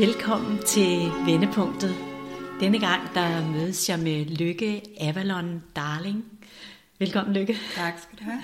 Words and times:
Velkommen 0.00 0.58
til 0.66 1.10
Vendepunktet. 1.26 1.94
Denne 2.60 2.80
gang 2.80 3.14
der 3.14 3.46
mødes 3.46 3.88
jeg 3.88 3.98
med 3.98 4.24
Lykke 4.24 4.82
Avalon 5.00 5.62
Darling. 5.76 6.24
Velkommen 6.98 7.36
Lykke. 7.36 7.56
Tak 7.74 7.94
skal 7.98 8.18
du 8.18 8.24
have. 8.24 8.40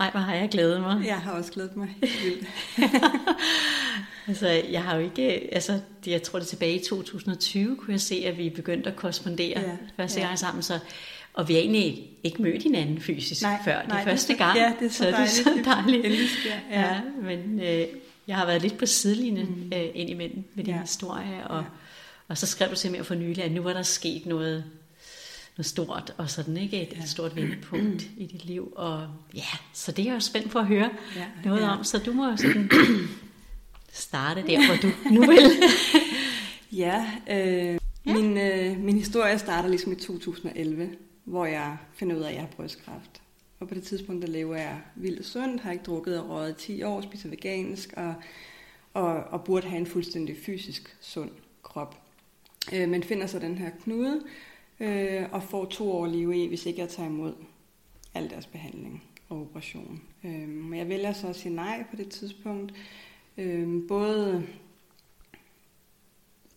Ej, 0.00 0.10
hvor 0.10 0.20
har 0.20 0.34
jeg 0.34 0.48
glædet 0.48 0.80
mig. 0.80 1.06
Jeg 1.06 1.16
har 1.16 1.32
også 1.32 1.52
glædet 1.52 1.76
mig 1.76 1.96
helt 2.02 2.46
altså, 4.28 4.48
jeg 4.48 4.82
har 4.82 4.96
jo 4.96 5.04
ikke, 5.04 5.54
altså, 5.54 5.80
jeg 6.06 6.22
tror 6.22 6.38
det 6.38 6.46
er 6.46 6.50
tilbage 6.50 6.74
i 6.74 6.84
2020, 6.84 7.76
kunne 7.76 7.92
jeg 7.92 8.00
se, 8.00 8.22
at 8.26 8.38
vi 8.38 8.50
begyndte 8.50 8.90
at 8.90 8.96
korrespondere 8.96 9.60
ja, 9.60 9.76
første 9.96 10.20
ja. 10.20 10.26
gang 10.26 10.38
sammen, 10.38 10.62
så 10.62 10.78
og 11.34 11.48
vi 11.48 11.54
har 11.54 11.60
egentlig 11.60 12.10
ikke 12.24 12.42
mødt 12.42 12.62
hinanden 12.62 13.00
fysisk 13.00 13.42
nej, 13.42 13.58
før. 13.64 13.80
Det 13.80 13.88
nej, 13.88 14.00
er 14.00 14.04
første 14.04 14.32
det, 14.32 14.38
gang. 14.38 14.58
Ja, 14.58 14.72
det 14.80 14.86
er 14.86 14.90
så, 14.90 14.96
så 14.96 15.04
dejligt. 15.04 15.36
Det 15.36 15.46
er 15.46 15.64
så 15.64 15.70
dejligt. 15.70 16.02
Det, 16.04 16.50
ja. 16.70 16.80
ja, 16.80 17.00
men 17.22 17.60
øh, 17.60 17.86
jeg 18.28 18.36
har 18.36 18.46
været 18.46 18.62
lidt 18.62 18.78
på 18.78 18.86
sidelinjen 18.86 19.46
mm. 19.46 19.72
øh, 19.78 19.88
indimellem 19.94 20.44
med 20.54 20.64
din 20.64 20.74
ja. 20.74 20.80
historie, 20.80 21.46
og, 21.48 21.60
ja. 21.60 21.66
og 22.28 22.38
så 22.38 22.46
skrev 22.46 22.70
du 22.70 22.76
simpelthen 22.76 23.04
for 23.04 23.14
nylig, 23.14 23.44
at 23.44 23.52
nu 23.52 23.62
var 23.62 23.72
der 23.72 23.82
sket 23.82 24.26
noget, 24.26 24.64
noget 25.56 25.66
stort, 25.66 26.14
og 26.16 26.30
sådan 26.30 26.56
ikke 26.56 26.82
et, 26.82 26.96
ja. 26.96 27.06
stort 27.06 27.36
vendepunkt 27.36 28.02
i 28.16 28.26
dit 28.26 28.44
liv. 28.44 28.72
Og 28.76 29.08
ja, 29.34 29.56
så 29.72 29.92
det 29.92 30.02
er 30.02 30.06
jeg 30.06 30.14
jo 30.14 30.20
spændt 30.20 30.50
på 30.50 30.58
at 30.58 30.66
høre 30.66 30.90
ja, 31.16 31.26
noget 31.44 31.60
ja. 31.60 31.70
om, 31.70 31.84
så 31.84 31.98
du 31.98 32.12
må 32.12 32.36
sådan 32.36 32.70
starte 33.92 34.42
der, 34.46 34.66
hvor 34.66 34.76
du 34.76 35.14
nu 35.14 35.20
vil. 35.20 35.50
ja, 36.82 37.10
øh, 37.30 37.78
ja. 38.06 38.12
Min, 38.14 38.38
øh, 38.38 38.78
min 38.78 38.98
historie 38.98 39.38
starter 39.38 39.68
ligesom 39.68 39.92
i 39.92 39.96
2011, 39.96 40.90
hvor 41.24 41.46
jeg 41.46 41.76
finder 41.94 42.16
ud 42.16 42.22
af, 42.22 42.28
at 42.28 42.34
jeg 42.34 42.42
har 42.42 42.48
brystkræft. 42.56 43.20
Og 43.60 43.68
på 43.68 43.74
det 43.74 43.82
tidspunkt, 43.82 44.22
der 44.22 44.32
lever 44.32 44.56
jeg 44.56 44.80
vildt 44.96 45.26
sundt, 45.26 45.62
har 45.62 45.72
ikke 45.72 45.84
drukket 45.84 46.20
og 46.20 46.30
røget 46.30 46.56
10 46.56 46.82
år, 46.82 47.00
spiser 47.00 47.28
vegansk 47.28 47.92
og, 47.96 48.14
og, 48.94 49.14
og 49.14 49.44
burde 49.44 49.68
have 49.68 49.80
en 49.80 49.86
fuldstændig 49.86 50.36
fysisk 50.36 50.96
sund 51.00 51.30
krop. 51.62 52.02
Øh, 52.72 52.88
men 52.88 53.02
finder 53.02 53.26
så 53.26 53.38
den 53.38 53.58
her 53.58 53.70
knude 53.82 54.22
øh, 54.80 55.22
og 55.32 55.42
får 55.42 55.64
to 55.64 55.92
år 55.92 56.04
at 56.04 56.10
leve 56.10 56.44
i, 56.44 56.46
hvis 56.46 56.66
ikke 56.66 56.80
jeg 56.80 56.88
tager 56.88 57.08
imod 57.08 57.34
al 58.14 58.30
deres 58.30 58.46
behandling 58.46 59.04
og 59.28 59.40
operation. 59.40 60.02
Øh, 60.24 60.48
men 60.48 60.78
jeg 60.78 60.88
vælger 60.88 61.12
så 61.12 61.28
at 61.28 61.36
sige 61.36 61.54
nej 61.54 61.84
på 61.90 61.96
det 61.96 62.08
tidspunkt. 62.08 62.74
Øh, 63.38 63.88
både 63.88 64.46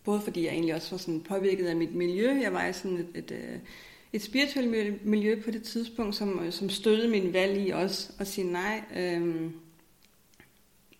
både 0.04 0.20
fordi 0.20 0.44
jeg 0.44 0.52
egentlig 0.52 0.74
også 0.74 0.90
var 0.90 0.98
sådan 0.98 1.20
påvirket 1.20 1.66
af 1.66 1.76
mit 1.76 1.94
miljø. 1.94 2.40
Jeg 2.40 2.52
var 2.52 2.66
i 2.66 2.72
sådan 2.72 2.96
et, 2.96 3.08
et, 3.14 3.30
øh, 3.30 3.58
et 4.12 4.22
spirituelt 4.22 5.06
miljø 5.06 5.42
på 5.44 5.50
det 5.50 5.62
tidspunkt, 5.62 6.14
som, 6.14 6.44
øh, 6.44 6.52
som 6.52 6.70
støttede 6.70 7.08
min 7.08 7.32
valg 7.32 7.66
i 7.66 7.70
også 7.70 8.12
at 8.18 8.26
sige 8.26 8.52
nej. 8.52 8.82
Øhm, 8.96 9.52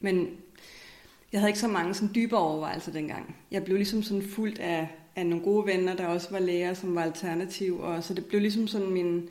men 0.01 0.31
jeg 1.33 1.41
havde 1.41 1.51
ikke 1.51 1.61
så 1.61 1.69
mange 1.69 1.95
sådan 1.95 2.15
dybere 2.15 2.41
overvejelser 2.41 2.93
dengang. 2.93 3.37
Jeg 3.51 3.65
blev 3.65 3.77
ligesom 3.77 4.03
sådan 4.03 4.23
fuldt 4.23 4.59
af, 4.59 4.89
af 5.17 5.27
nogle 5.27 5.45
gode 5.45 5.67
venner, 5.67 5.97
der 5.97 6.07
også 6.07 6.31
var 6.31 6.39
læger, 6.39 6.75
som 6.75 6.95
var 6.95 7.03
alternativ, 7.03 7.81
og 7.81 8.05
så 8.05 8.15
det 8.15 8.27
blev 8.27 8.41
ligesom 8.41 8.67
sådan 8.67 8.91
min... 8.91 9.29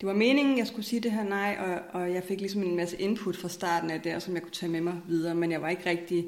Det 0.00 0.06
var 0.06 0.14
meningen, 0.14 0.58
jeg 0.58 0.66
skulle 0.66 0.86
sige 0.86 1.00
det 1.00 1.12
her 1.12 1.24
nej, 1.24 1.56
og, 1.60 2.00
og 2.00 2.12
jeg 2.12 2.22
fik 2.24 2.40
ligesom 2.40 2.62
en 2.62 2.76
masse 2.76 3.00
input 3.00 3.36
fra 3.36 3.48
starten 3.48 3.90
af 3.90 4.00
der, 4.00 4.18
som 4.18 4.34
jeg 4.34 4.42
kunne 4.42 4.52
tage 4.52 4.72
med 4.72 4.80
mig 4.80 5.00
videre, 5.08 5.34
men 5.34 5.52
jeg 5.52 5.62
var 5.62 5.68
ikke 5.68 5.90
rigtig 5.90 6.24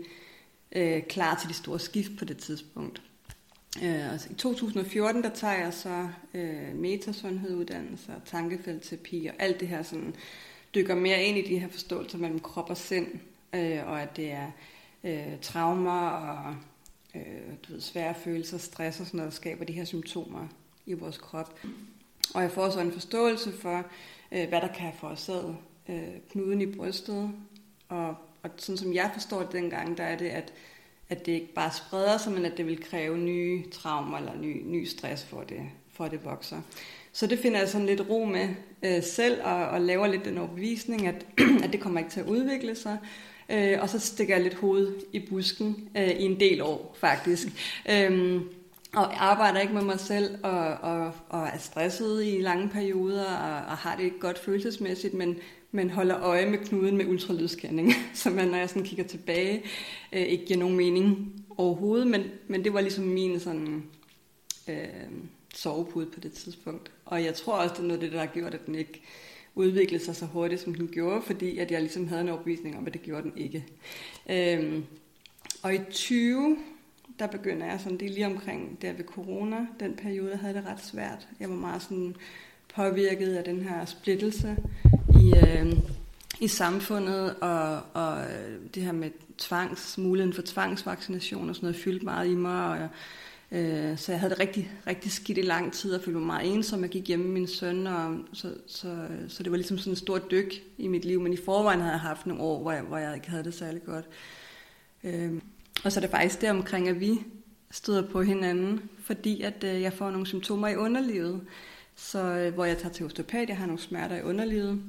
øh, 0.73 1.03
klar 1.03 1.39
til 1.41 1.49
de 1.49 1.55
store 1.55 1.79
skift 1.79 2.11
på 2.19 2.25
det 2.25 2.39
tidspunkt. 2.39 3.03
Øh, 3.83 4.13
altså 4.13 4.29
I 4.31 4.35
2014, 4.35 5.23
der 5.23 5.31
tager 5.31 5.65
jeg 5.65 5.75
så 5.75 6.09
øh, 6.35 6.75
metasundheduddannelse 6.75 8.13
og 8.13 8.25
tankefeltterapi 8.25 9.27
og 9.27 9.35
alt 9.39 9.61
det 9.61 9.69
her 9.69 9.83
sådan, 9.83 10.15
dykker 10.75 10.95
mere 10.95 11.23
ind 11.23 11.39
i 11.39 11.49
de 11.49 11.59
her 11.59 11.69
forståelser 11.69 12.19
mellem 12.19 12.41
krop 12.41 12.71
og 12.71 12.77
sind, 12.77 13.07
øh, 13.53 13.87
og 13.87 14.03
at 14.03 14.17
det 14.17 14.33
er 14.33 14.51
øh, 15.05 15.41
traumer 15.43 16.09
og 16.09 16.57
øh, 17.15 17.23
du 17.69 17.73
ved, 17.73 17.81
svære 17.81 18.15
følelser, 18.15 18.59
stress 18.59 19.01
og 19.01 19.07
sådan 19.07 19.19
noget, 19.19 19.33
der 19.33 19.37
skaber 19.37 19.65
de 19.65 19.73
her 19.73 19.85
symptomer 19.85 20.49
i 20.87 20.93
vores 20.93 21.19
krop. 21.19 21.59
Og 22.35 22.43
jeg 22.43 22.51
får 22.51 22.71
så 22.71 22.81
en 22.81 22.93
forståelse 22.93 23.53
for, 23.53 23.85
øh, 24.33 24.49
hvad 24.49 24.61
der 24.61 24.69
kan 24.69 24.81
have 24.81 24.95
forårsaget 24.99 25.57
øh, 25.89 26.09
knuden 26.31 26.61
i 26.61 26.77
brystet, 26.77 27.33
og, 27.89 28.15
og 28.43 28.51
sådan 28.57 28.77
som 28.77 28.95
jeg 28.95 29.11
forstår 29.13 29.43
det 29.43 29.53
dengang, 29.53 29.97
der 29.97 30.05
er 30.05 30.17
det, 30.17 30.29
at 30.29 30.53
at 31.11 31.27
det 31.27 31.33
ikke 31.33 31.55
bare 31.55 31.71
spreder 31.73 32.19
sig, 32.19 32.33
men 32.33 32.45
at 32.45 32.57
det 32.57 32.67
vil 32.67 32.85
kræve 32.85 33.19
nye 33.19 33.65
traumer 33.71 34.19
eller 34.19 34.33
ny, 34.41 34.63
ny 34.65 34.85
stress 34.85 35.25
for 35.25 35.41
det, 35.41 35.61
for 35.93 36.09
det 36.09 36.25
vokser. 36.25 36.61
Så 37.13 37.27
det 37.27 37.39
finder 37.39 37.59
jeg 37.59 37.69
sådan 37.69 37.87
lidt 37.87 38.03
ro 38.11 38.25
med 38.25 38.49
øh, 38.83 39.03
selv, 39.03 39.41
og, 39.45 39.69
og 39.69 39.81
laver 39.81 40.07
lidt 40.07 40.25
den 40.25 40.39
overbevisning, 40.39 41.07
at, 41.07 41.27
at 41.65 41.73
det 41.73 41.81
kommer 41.81 42.01
ikke 42.01 42.11
til 42.11 42.21
at 42.21 42.27
udvikle 42.27 42.75
sig. 42.75 42.99
Øh, 43.49 43.79
og 43.81 43.89
så 43.89 43.99
stikker 43.99 44.35
jeg 44.35 44.43
lidt 44.43 44.55
hoved 44.55 44.95
i 45.13 45.19
busken 45.19 45.89
øh, 45.97 46.11
i 46.11 46.25
en 46.25 46.41
del 46.41 46.63
år, 46.63 46.97
faktisk. 47.01 47.49
Øh, 47.91 48.41
og 48.95 49.25
arbejder 49.25 49.61
ikke 49.61 49.75
med 49.75 49.83
mig 49.83 50.01
selv, 50.01 50.39
og, 50.45 50.59
og, 50.69 51.13
og 51.29 51.47
er 51.47 51.59
stresset 51.59 52.25
i 52.25 52.41
lange 52.41 52.69
perioder, 52.69 53.25
og, 53.25 53.57
og 53.57 53.77
har 53.77 53.97
det 53.97 54.05
ikke 54.05 54.19
godt 54.19 54.39
følelsesmæssigt, 54.39 55.15
men, 55.15 55.37
men 55.73 55.91
holder 55.91 56.21
øje 56.21 56.47
med 56.47 56.59
knuden 56.59 56.97
med 56.97 57.07
ultralydsscanning, 57.07 57.93
så 58.15 58.31
man, 58.31 58.49
når 58.49 58.59
jeg 58.59 58.69
sådan 58.69 58.85
kigger 58.85 59.05
tilbage, 59.05 59.63
øh, 60.13 60.23
ikke 60.23 60.47
giver 60.47 60.59
nogen 60.59 60.77
mening 60.77 61.33
overhovedet, 61.59 62.07
men, 62.07 62.23
men 62.49 62.65
det 62.65 62.75
var 62.75 62.81
ligesom 62.81 63.05
min 63.05 63.41
sådan, 63.41 63.85
øh, 64.69 64.87
sovepude 65.55 66.07
på 66.07 66.21
det 66.21 66.33
tidspunkt. 66.33 66.91
Og 67.05 67.25
jeg 67.25 67.35
tror 67.35 67.53
også, 67.53 67.75
det 67.75 67.81
er 67.81 67.87
noget 67.87 67.99
af 67.99 68.01
det, 68.01 68.13
der 68.13 68.19
har 68.19 68.27
gjort, 68.27 68.55
at 68.55 68.67
den 68.67 68.75
ikke 68.75 69.03
udviklede 69.55 70.05
sig 70.05 70.17
så 70.17 70.27
hurtigt, 70.27 70.61
som 70.61 70.75
den 70.75 70.89
gjorde, 70.89 71.23
fordi 71.23 71.59
at 71.59 71.71
jeg 71.71 71.81
ligesom 71.81 72.09
havde 72.09 72.21
en 72.21 72.29
overbevisning 72.29 72.79
om, 72.79 72.87
at 72.87 72.93
det 72.93 73.03
gjorde 73.03 73.23
den 73.23 73.33
ikke. 73.37 73.67
Øh, 74.31 74.83
og 75.63 75.75
i 75.75 75.79
20 75.91 76.57
der 77.21 77.27
begynder 77.27 77.67
jeg 77.67 77.81
sådan, 77.81 77.99
det 77.99 78.09
er 78.09 78.13
lige 78.13 78.27
omkring 78.27 78.83
der 78.83 78.93
ved 78.93 79.05
corona, 79.05 79.57
den 79.81 79.97
periode 79.97 80.37
havde 80.37 80.55
det 80.55 80.67
ret 80.67 80.85
svært. 80.85 81.29
Jeg 81.41 81.51
var 81.51 81.57
meget 81.57 81.83
sådan 81.83 82.17
påvirket 82.75 83.35
af 83.35 83.45
den 83.45 83.63
her 83.63 83.85
splittelse 83.85 84.57
i, 85.21 85.35
øh, 85.37 85.73
i 86.41 86.49
samfundet, 86.49 87.35
og, 87.41 87.81
og 87.95 88.25
det 88.75 88.83
her 88.83 88.93
med 88.93 89.11
tvangs, 89.39 89.99
muligheden 89.99 90.35
for 90.35 90.43
tvangsvaccination 90.43 91.49
og 91.49 91.55
sådan 91.55 91.67
noget, 91.67 91.83
fyldte 91.83 92.05
meget 92.05 92.31
i 92.31 92.35
mig, 92.35 92.67
og 92.67 92.77
jeg, 92.79 92.89
øh, 93.53 93.99
så 93.99 94.13
jeg 94.13 94.21
havde 94.21 94.31
det 94.31 94.41
rigtig, 94.41 94.71
rigtig 94.87 95.13
skidt 95.13 95.39
i 95.39 95.43
lang 95.43 95.73
tid, 95.73 95.95
og 95.95 96.01
følte 96.01 96.19
mig 96.19 96.27
meget 96.27 96.55
ensom. 96.55 96.83
Jeg 96.83 96.91
gik 96.91 97.09
hjemme 97.09 97.25
med 97.25 97.33
min 97.33 97.47
søn, 97.47 97.87
og 97.87 98.19
så, 98.33 98.55
så, 98.67 99.07
så 99.29 99.43
det 99.43 99.53
var 99.53 99.57
ligesom 99.57 99.79
sådan 99.79 99.93
en 99.93 99.97
stor 99.97 100.19
dyk 100.19 100.55
i 100.79 100.89
mit 100.89 101.05
liv, 101.05 101.21
men 101.21 101.33
i 101.33 101.37
forvejen 101.37 101.81
havde 101.81 101.93
jeg 101.93 102.01
haft 102.01 102.27
nogle 102.27 102.43
år, 102.43 102.63
hvor 102.63 102.73
jeg, 102.73 102.83
hvor 102.83 102.99
jeg 102.99 103.15
ikke 103.15 103.31
havde 103.31 103.45
det 103.45 103.55
særlig 103.55 103.85
godt. 103.85 104.05
Øh, 105.05 105.33
og 105.85 105.93
så 105.93 106.01
er 106.01 106.03
det 106.03 106.11
faktisk 106.11 106.41
der 106.41 106.51
omkring, 106.51 106.89
at 106.89 107.01
vi 107.01 107.21
støder 107.71 108.09
på 108.09 108.23
hinanden, 108.23 108.81
fordi 109.05 109.43
at 109.43 109.65
øh, 109.65 109.83
jeg 109.83 109.93
får 109.93 110.11
nogle 110.11 110.27
symptomer 110.27 110.69
i 110.69 110.77
underlivet, 110.77 111.41
så, 111.97 112.19
øh, 112.19 112.55
hvor 112.55 112.65
jeg 112.65 112.79
tager 112.79 112.93
til 112.93 113.07
osteopat, 113.07 113.49
jeg 113.49 113.57
har 113.57 113.67
nogle 113.67 113.81
smerter 113.81 114.17
i 114.17 114.23
underlivet, 114.23 114.83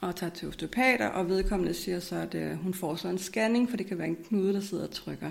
og 0.00 0.16
tager 0.16 0.30
til 0.30 0.48
osteopater, 0.48 1.06
og 1.06 1.28
vedkommende 1.28 1.74
siger 1.74 2.00
så, 2.00 2.16
at 2.16 2.34
øh, 2.34 2.62
hun 2.62 2.74
får 2.74 2.96
så 2.96 3.08
en 3.08 3.18
scanning, 3.18 3.70
for 3.70 3.76
det 3.76 3.86
kan 3.86 3.98
være 3.98 4.08
en 4.08 4.16
knude, 4.28 4.52
der 4.54 4.60
sidder 4.60 4.84
og 4.84 4.90
trykker. 4.90 5.30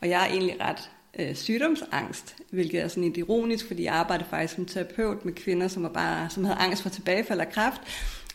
Og 0.00 0.08
jeg 0.08 0.22
er 0.22 0.26
egentlig 0.26 0.56
ret 0.60 0.90
øh, 1.18 1.34
sygdomsangst, 1.34 2.36
hvilket 2.50 2.82
er 2.82 2.88
sådan 2.88 3.02
lidt 3.02 3.16
ironisk, 3.16 3.66
fordi 3.66 3.84
jeg 3.84 3.94
arbejder 3.94 4.24
faktisk 4.24 4.54
som 4.54 4.66
terapeut 4.66 5.24
med 5.24 5.32
kvinder, 5.32 5.68
som, 5.68 5.84
er 5.84 5.88
bare, 5.88 6.30
som 6.30 6.44
havde 6.44 6.58
angst 6.58 6.82
for 6.82 6.88
tilbagefald 6.88 7.40
af 7.40 7.52
kræft, 7.52 7.80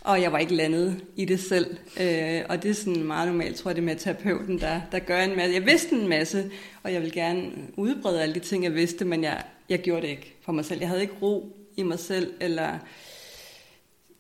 og 0.07 0.22
jeg 0.22 0.31
var 0.31 0.38
ikke 0.38 0.56
landet 0.56 1.03
i 1.16 1.25
det 1.25 1.40
selv. 1.40 1.78
Øh, 2.01 2.41
og 2.50 2.63
det 2.63 2.72
er 2.72 2.73
sådan 2.73 3.03
meget 3.03 3.28
normalt, 3.28 3.56
tror 3.56 3.69
jeg, 3.72 3.75
det 3.75 3.84
med 3.84 3.95
terapeuten, 3.95 4.59
der, 4.59 4.81
der 4.91 5.00
gør 5.00 5.22
en 5.22 5.35
masse. 5.35 5.53
Jeg 5.53 5.66
vidste 5.66 5.95
en 5.95 6.07
masse, 6.07 6.51
og 6.84 6.94
jeg 6.94 7.01
vil 7.01 7.12
gerne 7.12 7.51
udbrede 7.75 8.22
alle 8.22 8.35
de 8.35 8.40
ting, 8.40 8.63
jeg 8.63 8.73
vidste, 8.73 9.06
men 9.06 9.23
jeg, 9.23 9.44
jeg 9.69 9.80
gjorde 9.80 10.01
det 10.01 10.07
ikke 10.07 10.36
for 10.42 10.51
mig 10.51 10.65
selv. 10.65 10.80
Jeg 10.80 10.89
havde 10.89 11.01
ikke 11.01 11.13
ro 11.21 11.57
i 11.77 11.83
mig 11.83 12.00
selv, 12.00 12.33
eller 12.39 12.77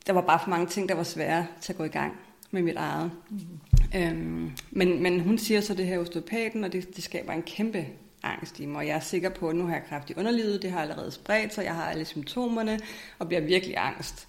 der 0.07 0.13
var 0.13 0.21
bare 0.21 0.39
for 0.43 0.49
mange 0.49 0.67
ting, 0.67 0.89
der 0.89 0.95
var 0.95 1.03
svære 1.03 1.47
til 1.61 1.73
at 1.73 1.77
gå 1.77 1.83
i 1.83 1.87
gang 1.87 2.13
med 2.51 2.61
mit 2.61 2.75
eget. 2.75 3.11
Mm. 3.29 3.99
Øhm, 3.99 4.51
men, 4.71 5.03
men 5.03 5.19
hun 5.19 5.37
siger 5.37 5.61
så 5.61 5.73
det 5.73 5.85
her 5.85 5.99
osteopaten, 5.99 6.63
og 6.63 6.73
det, 6.73 6.95
det 6.95 7.03
skaber 7.03 7.33
en 7.33 7.43
kæmpe 7.43 7.85
angst 8.23 8.59
i 8.59 8.65
mig, 8.65 8.77
og 8.77 8.87
jeg 8.87 8.95
er 8.95 8.99
sikker 8.99 9.29
på, 9.29 9.49
at 9.49 9.55
nu 9.55 9.65
har 9.65 9.73
jeg 9.73 9.83
kræft 9.89 10.09
i 10.09 10.13
underlivet, 10.17 10.61
det 10.61 10.71
har 10.71 10.81
allerede 10.81 11.11
spredt 11.11 11.53
sig, 11.53 11.63
jeg 11.63 11.75
har 11.75 11.89
alle 11.89 12.05
symptomerne, 12.05 12.79
og 13.19 13.27
bliver 13.27 13.41
virkelig 13.41 13.75
angst. 13.77 14.27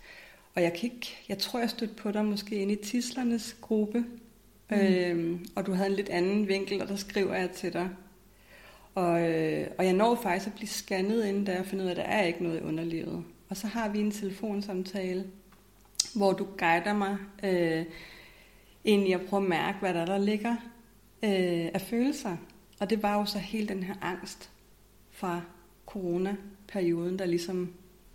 Og 0.55 0.63
jeg, 0.63 0.73
kan 0.73 0.83
ikke, 0.83 1.17
jeg 1.29 1.39
tror, 1.39 1.59
jeg 1.59 1.71
stødte 1.71 1.95
på 1.95 2.11
dig 2.11 2.25
måske 2.25 2.57
inde 2.57 2.73
i 2.73 2.83
Tislernes 2.85 3.57
gruppe, 3.61 4.05
mm. 4.71 4.77
øhm, 4.77 5.47
og 5.55 5.67
du 5.67 5.73
havde 5.73 5.91
en 5.91 5.97
lidt 5.97 6.09
anden 6.09 6.49
vinkel, 6.49 6.83
og 6.83 6.89
der 6.89 6.97
skriver 6.97 7.35
jeg 7.35 7.51
til 7.51 7.73
dig. 7.73 7.89
Og, 8.95 9.31
øh, 9.31 9.67
og 9.79 9.85
jeg 9.85 9.93
når 9.93 10.15
faktisk 10.15 10.47
at 10.47 10.55
blive 10.55 10.69
scannet 10.69 11.25
inden 11.27 11.47
der, 11.47 11.59
og 11.59 11.67
finde 11.67 11.85
ud 11.85 11.89
af, 11.89 11.93
at 11.93 11.97
der 11.97 12.03
er 12.03 12.25
ikke 12.25 12.43
noget 12.43 12.61
i 12.61 12.63
underlivet. 12.63 13.25
Og 13.49 13.57
så 13.57 13.67
har 13.67 13.89
vi 13.89 14.01
en 14.01 14.11
telefonsamtale, 14.11 15.27
hvor 16.15 16.33
du 16.33 16.47
guider 16.59 16.95
mig 16.95 17.17
øh, 17.43 17.85
ind 18.85 19.09
i 19.09 19.13
at 19.13 19.21
prøve 19.29 19.43
at 19.43 19.49
mærke, 19.49 19.79
hvad 19.79 19.95
der, 19.95 20.07
der 20.07 20.19
ligger 20.19 20.53
øh, 21.23 21.69
af 21.75 21.81
følelser. 21.81 22.37
Og 22.81 22.91
det 22.91 23.03
var 23.03 23.19
jo 23.19 23.25
så 23.25 23.39
hele 23.39 23.69
den 23.69 23.83
her 23.83 23.95
angst 24.03 24.51
fra 25.11 25.41
coronaperioden, 25.87 27.19
der 27.19 27.27
ligesom 27.27 27.57
mm. 27.57 27.73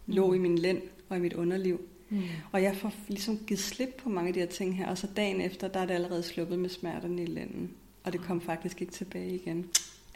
lå 0.08 0.34
i 0.34 0.38
min 0.38 0.58
lænd 0.58 0.82
og 1.10 1.18
i 1.18 1.20
mit 1.20 1.34
underliv. 1.34 1.82
Mm. 2.14 2.24
Og 2.52 2.64
jeg 2.64 2.76
får 2.76 2.94
ligesom 3.08 3.40
givet 3.48 3.60
slip 3.60 3.90
på 4.04 4.10
mange 4.10 4.28
af 4.28 4.34
de 4.34 4.40
her 4.40 4.48
ting 4.48 4.78
her, 4.78 4.88
og 4.88 4.98
så 4.98 5.08
dagen 5.08 5.42
efter, 5.42 5.68
der 5.68 5.80
er 5.80 5.86
det 5.86 5.94
allerede 5.94 6.24
sluppet 6.24 6.60
med 6.60 6.70
smerterne 6.70 7.24
i 7.24 7.26
lænden. 7.26 7.72
Og 8.04 8.14
det 8.14 8.22
kom 8.22 8.42
faktisk 8.42 8.82
ikke 8.82 8.94
tilbage 8.94 9.36
igen. 9.36 9.66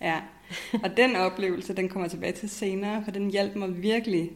Ja, 0.02 0.22
og 0.84 0.98
den 0.98 1.16
oplevelse, 1.16 1.74
den 1.74 1.90
kommer 1.90 2.06
jeg 2.06 2.12
tilbage 2.12 2.32
til 2.32 2.50
senere, 2.50 3.04
for 3.04 3.12
den 3.12 3.32
hjalp 3.32 3.56
mig 3.56 3.82
virkelig 3.82 4.32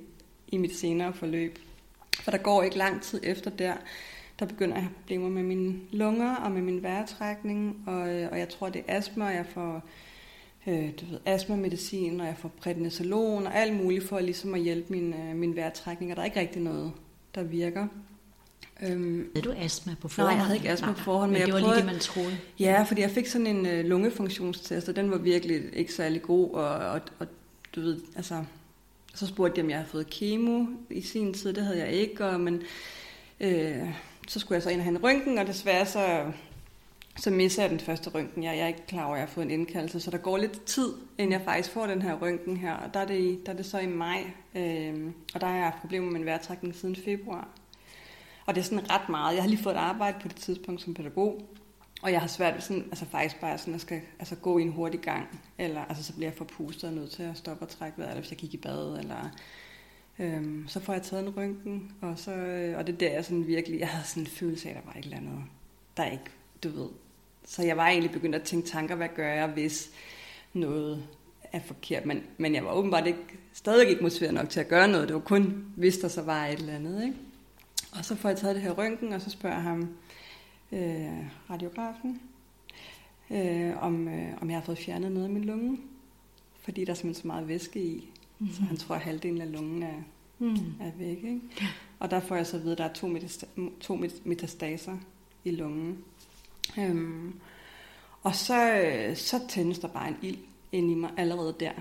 i 0.47 0.57
mit 0.57 0.75
senere 0.75 1.13
forløb. 1.13 1.59
For 2.19 2.31
der 2.31 2.37
går 2.37 2.63
ikke 2.63 2.77
lang 2.77 3.01
tid 3.01 3.19
efter 3.23 3.51
der, 3.51 3.73
der 4.39 4.45
begynder 4.45 4.75
jeg 4.75 4.77
at 4.77 4.83
have 4.83 4.95
problemer 4.95 5.29
med 5.29 5.43
mine 5.43 5.79
lunger 5.91 6.35
og 6.35 6.51
med 6.51 6.61
min 6.61 6.83
vejrtrækning, 6.83 7.83
og, 7.87 8.01
og 8.01 8.39
jeg 8.39 8.49
tror, 8.49 8.69
det 8.69 8.83
er 8.87 8.97
astma, 8.97 9.25
og 9.25 9.33
jeg 9.33 9.45
får 9.45 9.83
øh, 10.67 10.89
du 11.01 11.05
ved, 11.05 11.19
astma-medicin, 11.25 12.21
og 12.21 12.27
jeg 12.27 12.37
får 12.37 12.49
prednisolon 12.49 13.47
og 13.47 13.55
alt 13.55 13.83
muligt 13.83 14.03
for 14.03 14.19
ligesom 14.19 14.53
at 14.53 14.61
hjælpe 14.61 14.93
min, 14.93 15.13
øh, 15.13 15.35
min 15.35 15.55
vejrtrækning, 15.55 16.11
og 16.11 16.15
der 16.15 16.21
er 16.21 16.25
ikke 16.25 16.39
rigtig 16.39 16.61
noget, 16.61 16.91
der 17.36 17.44
virker. 17.44 17.88
Øhm, 18.83 19.31
Havde 19.36 19.48
du 19.48 19.54
astma 19.57 19.95
på 20.01 20.07
forhånd? 20.07 20.31
Nej, 20.31 20.38
jeg 20.38 20.45
havde 20.45 20.57
ikke 20.57 20.69
astma 20.69 20.92
på 20.92 21.00
forhånd. 21.00 21.31
Men, 21.31 21.39
men 21.39 21.45
det 21.45 21.54
var 21.54 21.60
lige 21.60 21.75
det, 21.75 21.86
man 21.86 22.00
troede. 22.00 22.38
Ja, 22.60 22.83
fordi 22.83 23.01
jeg 23.01 23.12
fik 23.12 23.28
sådan 23.28 23.48
en 23.48 23.66
øh, 23.66 23.86
lungefunktionstest, 23.86 24.89
og 24.89 24.95
den 24.95 25.12
var 25.12 25.18
virkelig 25.18 25.62
ikke 25.74 25.94
særlig 25.94 26.22
god, 26.22 26.51
og, 26.51 26.68
og, 26.68 27.01
og 27.19 27.28
du 27.75 27.81
ved, 27.81 28.00
altså, 28.16 28.44
så 29.16 29.28
spurgte 29.28 29.56
de, 29.56 29.62
om 29.62 29.69
jeg 29.69 29.78
havde 29.78 29.89
fået 29.89 30.10
kemo 30.10 30.66
i 30.89 31.01
sin 31.01 31.33
tid, 31.33 31.54
det 31.54 31.63
havde 31.63 31.80
jeg 31.80 31.92
ikke, 31.92 32.25
og, 32.25 32.39
men 32.39 32.62
øh, 33.39 33.89
så 34.28 34.39
skulle 34.39 34.56
jeg 34.56 34.63
så 34.63 34.69
ind 34.69 34.80
og 34.80 34.83
have 34.83 34.95
en 34.95 35.04
røntgen, 35.04 35.38
og 35.38 35.48
desværre 35.48 35.86
så, 35.86 36.31
så 37.17 37.31
misser 37.31 37.63
jeg 37.63 37.69
den 37.69 37.79
første 37.79 38.09
røntgen. 38.09 38.43
Jeg, 38.43 38.57
jeg 38.57 38.63
er 38.63 38.67
ikke 38.67 38.87
klar 38.87 39.05
over, 39.05 39.13
at 39.13 39.19
jeg 39.19 39.27
har 39.27 39.33
fået 39.33 39.45
en 39.45 39.51
indkaldelse, 39.51 39.99
så 39.99 40.11
der 40.11 40.17
går 40.17 40.37
lidt 40.37 40.65
tid, 40.65 40.93
inden 41.17 41.31
jeg 41.31 41.41
faktisk 41.41 41.69
får 41.69 41.87
den 41.87 42.01
her 42.01 42.13
røntgen 42.13 42.57
her, 42.57 42.73
og 42.73 42.93
der 42.93 42.99
er 42.99 43.05
det, 43.05 43.45
der 43.45 43.51
er 43.51 43.55
det 43.55 43.65
så 43.65 43.79
i 43.79 43.87
maj, 43.87 44.23
øh, 44.55 45.11
og 45.33 45.41
der 45.41 45.47
har 45.47 45.55
jeg 45.55 45.63
haft 45.63 45.81
problemer 45.81 46.05
med 46.05 46.19
min 46.19 46.25
vejrtrækning 46.25 46.75
siden 46.75 46.95
februar. 46.95 47.47
Og 48.45 48.55
det 48.55 48.61
er 48.61 48.65
sådan 48.65 48.91
ret 48.91 49.09
meget. 49.09 49.35
Jeg 49.35 49.43
har 49.43 49.49
lige 49.49 49.63
fået 49.63 49.73
et 49.73 49.79
arbejde 49.79 50.17
på 50.21 50.27
det 50.27 50.35
tidspunkt 50.35 50.81
som 50.81 50.93
pædagog, 50.93 51.41
og 52.01 52.11
jeg 52.11 52.21
har 52.21 52.27
svært 52.27 52.53
ved 52.53 52.61
sådan, 52.61 52.83
altså 52.83 53.05
faktisk 53.05 53.41
bare 53.41 53.57
sådan, 53.57 53.73
at 53.73 53.81
skal 53.81 54.01
altså 54.19 54.35
gå 54.35 54.57
i 54.57 54.61
en 54.61 54.71
hurtig 54.71 54.99
gang, 54.99 55.41
eller 55.57 55.85
altså 55.85 56.03
så 56.03 56.13
bliver 56.13 56.29
jeg 56.29 56.37
forpustet 56.37 56.89
og 56.89 56.95
nødt 56.95 57.11
til 57.11 57.23
at 57.23 57.37
stoppe 57.37 57.65
og 57.65 57.69
trække 57.69 57.97
vejret, 57.97 58.11
eller 58.11 58.21
hvis 58.21 58.31
jeg 58.31 58.39
gik 58.39 58.53
i 58.53 58.57
bad, 58.57 58.99
eller 58.99 59.29
øhm, 60.19 60.67
så 60.67 60.79
får 60.79 60.93
jeg 60.93 61.01
taget 61.01 61.27
en 61.27 61.37
røntgen, 61.37 61.91
og, 62.01 62.19
så, 62.19 62.31
øh, 62.31 62.77
og 62.77 62.87
det 62.87 62.99
der 62.99 63.09
er 63.09 63.21
sådan 63.21 63.47
virkelig, 63.47 63.79
jeg 63.79 63.87
havde 63.87 64.07
sådan 64.07 64.23
en 64.23 64.27
følelse 64.27 64.69
af, 64.69 64.73
at 64.73 64.77
der 64.77 64.85
var 64.85 64.99
et 64.99 65.03
eller 65.03 65.17
andet, 65.17 65.43
der 65.97 66.05
ikke, 66.05 66.31
du 66.63 66.69
ved. 66.69 66.87
Så 67.45 67.63
jeg 67.63 67.77
var 67.77 67.87
egentlig 67.87 68.11
begyndt 68.11 68.35
at 68.35 68.43
tænke 68.43 68.67
tanker, 68.67 68.95
hvad 68.95 69.09
gør 69.15 69.33
jeg, 69.33 69.47
hvis 69.47 69.91
noget 70.53 71.03
er 71.43 71.59
forkert, 71.59 72.05
men, 72.05 72.23
men 72.37 72.55
jeg 72.55 72.65
var 72.65 72.71
åbenbart 72.71 73.07
ikke, 73.07 73.19
stadig 73.53 73.89
ikke 73.89 74.01
motiveret 74.01 74.33
nok 74.33 74.49
til 74.49 74.59
at 74.59 74.67
gøre 74.67 74.87
noget, 74.87 75.07
det 75.07 75.13
var 75.13 75.21
kun, 75.21 75.65
hvis 75.75 75.97
der 75.97 76.07
så 76.07 76.21
var 76.21 76.45
et 76.45 76.59
eller 76.59 76.73
andet, 76.73 77.03
ikke? 77.03 77.15
Og 77.91 78.05
så 78.05 78.15
får 78.15 78.29
jeg 78.29 78.37
taget 78.37 78.55
det 78.55 78.63
her 78.63 78.71
røntgen, 78.71 79.13
og 79.13 79.21
så 79.21 79.29
spørger 79.29 79.59
ham, 79.59 79.95
øh, 80.71 81.25
radiografen, 81.49 82.21
øh, 83.31 83.83
om, 83.83 84.07
øh, 84.07 84.41
om 84.41 84.49
jeg 84.49 84.57
har 84.57 84.65
fået 84.65 84.77
fjernet 84.77 85.11
noget 85.11 85.27
af 85.27 85.33
min 85.33 85.43
lunge. 85.43 85.79
Fordi 86.61 86.85
der 86.85 86.91
er 86.91 86.95
simpelthen 86.95 87.21
så 87.21 87.27
meget 87.27 87.47
væske 87.47 87.83
i, 87.83 88.09
mm-hmm. 88.39 88.55
så 88.55 88.61
han 88.61 88.77
tror, 88.77 88.95
at 88.95 89.01
halvdelen 89.01 89.41
af 89.41 89.51
lungen 89.51 89.83
er, 89.83 90.03
mm. 90.39 90.55
er 90.55 90.91
væk. 90.97 91.17
Ikke? 91.17 91.41
Og 91.99 92.11
der 92.11 92.19
får 92.19 92.35
jeg 92.35 92.47
så 92.47 92.57
at 92.57 92.63
vide, 92.63 92.71
at 92.71 92.77
der 92.77 92.83
er 92.83 92.93
to, 92.93 93.07
metasta- 93.07 93.79
to 93.79 93.99
metastaser 94.23 94.97
i 95.43 95.51
lungen. 95.51 95.97
Øhm, 96.77 97.39
og 98.23 98.35
så, 98.35 98.73
øh, 98.73 99.15
så 99.15 99.39
tændes 99.49 99.79
der 99.79 99.87
bare 99.87 100.07
en 100.07 100.17
ild 100.21 100.37
ind 100.71 100.91
i 100.91 100.93
mig 100.93 101.09
allerede 101.17 101.55
der 101.59 101.71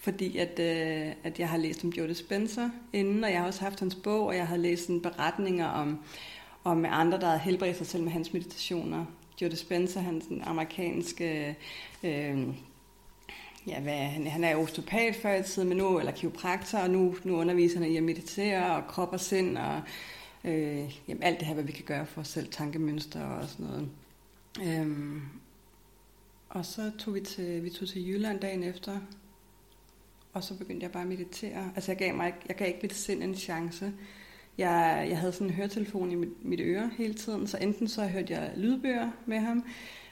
fordi 0.00 0.36
at, 0.36 0.58
øh, 0.58 1.12
at 1.24 1.38
jeg 1.38 1.48
har 1.48 1.56
læst 1.56 1.84
om 1.84 1.90
Joe 1.90 2.14
Spencer 2.14 2.70
inden, 2.92 3.24
og 3.24 3.30
jeg 3.30 3.40
har 3.40 3.46
også 3.46 3.60
haft 3.60 3.80
hans 3.80 3.94
bog, 3.94 4.26
og 4.26 4.36
jeg 4.36 4.46
har 4.46 4.56
læst 4.56 4.86
sådan 4.86 5.00
beretninger 5.00 5.66
om, 5.66 5.98
om 6.64 6.84
andre, 6.88 7.20
der 7.20 7.26
har 7.26 7.36
helbredt 7.36 7.76
sig 7.76 7.86
selv 7.86 8.02
med 8.02 8.12
hans 8.12 8.32
meditationer. 8.32 9.04
Joe 9.42 9.56
Spencer, 9.56 10.00
han 10.00 10.20
den 10.28 10.42
amerikanske, 10.42 11.56
øh, 12.02 12.38
ja, 13.66 13.80
hvad, 13.80 13.94
han, 13.94 14.26
han 14.26 14.44
er 14.44 14.56
osteopat 14.56 15.16
før 15.16 15.34
i 15.34 15.42
tiden, 15.42 15.68
men 15.68 15.78
nu, 15.78 15.98
eller 15.98 16.12
kiropraktor, 16.12 16.78
og 16.78 16.90
nu, 16.90 17.14
nu 17.24 17.36
underviser 17.36 17.80
han 17.80 17.90
i 17.90 17.96
at 17.96 18.02
meditere, 18.02 18.76
og 18.76 18.86
krop 18.88 19.12
og 19.12 19.20
sind, 19.20 19.58
og 19.58 19.80
øh, 20.44 20.98
jamen, 21.08 21.22
alt 21.22 21.38
det 21.38 21.46
her, 21.46 21.54
hvad 21.54 21.64
vi 21.64 21.72
kan 21.72 21.84
gøre 21.84 22.06
for 22.06 22.20
os 22.20 22.28
selv, 22.28 22.50
tankemønstre 22.50 23.20
og 23.20 23.48
sådan 23.48 23.66
noget. 23.66 23.88
Øhm, 24.62 25.22
og 26.48 26.66
så 26.66 26.90
tog 26.98 27.14
vi 27.14 27.20
til, 27.20 27.64
vi 27.64 27.70
tog 27.70 27.88
til 27.88 28.08
Jylland 28.08 28.40
dagen 28.40 28.62
efter, 28.62 29.00
og 30.32 30.44
så 30.44 30.58
begyndte 30.58 30.84
jeg 30.84 30.92
bare 30.92 31.02
at 31.02 31.08
meditere. 31.08 31.72
Altså 31.74 31.92
jeg 31.92 31.98
gav, 31.98 32.14
mig 32.14 32.26
ikke, 32.26 32.38
jeg 32.48 32.56
gav 32.56 32.68
ikke 32.68 32.80
mit 32.82 32.94
sind 32.94 33.22
en 33.22 33.34
chance. 33.34 33.92
Jeg, 34.58 35.06
jeg 35.08 35.18
havde 35.18 35.32
sådan 35.32 35.46
en 35.46 35.54
høretelefon 35.54 36.10
i 36.10 36.14
mit, 36.14 36.44
mit 36.44 36.60
øre 36.60 36.90
hele 36.98 37.14
tiden, 37.14 37.46
så 37.46 37.58
enten 37.58 37.88
så 37.88 38.06
hørte 38.06 38.32
jeg 38.32 38.52
lydbøger 38.56 39.10
med 39.26 39.38
ham, 39.38 39.64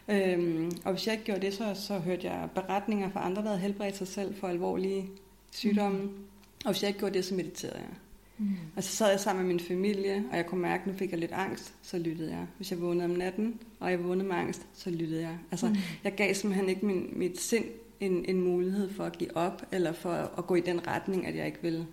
øhm, 0.08 0.72
og 0.84 0.92
hvis 0.92 1.06
jeg 1.06 1.12
ikke 1.14 1.24
gjorde 1.24 1.40
det, 1.40 1.54
så, 1.54 1.74
så 1.74 1.98
hørte 1.98 2.26
jeg 2.26 2.48
beretninger 2.54 3.10
fra 3.10 3.26
andre, 3.26 3.42
der 3.42 3.48
havde 3.48 3.60
helbredt 3.60 3.96
sig 3.96 4.08
selv 4.08 4.34
for 4.34 4.48
alvorlige 4.48 5.10
sygdomme. 5.50 6.02
Mm. 6.02 6.24
Og 6.64 6.72
hvis 6.72 6.82
jeg 6.82 6.88
ikke 6.88 6.98
gjorde 6.98 7.14
det, 7.14 7.24
så 7.24 7.34
mediterede 7.34 7.78
jeg. 7.78 7.94
Mm. 8.38 8.46
Og 8.76 8.84
så 8.84 8.90
sad 8.90 9.10
jeg 9.10 9.20
sammen 9.20 9.46
med 9.46 9.54
min 9.54 9.64
familie, 9.64 10.24
og 10.30 10.36
jeg 10.36 10.46
kunne 10.46 10.60
mærke, 10.60 10.80
at 10.80 10.86
nu 10.86 10.92
fik 10.92 11.10
jeg 11.10 11.18
lidt 11.18 11.32
angst, 11.32 11.74
så 11.82 11.98
lyttede 11.98 12.30
jeg. 12.30 12.46
Hvis 12.56 12.70
jeg 12.70 12.80
vågnede 12.80 13.04
om 13.04 13.10
natten, 13.10 13.60
og 13.80 13.90
jeg 13.90 14.04
vågnede 14.04 14.28
med 14.28 14.36
angst, 14.36 14.66
så 14.74 14.90
lyttede 14.90 15.22
jeg. 15.22 15.38
Altså, 15.50 15.68
mm. 15.68 15.76
jeg 16.04 16.14
gav 16.14 16.34
simpelthen 16.34 16.68
ikke 16.68 16.86
min, 16.86 17.08
mit 17.12 17.40
sind 17.40 17.64
en, 18.00 18.24
en 18.24 18.40
mulighed 18.40 18.92
for 18.92 19.04
at 19.04 19.18
give 19.18 19.36
op, 19.36 19.62
eller 19.72 19.92
for 19.92 20.12
at 20.38 20.46
gå 20.46 20.54
i 20.54 20.60
den 20.60 20.86
retning, 20.86 21.26
at 21.26 21.36
jeg 21.36 21.46
ikke 21.46 21.62
vil, 21.62 21.86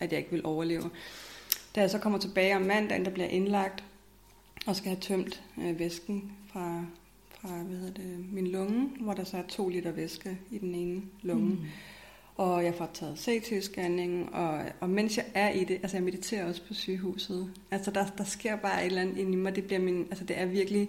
at 0.00 0.12
jeg 0.12 0.18
ikke 0.18 0.30
vil 0.30 0.46
overleve. 0.46 0.90
Da 1.74 1.80
jeg 1.80 1.90
så 1.90 1.98
kommer 1.98 2.18
tilbage 2.18 2.56
om 2.56 2.62
mandagen, 2.62 3.04
der 3.04 3.10
bliver 3.10 3.28
indlagt, 3.28 3.84
og 4.66 4.76
skal 4.76 4.88
have 4.88 5.00
tømt 5.00 5.42
øh, 5.58 5.78
væsken 5.78 6.32
fra, 6.52 6.84
fra 7.30 7.48
hvad 7.48 7.78
hedder 7.78 7.92
det, 7.92 8.32
min 8.32 8.46
lunge, 8.46 8.90
hvor 9.00 9.12
der 9.12 9.24
så 9.24 9.36
er 9.36 9.42
to 9.48 9.68
liter 9.68 9.90
væske 9.90 10.38
i 10.50 10.58
den 10.58 10.74
ene 10.74 11.02
lunge. 11.22 11.50
Mm. 11.50 11.58
Og 12.36 12.64
jeg 12.64 12.74
får 12.74 12.90
taget 12.94 13.18
CT-scanning, 13.18 14.34
og, 14.34 14.64
og 14.80 14.90
mens 14.90 15.16
jeg 15.16 15.26
er 15.34 15.50
i 15.50 15.64
det, 15.64 15.74
altså 15.74 15.96
jeg 15.96 16.04
mediterer 16.04 16.48
også 16.48 16.62
på 16.68 16.74
sygehuset. 16.74 17.50
Altså 17.70 17.90
der, 17.90 18.06
der 18.18 18.24
sker 18.24 18.56
bare 18.56 18.80
et 18.80 18.86
eller 18.86 19.00
andet 19.00 19.16
ind 19.16 19.32
i 19.32 19.36
mig, 19.36 19.56
det 19.56 19.64
bliver 19.64 19.80
min, 19.80 20.06
altså 20.10 20.24
det 20.24 20.40
er 20.40 20.46
virkelig 20.46 20.88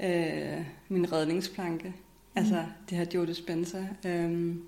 øh, 0.00 0.66
min 0.88 1.12
redningsplanke. 1.12 1.94
Altså 2.34 2.54
mm. 2.54 2.84
det 2.90 2.98
her 2.98 3.06
Joe 3.14 3.26
Dispenza. 3.26 3.86
Øhm, 4.06 4.62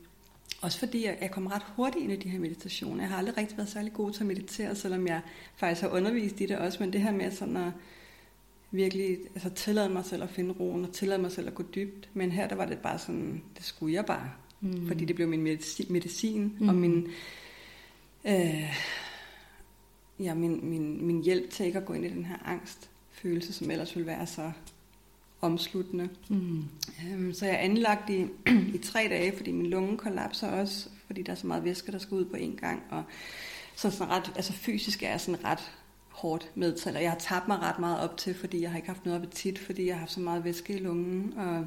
også 0.61 0.79
fordi 0.79 1.05
jeg, 1.05 1.19
jeg 1.21 1.31
kom 1.31 1.47
ret 1.47 1.63
hurtigt 1.77 2.03
ind 2.03 2.13
i 2.13 2.17
de 2.17 2.29
her 2.29 2.39
meditationer. 2.39 3.03
Jeg 3.03 3.11
har 3.11 3.19
aldrig 3.19 3.37
rigtig 3.37 3.57
været 3.57 3.69
særlig 3.69 3.93
god 3.93 4.13
til 4.13 4.21
at 4.21 4.27
meditere, 4.27 4.75
selvom 4.75 5.07
jeg 5.07 5.21
faktisk 5.57 5.83
har 5.83 5.89
undervist 5.89 6.41
i 6.41 6.47
det 6.47 6.59
også. 6.59 6.83
Men 6.83 6.93
det 6.93 7.01
her 7.01 7.13
med 7.13 7.31
sådan 7.31 7.57
at 7.57 7.73
virkelig 8.71 9.19
altså, 9.35 9.51
tillade 9.51 9.89
mig 9.89 10.05
selv 10.05 10.23
at 10.23 10.31
finde 10.31 10.55
roen, 10.61 10.85
og 10.85 10.93
tillade 10.93 11.23
mig 11.23 11.33
selv 11.33 11.47
at 11.47 11.55
gå 11.55 11.63
dybt. 11.75 12.09
Men 12.15 12.33
her 12.33 12.49
der 12.49 12.57
var 12.57 12.67
det 12.67 12.79
bare 12.79 12.99
sådan, 12.99 13.43
det 13.57 13.65
skulle 13.65 13.95
jeg 13.95 14.07
bare. 14.07 14.31
Mm. 14.65 14.87
Fordi 14.87 15.05
det 15.05 15.17
blev 15.17 15.29
min 15.29 15.43
medicin, 15.43 15.87
medicin 15.93 16.57
mm. 16.61 16.69
og 16.69 16.75
min, 16.75 17.09
øh, 18.25 18.77
ja, 20.21 20.35
min, 20.35 20.71
min, 20.71 21.07
min 21.07 21.23
hjælp 21.23 21.51
til 21.51 21.67
ikke 21.67 21.79
at 21.79 21.85
gå 21.85 21.93
ind 21.93 22.05
i 22.05 22.09
den 22.09 22.25
her 22.25 22.37
angstfølelse, 22.45 23.53
som 23.53 23.71
ellers 23.71 23.97
ville 23.97 24.07
være 24.07 24.27
så 24.27 24.53
omsluttende. 25.41 26.09
Mm. 26.29 26.65
Øhm, 27.11 27.33
så 27.33 27.47
jeg 27.47 27.55
er 27.55 27.59
anlagt 27.59 28.11
i, 28.11 28.27
i 28.77 28.79
tre 28.79 29.07
dage, 29.11 29.37
fordi 29.37 29.53
min 29.53 29.67
lunge 29.67 29.99
kollapser 29.99 30.49
også, 30.49 30.89
fordi 31.07 31.23
der 31.23 31.33
er 31.33 31.37
så 31.37 31.47
meget 31.47 31.65
væske, 31.65 31.93
der 31.93 31.99
skal 31.99 32.15
ud 32.15 32.25
på 32.25 32.37
en 32.37 32.57
gang. 32.57 32.83
Og 32.91 33.03
så 33.75 33.91
sådan 33.91 34.13
ret, 34.13 34.33
altså 34.37 34.53
fysisk 34.53 35.03
er 35.03 35.11
jeg 35.11 35.21
sådan 35.21 35.45
ret 35.45 35.73
hårdt 36.09 36.51
medtaler. 36.55 37.01
Jeg 37.01 37.11
har 37.11 37.19
tabt 37.19 37.49
mig 37.49 37.59
ret 37.59 37.79
meget 37.79 38.01
op 38.01 38.17
til, 38.17 38.35
fordi 38.35 38.63
jeg 38.63 38.71
har 38.71 38.77
ikke 38.77 38.89
haft 38.89 39.05
noget 39.05 39.19
appetit, 39.19 39.59
fordi 39.59 39.87
jeg 39.87 39.95
har 39.95 40.01
haft 40.01 40.13
så 40.13 40.21
meget 40.21 40.45
væske 40.45 40.75
i 40.75 40.79
lungen, 40.79 41.33
og, 41.37 41.67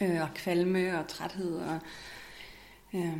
øh, 0.00 0.22
og 0.22 0.28
kvalme 0.34 0.98
og 0.98 1.08
træthed. 1.08 1.56
Og, 1.56 1.78
øh, 2.94 3.18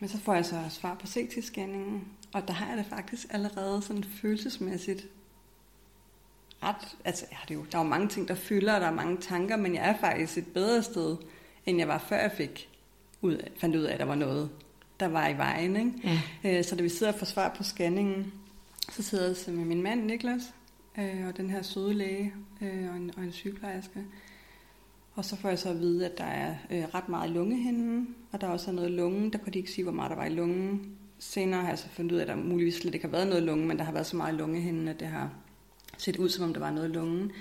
men 0.00 0.08
så 0.08 0.18
får 0.18 0.34
jeg 0.34 0.44
så 0.44 0.62
svar 0.70 0.94
på 0.94 1.06
CT-scanningen, 1.06 2.00
og 2.32 2.48
der 2.48 2.54
har 2.54 2.68
jeg 2.68 2.76
det 2.76 2.86
faktisk 2.86 3.26
allerede 3.30 3.82
sådan 3.82 4.04
følelsesmæssigt 4.04 5.06
ret, 6.62 6.96
altså 7.04 7.26
ja, 7.32 7.36
det 7.42 7.50
er 7.50 7.58
jo, 7.58 7.64
der 7.72 7.78
er 7.78 7.82
jo 7.82 7.88
mange 7.88 8.08
ting, 8.08 8.28
der 8.28 8.34
fylder, 8.34 8.74
og 8.74 8.80
der 8.80 8.86
er 8.86 8.94
mange 8.94 9.16
tanker, 9.16 9.56
men 9.56 9.74
jeg 9.74 9.88
er 9.88 9.98
faktisk 10.00 10.38
et 10.38 10.46
bedre 10.46 10.82
sted, 10.82 11.16
end 11.66 11.78
jeg 11.78 11.88
var 11.88 11.98
før 11.98 12.16
jeg 12.16 12.32
fik 12.36 12.68
ud 13.20 13.34
af, 13.34 13.50
fandt 13.56 13.76
ud 13.76 13.82
af, 13.82 13.92
at 13.92 14.00
der 14.00 14.06
var 14.06 14.14
noget, 14.14 14.50
der 15.00 15.08
var 15.08 15.28
i 15.28 15.36
vejen. 15.36 15.76
Ikke? 15.76 16.20
Ja. 16.44 16.58
Øh, 16.58 16.64
så 16.64 16.76
da 16.76 16.82
vi 16.82 16.88
sidder 16.88 17.12
og 17.12 17.18
får 17.18 17.26
svar 17.26 17.54
på 17.56 17.62
scanningen, 17.62 18.32
så 18.92 19.02
sidder 19.02 19.44
jeg 19.46 19.54
med 19.54 19.64
min 19.64 19.82
mand 19.82 20.04
Niklas, 20.04 20.42
øh, 20.98 21.26
og 21.26 21.36
den 21.36 21.50
her 21.50 21.62
søde 21.62 21.94
læge 21.94 22.34
øh, 22.60 22.90
og, 22.90 22.96
en, 22.96 23.12
og 23.16 23.22
en 23.22 23.32
sygeplejerske. 23.32 24.04
Og 25.14 25.24
så 25.24 25.36
får 25.36 25.48
jeg 25.48 25.58
så 25.58 25.68
at 25.68 25.80
vide, 25.80 26.06
at 26.06 26.18
der 26.18 26.24
er 26.24 26.54
øh, 26.70 26.84
ret 26.94 27.08
meget 27.08 27.30
lungehinden, 27.30 28.14
og 28.32 28.40
der 28.40 28.46
er 28.46 28.50
også 28.50 28.72
noget 28.72 28.90
lunge. 28.90 29.30
Der 29.30 29.38
kunne 29.38 29.52
de 29.52 29.58
ikke 29.58 29.70
sige, 29.70 29.82
hvor 29.82 29.92
meget 29.92 30.10
der 30.10 30.16
var 30.16 30.24
i 30.24 30.34
lungen. 30.34 30.96
Senere 31.18 31.60
har 31.60 31.68
jeg 31.68 31.78
så 31.78 31.88
fundet 31.88 32.12
ud 32.12 32.18
af, 32.18 32.22
at 32.22 32.28
der 32.28 32.36
muligvis 32.36 32.74
slet 32.74 32.94
ikke 32.94 33.06
har 33.06 33.12
været 33.12 33.28
noget 33.28 33.42
lunge, 33.42 33.66
men 33.66 33.78
der 33.78 33.84
har 33.84 33.92
været 33.92 34.06
så 34.06 34.16
meget 34.16 34.34
lungehinden, 34.34 34.88
at 34.88 35.00
det 35.00 35.08
har 35.08 35.30
set 35.98 36.16
ud, 36.16 36.28
som 36.28 36.44
om 36.44 36.52
der 36.52 36.60
var 36.60 36.70
noget 36.70 36.88
i 36.88 36.92
lungen. 36.92 37.32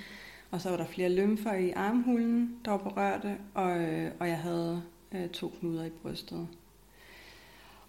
Og 0.52 0.62
så 0.62 0.70
var 0.70 0.78
der 0.78 0.86
flere 0.86 1.10
lymfer 1.10 1.54
i 1.54 1.72
armhulen, 1.72 2.56
der 2.66 2.72
var 2.72 2.78
berørte, 2.78 3.38
og, 3.54 3.82
øh, 3.82 4.12
og 4.20 4.28
jeg 4.28 4.38
havde 4.38 4.82
øh, 5.12 5.30
to 5.30 5.54
knuder 5.60 5.86
i 5.86 5.90
brystet. 5.90 6.48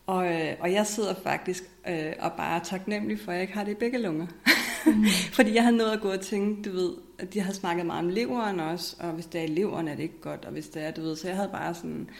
Og, 0.06 0.32
øh, 0.32 0.56
og 0.60 0.72
jeg 0.72 0.86
sidder 0.86 1.14
faktisk 1.14 1.62
øh, 1.88 2.12
og 2.18 2.32
bare 2.32 2.60
er 2.60 2.64
taknemmelig 2.64 3.20
for, 3.20 3.32
at 3.32 3.34
jeg 3.34 3.42
ikke 3.42 3.54
har 3.54 3.64
det 3.64 3.72
i 3.72 3.74
begge 3.74 3.98
lunger. 3.98 4.26
Mm. 4.86 5.04
Fordi 5.36 5.54
jeg 5.54 5.62
havde 5.62 5.76
nået 5.76 5.90
at 5.90 6.00
gå 6.00 6.12
og 6.12 6.20
tænke, 6.20 6.70
du 6.70 6.76
ved, 6.76 6.92
at 7.18 7.34
de 7.34 7.40
har 7.40 7.52
snakket 7.52 7.86
meget 7.86 8.04
om 8.04 8.08
leveren 8.08 8.60
også, 8.60 8.96
og 9.00 9.12
hvis 9.12 9.26
det 9.26 9.40
er 9.40 9.44
i 9.44 9.48
leveren, 9.48 9.88
er 9.88 9.94
det 9.94 10.02
ikke 10.02 10.20
godt, 10.20 10.44
og 10.44 10.52
hvis 10.52 10.68
det 10.68 10.82
er, 10.82 10.90
du 10.90 11.00
ved, 11.00 11.16
så 11.16 11.28
jeg 11.28 11.36
havde 11.36 11.50
bare 11.52 11.74
sådan, 11.74 12.10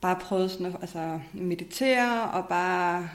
bare 0.00 0.18
prøvet 0.20 0.50
sådan 0.50 0.66
at 0.66 0.76
altså, 0.80 1.20
meditere 1.32 2.30
og 2.30 2.48
bare 2.48 3.08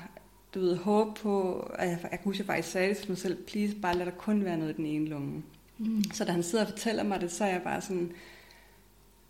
du 0.54 0.60
ved, 0.60 0.76
håbe 0.76 1.12
på, 1.22 1.60
at 1.60 1.90
jeg, 1.90 2.00
jeg 2.12 2.20
kunne 2.24 2.30
huske, 2.30 2.40
jeg 2.40 2.46
faktisk 2.46 2.72
sagde 2.72 2.90
det 2.90 2.98
til 2.98 3.10
mig 3.10 3.18
selv, 3.18 3.38
please, 3.44 3.76
bare 3.76 3.98
lad 3.98 4.06
der 4.06 4.12
kun 4.12 4.46
være 4.46 4.58
noget 4.58 4.74
i 4.74 4.76
den 4.76 4.86
ene 4.86 5.06
lunge. 5.06 5.44
Mm. 5.78 6.04
Så 6.14 6.26
da 6.26 6.32
han 6.32 6.44
sidder 6.44 6.66
og 6.66 6.70
fortæller 6.70 7.04
mig 7.04 7.22
det, 7.22 7.32
så 7.32 7.44
er 7.44 7.50
jeg 7.50 7.62
bare 7.62 7.82
sådan, 7.82 8.12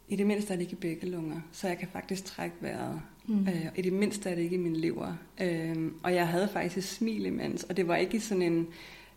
i 0.08 0.16
det 0.16 0.28
mindste 0.28 0.54
er 0.54 0.58
det 0.58 0.64
ikke 0.64 0.74
i 0.74 0.80
begge 0.82 1.08
lunger, 1.08 1.42
så 1.52 1.68
jeg 1.68 1.78
kan 1.78 1.88
faktisk 1.94 2.26
trække 2.26 2.56
vejret. 2.62 3.02
Mm. 3.28 3.48
Øh, 3.48 3.66
I 3.76 3.82
det 3.82 3.94
mindste 3.94 4.30
er 4.30 4.36
det 4.36 4.42
ikke 4.42 4.56
i 4.56 4.60
min 4.60 4.76
lever. 4.76 5.14
Øh, 5.42 5.92
og 6.04 6.14
jeg 6.14 6.28
havde 6.28 6.50
faktisk 6.54 6.78
et 6.78 6.84
smil 6.84 7.26
imens, 7.26 7.64
og 7.64 7.78
det 7.78 7.88
var 7.88 7.96
ikke 7.96 8.20
sådan 8.20 8.42
en, 8.42 8.68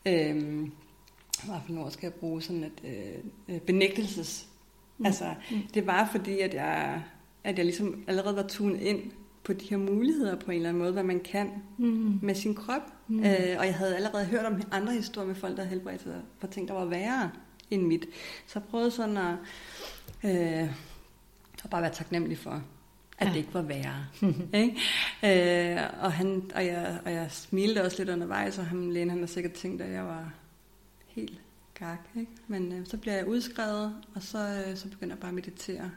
øh, 0.06 0.68
hvad 1.44 1.56
for 1.66 1.84
ord 1.84 1.90
skal 1.90 2.06
jeg 2.06 2.14
bruge, 2.14 2.42
sådan 2.42 2.64
et 2.64 2.80
øh, 2.84 3.54
øh, 3.54 3.60
benægtelses. 3.60 4.48
Mm. 4.98 5.06
Altså, 5.06 5.34
mm. 5.50 5.62
det 5.74 5.86
var 5.86 6.08
fordi, 6.12 6.38
at 6.38 6.54
jeg, 6.54 7.02
at 7.44 7.56
jeg 7.56 7.64
ligesom 7.64 8.04
allerede 8.06 8.36
var 8.36 8.46
tunet 8.46 8.80
ind 8.80 9.10
på 9.44 9.52
de 9.52 9.66
her 9.70 9.76
muligheder 9.76 10.36
på 10.36 10.50
en 10.50 10.56
eller 10.56 10.68
anden 10.68 10.82
måde, 10.82 10.92
hvad 10.92 11.02
man 11.02 11.20
kan 11.20 11.50
mm. 11.78 12.18
med 12.22 12.34
sin 12.34 12.54
krop. 12.54 12.82
Mm. 13.08 13.24
Øh, 13.24 13.56
og 13.58 13.66
jeg 13.66 13.74
havde 13.74 13.96
allerede 13.96 14.24
hørt 14.24 14.44
om 14.44 14.62
andre 14.70 14.92
historier 14.92 15.28
med 15.28 15.34
folk, 15.34 15.56
der 15.56 15.64
helbredte 15.64 16.04
sig 16.04 16.22
for 16.38 16.46
ting, 16.46 16.68
der 16.68 16.74
var 16.74 16.84
værre 16.84 17.30
end 17.70 17.82
mit. 17.82 18.06
Så 18.46 18.58
jeg 18.58 18.68
prøvede 18.70 18.90
sådan 18.90 19.16
at, 19.16 19.34
øh, 20.24 20.70
at 21.64 21.70
bare 21.70 21.82
være 21.82 21.92
taknemmelig 21.92 22.38
for, 22.38 22.62
at 23.20 23.26
ja. 23.26 23.32
det 23.32 23.38
ikke 23.38 23.54
var 23.54 23.62
værre. 23.62 24.06
ikke? 24.62 24.76
Øh, 25.24 25.82
og, 26.00 26.12
han, 26.12 26.50
og, 26.54 26.66
jeg, 26.66 27.00
og 27.04 27.12
jeg 27.12 27.30
smilte 27.30 27.84
også 27.84 27.98
lidt 27.98 28.08
undervejs, 28.08 28.58
og 28.58 28.66
ham 28.66 28.90
lægen, 28.90 29.10
han 29.10 29.18
har 29.20 29.26
sikkert 29.26 29.52
tænkt, 29.52 29.82
at 29.82 29.92
jeg 29.92 30.04
var 30.04 30.32
helt 31.06 31.40
gak. 31.74 32.08
Ikke? 32.16 32.32
Men 32.46 32.72
øh, 32.72 32.86
så 32.86 32.96
bliver 32.96 33.14
jeg 33.14 33.26
udskrevet, 33.26 33.96
og 34.14 34.22
så, 34.22 34.64
øh, 34.66 34.76
så 34.76 34.88
begynder 34.88 35.14
jeg 35.14 35.20
bare 35.20 35.28
at 35.28 35.34
meditere 35.34 35.90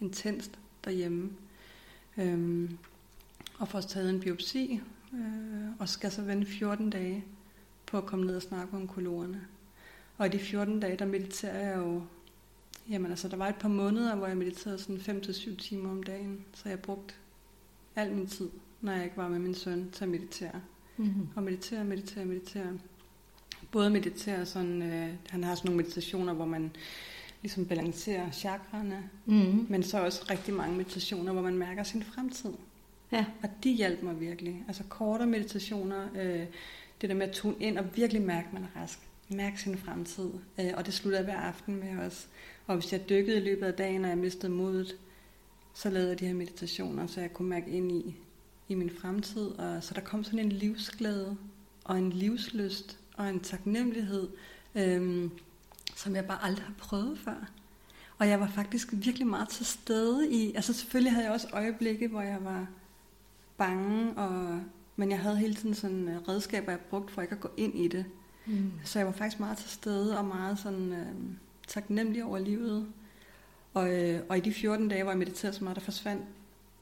intenst 0.00 0.58
derhjemme. 0.84 1.30
Øhm, 2.16 2.78
og 3.58 3.68
får 3.68 3.80
taget 3.80 4.10
en 4.10 4.20
biopsi, 4.20 4.80
øh, 5.12 5.68
og 5.78 5.88
skal 5.88 6.10
så 6.10 6.22
vente 6.22 6.46
14 6.46 6.90
dage 6.90 7.24
på 7.86 7.98
at 7.98 8.06
komme 8.06 8.26
ned 8.26 8.36
og 8.36 8.42
snakke 8.42 8.76
om 8.76 8.88
kolorerne. 8.88 9.40
Og 10.18 10.26
i 10.26 10.28
de 10.28 10.38
14 10.38 10.80
dage, 10.80 10.96
der 10.96 11.06
mediterer 11.06 11.68
jeg 11.68 11.76
jo, 11.76 12.02
jamen 12.90 13.10
altså, 13.10 13.28
der 13.28 13.36
var 13.36 13.48
et 13.48 13.56
par 13.56 13.68
måneder, 13.68 14.16
hvor 14.16 14.26
jeg 14.26 14.36
mediterede 14.36 14.78
sådan 14.78 15.20
5-7 15.22 15.56
timer 15.56 15.90
om 15.90 16.02
dagen, 16.02 16.44
så 16.54 16.68
jeg 16.68 16.80
brugte 16.80 17.14
al 17.96 18.12
min 18.12 18.26
tid, 18.26 18.48
når 18.80 18.92
jeg 18.92 19.04
ikke 19.04 19.16
var 19.16 19.28
med 19.28 19.38
min 19.38 19.54
søn, 19.54 19.90
til 19.90 20.04
at 20.04 20.10
meditere. 20.10 20.60
Mm-hmm. 20.96 21.28
Og 21.36 21.42
meditere, 21.42 21.84
meditere, 21.84 22.24
meditere. 22.24 22.78
Både 23.72 23.90
meditere 23.90 24.46
sådan, 24.46 24.82
øh, 24.82 25.08
han 25.28 25.44
har 25.44 25.54
sådan 25.54 25.68
nogle 25.68 25.82
meditationer, 25.82 26.32
hvor 26.32 26.44
man 26.44 26.70
ligesom 27.42 27.66
balancerer 27.66 28.30
chakraerne, 28.30 29.10
mm. 29.26 29.66
men 29.68 29.82
så 29.82 30.04
også 30.04 30.26
rigtig 30.30 30.54
mange 30.54 30.76
meditationer, 30.76 31.32
hvor 31.32 31.42
man 31.42 31.58
mærker 31.58 31.82
sin 31.82 32.02
fremtid. 32.02 32.52
Ja. 33.12 33.24
Og 33.42 33.48
de 33.64 33.70
hjælper 33.70 34.04
mig 34.04 34.20
virkelig. 34.20 34.64
Altså 34.68 34.82
kortere 34.88 35.26
meditationer, 35.26 36.08
øh, 36.14 36.46
det 37.00 37.10
der 37.10 37.14
med 37.14 37.28
at 37.28 37.34
tune 37.34 37.56
ind 37.60 37.78
og 37.78 37.96
virkelig 37.96 38.22
mærke, 38.22 38.46
at 38.46 38.52
man 38.52 38.62
er 38.62 38.80
rask. 38.80 38.98
Mærke 39.28 39.60
sin 39.60 39.78
fremtid. 39.78 40.30
Øh, 40.60 40.70
og 40.76 40.86
det 40.86 40.94
slutter 40.94 41.22
hver 41.22 41.36
aften 41.38 41.74
med 41.74 41.98
os. 42.06 42.28
Og 42.66 42.76
hvis 42.76 42.92
jeg 42.92 43.08
dykkede 43.08 43.36
i 43.36 43.44
løbet 43.44 43.66
af 43.66 43.74
dagen, 43.74 44.04
og 44.04 44.10
jeg 44.10 44.18
mistede 44.18 44.52
modet, 44.52 44.96
så 45.74 45.90
lavede 45.90 46.08
jeg 46.08 46.20
de 46.20 46.26
her 46.26 46.34
meditationer, 46.34 47.06
så 47.06 47.20
jeg 47.20 47.32
kunne 47.32 47.48
mærke 47.48 47.70
ind 47.70 47.92
i, 47.92 48.16
i 48.68 48.74
min 48.74 48.90
fremtid. 48.90 49.46
Og 49.46 49.82
så 49.82 49.94
der 49.94 50.00
kom 50.00 50.24
sådan 50.24 50.38
en 50.38 50.52
livsglæde, 50.52 51.36
og 51.84 51.98
en 51.98 52.10
livsløst, 52.10 52.98
og 53.16 53.28
en 53.28 53.40
taknemmelighed. 53.40 54.28
Øh, 54.74 55.30
som 55.96 56.16
jeg 56.16 56.26
bare 56.26 56.44
aldrig 56.44 56.64
har 56.64 56.74
prøvet 56.78 57.18
før. 57.18 57.50
Og 58.18 58.28
jeg 58.28 58.40
var 58.40 58.48
faktisk 58.48 58.88
virkelig 58.92 59.26
meget 59.26 59.48
til 59.48 59.66
stede 59.66 60.32
i, 60.32 60.54
altså 60.54 60.72
selvfølgelig 60.72 61.12
havde 61.12 61.24
jeg 61.24 61.32
også 61.32 61.48
øjeblikke, 61.52 62.08
hvor 62.08 62.20
jeg 62.20 62.44
var 62.44 62.66
bange, 63.56 64.12
og, 64.16 64.60
men 64.96 65.10
jeg 65.10 65.18
havde 65.18 65.36
hele 65.36 65.54
tiden 65.54 65.74
sådan 65.74 66.08
øh, 66.08 66.28
redskaber, 66.28 66.72
jeg 66.72 66.80
brugte 66.80 67.12
for 67.12 67.22
ikke 67.22 67.34
at 67.34 67.40
gå 67.40 67.50
ind 67.56 67.74
i 67.78 67.88
det. 67.88 68.04
Mm. 68.46 68.72
Så 68.84 68.98
jeg 68.98 69.06
var 69.06 69.12
faktisk 69.12 69.40
meget 69.40 69.58
til 69.58 69.70
stede 69.70 70.18
og 70.18 70.24
meget 70.24 70.58
sådan 70.58 70.92
øh, 70.92 71.14
taknemmelig 71.66 72.24
over 72.24 72.38
livet. 72.38 72.86
Og, 73.74 73.92
øh, 73.92 74.20
og 74.28 74.36
i 74.36 74.40
de 74.40 74.52
14 74.52 74.88
dage, 74.88 75.02
hvor 75.02 75.12
jeg 75.12 75.18
mediterede 75.18 75.56
så 75.56 75.64
meget, 75.64 75.76
der 75.76 75.82
forsvandt 75.82 76.22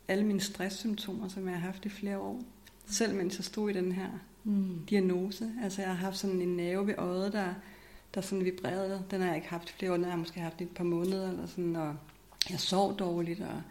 alle 0.08 0.24
mine 0.24 0.40
stresssymptomer, 0.40 1.28
som 1.28 1.48
jeg 1.48 1.54
har 1.54 1.66
haft 1.66 1.84
i 1.84 1.88
flere 1.88 2.18
år. 2.18 2.42
Selv 2.86 3.14
mens 3.14 3.36
jeg 3.36 3.44
stod 3.44 3.70
i 3.70 3.72
den 3.72 3.92
her 3.92 4.08
mm. 4.44 4.86
diagnose. 4.90 5.52
Altså 5.62 5.82
jeg 5.82 5.90
har 5.90 5.96
haft 5.96 6.16
sådan 6.16 6.40
en 6.40 6.56
nerve 6.56 6.86
ved 6.86 6.94
øjet, 6.98 7.32
der 7.32 7.54
der 8.14 8.20
sådan 8.20 8.44
vibrerede. 8.44 9.04
Den 9.10 9.20
har 9.20 9.26
jeg 9.26 9.36
ikke 9.36 9.48
haft 9.48 9.70
flere 9.70 9.92
år, 9.92 9.96
den 9.96 10.04
har 10.04 10.10
jeg 10.10 10.18
måske 10.18 10.40
haft 10.40 10.60
i 10.60 10.64
et 10.64 10.70
par 10.70 10.84
måneder, 10.84 11.28
eller 11.30 11.46
sådan, 11.46 11.76
og 11.76 11.96
jeg 12.50 12.60
sov 12.60 12.98
dårligt, 12.98 13.40
og 13.40 13.62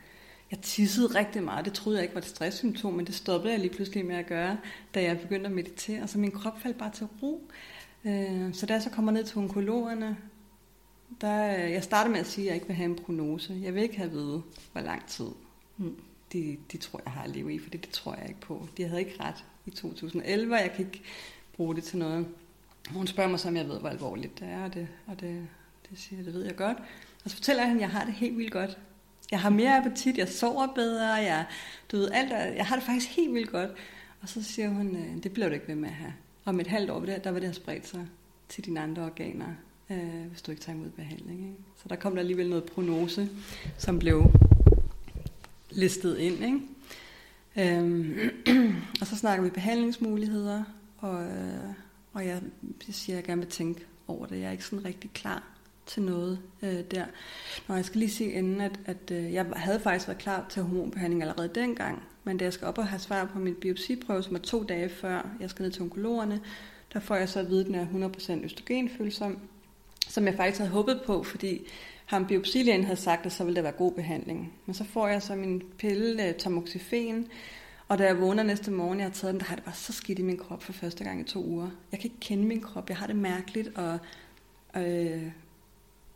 jeg 0.52 0.60
tissede 0.62 1.08
rigtig 1.08 1.44
meget. 1.44 1.66
Det 1.66 1.74
troede 1.74 1.98
jeg 1.98 2.04
ikke 2.04 2.16
var 2.16 2.22
et 2.22 2.28
stresssymptom, 2.28 2.94
men 2.94 3.06
det 3.06 3.16
stoppede 3.16 3.54
jeg 3.54 3.60
lige 3.62 3.74
pludselig 3.74 4.06
med 4.06 4.16
at 4.16 4.26
gøre, 4.26 4.58
da 4.94 5.04
jeg 5.04 5.20
begyndte 5.20 5.46
at 5.46 5.52
meditere. 5.52 6.08
Så 6.08 6.20
min 6.20 6.32
krop 6.32 6.62
faldt 6.62 6.78
bare 6.78 6.92
til 6.92 7.08
ro. 7.24 7.50
Øh, 8.06 8.54
så 8.54 8.66
da 8.66 8.74
jeg 8.74 8.82
så 8.82 8.90
kommer 8.90 9.12
ned 9.12 9.24
til 9.24 9.38
onkologerne, 9.38 10.18
der, 11.22 11.44
jeg 11.48 11.84
starter 11.84 12.12
med 12.12 12.20
at 12.20 12.28
sige, 12.28 12.46
at 12.46 12.48
jeg 12.48 12.56
ikke 12.56 12.68
vil 12.68 12.76
have 12.76 12.90
en 12.90 12.96
prognose. 12.96 13.60
Jeg 13.64 13.74
vil 13.76 13.84
ikke 13.84 13.98
have 13.98 14.08
at 14.08 14.14
vide, 14.14 14.42
hvor 14.72 14.82
lang 14.82 15.08
tid 15.08 15.28
mm. 15.78 15.96
de, 16.34 16.58
de 16.72 16.78
tror, 16.78 17.02
jeg 17.06 17.14
har 17.14 17.24
at 17.24 17.30
leve 17.30 17.54
i, 17.54 17.60
for 17.60 17.70
det, 17.70 17.86
det 17.86 17.92
tror 17.92 18.16
jeg 18.16 18.28
ikke 18.28 18.42
på. 18.42 18.68
De 18.78 18.84
havde 18.84 19.00
ikke 19.00 19.16
ret 19.20 19.46
i 19.66 19.70
2011, 19.70 20.54
og 20.54 20.62
jeg 20.62 20.72
kan 20.72 20.86
ikke 20.86 21.02
bruge 21.56 21.76
det 21.76 21.84
til 21.84 21.98
noget. 21.98 22.28
Hun 22.90 23.08
spørger 23.08 23.30
mig 23.30 23.40
så, 23.40 23.48
om 23.48 23.56
jeg 23.56 23.70
ved, 23.70 23.80
hvor 23.80 23.90
alvorligt 23.90 24.40
det 24.40 24.48
er, 24.48 24.64
og 24.64 24.74
det, 24.74 24.88
og 25.08 25.20
det, 25.20 25.48
det 25.90 26.00
siger 26.00 26.18
jeg, 26.18 26.26
det 26.26 26.34
ved 26.34 26.46
jeg 26.46 26.56
godt. 26.56 26.78
Og 27.24 27.30
så 27.30 27.36
fortæller 27.36 27.64
jeg 27.64 27.74
at 27.74 27.80
jeg 27.80 27.90
har 27.90 28.06
det 28.06 28.14
helt 28.14 28.38
vildt 28.38 28.52
godt. 28.52 28.78
Jeg 29.32 29.40
har 29.40 29.50
mere 29.50 29.78
appetit, 29.78 30.18
jeg 30.18 30.30
sover 30.30 30.68
bedre, 30.76 31.14
jeg, 31.14 31.46
du 31.92 31.98
ved, 31.98 32.12
alt, 32.12 32.32
jeg 32.58 32.66
har 32.66 32.76
det 32.76 32.86
faktisk 32.86 33.10
helt 33.10 33.34
vildt 33.34 33.52
godt. 33.52 33.70
Og 34.22 34.30
så 34.30 34.44
siger 34.44 34.70
hun, 34.70 34.96
øh, 34.96 35.24
det 35.24 35.32
bliver 35.34 35.48
du 35.48 35.54
ikke 35.54 35.68
ved 35.68 35.76
med 35.76 35.90
at 35.90 35.96
have. 35.96 36.14
Om 36.46 36.60
et 36.60 36.68
halvt 36.68 36.90
år, 36.90 37.00
der, 37.00 37.20
der 37.20 37.32
vil 37.32 37.42
det 37.42 37.48
have 37.48 37.54
spredt 37.56 37.88
sig 37.88 38.08
til 38.50 38.66
dine 38.66 38.80
andre 38.80 39.04
organer, 39.04 39.54
øh, 39.90 40.26
hvis 40.30 40.42
du 40.42 40.52
ikke 40.52 40.64
tager 40.64 40.76
imod 40.76 40.90
behandling. 40.90 41.40
Ikke? 41.40 41.64
Så 41.76 41.90
der 41.90 41.96
kom 41.96 42.14
der 42.14 42.20
alligevel 42.20 42.50
noget 42.50 42.64
prognose, 42.64 43.30
som 43.78 44.00
blev 44.00 44.32
listet 45.72 46.18
ind. 46.18 46.44
Ikke? 46.44 46.60
Øhm, 47.58 48.16
og 49.02 49.08
så 49.08 49.16
snakker 49.18 49.44
vi 49.44 49.50
behandlingsmuligheder, 49.50 50.64
og, 50.98 51.24
øh, 51.24 51.74
og 52.14 52.26
jeg, 52.26 52.42
jeg 52.88 52.96
siger, 52.96 53.16
at 53.16 53.22
jeg 53.22 53.28
gerne 53.28 53.42
vil 53.42 53.52
tænke 53.52 53.86
over 54.08 54.26
det. 54.26 54.40
Jeg 54.40 54.48
er 54.48 54.52
ikke 54.52 54.66
sådan 54.66 54.86
rigtig 54.86 55.12
klar 55.14 55.44
til 55.86 56.04
noget 56.04 56.40
øh, 56.62 56.80
der. 56.92 57.06
Nå, 57.68 57.76
jeg 57.76 57.86
skal 57.86 58.00
lige 58.00 58.12
sige 58.12 58.32
inden, 58.32 58.62
at, 58.62 58.80
at 58.86 59.12
øh, 59.12 59.34
jeg 59.34 59.46
havde 59.56 59.80
faktisk 59.80 60.08
været 60.08 60.18
klar 60.18 60.46
til 60.50 60.62
hormonbehandling 60.62 61.22
allerede 61.22 61.50
dengang, 61.56 62.04
men 62.24 62.38
da 62.38 62.46
jeg 62.46 62.54
skal 62.54 62.68
op 62.68 62.78
og 62.78 62.88
have 62.88 63.00
svar 63.00 63.26
på 63.26 63.40
min 63.40 63.56
biopsiprøve, 63.56 64.24
som 64.24 64.36
er 64.36 64.40
to 64.40 64.64
dage 64.64 64.90
før 64.90 65.30
jeg 65.40 65.50
skal 65.50 65.64
ned 65.64 65.72
til 65.72 65.82
onkologerne, 65.82 66.42
der 66.94 67.00
får 67.00 67.16
jeg 67.16 67.30
så 67.30 67.40
at 67.40 67.50
vide, 67.50 67.60
at 67.60 67.66
den 67.66 67.76
er 67.76 68.10
100% 68.40 68.44
østrogenfølsom, 68.44 69.40
som 70.14 70.26
jeg 70.26 70.36
faktisk 70.36 70.60
havde 70.60 70.72
håbet 70.72 71.02
på, 71.06 71.24
fordi 71.24 71.68
ham 72.06 72.28
biopsilægen 72.28 72.84
havde 72.84 73.00
sagt, 73.00 73.26
at 73.26 73.32
så 73.32 73.44
ville 73.44 73.56
der 73.56 73.62
være 73.62 73.72
god 73.72 73.92
behandling. 73.92 74.54
Men 74.66 74.74
så 74.74 74.84
får 74.84 75.08
jeg 75.08 75.22
så 75.22 75.36
min 75.36 75.64
pille, 75.78 76.28
øh, 76.28 76.36
tamoxifen, 76.36 77.28
og 77.88 77.98
da 77.98 78.04
jeg 78.04 78.22
vågner 78.22 78.44
næste 78.44 78.72
morgen, 78.72 79.00
jeg 79.00 79.08
har 79.08 79.14
taget 79.14 79.34
den, 79.34 79.40
der 79.40 79.46
har 79.46 79.56
det 79.56 79.64
bare 79.64 79.76
så 79.76 79.94
skidt 79.94 80.20
i 80.20 80.22
min 80.22 80.38
krop 80.38 80.64
for 80.64 80.74
første 80.74 81.04
gang 81.04 81.22
i 81.22 81.24
to 81.24 81.46
uger. 81.46 81.70
Jeg 81.92 82.00
kan 82.00 82.10
ikke 82.12 82.20
kende 82.20 82.44
min 82.44 82.62
krop, 82.62 82.90
jeg 82.90 82.98
har 82.98 83.08
det 83.08 83.16
mærkeligt, 83.16 83.78
og, 83.78 84.00
øh, 84.82 85.32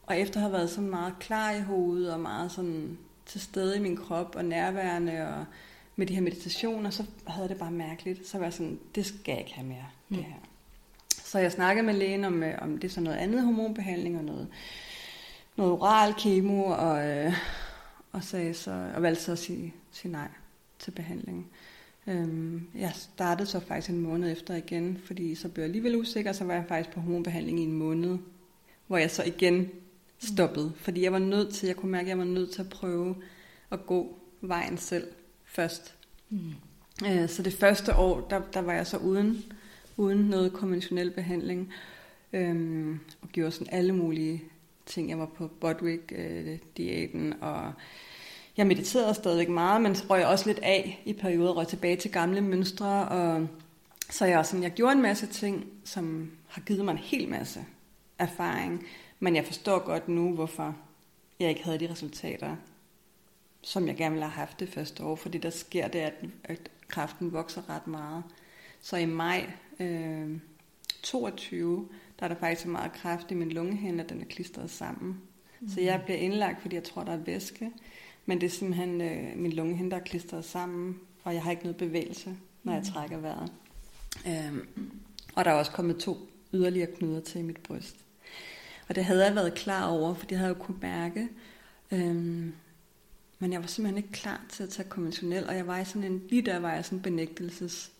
og 0.03 0.19
efter 0.19 0.37
at 0.37 0.41
have 0.41 0.53
været 0.53 0.69
sådan 0.69 0.89
meget 0.89 1.13
klar 1.19 1.51
i 1.51 1.61
hovedet, 1.61 2.13
og 2.13 2.19
meget 2.19 2.51
sådan 2.51 2.97
til 3.25 3.41
stede 3.41 3.77
i 3.77 3.79
min 3.79 3.97
krop, 3.97 4.35
og 4.35 4.45
nærværende, 4.45 5.27
og 5.27 5.45
med 5.95 6.07
de 6.07 6.13
her 6.13 6.21
meditationer, 6.21 6.89
så 6.89 7.05
havde 7.27 7.49
det 7.49 7.57
bare 7.57 7.71
mærkeligt. 7.71 8.27
Så 8.27 8.37
var 8.37 8.45
jeg 8.45 8.53
sådan, 8.53 8.79
det 8.95 9.05
skal 9.05 9.31
jeg 9.31 9.39
ikke 9.39 9.53
have 9.53 9.67
mere, 9.67 9.87
mm. 10.09 10.15
det 10.15 10.25
her. 10.25 10.56
Så 11.27 11.39
jeg 11.39 11.51
snakkede 11.51 11.85
med 11.85 11.93
lægen 11.93 12.23
om, 12.23 12.43
øh, 12.43 12.53
om 12.61 12.77
det 12.77 12.87
er 12.87 12.91
sådan 12.91 13.03
noget 13.03 13.17
andet 13.17 13.43
hormonbehandling, 13.43 14.17
og 14.17 14.23
noget, 14.23 14.47
noget 15.57 15.71
oral 15.71 16.13
kemo, 16.13 16.63
og, 16.63 17.07
øh, 17.07 17.33
og, 18.11 18.23
sagde 18.23 18.53
så, 18.53 18.89
og 18.95 19.01
valgte 19.01 19.23
så 19.23 19.31
at 19.31 19.39
sige, 19.39 19.73
sige 19.91 20.11
nej 20.11 20.27
til 20.79 20.91
behandling. 20.91 21.47
Øhm, 22.07 22.67
jeg 22.75 22.91
startede 22.95 23.49
så 23.49 23.59
faktisk 23.59 23.89
en 23.89 24.01
måned 24.01 24.31
efter 24.31 24.55
igen, 24.55 25.01
fordi 25.05 25.35
så 25.35 25.49
blev 25.49 25.61
jeg 25.61 25.67
alligevel 25.67 25.95
usikker, 25.95 26.31
så 26.31 26.43
var 26.43 26.53
jeg 26.53 26.65
faktisk 26.67 26.95
på 26.95 26.99
hormonbehandling 26.99 27.59
i 27.59 27.63
en 27.63 27.73
måned, 27.73 28.17
hvor 28.87 28.97
jeg 28.97 29.11
så 29.11 29.23
igen 29.23 29.69
stoppede, 30.19 30.73
fordi 30.75 31.03
jeg 31.03 31.13
var 31.13 31.19
nødt 31.19 31.53
til, 31.53 31.67
jeg 31.67 31.75
kunne 31.75 31.91
mærke, 31.91 32.05
at 32.05 32.09
jeg 32.09 32.17
var 32.17 32.23
nødt 32.23 32.51
til 32.51 32.61
at 32.61 32.69
prøve 32.69 33.15
at 33.71 33.85
gå 33.85 34.19
vejen 34.41 34.77
selv 34.77 35.07
først. 35.45 35.95
Mm. 36.29 36.53
Øh, 37.05 37.29
så 37.29 37.43
det 37.43 37.53
første 37.53 37.95
år, 37.95 38.27
der, 38.29 38.41
der 38.53 38.61
var 38.61 38.73
jeg 38.73 38.87
så 38.87 38.97
uden, 38.97 39.43
uden 39.97 40.17
noget 40.17 40.53
konventionel 40.53 41.11
behandling, 41.11 41.73
øhm, 42.33 42.99
og 43.21 43.29
gjorde 43.29 43.51
sådan 43.51 43.73
alle 43.73 43.95
mulige 43.95 44.43
ting. 44.85 45.09
Jeg 45.09 45.19
var 45.19 45.25
på 45.25 45.47
Bodwick-diæten, 45.47 47.33
øh, 47.33 47.39
og 47.41 47.73
jeg 48.57 48.67
mediterede 48.67 49.13
stadigvæk 49.13 49.49
meget, 49.49 49.81
men 49.81 49.95
så 49.95 50.03
røg 50.09 50.19
jeg 50.19 50.27
også 50.27 50.45
lidt 50.47 50.59
af 50.59 51.01
i 51.05 51.13
perioder, 51.13 51.53
røg 51.53 51.67
tilbage 51.67 51.95
til 51.95 52.11
gamle 52.11 52.41
mønstre, 52.41 53.07
og 53.07 53.47
så 54.09 54.25
jeg, 54.25 54.45
sådan, 54.45 54.63
jeg 54.63 54.71
gjorde 54.71 54.95
en 54.95 55.01
masse 55.01 55.27
ting, 55.27 55.65
som 55.83 56.31
har 56.47 56.61
givet 56.61 56.85
mig 56.85 56.91
en 56.91 56.97
hel 56.97 57.29
masse 57.29 57.65
erfaring, 58.19 58.85
men 59.19 59.35
jeg 59.35 59.45
forstår 59.45 59.79
godt 59.79 60.07
nu, 60.07 60.33
hvorfor 60.33 60.75
jeg 61.39 61.49
ikke 61.49 61.63
havde 61.63 61.79
de 61.79 61.91
resultater, 61.91 62.55
som 63.61 63.87
jeg 63.87 63.95
gerne 63.95 64.13
ville 64.13 64.25
have 64.25 64.31
haft 64.31 64.59
det 64.59 64.69
første 64.69 65.03
år, 65.03 65.15
fordi 65.15 65.37
der 65.37 65.49
sker 65.49 65.87
det, 65.87 65.99
at, 65.99 66.13
at 66.43 66.69
kraften 66.87 67.33
vokser 67.33 67.69
ret 67.69 67.87
meget. 67.87 68.23
Så 68.81 68.97
i 68.97 69.05
maj 69.05 69.51
øh, 69.79 70.39
22, 71.03 71.89
der 72.19 72.25
er 72.25 72.27
der 72.27 72.35
faktisk 72.35 72.61
så 72.61 72.69
meget 72.69 72.93
kræft 72.93 73.31
i 73.31 73.33
min 73.33 73.51
lungehinde, 73.51 74.03
at 74.03 74.09
den 74.09 74.21
er 74.21 74.25
klistret 74.25 74.69
sammen. 74.69 75.21
Mm. 75.61 75.69
Så 75.69 75.81
jeg 75.81 76.01
bliver 76.05 76.17
indlagt, 76.17 76.61
fordi 76.61 76.75
jeg 76.75 76.83
tror, 76.83 77.03
der 77.03 77.11
er 77.11 77.17
væske. 77.17 77.71
Men 78.25 78.41
det 78.41 78.47
er 78.47 78.51
simpelthen 78.51 79.01
øh, 79.01 79.37
min 79.37 79.53
lungehinde, 79.53 79.91
der 79.91 79.97
er 79.97 80.03
klistret 80.03 80.45
sammen, 80.45 80.99
og 81.23 81.33
jeg 81.33 81.43
har 81.43 81.51
ikke 81.51 81.63
noget 81.63 81.77
bevægelse, 81.77 82.35
når 82.63 82.73
jeg 82.73 82.81
mm. 82.81 82.93
trækker 82.93 83.17
vejret. 83.17 83.51
Øhm, 84.27 84.67
og 85.35 85.45
der 85.45 85.51
er 85.51 85.55
også 85.55 85.71
kommet 85.71 85.97
to 85.97 86.17
yderligere 86.53 86.91
knuder 86.91 87.19
til 87.19 87.39
i 87.39 87.43
mit 87.43 87.57
bryst. 87.57 87.95
Og 88.89 88.95
det 88.95 89.05
havde 89.05 89.25
jeg 89.25 89.35
været 89.35 89.53
klar 89.53 89.89
over, 89.89 90.13
for 90.13 90.25
det 90.25 90.37
havde 90.37 90.49
jeg 90.49 90.57
jo 90.57 90.63
kunne 90.63 90.77
mærke. 90.81 91.29
Øhm, 91.91 92.53
men 93.39 93.51
jeg 93.53 93.61
var 93.61 93.67
simpelthen 93.67 93.97
ikke 93.97 94.11
klar 94.11 94.41
til 94.49 94.63
at 94.63 94.69
tage 94.69 94.89
konventionel, 94.89 95.47
og 95.47 95.55
jeg 95.55 95.67
var 95.67 95.79
i 95.79 95.85
sådan 95.85 96.03
en, 96.03 96.23
lige 96.29 96.41
der 96.41 96.59
var 96.59 96.73
jeg 96.73 96.85
sådan 96.85 96.97
en 96.97 97.03
benægtelses. 97.03 97.91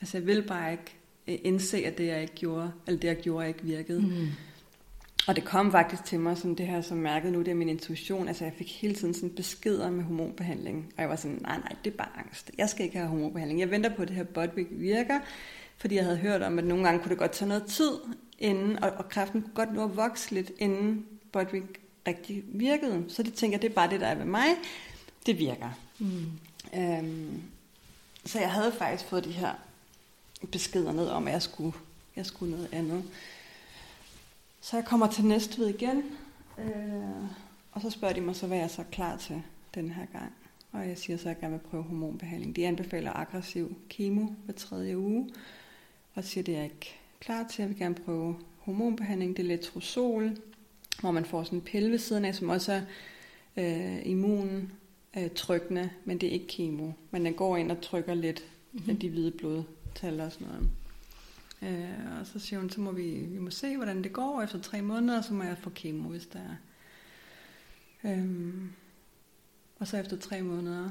Altså 0.00 0.18
jeg 0.18 0.26
ville 0.26 0.42
bare 0.42 0.72
ikke 0.72 0.82
øh, 0.84 1.03
indse, 1.26 1.84
at 1.86 1.98
det 1.98 2.06
jeg 2.06 2.22
ikke 2.22 2.34
gjorde, 2.34 2.72
eller 2.86 3.00
det 3.00 3.08
jeg 3.08 3.16
gjorde 3.16 3.48
ikke 3.48 3.62
virkede. 3.62 4.00
Mm. 4.00 4.28
Og 5.26 5.36
det 5.36 5.44
kom 5.44 5.72
faktisk 5.72 6.04
til 6.04 6.20
mig, 6.20 6.38
som 6.38 6.56
det 6.56 6.66
her 6.66 6.80
som 6.80 6.96
mærket 6.96 7.32
nu, 7.32 7.38
det 7.38 7.48
er 7.48 7.54
min 7.54 7.68
intuition. 7.68 8.28
Altså 8.28 8.44
jeg 8.44 8.52
fik 8.58 8.80
hele 8.80 8.94
tiden 8.94 9.14
sådan 9.14 9.30
beskeder 9.30 9.90
med 9.90 10.04
hormonbehandling. 10.04 10.92
Og 10.96 11.02
jeg 11.02 11.08
var 11.08 11.16
sådan, 11.16 11.38
nej, 11.42 11.58
nej, 11.58 11.76
det 11.84 11.92
er 11.92 11.96
bare 11.96 12.18
angst. 12.18 12.50
Jeg 12.58 12.68
skal 12.68 12.84
ikke 12.84 12.98
have 12.98 13.08
hormonbehandling. 13.08 13.60
Jeg 13.60 13.70
venter 13.70 13.96
på, 13.96 14.02
at 14.02 14.08
det 14.08 14.16
her 14.16 14.24
Bodvik 14.24 14.66
virker. 14.70 15.20
Fordi 15.76 15.94
jeg 15.94 16.04
havde 16.04 16.16
hørt 16.16 16.42
om, 16.42 16.58
at 16.58 16.64
nogle 16.64 16.84
gange 16.84 17.00
kunne 17.00 17.10
det 17.10 17.18
godt 17.18 17.32
tage 17.32 17.48
noget 17.48 17.64
tid, 17.66 17.90
inden, 18.38 18.84
og, 18.84 18.90
og 18.90 19.08
kræften 19.08 19.42
kunne 19.42 19.54
godt 19.54 19.74
nå 19.74 19.84
at 19.84 19.96
vokse 19.96 20.34
lidt, 20.34 20.52
inden 20.58 21.06
Bodvik 21.32 21.62
rigtig 22.08 22.42
virkede. 22.46 23.04
Så 23.08 23.22
det 23.22 23.34
tænker 23.34 23.54
jeg, 23.54 23.62
det 23.62 23.70
er 23.70 23.74
bare 23.74 23.90
det, 23.90 24.00
der 24.00 24.06
er 24.06 24.14
ved 24.14 24.24
mig. 24.24 24.46
Det 25.26 25.38
virker. 25.38 25.78
Mm. 25.98 26.26
Øhm, 26.76 27.42
så 28.24 28.40
jeg 28.40 28.50
havde 28.50 28.72
faktisk 28.72 29.08
fået 29.10 29.24
de 29.24 29.30
her 29.30 29.52
beskeder 30.46 30.92
ned 30.92 31.08
om, 31.08 31.26
at 31.26 31.32
jeg 31.32 31.42
skulle, 31.42 31.72
jeg 32.16 32.26
skulle 32.26 32.52
noget 32.52 32.68
andet. 32.72 33.04
Så 34.60 34.76
jeg 34.76 34.84
kommer 34.84 35.06
til 35.06 35.24
Næstved 35.24 35.68
igen, 35.68 36.02
øh, 36.58 37.24
og 37.72 37.80
så 37.80 37.90
spørger 37.90 38.14
de 38.14 38.20
mig 38.20 38.36
så, 38.36 38.46
hvad 38.46 38.56
jeg 38.56 38.64
er 38.64 38.68
så 38.68 38.84
klar 38.92 39.16
til 39.16 39.42
den 39.74 39.90
her 39.90 40.06
gang. 40.12 40.32
Og 40.72 40.88
jeg 40.88 40.98
siger 40.98 41.16
så, 41.16 41.22
at 41.22 41.34
jeg 41.34 41.40
gerne 41.40 41.52
vil 41.52 41.70
prøve 41.70 41.82
hormonbehandling. 41.82 42.56
De 42.56 42.66
anbefaler 42.66 43.12
aggressiv 43.12 43.76
kemo 43.88 44.26
hver 44.44 44.54
tredje 44.54 44.98
uge, 44.98 45.30
og 46.14 46.24
siger, 46.24 46.42
at 46.42 46.46
det 46.46 46.54
er 46.54 46.58
jeg 46.58 46.64
ikke 46.64 46.94
klar 47.20 47.46
til. 47.48 47.62
Jeg 47.62 47.68
vil 47.68 47.78
gerne 47.78 47.94
prøve 47.94 48.36
hormonbehandling. 48.58 49.36
Det 49.36 49.42
er 49.42 49.46
letrozol, 49.46 50.36
hvor 51.00 51.10
man 51.10 51.24
får 51.24 51.44
sådan 51.44 51.58
en 51.58 51.62
pille 51.62 51.90
ved 51.90 51.98
siden 51.98 52.24
af, 52.24 52.34
som 52.34 52.48
også 52.48 52.72
er 52.72 52.82
øh, 53.56 54.06
immun 54.06 54.72
øh, 55.16 55.30
trykkende, 55.30 55.90
men 56.04 56.18
det 56.18 56.28
er 56.28 56.32
ikke 56.32 56.46
kemo. 56.46 56.90
Men 57.10 57.24
den 57.24 57.34
går 57.34 57.56
ind 57.56 57.70
og 57.70 57.80
trykker 57.80 58.14
lidt 58.14 58.44
mm-hmm. 58.72 58.96
de 58.96 59.08
hvide 59.08 59.30
blodtal 59.30 59.73
og 60.02 60.32
sådan 60.32 60.46
noget. 60.46 60.70
Øh, 61.62 62.20
og 62.20 62.26
så 62.26 62.38
siger 62.38 62.60
hun, 62.60 62.70
så 62.70 62.80
må 62.80 62.92
vi, 62.92 63.10
vi 63.10 63.38
må 63.38 63.50
se, 63.50 63.76
hvordan 63.76 64.04
det 64.04 64.12
går. 64.12 64.42
Efter 64.42 64.60
tre 64.60 64.82
måneder, 64.82 65.22
så 65.22 65.34
må 65.34 65.42
jeg 65.42 65.58
få 65.58 65.70
kemo, 65.70 66.08
hvis 66.08 66.26
der 66.26 66.38
er. 66.38 66.56
Øhm, 68.04 68.72
og 69.78 69.88
så 69.88 69.96
efter 69.96 70.16
tre 70.16 70.42
måneder, 70.42 70.90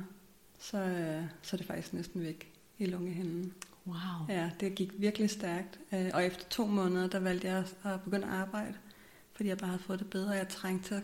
så, 0.59 0.77
øh, 0.77 1.23
så 1.41 1.55
er 1.55 1.57
det 1.57 1.67
faktisk 1.67 1.93
næsten 1.93 2.21
væk 2.21 2.53
i 2.77 2.85
lungehinden. 2.85 3.53
Wow. 3.87 3.95
Ja, 4.29 4.51
det 4.59 4.75
gik 4.75 4.91
virkelig 4.97 5.29
stærkt. 5.29 5.79
Øh, 5.93 6.11
og 6.13 6.25
efter 6.25 6.45
to 6.49 6.67
måneder, 6.67 7.07
der 7.07 7.19
valgte 7.19 7.47
jeg 7.47 7.65
at 7.83 8.01
begynde 8.01 8.27
at 8.27 8.33
arbejde, 8.33 8.73
fordi 9.33 9.49
jeg 9.49 9.57
bare 9.57 9.69
havde 9.69 9.83
fået 9.83 9.99
det 9.99 10.09
bedre. 10.09 10.31
Jeg 10.31 10.47
trængte 10.47 10.87
til 10.87 10.95
at, 10.95 11.03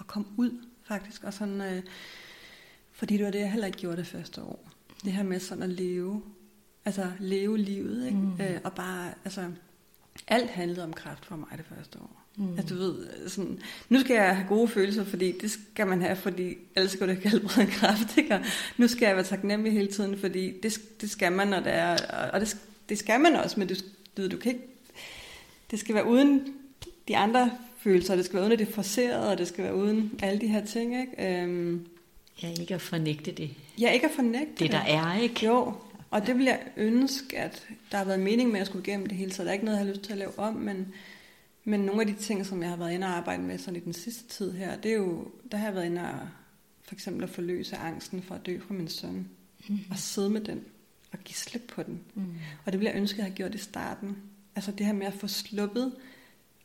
at 0.00 0.06
komme 0.06 0.28
ud, 0.36 0.64
faktisk. 0.82 1.24
Og 1.24 1.34
sådan, 1.34 1.60
øh, 1.60 1.82
fordi 2.92 3.16
det 3.16 3.24
var 3.24 3.30
det, 3.30 3.38
jeg 3.38 3.50
heller 3.50 3.66
ikke 3.66 3.78
gjorde 3.78 3.96
det 3.96 4.06
første 4.06 4.42
år. 4.42 4.68
Det 5.04 5.12
her 5.12 5.22
med 5.22 5.40
sådan 5.40 5.62
at 5.62 5.68
leve 5.68 6.22
altså 6.84 7.06
leve 7.18 7.58
livet, 7.58 8.06
ikke? 8.06 8.18
Mm. 8.18 8.40
Øh, 8.40 8.60
og 8.64 8.72
bare, 8.72 9.10
altså, 9.24 9.44
alt 10.28 10.50
handlede 10.50 10.84
om 10.84 10.92
kraft 10.92 11.26
for 11.26 11.36
mig 11.36 11.48
det 11.56 11.64
første 11.76 11.98
år. 11.98 12.24
Mm. 12.36 12.58
Altså 12.58 12.74
du 12.74 12.80
ved, 12.80 13.28
sådan, 13.28 13.58
nu 13.88 14.00
skal 14.00 14.14
jeg 14.14 14.36
have 14.36 14.48
gode 14.48 14.68
følelser, 14.68 15.04
fordi 15.04 15.38
det 15.40 15.50
skal 15.50 15.86
man 15.86 16.02
have, 16.02 16.16
fordi 16.16 16.54
ellers 16.76 16.96
går 16.96 17.06
det 17.06 17.16
ikke 17.16 17.28
helbrede 17.28 17.66
kraft, 17.70 18.16
ikke? 18.16 18.34
Og 18.34 18.40
nu 18.76 18.88
skal 18.88 19.06
jeg 19.06 19.16
være 19.16 19.24
taknemmelig 19.24 19.72
hele 19.72 19.88
tiden, 19.88 20.18
fordi 20.18 20.60
det, 20.62 20.80
det 21.00 21.10
skal 21.10 21.32
man, 21.32 21.48
når 21.48 21.60
det 21.60 21.74
er, 21.74 21.96
og 22.32 22.40
det, 22.40 22.56
det 22.88 22.98
skal 22.98 23.20
man 23.20 23.36
også, 23.36 23.60
men 23.60 23.68
du, 23.68 23.74
du 24.16 24.22
ved, 24.22 24.28
du 24.28 24.36
kan 24.36 24.52
ikke, 24.52 24.64
det 25.70 25.78
skal 25.78 25.94
være 25.94 26.06
uden 26.06 26.54
de 27.08 27.16
andre 27.16 27.50
følelser, 27.78 28.16
det 28.16 28.24
skal 28.24 28.34
være 28.34 28.42
uden 28.42 28.52
at 28.52 28.58
det 28.58 28.68
er 28.68 28.72
forceret, 28.72 29.28
og 29.28 29.38
det 29.38 29.48
skal 29.48 29.64
være 29.64 29.74
uden 29.74 30.12
alle 30.22 30.40
de 30.40 30.48
her 30.48 30.64
ting, 30.64 31.00
ikke? 31.00 31.42
Øhm, 31.42 31.86
ja, 32.42 32.50
ikke 32.60 32.74
at 32.74 32.80
fornægte 32.80 33.32
det. 33.32 33.50
Ja, 33.80 33.90
ikke 33.90 34.06
at 34.06 34.12
fornægte 34.14 34.50
det. 34.50 34.58
Det 34.58 34.72
der 34.72 34.78
er, 34.78 35.20
ikke? 35.20 35.46
Jo, 35.46 35.74
og 36.10 36.26
det 36.26 36.38
vil 36.38 36.44
jeg 36.44 36.60
ønske, 36.76 37.38
at 37.38 37.68
der 37.90 37.98
har 37.98 38.04
været 38.04 38.20
mening 38.20 38.48
med, 38.48 38.56
at 38.56 38.58
jeg 38.58 38.66
skulle 38.66 38.86
igennem 38.86 39.06
det 39.06 39.18
hele, 39.18 39.32
så 39.32 39.42
der 39.42 39.48
er 39.48 39.52
ikke 39.52 39.64
noget, 39.64 39.78
jeg 39.78 39.86
har 39.86 39.92
lyst 39.92 40.02
til 40.02 40.12
at 40.12 40.18
lave 40.18 40.38
om, 40.38 40.54
men, 40.54 40.94
men 41.64 41.80
nogle 41.80 42.00
af 42.00 42.06
de 42.06 42.14
ting, 42.14 42.46
som 42.46 42.62
jeg 42.62 42.70
har 42.70 42.76
været 42.76 42.92
inde 42.92 43.06
og 43.06 43.12
arbejde 43.12 43.42
med 43.42 43.58
sådan 43.58 43.80
i 43.80 43.84
den 43.84 43.92
sidste 43.92 44.28
tid 44.28 44.52
her, 44.52 44.76
det 44.76 44.90
er 44.90 44.96
jo, 44.96 45.30
der 45.50 45.58
har 45.58 45.66
jeg 45.66 45.74
været 45.74 45.86
inde 45.86 46.00
og 46.00 46.28
for 46.82 46.94
eksempel 46.94 47.22
at 47.24 47.30
forløse 47.30 47.76
angsten 47.76 48.22
for 48.22 48.34
at 48.34 48.46
dø 48.46 48.60
fra 48.60 48.74
min 48.74 48.88
søn, 48.88 49.28
mm. 49.68 49.78
og 49.90 49.98
sidde 49.98 50.30
med 50.30 50.40
den, 50.40 50.64
og 51.12 51.18
give 51.18 51.34
slip 51.34 51.62
på 51.68 51.82
den. 51.82 52.00
Mm. 52.14 52.34
Og 52.64 52.72
det 52.72 52.80
vil 52.80 52.86
jeg 52.86 52.96
ønske, 52.96 53.14
at 53.14 53.18
jeg 53.18 53.26
har 53.26 53.36
gjort 53.36 53.54
i 53.54 53.58
starten. 53.58 54.16
Altså 54.56 54.72
det 54.72 54.86
her 54.86 54.92
med 54.92 55.06
at 55.06 55.14
få 55.14 55.26
sluppet 55.26 55.92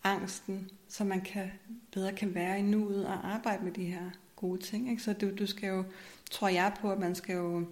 angsten, 0.04 0.70
så 0.88 1.04
man 1.04 1.22
kan 1.22 1.52
bedre 1.92 2.14
kan 2.14 2.36
være 2.36 2.60
i 2.60 2.62
nuet 2.62 3.06
og 3.06 3.34
arbejde 3.34 3.64
med 3.64 3.72
de 3.72 3.86
her 3.86 4.10
gode 4.36 4.62
ting. 4.62 4.90
Ikke? 4.90 5.04
Så 5.04 5.14
du, 5.14 5.30
du 5.40 5.46
skal 5.46 5.68
jo, 5.70 5.84
tror 6.32 6.48
jeg 6.48 6.74
på, 6.82 6.92
at 6.92 7.00
man 7.00 7.16
skal 7.16 7.36
jo 7.36 7.68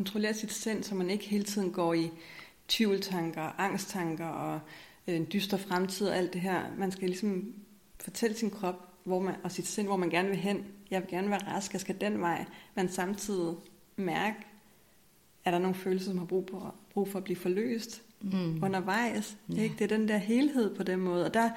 kontrollere 0.00 0.34
sit 0.34 0.52
sind, 0.52 0.82
så 0.82 0.94
man 0.94 1.10
ikke 1.10 1.24
hele 1.24 1.44
tiden 1.44 1.72
går 1.72 1.94
i 1.94 2.10
tvivltanker, 2.68 3.60
angsttanker 3.60 4.26
og 4.26 4.60
øh, 5.08 5.16
en 5.16 5.26
dyster 5.32 5.56
fremtid 5.56 6.08
og 6.08 6.16
alt 6.16 6.32
det 6.32 6.40
her. 6.40 6.62
Man 6.78 6.92
skal 6.92 7.08
ligesom 7.08 7.54
fortælle 8.00 8.36
sin 8.36 8.50
krop 8.50 8.86
hvor 9.04 9.20
man, 9.20 9.34
og 9.42 9.52
sit 9.52 9.66
sind, 9.66 9.86
hvor 9.86 9.96
man 9.96 10.10
gerne 10.10 10.28
vil 10.28 10.36
hen. 10.36 10.64
Jeg 10.90 11.00
vil 11.00 11.10
gerne 11.10 11.30
være 11.30 11.46
rask, 11.46 11.72
jeg 11.72 11.80
skal 11.80 12.00
den 12.00 12.20
vej. 12.20 12.44
Men 12.74 12.88
samtidig 12.88 13.54
mærke, 13.96 14.36
er 15.44 15.50
der 15.50 15.58
nogle 15.58 15.74
følelser, 15.74 16.10
som 16.10 16.18
har 16.18 16.26
brug, 16.26 16.46
på, 16.46 16.70
brug 16.92 17.08
for 17.08 17.18
at 17.18 17.24
blive 17.24 17.36
forløst 17.36 18.02
mm. 18.20 18.64
undervejs. 18.64 19.36
Ja. 19.56 19.62
Ikke? 19.62 19.74
Det 19.78 19.92
er 19.92 19.96
den 19.96 20.08
der 20.08 20.16
helhed 20.16 20.76
på 20.76 20.82
den 20.82 21.00
måde. 21.00 21.24
Og 21.24 21.34
der 21.34 21.50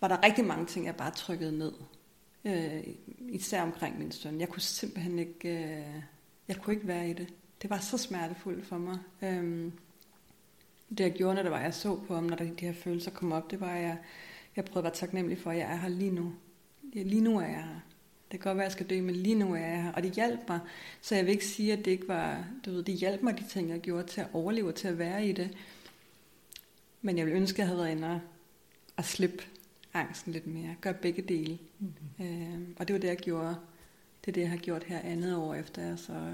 var 0.00 0.08
der 0.08 0.24
rigtig 0.24 0.44
mange 0.44 0.66
ting, 0.66 0.86
jeg 0.86 0.96
bare 0.96 1.10
trykkede 1.10 1.58
ned. 1.58 1.72
Øh, 2.44 2.82
især 3.28 3.62
omkring 3.62 3.98
min 3.98 4.12
søn. 4.12 4.40
Jeg 4.40 4.48
kunne 4.48 4.62
simpelthen 4.62 5.18
ikke, 5.18 5.48
øh, 5.48 6.02
jeg 6.48 6.56
kunne 6.56 6.74
ikke 6.74 6.86
være 6.86 7.10
i 7.10 7.12
det 7.12 7.28
det 7.62 7.70
var 7.70 7.78
så 7.78 7.98
smertefuldt 7.98 8.66
for 8.66 8.78
mig. 8.78 8.98
Øhm, 9.22 9.72
det 10.88 11.00
jeg 11.00 11.12
gjorde, 11.12 11.34
når 11.34 11.42
det 11.42 11.50
var, 11.50 11.60
jeg 11.60 11.74
så 11.74 11.96
på 12.06 12.14
ham, 12.14 12.24
når 12.24 12.36
de 12.36 12.54
her 12.58 12.72
følelser 12.72 13.10
kom 13.10 13.32
op, 13.32 13.50
det 13.50 13.60
var, 13.60 13.74
at 13.74 13.82
jeg, 13.82 13.98
jeg 14.56 14.64
prøvede 14.64 14.78
at 14.78 14.84
være 14.84 14.94
taknemmelig 14.94 15.38
for, 15.38 15.50
at 15.50 15.56
jeg 15.56 15.72
er 15.72 15.76
her 15.76 15.88
lige 15.88 16.10
nu. 16.10 16.32
Ja, 16.94 17.02
lige 17.02 17.20
nu 17.20 17.38
er 17.38 17.46
jeg 17.46 17.64
her. 17.64 17.80
Det 18.32 18.40
kan 18.40 18.50
godt 18.50 18.56
være, 18.56 18.64
at 18.64 18.68
jeg 18.68 18.72
skal 18.72 18.90
dø, 18.90 19.02
men 19.02 19.14
lige 19.14 19.34
nu 19.34 19.54
er 19.54 19.58
jeg 19.58 19.82
her. 19.82 19.92
Og 19.92 20.02
det 20.02 20.12
hjalp 20.12 20.40
mig. 20.48 20.60
Så 21.00 21.14
jeg 21.14 21.24
vil 21.24 21.32
ikke 21.32 21.46
sige, 21.46 21.72
at 21.72 21.78
det 21.78 21.90
ikke 21.90 22.08
var... 22.08 22.44
Du 22.66 22.70
ved, 22.70 22.82
det 22.82 22.94
hjalp 22.94 23.22
mig, 23.22 23.38
de 23.38 23.48
ting, 23.48 23.70
jeg 23.70 23.80
gjorde, 23.80 24.06
til 24.06 24.20
at 24.20 24.26
overleve 24.32 24.68
og 24.68 24.74
til 24.74 24.88
at 24.88 24.98
være 24.98 25.26
i 25.26 25.32
det. 25.32 25.56
Men 27.02 27.18
jeg 27.18 27.26
vil 27.26 27.34
ønske, 27.34 27.54
at 27.54 27.58
jeg 27.58 27.66
havde 27.66 27.78
været 27.78 27.90
inde 27.90 28.20
og 28.96 29.04
slippe 29.04 29.44
angsten 29.94 30.32
lidt 30.32 30.46
mere. 30.46 30.76
Gøre 30.80 30.94
begge 30.94 31.22
dele. 31.22 31.58
Mm-hmm. 31.78 32.26
Øhm, 32.26 32.76
og 32.78 32.88
det 32.88 32.94
var 32.94 33.00
det, 33.00 33.08
jeg 33.08 33.16
gjorde. 33.16 33.56
Det 34.24 34.28
er 34.28 34.32
det, 34.32 34.40
jeg 34.40 34.50
har 34.50 34.56
gjort 34.56 34.84
her 34.84 34.98
andet 34.98 35.36
år 35.36 35.54
efter, 35.54 35.82
jeg 35.82 35.98
så 35.98 36.32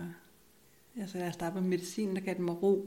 Altså 1.00 1.18
jeg 1.18 1.32
startede 1.32 1.60
med 1.60 1.68
medicin, 1.68 2.16
der 2.16 2.20
gav 2.20 2.34
den 2.34 2.44
mig 2.44 2.62
ro 2.62 2.86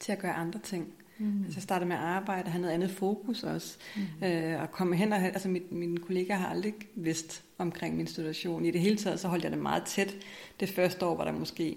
til 0.00 0.12
at 0.12 0.18
gøre 0.18 0.32
andre 0.32 0.60
ting. 0.60 0.94
Mm. 1.18 1.44
Altså 1.44 1.56
jeg 1.56 1.62
startede 1.62 1.88
med 1.88 1.96
at 1.96 2.02
arbejde, 2.02 2.50
have 2.50 2.62
noget 2.62 2.74
andet 2.74 2.90
fokus 2.90 3.42
også. 3.42 3.78
Mm. 3.96 4.26
Øh, 4.26 4.62
og 4.62 4.70
komme 4.70 4.96
hen 4.96 5.12
og 5.12 5.18
altså 5.18 5.48
mit, 5.48 5.72
mine 5.72 5.98
kollegaer 5.98 6.36
har 6.36 6.48
aldrig 6.48 6.74
vidst 6.94 7.44
omkring 7.58 7.96
min 7.96 8.06
situation. 8.06 8.64
I 8.64 8.70
det 8.70 8.80
hele 8.80 8.96
taget, 8.96 9.20
så 9.20 9.28
holdt 9.28 9.44
jeg 9.44 9.52
det 9.52 9.60
meget 9.60 9.82
tæt. 9.84 10.16
Det 10.60 10.68
første 10.68 11.06
år 11.06 11.16
var 11.16 11.24
der 11.24 11.32
måske 11.32 11.76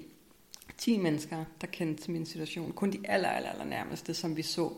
10 0.78 0.98
mennesker, 0.98 1.46
der 1.62 1.68
kendte 1.68 2.04
til 2.04 2.12
min 2.12 2.26
situation. 2.26 2.72
Kun 2.72 2.92
de 2.92 3.00
aller, 3.04 3.30
aller, 3.30 3.50
aller 3.50 3.66
nærmeste, 3.66 4.14
som 4.14 4.38
vi 4.38 4.42
så 4.42 4.74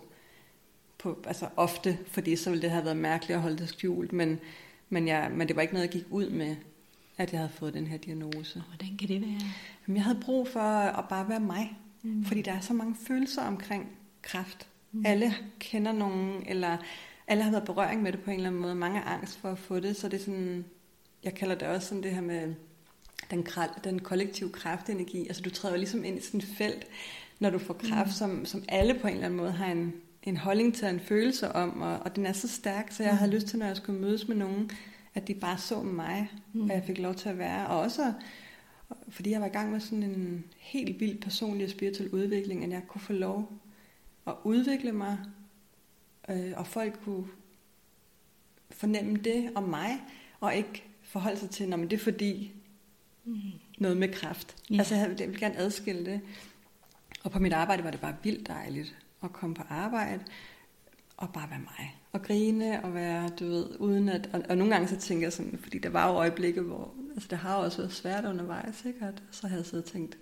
på, 0.98 1.24
altså 1.28 1.48
ofte, 1.56 1.98
fordi 2.08 2.36
så 2.36 2.50
ville 2.50 2.62
det 2.62 2.72
have 2.72 2.86
været 2.86 2.98
mærkeligt 2.98 3.36
at 3.36 3.42
holde 3.42 3.58
det 3.58 3.70
skjult, 3.70 4.14
men, 4.14 4.40
men, 4.90 5.08
jeg, 5.08 5.32
men 5.34 5.48
det 5.48 5.56
var 5.56 5.62
ikke 5.62 5.74
noget, 5.74 5.86
jeg 5.86 5.94
gik 5.94 6.06
ud 6.10 6.30
med 6.30 6.56
at 7.18 7.32
jeg 7.32 7.40
havde 7.40 7.52
fået 7.52 7.74
den 7.74 7.88
her 7.88 7.98
diagnose. 7.98 8.64
Hvordan 8.68 8.98
kan 8.98 9.08
det 9.08 9.22
være? 9.22 9.42
Jamen, 9.88 9.96
jeg 9.96 10.04
havde 10.04 10.20
brug 10.22 10.48
for 10.48 10.60
at 10.60 11.06
bare 11.10 11.30
være 11.30 11.40
mig. 11.40 11.78
Mm. 12.02 12.26
Fordi 12.26 12.42
der 12.42 12.52
er 12.52 12.60
så 12.60 12.74
mange 12.74 12.96
følelser 13.08 13.42
omkring 13.42 13.90
kræft. 14.22 14.68
Mm. 14.92 15.04
Alle 15.06 15.34
kender 15.60 15.92
nogen, 15.92 16.44
eller 16.48 16.78
alle 17.28 17.44
har 17.44 17.52
været 17.52 17.66
berøring 17.66 18.02
med 18.02 18.12
det 18.12 18.22
på 18.22 18.32
en 18.32 18.36
eller 18.36 18.50
anden 18.50 18.62
måde. 18.62 18.76
Mange 18.76 19.00
har 19.00 19.14
angst 19.14 19.40
for 19.40 19.52
at 19.52 19.60
få 19.60 19.80
det, 19.80 19.96
så 19.96 20.10
det 20.10 20.20
er 20.20 20.24
sådan, 20.24 20.66
jeg 21.24 21.36
kalder 21.36 21.56
det 21.56 21.68
også 21.68 21.88
sådan 21.88 22.04
det 22.04 22.12
her 22.12 22.22
med 22.22 22.54
den, 23.32 23.48
den 23.84 24.00
kollektive 24.00 24.50
kræftenergi. 24.50 25.28
Altså 25.28 25.42
du 25.42 25.50
træder 25.50 25.78
ligesom 25.78 26.04
ind 26.04 26.18
i 26.18 26.22
sådan 26.22 26.40
et 26.40 26.48
felt, 26.58 26.88
når 27.40 27.50
du 27.50 27.60
får 27.60 27.74
kræft, 27.74 28.08
mm. 28.08 28.14
som, 28.14 28.46
som 28.46 28.64
alle 28.68 28.94
på 28.94 29.08
en 29.08 29.14
eller 29.14 29.26
anden 29.26 29.40
måde 29.40 29.52
har 29.52 29.72
en, 29.72 29.94
en 30.24 30.38
holdning 30.38 30.76
til 30.76 30.88
en 30.88 31.00
følelse 31.00 31.52
om, 31.52 31.82
og, 31.82 32.00
og 32.00 32.16
den 32.16 32.26
er 32.26 32.34
så 32.34 32.48
stærk, 32.48 32.92
så 32.92 33.04
jeg 33.04 33.12
mm. 33.12 33.18
havde 33.18 33.32
lyst 33.32 33.48
til, 33.48 33.60
når 33.60 33.66
jeg 33.66 33.78
skulle 33.78 34.02
mødes 34.02 34.28
med 34.28 34.36
nogen, 34.36 34.72
at 35.18 35.28
de 35.28 35.34
bare 35.34 35.58
så 35.58 35.82
mig, 35.82 36.32
mm. 36.54 36.62
og 36.62 36.70
jeg 36.70 36.84
fik 36.84 36.98
lov 36.98 37.16
til 37.16 37.30
at 37.30 37.38
være. 37.38 37.68
Og 37.68 37.80
også, 37.80 38.14
fordi 39.10 39.32
jeg 39.32 39.42
var 39.42 39.48
i 39.48 39.50
gang 39.50 39.72
med 39.72 39.80
sådan 39.80 40.04
en 40.04 40.44
helt 40.58 41.00
vild 41.00 41.22
personlig 41.22 41.66
og 41.66 41.72
spirituel 41.72 42.10
udvikling, 42.10 42.64
at 42.64 42.70
jeg 42.70 42.82
kunne 42.88 43.02
få 43.02 43.14
lov 43.14 43.52
at 44.28 44.34
udvikle 44.44 44.92
mig, 44.92 45.18
øh, 46.30 46.54
og 46.56 46.68
folk 46.68 47.00
kunne 47.04 47.28
fornemme 48.72 49.18
det 49.18 49.52
om 49.56 49.64
mig, 49.64 50.02
og 50.40 50.56
ikke 50.56 50.84
forholde 51.02 51.40
sig 51.40 51.50
til, 51.50 51.74
at 51.74 51.80
det 51.80 51.94
er 51.94 51.98
fordi 51.98 52.52
mm. 53.26 53.42
noget 53.78 53.98
med 53.98 54.14
kraft. 54.14 54.56
Ja. 54.70 54.78
Altså 54.78 54.96
jeg 54.96 55.10
ville 55.10 55.40
gerne 55.40 55.58
adskille 55.58 56.06
det. 56.06 56.22
Og 57.24 57.32
på 57.32 57.40
mit 57.40 57.54
arbejde 57.54 57.84
var 57.84 57.92
det 57.92 58.00
bare 58.00 58.16
vildt 58.24 58.48
dejligt 58.48 58.98
at 59.24 59.34
komme 59.34 59.56
på 59.56 59.64
arbejde 59.70 60.24
og 61.18 61.34
bare 61.34 61.50
være 61.50 61.60
mig. 61.60 61.97
Og 62.12 62.22
grine 62.22 62.84
og 62.84 62.94
være, 62.94 63.30
du 63.40 63.46
ved, 63.46 63.66
uden 63.80 64.10
at... 64.10 64.30
Og, 64.34 64.44
og 64.50 64.58
nogle 64.58 64.74
gange 64.74 64.88
så 64.88 64.98
tænker 64.98 65.26
jeg 65.26 65.34
sådan, 65.34 65.60
fordi 65.62 65.78
der 65.78 65.90
var 65.90 66.08
jo 66.08 66.14
øjeblikke, 66.14 66.62
hvor... 66.62 66.94
Altså 67.14 67.28
det 67.30 67.38
har 67.38 67.58
jo 67.58 67.64
også 67.64 67.78
været 67.78 67.94
svært 67.94 68.26
undervejs, 68.26 68.76
sikkert. 68.76 69.24
Så 69.32 69.48
havde 69.48 69.60
jeg 69.60 69.66
siddet 69.66 69.86
og 69.86 69.92
tænkt, 69.92 70.18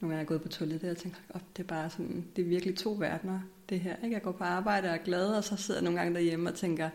nogle 0.00 0.14
gange 0.14 0.14
er 0.14 0.20
jeg 0.20 0.26
gået 0.26 0.42
på 0.42 0.48
toilettet 0.48 0.90
og 0.90 0.96
tænkt, 0.96 1.22
op, 1.30 1.42
det 1.56 1.62
er 1.62 1.66
bare 1.66 1.90
sådan, 1.90 2.24
det 2.36 2.42
er 2.42 2.48
virkelig 2.48 2.76
to 2.76 2.96
verdener, 2.98 3.40
det 3.68 3.80
her. 3.80 3.96
Ikke? 4.04 4.14
Jeg 4.14 4.22
går 4.22 4.32
på 4.32 4.44
arbejde 4.44 4.88
og 4.88 4.94
er 4.94 5.02
glad, 5.04 5.26
og 5.26 5.44
så 5.44 5.56
sidder 5.56 5.80
jeg 5.80 5.84
nogle 5.84 5.98
gange 5.98 6.14
derhjemme 6.14 6.50
og 6.50 6.54
tænker, 6.54 6.90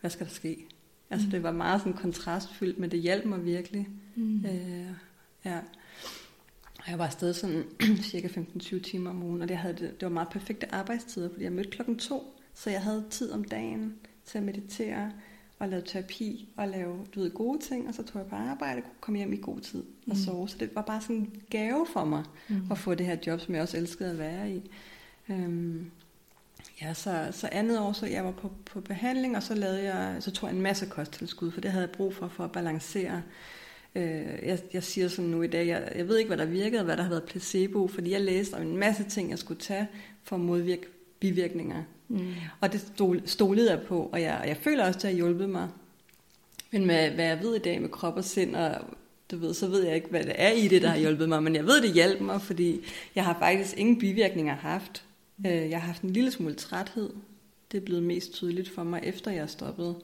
hvad 0.00 0.10
skal 0.10 0.26
der 0.26 0.32
ske? 0.32 0.66
Altså 1.10 1.26
mm. 1.26 1.30
det 1.30 1.42
var 1.42 1.52
meget 1.52 1.80
sådan 1.80 1.92
kontrastfyldt, 1.92 2.78
men 2.78 2.90
det 2.90 3.00
hjalp 3.00 3.24
mig 3.24 3.44
virkelig. 3.44 3.88
Mm. 4.14 4.44
Øh, 4.44 4.90
ja. 5.44 5.58
Og 6.78 6.90
jeg 6.90 6.98
var 6.98 7.06
afsted 7.06 7.34
sådan 7.34 7.64
cirka 8.10 8.28
15-20 8.28 8.80
timer 8.80 9.10
om 9.10 9.22
ugen, 9.22 9.42
og 9.42 9.48
det, 9.48 9.56
havde, 9.56 9.74
det, 9.74 10.00
det 10.00 10.02
var 10.02 10.08
meget 10.08 10.28
perfekte 10.28 10.74
arbejdstider, 10.74 11.30
fordi 11.30 11.44
jeg 11.44 11.52
mødte 11.52 11.70
klokken 11.70 11.98
to, 11.98 12.39
så 12.54 12.70
jeg 12.70 12.82
havde 12.82 13.04
tid 13.10 13.32
om 13.32 13.44
dagen 13.44 13.94
til 14.26 14.38
at 14.38 14.44
meditere 14.44 15.12
og 15.58 15.68
lave 15.68 15.82
terapi 15.82 16.48
og 16.56 16.68
lave 16.68 17.06
du 17.14 17.20
ved, 17.20 17.30
gode 17.30 17.58
ting, 17.58 17.88
og 17.88 17.94
så 17.94 18.02
tog 18.02 18.20
jeg 18.22 18.30
på 18.30 18.36
arbejde 18.36 18.78
og 18.78 18.82
kunne 18.82 19.00
komme 19.00 19.18
hjem 19.18 19.32
i 19.32 19.36
god 19.36 19.60
tid 19.60 19.82
og 19.82 19.86
mm. 20.06 20.14
sove. 20.14 20.48
Så 20.48 20.56
det 20.58 20.74
var 20.74 20.82
bare 20.82 21.00
sådan 21.00 21.16
en 21.16 21.42
gave 21.50 21.86
for 21.92 22.04
mig 22.04 22.24
mm. 22.48 22.62
at 22.70 22.78
få 22.78 22.94
det 22.94 23.06
her 23.06 23.16
job, 23.26 23.40
som 23.40 23.54
jeg 23.54 23.62
også 23.62 23.76
elskede 23.76 24.10
at 24.10 24.18
være 24.18 24.50
i. 24.50 24.70
Øhm, 25.28 25.90
Ja, 26.82 26.94
så, 26.94 27.28
så 27.32 27.48
andet 27.52 27.80
år, 27.80 27.92
så 27.92 28.06
jeg 28.06 28.24
var 28.24 28.30
på, 28.30 28.52
på 28.64 28.80
behandling, 28.80 29.36
og 29.36 29.42
så, 29.42 29.54
lavede 29.54 29.82
jeg, 29.82 30.16
så 30.20 30.30
tog 30.30 30.48
jeg 30.48 30.56
en 30.56 30.62
masse 30.62 30.86
kosttilskud, 30.86 31.50
for 31.50 31.60
det 31.60 31.70
havde 31.70 31.84
jeg 31.84 31.90
brug 31.90 32.14
for, 32.14 32.28
for 32.28 32.44
at 32.44 32.52
balancere. 32.52 33.22
Øh, 33.94 34.38
jeg, 34.42 34.58
jeg 34.72 34.82
siger 34.82 35.08
sådan 35.08 35.30
nu 35.30 35.42
i 35.42 35.46
dag, 35.46 35.66
jeg, 35.66 35.92
jeg 35.96 36.08
ved 36.08 36.18
ikke, 36.18 36.28
hvad 36.28 36.38
der 36.38 36.44
virkede, 36.44 36.80
og 36.80 36.84
hvad 36.84 36.96
der 36.96 37.02
har 37.02 37.10
været 37.10 37.24
placebo, 37.24 37.88
fordi 37.88 38.10
jeg 38.12 38.20
læste 38.20 38.54
om 38.54 38.62
en 38.62 38.76
masse 38.76 39.04
ting, 39.04 39.30
jeg 39.30 39.38
skulle 39.38 39.60
tage 39.60 39.88
for 40.22 40.36
at 40.36 40.42
modvirke 40.42 40.86
bivirkninger. 41.20 41.82
Mm. 42.10 42.34
Og 42.60 42.72
det 42.72 42.80
stol, 42.80 43.22
stolede 43.24 43.70
jeg 43.70 43.80
på, 43.82 44.10
og 44.12 44.22
jeg, 44.22 44.38
og 44.42 44.48
jeg 44.48 44.56
føler 44.56 44.86
også, 44.86 44.98
at 44.98 45.02
det 45.02 45.10
har 45.10 45.16
hjulpet 45.16 45.50
mig. 45.50 45.68
Men 46.70 46.86
med, 46.86 47.10
hvad 47.10 47.24
jeg 47.24 47.42
ved 47.42 47.56
i 47.56 47.58
dag 47.58 47.80
med 47.80 47.88
krop 47.88 48.16
og 48.16 48.24
sind, 48.24 48.56
og 48.56 48.74
du 49.30 49.36
ved, 49.36 49.54
så 49.54 49.68
ved 49.68 49.84
jeg 49.84 49.94
ikke, 49.94 50.08
hvad 50.08 50.24
det 50.24 50.32
er 50.34 50.50
i 50.50 50.68
det, 50.68 50.82
der 50.82 50.88
har 50.88 50.98
hjulpet 50.98 51.28
mig, 51.28 51.42
men 51.42 51.54
jeg 51.54 51.66
ved, 51.66 51.82
det 51.82 51.92
hjælper 51.92 52.24
mig, 52.24 52.42
fordi 52.42 52.80
jeg 53.14 53.24
har 53.24 53.38
faktisk 53.38 53.78
ingen 53.78 53.98
bivirkninger 53.98 54.54
haft. 54.54 55.04
Øh, 55.46 55.70
jeg 55.70 55.80
har 55.80 55.86
haft 55.86 56.02
en 56.02 56.10
lille 56.10 56.30
smule 56.30 56.54
træthed. 56.54 57.10
Det 57.72 57.78
er 57.78 57.84
blevet 57.84 58.02
mest 58.02 58.32
tydeligt 58.32 58.70
for 58.70 58.82
mig, 58.82 59.00
efter 59.04 59.30
jeg 59.30 59.50
stoppede 59.50 59.94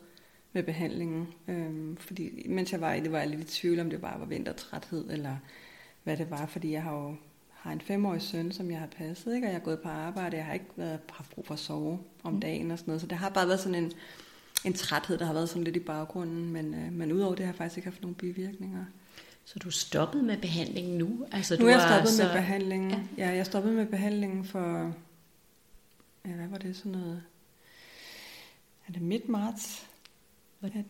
med 0.53 0.63
behandlingen. 0.63 1.29
Øhm, 1.49 1.97
fordi 1.97 2.47
mens 2.49 2.73
jeg 2.73 2.81
var 2.81 2.95
i 2.95 3.01
det, 3.01 3.13
var 3.13 3.19
jeg 3.19 3.29
lidt 3.29 3.41
i 3.41 3.61
tvivl, 3.61 3.81
om 3.81 3.91
det 3.91 4.01
bare 4.01 4.21
var 4.21 4.27
vintertræthed, 4.27 5.11
eller 5.11 5.37
hvad 6.05 6.17
det 6.17 6.31
var, 6.31 6.47
fordi 6.47 6.73
jeg 6.73 6.83
har 6.83 6.93
jo 6.93 7.15
har 7.67 7.73
en 7.73 7.81
femårig 7.81 8.23
søn, 8.23 8.53
som 8.53 8.71
jeg 8.71 8.79
har 8.79 8.87
passet, 8.87 9.35
ikke? 9.35 9.47
og 9.47 9.53
jeg 9.53 9.61
har 9.61 9.65
gået 9.65 9.81
på 9.81 9.89
arbejde, 9.89 10.37
jeg 10.37 10.45
har 10.47 10.53
ikke 10.53 10.67
været, 10.77 11.01
haft 11.13 11.31
brug 11.31 11.47
for 11.47 11.55
at 11.55 11.61
sove 11.61 11.99
om 12.23 12.33
mm. 12.33 12.41
dagen 12.41 12.71
og 12.71 12.79
sådan 12.79 12.91
noget, 12.91 13.01
så 13.01 13.07
det 13.07 13.19
har 13.19 13.29
bare 13.29 13.49
været 13.49 13.61
sådan 13.61 13.85
en, 13.85 13.93
en 14.65 14.73
træthed, 14.73 15.19
der 15.19 15.25
har 15.25 15.33
været 15.33 15.49
sådan 15.49 15.65
lidt 15.65 15.77
i 15.77 15.81
baggrunden, 15.81 16.53
men, 16.53 16.75
øh, 16.75 16.93
men 16.93 17.13
udover 17.13 17.35
det 17.35 17.45
har 17.45 17.53
jeg 17.53 17.59
faktisk 17.59 17.77
ikke 17.77 17.89
haft 17.89 18.03
nogen 18.03 18.15
bivirkninger. 18.15 18.85
Så 19.45 19.59
du 19.59 19.71
stoppet 19.71 20.25
med 20.25 20.37
behandlingen 20.37 20.99
nu? 20.99 21.27
Altså, 21.33 21.55
nu 21.57 21.61
du 21.61 21.67
er 21.67 21.71
jeg 21.71 21.81
stoppet 21.89 22.11
så... 22.11 22.23
med 22.23 22.33
behandlingen. 22.33 23.11
Ja. 23.19 23.29
ja, 23.29 23.37
jeg 23.37 23.47
stoppet 23.47 23.73
med 23.73 23.87
behandlingen 23.87 24.45
for 24.45 24.95
ja, 26.27 26.31
hvad 26.31 26.49
var 26.49 26.59
det, 26.59 26.77
sådan 26.77 26.93
noget, 26.93 27.23
er 28.89 28.93
det 28.93 29.03
midt 29.03 29.29
marts? 29.29 29.87
Det, 30.63 30.85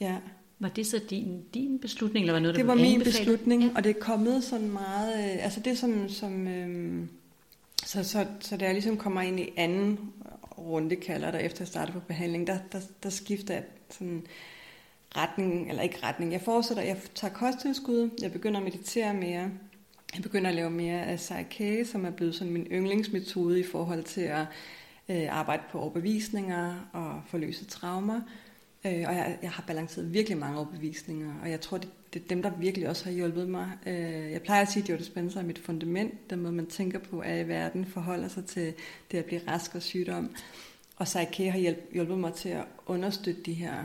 ja. 0.00 0.18
Var 0.60 0.68
det 0.68 0.86
så 0.86 1.00
din, 1.10 1.42
din 1.54 1.78
beslutning, 1.78 2.22
eller 2.22 2.32
var 2.32 2.40
noget, 2.40 2.54
der 2.54 2.60
Det 2.60 2.68
var 2.68 2.74
min 2.74 3.02
beslutning, 3.02 3.62
ja. 3.62 3.70
og 3.76 3.84
det 3.84 3.90
er 3.90 4.00
kommet 4.00 4.44
sådan 4.44 4.70
meget, 4.70 5.14
øh, 5.14 5.44
altså 5.44 5.60
det 5.60 5.78
som, 5.78 6.08
som 6.08 6.48
øh, 6.48 7.06
så, 7.86 8.04
så, 8.04 8.26
så 8.40 8.56
da 8.56 8.64
jeg 8.64 8.74
ligesom 8.74 8.96
kommer 8.96 9.20
ind 9.20 9.40
i 9.40 9.52
anden 9.56 9.98
runde, 10.58 10.96
kalder 10.96 11.30
der 11.30 11.38
efter 11.38 11.60
jeg 11.60 11.68
starter 11.68 11.92
på 11.92 12.00
behandling, 12.00 12.46
der, 12.46 12.58
der, 12.72 12.80
der 13.02 13.10
skifter 13.10 13.54
jeg 13.54 13.64
sådan 13.90 14.26
retning, 15.16 15.68
eller 15.68 15.82
ikke 15.82 15.98
retning, 16.02 16.32
jeg 16.32 16.40
fortsætter, 16.40 16.82
jeg 16.82 16.96
tager 17.14 17.34
kosttilskud, 17.34 18.10
jeg 18.22 18.32
begynder 18.32 18.58
at 18.58 18.64
meditere 18.64 19.14
mere, 19.14 19.50
jeg 20.14 20.22
begynder 20.22 20.48
at 20.48 20.56
lave 20.56 20.70
mere 20.70 21.02
af 21.02 21.16
Psyche, 21.16 21.84
som 21.84 22.04
er 22.04 22.10
blevet 22.10 22.34
sådan 22.34 22.52
min 22.52 22.66
yndlingsmetode 22.72 23.60
i 23.60 23.64
forhold 23.64 24.04
til 24.04 24.20
at 24.20 24.46
øh, 25.08 25.26
arbejde 25.30 25.62
på 25.72 25.80
overbevisninger 25.80 26.88
og 26.92 27.22
forløse 27.26 27.64
traumer. 27.64 28.20
Øh, 28.84 29.04
og 29.08 29.14
jeg, 29.14 29.38
jeg 29.42 29.50
har 29.50 29.64
balanceret 29.66 30.12
virkelig 30.12 30.38
mange 30.38 30.56
overbevisninger, 30.58 31.34
og 31.42 31.50
jeg 31.50 31.60
tror, 31.60 31.78
det, 31.78 31.88
det 32.14 32.22
er 32.22 32.28
dem, 32.28 32.42
der 32.42 32.50
virkelig 32.50 32.88
også 32.88 33.04
har 33.04 33.12
hjulpet 33.12 33.48
mig. 33.48 33.70
Øh, 33.86 34.32
jeg 34.32 34.42
plejer 34.42 34.62
at 34.62 34.68
sige, 34.68 34.82
at 34.82 34.88
Joe 34.88 34.98
Dispenza 34.98 35.38
er 35.38 35.44
mit 35.44 35.58
fundament, 35.58 36.30
den 36.30 36.40
måde 36.40 36.52
man 36.52 36.66
tænker 36.66 36.98
på, 36.98 37.20
at 37.20 37.44
i 37.44 37.48
verden 37.48 37.86
forholder 37.86 38.28
sig 38.28 38.44
til 38.44 38.74
det 39.10 39.18
at 39.18 39.24
blive 39.24 39.40
rask 39.48 39.74
og 39.74 39.82
sygdom. 39.82 40.34
Og 40.96 41.04
Psyche 41.04 41.50
har 41.50 41.58
hjælp, 41.58 41.92
hjulpet 41.92 42.18
mig 42.18 42.34
til 42.34 42.48
at 42.48 42.64
understøtte 42.86 43.42
de 43.42 43.52
her 43.52 43.84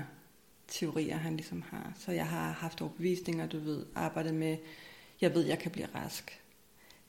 teorier, 0.67 1.17
han 1.17 1.35
ligesom 1.35 1.63
har. 1.69 1.93
Så 1.99 2.11
jeg 2.11 2.27
har 2.27 2.51
haft 2.51 2.81
overbevisninger, 2.81 3.47
du 3.47 3.59
ved, 3.59 3.85
arbejdet 3.95 4.33
med 4.33 4.57
jeg 5.21 5.33
ved, 5.33 5.45
jeg 5.45 5.59
kan 5.59 5.71
blive 5.71 5.87
rask. 5.95 6.39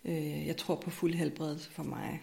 Øh, 0.05 0.47
jeg 0.47 0.57
tror 0.57 0.75
på 0.75 0.91
fuld 0.91 1.15
helbredelse 1.15 1.71
for 1.71 1.83
mig. 1.83 2.23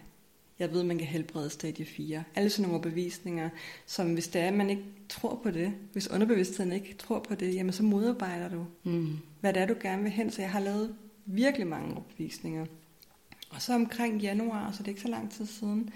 Jeg 0.58 0.72
ved, 0.72 0.82
man 0.82 0.98
kan 0.98 1.06
helbrede 1.06 1.50
stadie 1.50 1.86
4. 1.86 2.24
Alle 2.34 2.50
sådan 2.50 2.68
nogle 2.68 2.82
bevisninger, 2.82 3.48
som 3.86 4.12
hvis 4.12 4.28
det 4.28 4.42
er, 4.42 4.48
at 4.48 4.54
man 4.54 4.70
ikke 4.70 4.84
tror 5.08 5.40
på 5.42 5.50
det, 5.50 5.72
hvis 5.92 6.10
underbevidstheden 6.10 6.72
ikke 6.72 6.94
tror 6.94 7.18
på 7.18 7.34
det, 7.34 7.54
jamen 7.54 7.72
så 7.72 7.82
modarbejder 7.82 8.48
du, 8.48 8.66
mm. 8.84 9.18
hvad 9.40 9.52
det 9.52 9.62
er, 9.62 9.66
du 9.66 9.74
gerne 9.82 10.02
vil 10.02 10.12
hen. 10.12 10.30
Så 10.30 10.42
jeg 10.42 10.50
har 10.50 10.60
lavet 10.60 10.94
virkelig 11.26 11.66
mange 11.66 11.96
opvisninger. 11.96 12.66
Og 13.50 13.62
så 13.62 13.74
omkring 13.74 14.20
januar, 14.20 14.72
så 14.72 14.78
det 14.78 14.84
er 14.84 14.88
ikke 14.92 15.00
så 15.00 15.08
lang 15.08 15.32
tid 15.32 15.46
siden, 15.46 15.90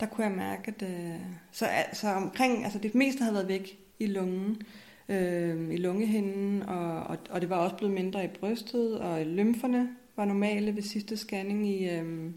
der 0.00 0.06
kunne 0.06 0.26
jeg 0.26 0.36
mærke, 0.36 0.74
at 0.76 0.82
øh, 0.82 1.20
så, 1.52 1.68
så 1.92 2.08
omkring, 2.08 2.64
altså 2.64 2.78
det 2.78 2.94
meste 2.94 3.22
havde 3.22 3.34
været 3.34 3.48
væk 3.48 3.78
i 3.98 4.06
lungen, 4.06 4.62
øh, 5.08 5.74
i 5.74 5.76
lungehinden, 5.76 6.62
og, 6.62 7.02
og, 7.02 7.18
og 7.30 7.40
det 7.40 7.50
var 7.50 7.56
også 7.56 7.76
blevet 7.76 7.94
mindre 7.94 8.24
i 8.24 8.28
brystet, 8.28 8.98
og 8.98 9.26
lymferne 9.26 9.88
var 10.16 10.24
normale 10.24 10.76
ved 10.76 10.82
sidste 10.82 11.16
scanning 11.16 11.68
i, 11.68 11.90
øh, 11.90 12.30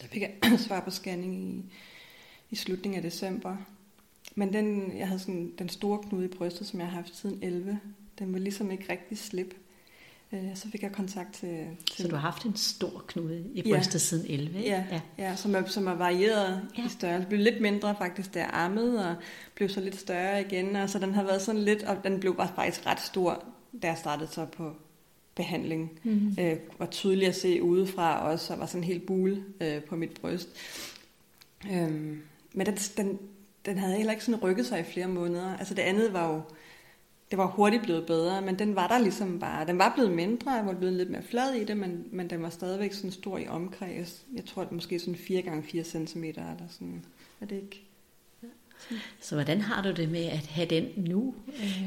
der 0.00 0.06
fik 0.06 0.22
jeg 0.22 0.30
svar 0.66 0.80
på 0.80 0.90
scanning 0.90 1.34
i, 1.36 1.64
i 2.50 2.56
slutningen 2.56 2.96
af 2.96 3.10
december. 3.10 3.56
Men 4.34 4.52
den, 4.52 4.98
jeg 4.98 5.06
havde 5.06 5.20
sådan, 5.20 5.52
den 5.58 5.68
store 5.68 5.98
knude 5.98 6.24
i 6.24 6.28
brystet, 6.28 6.66
som 6.66 6.80
jeg 6.80 6.88
har 6.88 6.96
haft 6.96 7.16
siden 7.16 7.38
11, 7.42 7.80
den 8.18 8.34
vil 8.34 8.42
ligesom 8.42 8.70
ikke 8.70 8.92
rigtig 8.92 9.18
slippe. 9.18 9.56
Øh, 10.32 10.56
så 10.56 10.70
fik 10.70 10.82
jeg 10.82 10.92
kontakt 10.92 11.34
til, 11.34 11.66
til... 11.94 12.02
Så 12.02 12.08
du 12.08 12.14
har 12.14 12.22
haft 12.22 12.44
en 12.44 12.56
stor 12.56 13.04
knude 13.06 13.44
i 13.54 13.62
brystet 13.62 13.94
ja. 13.94 13.98
siden 13.98 14.26
11, 14.28 14.58
ikke? 14.58 14.70
Ja, 14.70 14.84
ja. 14.90 15.00
ja 15.18 15.36
som, 15.36 15.54
er, 15.54 15.66
som 15.66 15.86
er 15.86 15.94
varieret 15.94 16.68
ja. 16.78 16.86
i 16.86 16.88
størrelse. 16.88 17.28
Blev 17.28 17.40
lidt 17.40 17.60
mindre 17.60 17.94
faktisk, 17.98 18.36
jeg 18.36 18.50
ammede, 18.52 19.10
og 19.10 19.16
blev 19.54 19.68
så 19.68 19.80
lidt 19.80 20.00
større 20.00 20.40
igen. 20.40 20.76
Og 20.76 20.90
så 20.90 20.98
den 20.98 21.14
har 21.14 21.22
været 21.22 21.42
sådan 21.42 21.60
lidt, 21.60 21.82
og 21.82 22.04
den 22.04 22.20
blev 22.20 22.36
faktisk 22.54 22.86
ret 22.86 23.00
stor, 23.00 23.44
da 23.82 23.86
jeg 23.86 23.98
startede 23.98 24.30
så 24.30 24.44
på 24.44 24.72
behandling. 25.40 26.00
Mm-hmm. 26.04 26.36
Øh, 26.40 26.56
var 26.78 26.86
tydeligt 26.86 27.28
at 27.28 27.36
se 27.36 27.62
udefra 27.62 28.30
også, 28.30 28.52
og 28.52 28.60
var 28.60 28.66
sådan 28.66 28.84
helt 28.84 29.06
bule 29.06 29.44
øh, 29.60 29.82
på 29.82 29.96
mit 29.96 30.20
bryst. 30.20 30.48
Øhm, 31.72 32.22
men 32.52 32.66
den, 32.66 32.74
den, 32.74 33.18
den 33.66 33.78
havde 33.78 33.96
heller 33.96 34.12
ikke 34.12 34.24
sådan 34.24 34.42
rykket 34.42 34.66
sig 34.66 34.80
i 34.80 34.92
flere 34.92 35.08
måneder. 35.08 35.56
Altså 35.58 35.74
det 35.74 35.82
andet 35.82 36.12
var 36.12 36.34
jo 36.34 36.42
det 37.30 37.38
var 37.38 37.46
hurtigt 37.46 37.82
blevet 37.82 38.06
bedre, 38.06 38.42
men 38.42 38.58
den 38.58 38.76
var 38.76 38.88
der 38.88 38.98
ligesom 38.98 39.38
bare. 39.38 39.66
Den 39.66 39.78
var 39.78 39.92
blevet 39.94 40.12
mindre, 40.12 40.50
jeg 40.50 40.66
var 40.66 40.74
blevet 40.74 40.94
lidt 40.94 41.10
mere 41.10 41.22
flad 41.22 41.52
i 41.52 41.64
det, 41.64 41.76
men, 41.76 42.04
men 42.12 42.30
den 42.30 42.42
var 42.42 42.50
stadigvæk 42.50 42.92
sådan 42.92 43.10
stor 43.10 43.38
i 43.38 43.46
omkreds. 43.46 44.24
Jeg 44.34 44.44
tror, 44.44 44.62
det 44.62 44.72
måske 44.72 44.98
sådan 44.98 45.16
4 45.16 45.42
gange 45.42 45.62
4 45.62 45.84
cm 45.84 46.24
eller 46.24 46.56
sådan. 46.68 47.04
Er 47.40 47.46
det 47.46 47.56
ikke? 47.56 47.82
Ja. 48.42 48.48
Så 49.20 49.34
hvordan 49.34 49.60
har 49.60 49.82
du 49.82 49.90
det 49.90 50.08
med 50.08 50.24
at 50.24 50.46
have 50.46 50.68
den 50.68 50.84
nu? 50.96 51.34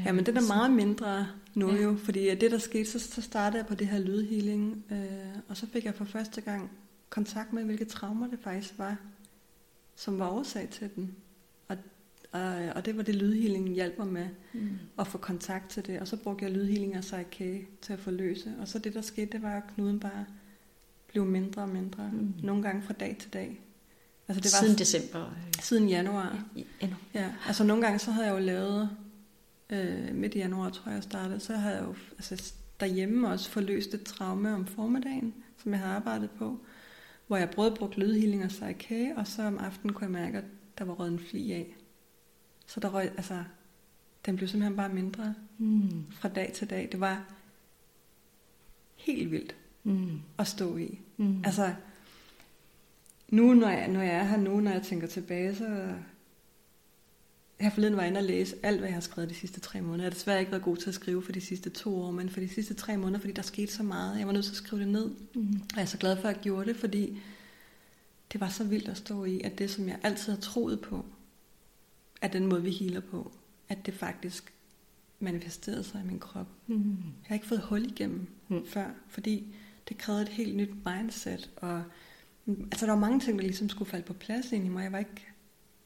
Ja, 0.06 0.12
men 0.12 0.26
den 0.26 0.36
er 0.36 0.46
meget 0.48 0.70
mindre 0.70 1.26
nu 1.54 1.70
ja. 1.70 1.82
jo, 1.82 1.96
fordi 1.96 2.34
det 2.34 2.50
der 2.50 2.58
skete, 2.58 2.90
så, 2.90 2.98
så 2.98 3.22
startede 3.22 3.58
jeg 3.58 3.66
på 3.66 3.74
det 3.74 3.86
her 3.86 3.98
lydhealing, 3.98 4.84
øh, 4.90 4.98
og 5.48 5.56
så 5.56 5.66
fik 5.66 5.84
jeg 5.84 5.94
for 5.94 6.04
første 6.04 6.40
gang 6.40 6.70
kontakt 7.10 7.52
med, 7.52 7.64
hvilke 7.64 7.84
traumer 7.84 8.26
det 8.26 8.38
faktisk 8.42 8.78
var, 8.78 8.96
som 9.96 10.18
var 10.18 10.30
årsag 10.30 10.68
til 10.68 10.90
den. 10.96 11.14
Og, 11.68 11.76
og 12.74 12.86
det 12.86 12.96
var 12.96 13.02
det, 13.02 13.14
lydhealingen 13.14 13.74
hjalp 13.74 13.98
mig 13.98 14.06
med, 14.06 14.28
mm. 14.52 14.78
at 14.98 15.06
få 15.06 15.18
kontakt 15.18 15.70
til 15.70 15.86
det. 15.86 16.00
Og 16.00 16.08
så 16.08 16.16
brugte 16.16 16.44
jeg 16.44 16.52
lydhealing 16.52 16.96
og 16.96 17.00
psyche 17.00 17.66
til 17.82 17.92
at 17.92 17.98
forløse. 17.98 18.54
Og 18.60 18.68
så 18.68 18.78
det, 18.78 18.94
der 18.94 19.00
skete, 19.00 19.32
det 19.32 19.42
var, 19.42 19.56
at 19.56 19.62
knuden 19.74 20.00
bare 20.00 20.26
blev 21.08 21.24
mindre 21.24 21.62
og 21.62 21.68
mindre. 21.68 22.10
Mm. 22.12 22.34
Nogle 22.42 22.62
gange 22.62 22.82
fra 22.82 22.94
dag 22.94 23.16
til 23.20 23.32
dag. 23.32 23.60
Altså 24.28 24.40
det 24.40 24.52
var 24.52 24.66
siden 24.66 24.78
december? 24.78 25.34
Siden 25.60 25.88
januar. 25.88 26.44
Ja, 26.82 26.88
ja, 27.14 27.30
altså 27.46 27.64
nogle 27.64 27.82
gange 27.82 27.98
så 27.98 28.10
havde 28.10 28.26
jeg 28.26 28.34
jo 28.34 28.38
lavet 28.38 28.90
øh, 29.74 30.14
midt 30.14 30.34
i 30.34 30.38
januar, 30.38 30.70
tror 30.70 30.90
jeg, 30.90 30.94
jeg 30.94 31.02
startede, 31.02 31.40
så 31.40 31.56
havde 31.56 31.76
jeg 31.76 31.84
jo 31.84 31.94
altså, 32.12 32.54
derhjemme 32.80 33.28
også 33.28 33.50
forløst 33.50 33.94
et 33.94 34.02
traume 34.02 34.54
om 34.54 34.66
formiddagen, 34.66 35.34
som 35.62 35.72
jeg 35.72 35.80
havde 35.80 35.94
arbejdet 35.94 36.30
på, 36.30 36.58
hvor 37.26 37.36
jeg 37.36 37.50
både 37.50 37.74
brugte 37.78 38.00
lydhealing 38.00 38.44
og 38.44 38.48
psyche, 38.48 39.12
og 39.16 39.26
så 39.26 39.42
om 39.42 39.58
aftenen 39.58 39.94
kunne 39.94 40.04
jeg 40.04 40.22
mærke, 40.22 40.38
at 40.38 40.44
der 40.78 40.84
var 40.84 40.94
røget 40.94 41.12
en 41.12 41.18
fli 41.18 41.52
af. 41.52 41.76
Så 42.66 42.80
der 42.80 42.88
røg, 42.88 43.10
altså, 43.16 43.44
den 44.26 44.36
blev 44.36 44.48
simpelthen 44.48 44.76
bare 44.76 44.88
mindre 44.88 45.34
mm. 45.58 46.04
fra 46.10 46.28
dag 46.28 46.52
til 46.54 46.70
dag. 46.70 46.88
Det 46.92 47.00
var 47.00 47.24
helt 48.96 49.30
vildt 49.30 49.56
mm. 49.82 50.20
at 50.38 50.46
stå 50.46 50.76
i. 50.76 51.00
Mm. 51.16 51.42
Altså, 51.44 51.74
nu 53.28 53.54
når 53.54 53.68
jeg, 53.68 53.88
når 53.88 54.02
jeg 54.02 54.14
er 54.14 54.24
her 54.24 54.36
nu, 54.36 54.60
når 54.60 54.70
jeg 54.70 54.82
tænker 54.82 55.06
tilbage, 55.06 55.54
så 55.54 55.94
her 57.64 57.70
forleden 57.70 57.96
var 57.96 58.02
jeg 58.02 58.08
inde 58.08 58.18
og 58.18 58.24
læse 58.24 58.56
alt, 58.62 58.78
hvad 58.78 58.88
jeg 58.88 58.96
har 58.96 59.00
skrevet 59.00 59.30
de 59.30 59.34
sidste 59.34 59.60
tre 59.60 59.80
måneder. 59.80 60.04
Jeg 60.04 60.10
har 60.10 60.14
desværre 60.14 60.40
ikke 60.40 60.52
været 60.52 60.64
god 60.64 60.76
til 60.76 60.88
at 60.88 60.94
skrive 60.94 61.22
for 61.22 61.32
de 61.32 61.40
sidste 61.40 61.70
to 61.70 62.02
år, 62.02 62.10
men 62.10 62.28
for 62.28 62.40
de 62.40 62.48
sidste 62.48 62.74
tre 62.74 62.96
måneder, 62.96 63.20
fordi 63.20 63.32
der 63.32 63.42
skete 63.42 63.72
så 63.72 63.82
meget. 63.82 64.18
Jeg 64.18 64.26
var 64.26 64.32
nødt 64.32 64.44
til 64.44 64.52
at 64.52 64.56
skrive 64.56 64.80
det 64.80 64.88
ned. 64.88 65.10
Mm. 65.34 65.52
Og 65.52 65.76
jeg 65.76 65.82
er 65.82 65.86
så 65.86 65.98
glad 65.98 66.16
for, 66.16 66.28
at 66.28 66.36
jeg 66.36 66.42
gjorde 66.42 66.66
det, 66.66 66.76
fordi 66.76 67.18
det 68.32 68.40
var 68.40 68.48
så 68.48 68.64
vildt 68.64 68.88
at 68.88 68.96
stå 68.96 69.24
i, 69.24 69.40
at 69.40 69.58
det, 69.58 69.70
som 69.70 69.88
jeg 69.88 69.98
altid 70.02 70.32
har 70.32 70.40
troet 70.40 70.80
på, 70.80 71.04
at 72.22 72.32
den 72.32 72.46
måde, 72.46 72.62
vi 72.62 72.70
healer 72.70 73.00
på, 73.00 73.32
at 73.68 73.86
det 73.86 73.94
faktisk 73.94 74.52
manifesterede 75.20 75.84
sig 75.84 76.00
i 76.04 76.06
min 76.06 76.18
krop. 76.18 76.48
Mm. 76.66 76.90
Jeg 76.90 77.26
har 77.26 77.34
ikke 77.34 77.46
fået 77.46 77.60
hul 77.60 77.86
igennem 77.86 78.26
mm. 78.48 78.66
før, 78.66 78.90
fordi 79.08 79.54
det 79.88 79.98
krævede 79.98 80.22
et 80.22 80.28
helt 80.28 80.56
nyt 80.56 80.74
mindset. 80.86 81.50
Og, 81.56 81.82
altså, 82.46 82.86
der 82.86 82.92
var 82.92 83.00
mange 83.00 83.20
ting, 83.20 83.38
der 83.38 83.44
ligesom 83.44 83.68
skulle 83.68 83.90
falde 83.90 84.06
på 84.06 84.12
plads 84.12 84.52
ind 84.52 84.66
i 84.66 84.68
mig. 84.68 84.82
Jeg 84.82 84.92
var 84.92 84.98
ikke, 84.98 85.26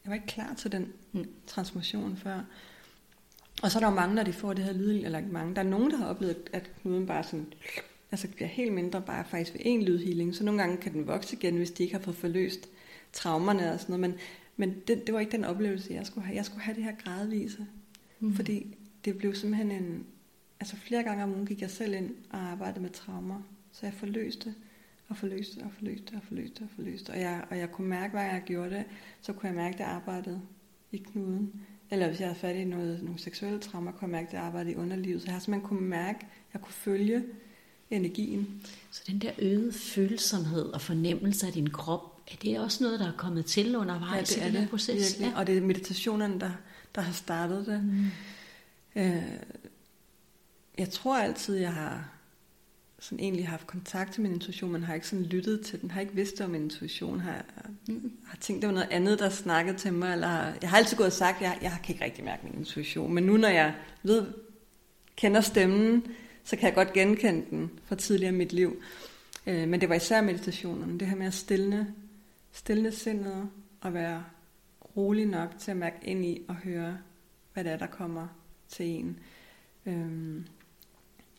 jeg 0.04 0.10
var 0.10 0.14
ikke 0.14 0.26
klar 0.26 0.54
til 0.54 0.72
den 0.72 0.92
mm. 1.12 1.26
transformation 1.46 2.16
før. 2.16 2.40
Og 3.62 3.70
så 3.70 3.78
er 3.78 3.80
der 3.80 3.88
jo 3.88 3.94
mange, 3.94 4.14
når 4.14 4.22
de 4.22 4.32
får 4.32 4.52
det 4.52 4.64
her 4.64 4.72
lyd, 4.72 5.04
eller 5.04 5.22
mange, 5.30 5.54
der 5.54 5.60
er 5.60 5.66
nogen, 5.66 5.90
der 5.90 5.96
har 5.96 6.06
oplevet, 6.06 6.36
at 6.52 6.70
knuden 6.82 7.06
bare 7.06 7.24
sådan, 7.24 7.52
altså 8.10 8.28
bliver 8.28 8.48
helt 8.48 8.72
mindre 8.72 9.02
bare 9.02 9.24
faktisk 9.24 9.54
ved 9.54 9.60
en 9.64 9.82
lydhealing. 9.82 10.34
Så 10.34 10.44
nogle 10.44 10.60
gange 10.60 10.76
kan 10.76 10.92
den 10.92 11.06
vokse 11.06 11.36
igen, 11.36 11.56
hvis 11.56 11.70
de 11.70 11.82
ikke 11.82 11.94
har 11.94 12.02
fået 12.02 12.16
forløst 12.16 12.68
traumerne 13.12 13.72
og 13.72 13.80
sådan 13.80 14.00
noget. 14.00 14.10
Men, 14.10 14.20
men 14.56 14.80
det, 14.86 15.06
det 15.06 15.14
var 15.14 15.20
ikke 15.20 15.32
den 15.32 15.44
oplevelse, 15.44 15.94
jeg 15.94 16.06
skulle 16.06 16.26
have. 16.26 16.36
Jeg 16.36 16.44
skulle 16.44 16.62
have 16.62 16.76
det 16.76 16.84
her 16.84 16.94
gradvise. 17.04 17.66
Mm. 18.20 18.34
Fordi 18.34 18.76
det 19.04 19.18
blev 19.18 19.34
simpelthen 19.34 19.70
en... 19.70 20.06
Altså 20.60 20.76
flere 20.76 21.02
gange 21.02 21.24
om 21.24 21.32
ugen 21.32 21.46
gik 21.46 21.60
jeg 21.60 21.70
selv 21.70 21.94
ind 21.94 22.14
og 22.30 22.38
arbejdede 22.38 22.80
med 22.80 22.90
traumer. 22.90 23.42
Så 23.72 23.86
jeg 23.86 23.94
forløste 23.94 24.54
og 25.08 25.16
forløste 25.16 25.58
og 25.58 25.70
forløste 25.78 26.12
og 26.14 26.22
forløste 26.28 26.62
og 26.62 26.68
forløste. 26.74 27.10
Og 27.10 27.20
jeg, 27.20 27.44
og 27.50 27.58
jeg 27.58 27.72
kunne 27.72 27.88
mærke, 27.88 28.10
hvad 28.10 28.22
jeg 28.22 28.42
gjorde 28.46 28.70
det, 28.70 28.84
så 29.20 29.32
kunne 29.32 29.46
jeg 29.46 29.56
mærke, 29.56 29.74
at 29.74 29.80
jeg 29.80 29.88
arbejdede 29.88 30.40
i 30.92 30.96
knuden. 30.96 31.52
Eller 31.90 32.08
hvis 32.08 32.20
jeg 32.20 32.28
havde 32.28 32.38
fat 32.38 32.56
i 32.56 32.64
noget, 32.64 33.02
nogle 33.02 33.18
seksuelle 33.18 33.58
traumer, 33.58 33.92
kunne 33.92 34.02
jeg 34.02 34.10
mærke, 34.10 34.26
at 34.28 34.34
jeg 34.34 34.42
arbejdede 34.42 34.72
i 34.72 34.76
underlivet. 34.76 35.20
Så 35.20 35.26
jeg 35.26 35.34
har 35.34 35.40
simpelthen 35.40 35.68
kunne 35.68 35.88
mærke, 35.88 36.18
at 36.18 36.54
jeg 36.54 36.62
kunne 36.62 36.72
følge 36.72 37.24
energien. 37.90 38.62
Så 38.90 39.02
den 39.06 39.18
der 39.18 39.30
øgede 39.38 39.72
følsomhed 39.72 40.64
og 40.64 40.80
fornemmelse 40.80 41.46
af 41.46 41.52
din 41.52 41.70
krop, 41.70 42.18
er 42.32 42.36
det 42.42 42.58
også 42.58 42.84
noget, 42.84 43.00
der 43.00 43.08
er 43.08 43.16
kommet 43.16 43.46
til 43.46 43.76
undervejs 43.76 44.36
ja, 44.36 44.40
det 44.40 44.42
er 44.44 44.48
i 44.48 44.52
den 44.52 44.60
her 44.60 44.68
proces? 44.68 45.20
Ja. 45.20 45.32
Og 45.36 45.46
det 45.46 45.56
er 45.56 45.60
meditationerne, 45.60 46.40
der, 46.40 46.50
der 46.94 47.00
har 47.00 47.12
startet 47.12 47.66
det. 47.66 47.84
Mm. 47.84 48.06
Øh, 48.96 49.22
jeg 50.78 50.90
tror 50.90 51.18
altid, 51.18 51.56
jeg 51.56 51.72
har 51.72 52.17
sådan 52.98 53.20
egentlig 53.20 53.48
haft 53.48 53.66
kontakt 53.66 54.12
til 54.12 54.22
min 54.22 54.32
intuition, 54.32 54.72
men 54.72 54.82
har 54.82 54.94
ikke 54.94 55.08
sådan 55.08 55.24
lyttet 55.24 55.60
til 55.60 55.80
den, 55.80 55.90
har 55.90 56.00
ikke 56.00 56.14
vidst 56.14 56.40
om 56.40 56.50
min 56.50 56.62
intuition, 56.62 57.20
har, 57.20 57.44
mm. 57.88 58.12
har 58.26 58.36
tænkt, 58.40 58.62
det 58.62 58.68
var 58.68 58.74
noget 58.74 58.88
andet, 58.90 59.18
der 59.18 59.28
snakkede 59.28 59.78
til 59.78 59.92
mig, 59.92 60.12
eller 60.12 60.52
jeg 60.62 60.70
har 60.70 60.76
altid 60.76 60.96
gået 60.96 61.06
og 61.06 61.12
sagt, 61.12 61.36
at 61.36 61.42
jeg, 61.42 61.58
jeg 61.62 61.78
kan 61.84 61.94
ikke 61.94 62.04
rigtig 62.04 62.24
mærke 62.24 62.46
min 62.46 62.54
intuition, 62.54 63.14
men 63.14 63.24
nu 63.24 63.36
når 63.36 63.48
jeg 63.48 63.74
ved, 64.02 64.26
kender 65.16 65.40
stemmen, 65.40 66.06
så 66.44 66.56
kan 66.56 66.66
jeg 66.66 66.74
godt 66.74 66.92
genkende 66.92 67.46
den 67.50 67.70
fra 67.84 67.96
tidligere 67.96 68.32
i 68.32 68.36
mit 68.36 68.52
liv. 68.52 68.82
Øh, 69.46 69.68
men 69.68 69.80
det 69.80 69.88
var 69.88 69.94
især 69.94 70.20
meditationerne, 70.20 70.98
det 70.98 71.08
her 71.08 71.16
med 71.16 71.26
at 71.26 71.34
stille, 71.34 71.94
stille 72.52 72.92
sindet 72.92 73.48
og 73.80 73.94
være 73.94 74.24
rolig 74.96 75.26
nok 75.26 75.58
til 75.58 75.70
at 75.70 75.76
mærke 75.76 75.96
ind 76.02 76.24
i 76.24 76.42
og 76.48 76.54
høre, 76.54 76.98
hvad 77.52 77.64
det 77.64 77.72
er, 77.72 77.76
der 77.76 77.86
kommer 77.86 78.26
til 78.68 78.86
en. 78.86 79.18
Øhm, 79.86 80.46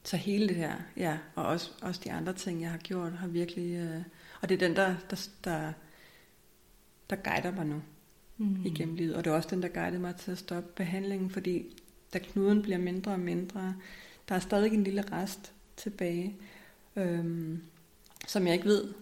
så 0.10 0.18
hele 0.18 0.48
det 0.48 0.56
her, 0.56 0.74
ja, 0.98 1.18
og 1.36 1.46
også, 1.46 1.72
også 1.82 2.02
de 2.04 2.12
andre 2.12 2.34
ting, 2.34 2.62
jeg 2.62 2.72
har 2.72 2.78
gjort, 2.78 3.12
har 3.12 3.28
virkelig... 3.28 3.76
Øh, 3.76 4.02
og 4.42 4.50
det 4.50 4.56
er 4.56 4.68
den, 4.68 4.76
der, 4.76 4.96
der, 5.10 5.28
der, 5.44 5.72
der 7.10 7.16
guider 7.16 7.52
mig 7.52 7.66
nu 7.66 7.82
mm. 8.38 8.66
igennem 8.66 8.96
livet. 8.96 9.16
Og 9.16 9.24
det 9.24 9.32
er 9.32 9.36
også 9.36 9.50
den, 9.52 9.62
der 9.62 9.68
guidede 9.68 10.00
mig 10.00 10.16
til 10.16 10.32
at 10.32 10.38
stoppe 10.38 10.70
behandlingen, 10.76 11.30
fordi 11.30 11.66
da 12.14 12.20
knuden 12.20 12.62
bliver 12.62 12.78
mindre 12.78 13.12
og 13.12 13.20
mindre, 13.20 13.76
der 14.30 14.36
er 14.36 14.40
stadig 14.40 14.74
en 14.74 14.84
lille 14.84 15.04
rest 15.12 15.54
tilbage, 15.78 16.36
øhm, 16.96 17.62
som 18.28 18.48
jeg 18.48 18.54
ikke 18.54 18.68
ved, 18.68 18.94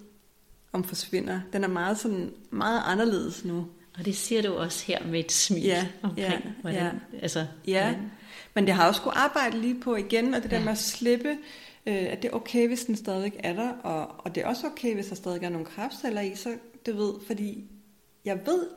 om 0.72 0.84
forsvinder. 0.84 1.42
Den 1.54 1.64
er 1.64 1.68
meget, 1.68 1.98
sådan, 1.98 2.34
meget 2.52 2.82
anderledes 2.86 3.46
nu. 3.46 3.68
Og 3.98 4.06
det 4.06 4.16
siger 4.16 4.42
du 4.42 4.54
også 4.54 4.86
her 4.86 5.06
med 5.06 5.20
et 5.20 5.32
smil 5.32 5.64
ja, 5.64 5.88
omkring, 6.02 6.44
ja, 6.46 6.52
hvordan, 6.62 7.02
ja. 7.14 7.20
altså, 7.20 7.48
ja. 7.68 7.84
Hvordan... 7.92 8.12
men 8.58 8.68
det 8.68 8.74
har 8.74 8.88
også 8.88 8.98
skulle 8.98 9.18
arbejde 9.18 9.62
lige 9.62 9.80
på 9.80 9.96
igen, 9.96 10.34
og 10.34 10.44
det 10.44 10.52
der 10.52 10.58
ja. 10.58 10.64
med 10.64 10.72
at 10.72 10.78
slippe, 10.78 11.30
øh, 11.86 12.06
at 12.10 12.22
det 12.22 12.28
er 12.28 12.36
okay, 12.36 12.68
hvis 12.68 12.86
den 12.86 12.96
stadig 12.96 13.34
er 13.40 13.54
der, 13.54 13.70
og, 13.70 14.16
og 14.18 14.36
det 14.36 14.44
er 14.44 14.48
også 14.48 14.68
okay, 14.68 14.94
hvis 14.94 15.08
der 15.08 15.16
stadig 15.16 15.44
er 15.44 15.50
nogle 15.50 15.66
kraftceller 15.66 16.22
i, 16.22 16.36
så 16.36 16.58
det 16.86 16.98
ved, 16.98 17.14
fordi 17.28 17.66
jeg 18.26 18.40
ved, 18.46 18.68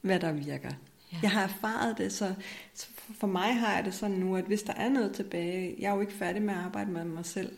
hvad 0.00 0.20
der 0.20 0.32
virker. 0.32 0.70
Ja. 1.12 1.18
Jeg 1.22 1.30
har 1.30 1.42
erfaret 1.42 1.98
det, 1.98 2.12
så, 2.12 2.34
så 2.74 2.86
for 3.14 3.26
mig 3.26 3.54
har 3.54 3.74
jeg 3.76 3.84
det 3.84 3.94
sådan 3.94 4.16
nu, 4.16 4.36
at 4.36 4.44
hvis 4.44 4.62
der 4.62 4.72
er 4.72 4.88
noget 4.88 5.14
tilbage, 5.14 5.76
jeg 5.78 5.90
er 5.90 5.94
jo 5.94 6.00
ikke 6.00 6.12
færdig 6.12 6.42
med 6.42 6.54
at 6.54 6.60
arbejde 6.60 6.90
med 6.90 7.04
mig 7.04 7.26
selv. 7.26 7.52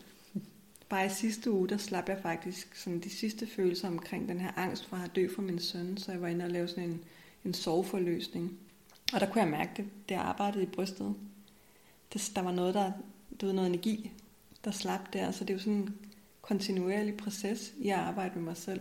Bare 0.89 1.07
i 1.07 1.11
sidste 1.11 1.51
uge, 1.51 1.69
der 1.69 1.77
slap 1.77 2.09
jeg 2.09 2.19
faktisk 2.23 2.77
sådan 2.77 3.01
de 3.01 3.11
sidste 3.11 3.47
følelser 3.47 3.89
omkring 3.89 4.29
den 4.29 4.41
her 4.41 4.51
angst 4.57 4.87
for 4.87 4.97
at 4.97 5.17
dø 5.17 5.29
for 5.35 5.43
min 5.43 5.59
søn, 5.59 5.97
så 5.97 6.13
jeg 6.13 6.21
var 6.21 6.29
inde 6.29 6.45
og 6.45 6.51
lave 6.51 6.69
sådan 6.69 6.85
en, 6.85 7.05
en 7.45 7.55
soveforløsning. 7.55 8.59
Og 9.13 9.21
der 9.21 9.27
kunne 9.27 9.43
jeg 9.43 9.51
mærke 9.51 9.71
det, 9.77 9.85
det 10.09 10.15
arbejdede 10.15 10.63
i 10.63 10.67
brystet. 10.67 11.15
Det, 12.15 12.33
der 12.37 12.43
var 12.43 12.53
noget, 12.53 12.75
der, 12.75 12.93
det 13.41 13.49
var 13.49 13.55
noget 13.55 13.69
energi, 13.69 14.11
der 14.65 14.71
slap 14.71 15.13
der, 15.13 15.31
så 15.31 15.45
det 15.45 15.51
er 15.51 15.55
jo 15.55 15.61
sådan 15.61 15.73
en 15.73 15.95
kontinuerlig 16.43 17.17
proces 17.17 17.73
i 17.79 17.89
at 17.89 17.99
arbejde 17.99 18.35
med 18.35 18.43
mig 18.43 18.57
selv. 18.57 18.81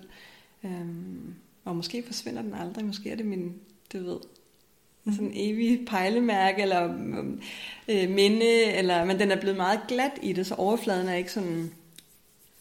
Øhm, 0.64 1.36
og 1.66 1.76
måske 1.76 2.04
forsvinder 2.06 2.42
den 2.42 2.54
aldrig, 2.54 2.86
måske 2.86 3.10
er 3.10 3.16
det 3.16 3.26
min, 3.26 3.54
det 3.92 4.06
ved, 4.06 4.20
sådan 5.06 5.28
en 5.28 5.32
evig 5.36 5.86
pejlemærke 5.86 6.62
eller 6.62 6.94
øh, 7.88 8.10
minde, 8.10 8.64
eller, 8.64 9.06
men 9.06 9.20
den 9.20 9.32
er 9.32 9.40
blevet 9.40 9.58
meget 9.58 9.80
glat 9.88 10.20
i 10.22 10.34
det, 10.34 10.46
så 10.46 10.56
overfladen 10.56 11.08
er 11.08 11.16
ikke 11.16 11.32
sådan 11.32 11.72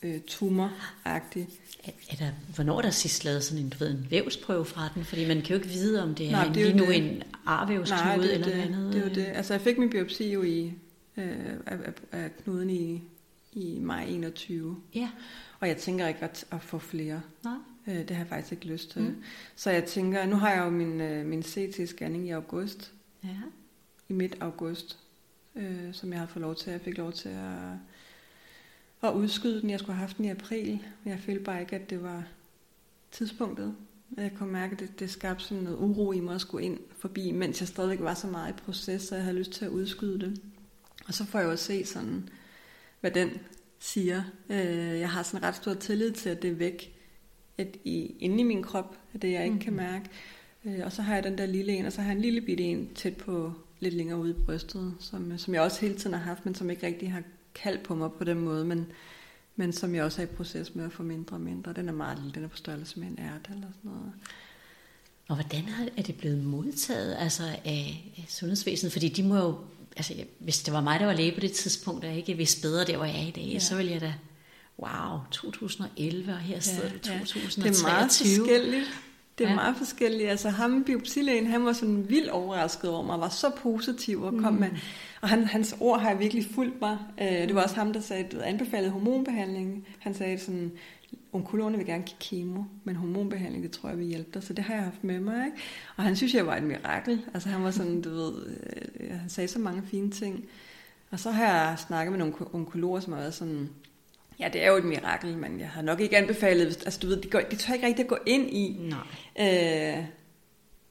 øh, 0.03 0.21
tumoragtig. 0.27 1.49
Er, 1.85 1.91
er 2.11 2.17
der, 2.17 2.31
hvornår 2.55 2.79
er 2.79 2.83
der 2.83 2.91
sidst 2.91 3.25
lavet 3.25 3.45
sådan 3.45 3.65
en, 3.65 3.71
du 3.71 3.79
ved, 3.79 3.91
en 3.91 4.07
vævsprøve 4.11 4.65
fra 4.65 4.88
den? 4.95 5.05
Fordi 5.05 5.29
man 5.29 5.37
kan 5.37 5.49
jo 5.49 5.55
ikke 5.55 5.69
vide, 5.69 6.03
om 6.03 6.15
det 6.15 6.27
er, 6.27 6.31
Nej, 6.31 6.47
en, 6.47 6.55
det 6.55 6.62
er 6.62 6.67
lige 6.67 6.77
nu 6.79 6.87
det. 6.87 6.97
en 6.97 7.23
arvævsknude 7.47 8.33
eller 8.33 8.47
det, 8.47 8.53
andet. 8.53 8.93
Det 8.93 9.01
er 9.01 9.09
jo 9.09 9.15
det. 9.15 9.27
Altså 9.27 9.55
jeg 9.55 9.61
fik 9.61 9.79
min 9.79 9.91
biopsi 9.91 10.33
jo 10.33 10.43
i, 10.43 10.73
øh, 11.17 11.37
af, 11.67 11.77
af, 11.85 11.93
af 12.12 12.37
knuden 12.37 12.71
i, 12.71 13.03
i 13.53 13.79
maj 13.81 14.05
21. 14.05 14.77
Ja. 14.95 15.09
Og 15.61 15.69
jeg 15.69 15.77
tænker 15.77 16.09
ikke 16.09 16.21
at, 16.21 16.45
at 16.51 16.62
få 16.62 16.79
flere. 16.79 17.23
Nej. 17.45 17.55
Øh, 17.87 17.95
det 17.95 18.11
har 18.11 18.17
jeg 18.19 18.29
faktisk 18.29 18.53
ikke 18.53 18.67
lyst 18.67 18.91
til. 18.91 19.03
Mm. 19.03 19.23
Så 19.57 19.71
jeg 19.71 19.85
tænker, 19.85 20.27
nu 20.27 20.37
har 20.37 20.51
jeg 20.51 20.65
jo 20.65 20.71
min, 20.71 21.01
øh, 21.01 21.27
min 21.27 21.43
CT-scanning 21.43 22.27
i 22.27 22.31
august. 22.31 22.93
Ja. 23.25 23.29
I 24.09 24.12
midt 24.12 24.37
august. 24.41 24.99
Øh, 25.57 25.93
som 25.93 26.12
jeg 26.12 26.21
har 26.21 26.27
fået 26.27 26.43
lov 26.43 26.55
til. 26.55 26.71
Jeg 26.71 26.81
fik 26.81 26.99
lov 26.99 27.12
til 27.12 27.29
at, 27.29 27.73
at 29.03 29.12
udskyde 29.12 29.61
den. 29.61 29.71
Jeg 29.71 29.79
skulle 29.79 29.97
have 29.97 30.07
haft 30.07 30.17
den 30.17 30.25
i 30.25 30.31
april. 30.31 30.79
Men 31.05 31.12
jeg 31.12 31.21
følte 31.21 31.45
bare 31.45 31.61
ikke, 31.61 31.77
at 31.77 31.91
det 31.91 32.03
var 32.03 32.25
tidspunktet. 33.11 33.75
Jeg 34.17 34.33
kunne 34.38 34.53
mærke, 34.53 34.73
at 34.73 34.81
det, 34.81 35.01
det 35.01 35.11
skabte 35.11 35.45
sådan 35.45 35.62
noget 35.62 35.79
uro 35.79 36.12
i 36.12 36.21
mig 36.21 36.35
at 36.35 36.41
skulle 36.41 36.65
ind 36.65 36.79
forbi, 36.99 37.31
mens 37.31 37.61
jeg 37.61 37.69
stadigvæk 37.69 38.01
var 38.01 38.15
så 38.15 38.27
meget 38.27 38.51
i 38.51 38.62
proces, 38.65 39.03
så 39.03 39.15
jeg 39.15 39.25
havde 39.25 39.38
lyst 39.38 39.51
til 39.53 39.65
at 39.65 39.71
udskyde 39.71 40.21
det. 40.21 40.41
Og 41.07 41.15
så 41.15 41.25
får 41.25 41.38
jeg 41.38 41.47
jo 41.47 41.57
se 41.57 41.87
sådan, 41.87 42.29
hvad 43.01 43.11
den 43.11 43.31
siger. 43.79 44.23
Øh, 44.49 45.01
jeg 45.01 45.11
har 45.11 45.23
sådan 45.23 45.43
ret 45.43 45.57
stor 45.57 45.75
tillid 45.75 46.12
til, 46.12 46.29
at 46.31 46.43
det 46.43 46.51
er 46.51 46.55
væk 46.55 46.95
at 47.59 47.77
i, 47.85 48.15
inde 48.19 48.41
i 48.41 48.43
min 48.43 48.62
krop, 48.62 48.97
at 49.15 49.23
det 49.23 49.33
jeg 49.33 49.45
ikke 49.45 49.55
mm. 49.55 49.61
kan 49.61 49.73
mhm. 49.73 49.83
mærke. 49.83 50.09
Øh, 50.65 50.81
og 50.85 50.93
så 50.93 51.03
har 51.03 51.15
jeg 51.15 51.25
den 51.25 51.38
der 51.38 51.47
lille 51.47 51.73
en, 51.73 51.87
og 51.87 51.93
så 51.93 52.01
har 52.01 52.09
jeg 52.09 52.17
en 52.17 52.23
lille 52.23 52.41
bitte 52.41 52.65
en 52.65 52.95
tæt 52.95 53.17
på, 53.17 53.53
lidt 53.81 53.95
længere 53.95 54.19
ude 54.19 54.31
i 54.31 54.45
brystet, 54.45 54.95
som, 55.01 55.38
som 55.38 55.55
jeg 55.55 55.62
også 55.62 55.81
hele 55.81 55.95
tiden 55.95 56.15
har 56.15 56.23
haft, 56.23 56.45
men 56.45 56.55
som 56.55 56.71
ikke 56.71 56.87
rigtig 56.87 57.12
har 57.12 57.23
kaldt 57.55 57.83
på 57.83 57.95
mig 57.95 58.12
på 58.12 58.25
den 58.25 58.41
måde, 58.41 58.65
men, 58.65 58.87
men 59.57 59.73
som 59.73 59.95
jeg 59.95 60.05
også 60.05 60.23
er 60.23 60.27
i 60.27 60.29
proces 60.29 60.75
med 60.75 60.85
at 60.85 60.93
få 60.93 61.03
mindre 61.03 61.37
og 61.37 61.41
mindre. 61.41 61.73
Den 61.73 61.88
er 61.88 61.93
meget 61.93 62.19
lille, 62.19 62.35
den 62.35 62.45
er 62.45 62.49
på 62.49 62.57
størrelse 62.57 63.01
med 63.01 63.09
en 63.09 63.19
ært 63.19 63.49
eller 63.55 63.69
sådan 63.73 63.91
noget. 63.91 64.12
Og 65.29 65.35
hvordan 65.35 65.65
er 65.97 66.03
det 66.03 66.15
blevet 66.15 66.45
modtaget 66.45 67.17
altså 67.19 67.43
af, 67.65 68.12
sundhedsvæsenet? 68.29 68.93
Fordi 68.93 69.09
de 69.09 69.23
må 69.23 69.37
jo, 69.37 69.59
altså 69.97 70.15
hvis 70.38 70.62
det 70.62 70.75
var 70.75 70.81
mig, 70.81 71.01
der 71.01 71.07
var 71.07 71.12
læge 71.12 71.33
på 71.33 71.41
det 71.41 71.53
tidspunkt, 71.53 72.05
og 72.05 72.15
ikke 72.15 72.37
vidste 72.37 72.62
bedre 72.62 72.85
der, 72.85 72.97
hvor 72.97 73.05
jeg 73.05 73.23
er 73.23 73.27
i 73.27 73.31
dag, 73.31 73.51
ja. 73.53 73.59
så 73.59 73.77
ville 73.77 73.93
jeg 73.93 74.01
da 74.01 74.15
wow, 74.79 75.19
2011, 75.31 76.33
og 76.33 76.38
her 76.38 76.61
sidder 76.61 76.88
ja, 76.88 76.93
du 76.93 76.99
2023. 76.99 77.65
Det 77.65 77.79
er 77.79 77.83
meget 77.83 78.11
forskelligt. 78.11 78.88
Det 79.38 79.45
er 79.45 79.49
ja. 79.49 79.55
meget 79.55 79.77
forskelligt. 79.77 80.31
Altså 80.31 80.49
ham, 80.49 80.85
biopsilægen, 80.85 81.47
han 81.47 81.64
var 81.64 81.73
sådan 81.73 82.09
vildt 82.09 82.31
overrasket 82.31 82.90
over 82.90 83.03
mig, 83.03 83.21
var 83.21 83.29
så 83.29 83.51
positiv 83.51 84.23
og 84.23 84.33
kom 84.33 84.53
mm. 84.53 84.61
med... 84.61 84.71
Og 85.21 85.29
han, 85.29 85.45
hans 85.45 85.77
ord 85.81 86.01
har 86.01 86.14
virkelig 86.14 86.47
fulgt 86.55 86.81
mig. 86.81 86.99
Uh, 87.21 87.27
det 87.27 87.55
var 87.55 87.62
også 87.62 87.75
ham, 87.75 87.92
der 87.92 88.01
sagde, 88.01 88.25
du 88.33 88.40
anbefalede 88.45 88.90
hormonbehandling. 88.90 89.87
Han 89.99 90.14
sagde 90.14 90.38
sådan, 90.38 90.73
onkologerne 91.33 91.77
vil 91.77 91.87
gerne 91.87 92.03
give 92.03 92.16
kemo, 92.21 92.62
men 92.85 92.97
hormonbehandling, 92.97 93.64
det 93.64 93.71
tror 93.71 93.88
jeg 93.88 93.99
vil 93.99 94.07
hjælpe 94.07 94.31
dig. 94.35 94.42
Så 94.42 94.53
det 94.53 94.64
har 94.64 94.75
jeg 94.75 94.83
haft 94.83 95.05
med 95.05 95.21
mig. 95.21 95.45
Ikke? 95.47 95.57
Og 95.97 96.05
han 96.05 96.16
synes, 96.16 96.35
jeg 96.35 96.47
var 96.47 96.57
et 96.57 96.62
mirakel. 96.62 97.21
Altså 97.35 97.49
han 97.49 97.62
var 97.62 97.71
sådan, 97.71 98.03
du 98.03 98.11
ved, 98.11 98.33
øh, 99.01 99.21
han 99.21 99.29
sagde 99.29 99.49
så 99.49 99.59
mange 99.59 99.83
fine 99.87 100.11
ting. 100.11 100.45
Og 101.11 101.21
så 101.21 101.31
har 101.31 101.45
jeg 101.45 101.79
snakket 101.79 102.12
med 102.12 102.18
nogle 102.18 102.35
onkologer, 102.53 103.01
som 103.01 103.12
har 103.12 103.21
været 103.21 103.35
sådan, 103.35 103.71
ja, 104.43 104.49
det 104.49 104.65
er 104.65 104.71
jo 104.71 104.77
et 104.77 104.85
mirakel, 104.85 105.37
men 105.37 105.61
jeg 105.61 105.69
har 105.69 105.83
nok 105.83 106.01
ikke 106.01 106.17
anbefalet, 106.17 106.67
altså 106.67 106.99
du 107.03 107.07
ved, 107.07 107.17
de, 107.17 107.31
går, 107.31 107.41
de 107.41 107.57
tør 107.57 107.75
ikke 107.75 107.87
rigtig 107.87 108.03
at 108.03 108.09
gå 108.09 108.19
ind 108.27 108.51
i, 108.51 108.77
Nej. 108.81 109.99
Øh, 109.99 110.05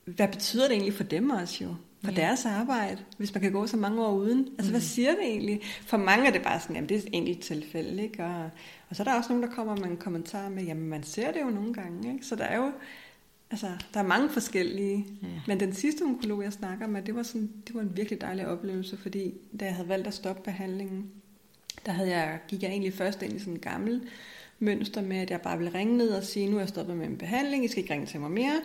hvad 0.06 0.28
betyder 0.28 0.64
det 0.64 0.72
egentlig 0.72 0.94
for 0.94 1.04
dem 1.04 1.30
også 1.30 1.64
jo? 1.64 1.76
For 2.04 2.12
ja. 2.12 2.22
deres 2.22 2.46
arbejde, 2.46 2.98
hvis 3.18 3.34
man 3.34 3.42
kan 3.42 3.52
gå 3.52 3.68
så 3.68 3.78
mange 3.78 4.06
år 4.06 4.14
uden. 4.14 4.48
Altså, 4.48 4.70
mm. 4.70 4.72
hvad 4.72 4.82
siger 4.82 5.12
det 5.12 5.24
egentlig? 5.24 5.62
For 5.86 5.98
mange 5.98 6.28
er 6.28 6.32
det 6.32 6.42
bare 6.42 6.60
sådan, 6.60 6.76
jamen, 6.76 6.90
det 6.90 6.96
er 6.96 7.02
et 7.02 7.10
enkelt 7.12 7.42
tilfælde, 7.42 8.04
ikke? 8.04 8.24
Og, 8.24 8.50
og 8.90 8.96
så 8.96 9.04
er 9.04 9.06
der 9.06 9.14
også 9.14 9.30
nogen, 9.30 9.44
der 9.44 9.56
kommer 9.56 9.76
med 9.76 9.86
en 9.86 9.98
kommentar 9.98 10.50
med, 10.50 10.64
jamen, 10.64 10.90
man 10.90 11.04
ser 11.04 11.32
det 11.32 11.42
jo 11.42 11.50
nogle 11.50 11.74
gange, 11.74 12.14
ikke? 12.14 12.26
Så 12.26 12.36
der 12.36 12.44
er 12.44 12.58
jo, 12.58 12.72
altså, 13.52 13.68
der 13.94 14.00
er 14.00 14.04
mange 14.04 14.30
forskellige. 14.30 15.06
Ja. 15.22 15.28
Men 15.48 15.60
den 15.60 15.74
sidste 15.74 16.02
onkolog, 16.02 16.44
jeg 16.44 16.54
snakker 16.54 16.88
med, 16.88 17.02
det 17.02 17.16
var, 17.16 17.24
sådan, 17.24 17.52
det 17.68 17.76
var 17.76 17.82
en 17.82 17.98
virkelig 17.98 18.22
dejlig 18.22 18.48
oplevelse, 18.48 18.98
fordi 18.98 19.34
da 19.60 19.66
jeg 19.66 19.76
havde 19.76 19.90
valgt 19.90 20.08
at 20.08 20.14
stoppe 20.14 20.42
behandlingen, 20.42 21.12
der 21.86 21.91
havde 21.91 22.10
jeg, 22.10 22.39
gik 22.48 22.63
jeg 22.63 22.70
egentlig 22.70 22.94
først 22.94 23.22
ind 23.22 23.34
i 23.34 23.39
sådan 23.39 23.54
en 23.54 23.60
gammel 23.60 24.02
mønster 24.60 25.02
med, 25.02 25.17
at 25.17 25.30
jeg 25.30 25.41
bare 25.41 25.58
ville 25.58 25.74
ringe 25.74 25.98
ned 25.98 26.10
og 26.10 26.24
sige, 26.24 26.50
nu 26.50 26.56
er 26.56 26.62
jeg 26.62 26.70
stoppet 26.70 26.98
med 26.98 27.08
min 27.08 27.17
behandling, 27.17 27.65
I 27.65 27.67
skal 27.67 27.84
ikke 27.84 27.94
ringe 27.94 28.08
til 28.08 28.20
mig 28.20 28.32
mere. 28.32 28.62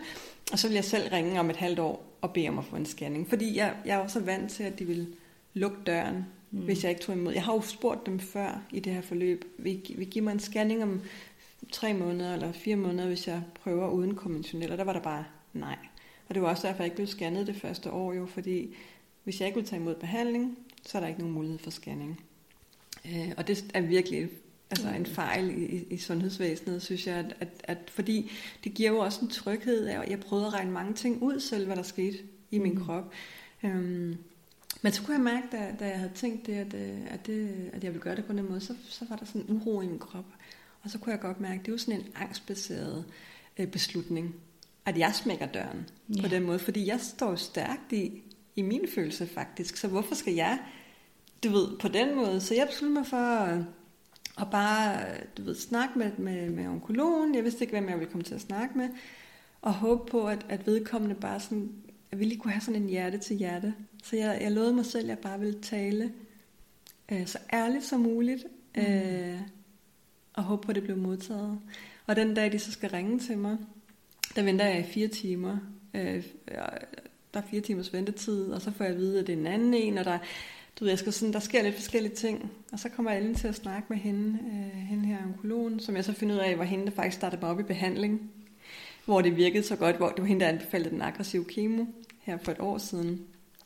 Og 0.51 0.59
så 0.59 0.67
vil 0.67 0.75
jeg 0.75 0.83
selv 0.83 1.09
ringe 1.11 1.39
om 1.39 1.49
et 1.49 1.55
halvt 1.55 1.79
år 1.79 2.17
og 2.21 2.33
bede 2.33 2.49
om 2.49 2.57
at 2.57 2.65
få 2.65 2.75
en 2.75 2.85
scanning. 2.85 3.29
Fordi 3.29 3.57
jeg, 3.57 3.75
jeg 3.85 3.99
var 3.99 4.07
så 4.07 4.19
vant 4.19 4.51
til, 4.51 4.63
at 4.63 4.79
de 4.79 4.85
ville 4.85 5.07
lukke 5.53 5.77
døren, 5.85 6.25
mm. 6.51 6.59
hvis 6.59 6.83
jeg 6.83 6.89
ikke 6.89 7.01
tog 7.01 7.15
imod. 7.15 7.33
Jeg 7.33 7.43
har 7.43 7.53
jo 7.53 7.61
spurgt 7.61 8.05
dem 8.05 8.19
før 8.19 8.61
i 8.71 8.79
det 8.79 8.93
her 8.93 9.01
forløb, 9.01 9.45
vil, 9.57 9.81
vil 9.97 10.07
give 10.07 10.23
mig 10.23 10.31
en 10.31 10.39
scanning 10.39 10.83
om 10.83 11.01
tre 11.71 11.93
måneder 11.93 12.33
eller 12.33 12.51
fire 12.51 12.75
måneder, 12.75 13.07
hvis 13.07 13.27
jeg 13.27 13.41
prøver 13.63 13.89
uden 13.89 14.15
konventionel, 14.15 14.71
og 14.71 14.77
der 14.77 14.83
var 14.83 14.93
der 14.93 15.01
bare 15.01 15.25
nej. 15.53 15.77
Og 16.29 16.35
det 16.35 16.43
var 16.43 16.49
også 16.49 16.67
derfor, 16.67 16.83
jeg 16.83 16.85
ikke 16.85 16.95
blev 16.95 17.07
scannet 17.07 17.47
det 17.47 17.55
første 17.55 17.91
år 17.91 18.13
jo, 18.13 18.25
fordi 18.25 18.75
hvis 19.23 19.39
jeg 19.39 19.47
ikke 19.47 19.59
vil 19.59 19.67
tage 19.67 19.81
imod 19.81 19.95
behandling, 19.95 20.57
så 20.85 20.97
er 20.97 20.99
der 20.99 21.07
ikke 21.07 21.19
nogen 21.19 21.35
mulighed 21.35 21.59
for 21.59 21.71
scanning. 21.71 22.21
Øh, 23.07 23.31
og 23.37 23.47
det 23.47 23.65
er 23.73 23.81
virkelig 23.81 24.29
altså 24.69 24.89
en 24.89 25.05
fejl 25.05 25.49
i, 25.49 25.83
i 25.89 25.97
sundhedsvæsenet, 25.97 26.81
synes 26.81 27.07
jeg, 27.07 27.15
at, 27.15 27.35
at, 27.39 27.49
at 27.63 27.77
fordi 27.89 28.31
det 28.63 28.73
giver 28.73 28.89
jo 28.89 28.97
også 28.97 29.21
en 29.21 29.29
tryghed 29.29 29.85
af, 29.85 30.09
jeg 30.09 30.19
prøvede 30.19 30.47
at 30.47 30.53
regne 30.53 30.71
mange 30.71 30.93
ting 30.93 31.23
ud 31.23 31.39
selv, 31.39 31.65
hvad 31.65 31.75
der 31.75 31.83
skete 31.83 32.17
i 32.51 32.59
min 32.59 32.73
mm. 32.73 32.85
krop. 32.85 33.11
Øhm, 33.63 34.17
men 34.81 34.91
så 34.91 35.03
kunne 35.03 35.15
jeg 35.15 35.23
mærke, 35.23 35.47
da, 35.51 35.75
da 35.79 35.87
jeg 35.87 35.99
havde 35.99 36.11
tænkt 36.15 36.45
det 36.47 36.53
at, 36.53 36.73
øh, 36.73 36.99
at, 37.07 37.27
det, 37.27 37.69
at 37.73 37.83
jeg 37.83 37.93
ville 37.93 38.03
gøre 38.03 38.15
det 38.15 38.25
på 38.25 38.33
den 38.33 38.49
måde, 38.49 38.59
så, 38.61 38.75
så 38.89 39.05
var 39.09 39.15
der 39.15 39.25
sådan 39.25 39.41
en 39.41 39.47
uro 39.49 39.81
i 39.81 39.87
min 39.87 39.99
krop. 39.99 40.25
Og 40.83 40.89
så 40.89 40.97
kunne 40.97 41.11
jeg 41.11 41.21
godt 41.21 41.39
mærke, 41.39 41.59
at 41.59 41.65
det 41.65 41.71
var 41.71 41.77
sådan 41.77 41.99
en 41.99 42.07
angstbaseret 42.15 43.05
øh, 43.57 43.67
beslutning, 43.67 44.35
at 44.85 44.97
jeg 44.97 45.15
smækker 45.15 45.45
døren 45.45 45.89
ja. 46.15 46.21
på 46.21 46.27
den 46.27 46.43
måde, 46.43 46.59
fordi 46.59 46.87
jeg 46.87 46.99
står 47.01 47.35
stærkt 47.35 47.93
i, 47.93 48.23
i 48.55 48.61
min 48.61 48.87
følelse 48.95 49.27
faktisk, 49.27 49.77
så 49.77 49.87
hvorfor 49.87 50.15
skal 50.15 50.33
jeg, 50.33 50.59
du 51.43 51.49
ved, 51.49 51.77
på 51.79 51.87
den 51.87 52.15
måde, 52.15 52.41
så 52.41 52.55
jeg 52.55 52.67
besluttede 52.67 52.99
mig 52.99 53.07
for 53.07 53.63
og 54.37 54.51
bare, 54.51 55.05
du 55.37 55.43
ved, 55.43 55.55
snakke 55.55 55.99
med, 55.99 56.11
med, 56.17 56.49
med 56.49 56.67
onkologen. 56.67 57.35
Jeg 57.35 57.43
vidste 57.43 57.61
ikke, 57.61 57.71
hvem 57.71 57.89
jeg 57.89 57.99
ville 57.99 58.11
komme 58.11 58.23
til 58.23 58.35
at 58.35 58.41
snakke 58.41 58.77
med. 58.77 58.89
Og 59.61 59.73
håbe 59.73 60.11
på, 60.11 60.27
at, 60.27 60.45
at 60.49 60.67
vedkommende 60.67 61.15
bare 61.15 61.39
sådan, 61.39 61.71
at 62.11 62.19
vi 62.19 62.25
lige 62.25 62.39
kunne 62.39 62.51
have 62.51 62.61
sådan 62.61 62.81
en 62.81 62.89
hjerte 62.89 63.17
til 63.17 63.35
hjerte. 63.35 63.73
Så 64.03 64.15
jeg, 64.15 64.37
jeg 64.41 64.51
lovede 64.51 64.73
mig 64.73 64.85
selv, 64.85 65.03
at 65.03 65.09
jeg 65.09 65.19
bare 65.19 65.39
ville 65.39 65.61
tale 65.61 66.11
øh, 67.11 67.27
så 67.27 67.37
ærligt 67.53 67.85
som 67.85 67.99
muligt. 67.99 68.45
Mm. 68.75 68.81
Øh, 68.81 69.41
og 70.33 70.43
håbe 70.43 70.61
på, 70.61 70.71
at 70.71 70.75
det 70.75 70.83
blev 70.83 70.97
modtaget. 70.97 71.59
Og 72.07 72.15
den 72.15 72.33
dag, 72.33 72.51
de 72.51 72.59
så 72.59 72.71
skal 72.71 72.89
ringe 72.89 73.19
til 73.19 73.37
mig, 73.37 73.57
der 74.35 74.43
venter 74.43 74.65
jeg 74.65 74.79
i 74.79 74.91
fire 74.91 75.07
timer. 75.07 75.57
Øh, 75.93 76.23
der 77.33 77.39
er 77.39 77.47
fire 77.51 77.61
timers 77.61 77.93
ventetid, 77.93 78.51
og 78.51 78.61
så 78.61 78.71
får 78.71 78.83
jeg 78.83 78.93
at 78.93 78.99
vide, 78.99 79.19
at 79.19 79.27
det 79.27 79.33
er 79.33 79.39
en 79.39 79.47
anden 79.47 79.73
en, 79.73 79.97
og 79.97 80.05
der 80.05 80.19
du 80.79 80.83
ved, 80.83 80.91
jeg 80.91 80.99
skal 80.99 81.13
sådan, 81.13 81.33
der 81.33 81.39
sker 81.39 81.63
lidt 81.63 81.75
forskellige 81.75 82.15
ting. 82.15 82.51
Og 82.71 82.79
så 82.79 82.89
kommer 82.89 83.11
Ellen 83.11 83.29
ind 83.29 83.35
til 83.35 83.47
at 83.47 83.55
snakke 83.55 83.85
med 83.89 83.97
hende, 83.97 84.39
øh, 84.39 84.81
hende 84.81 85.05
her 85.05 85.17
onkologen, 85.25 85.79
som 85.79 85.95
jeg 85.95 86.05
så 86.05 86.13
finder 86.13 86.35
ud 86.35 86.39
af, 86.39 86.57
var 86.57 86.63
hende, 86.63 86.85
der 86.85 86.91
faktisk 86.91 87.17
startede 87.17 87.41
mig 87.41 87.49
op 87.49 87.59
i 87.59 87.63
behandling. 87.63 88.31
Hvor 89.05 89.21
det 89.21 89.35
virkede 89.35 89.63
så 89.63 89.75
godt, 89.75 89.95
hvor 89.97 90.09
det 90.09 90.21
var 90.21 90.25
hende, 90.25 90.45
der 90.45 90.51
anbefalede 90.51 90.89
den 90.89 91.01
aggressive 91.01 91.45
kemo 91.45 91.85
her 92.21 92.37
for 92.37 92.51
et 92.51 92.59
år 92.59 92.77
siden. 92.77 93.09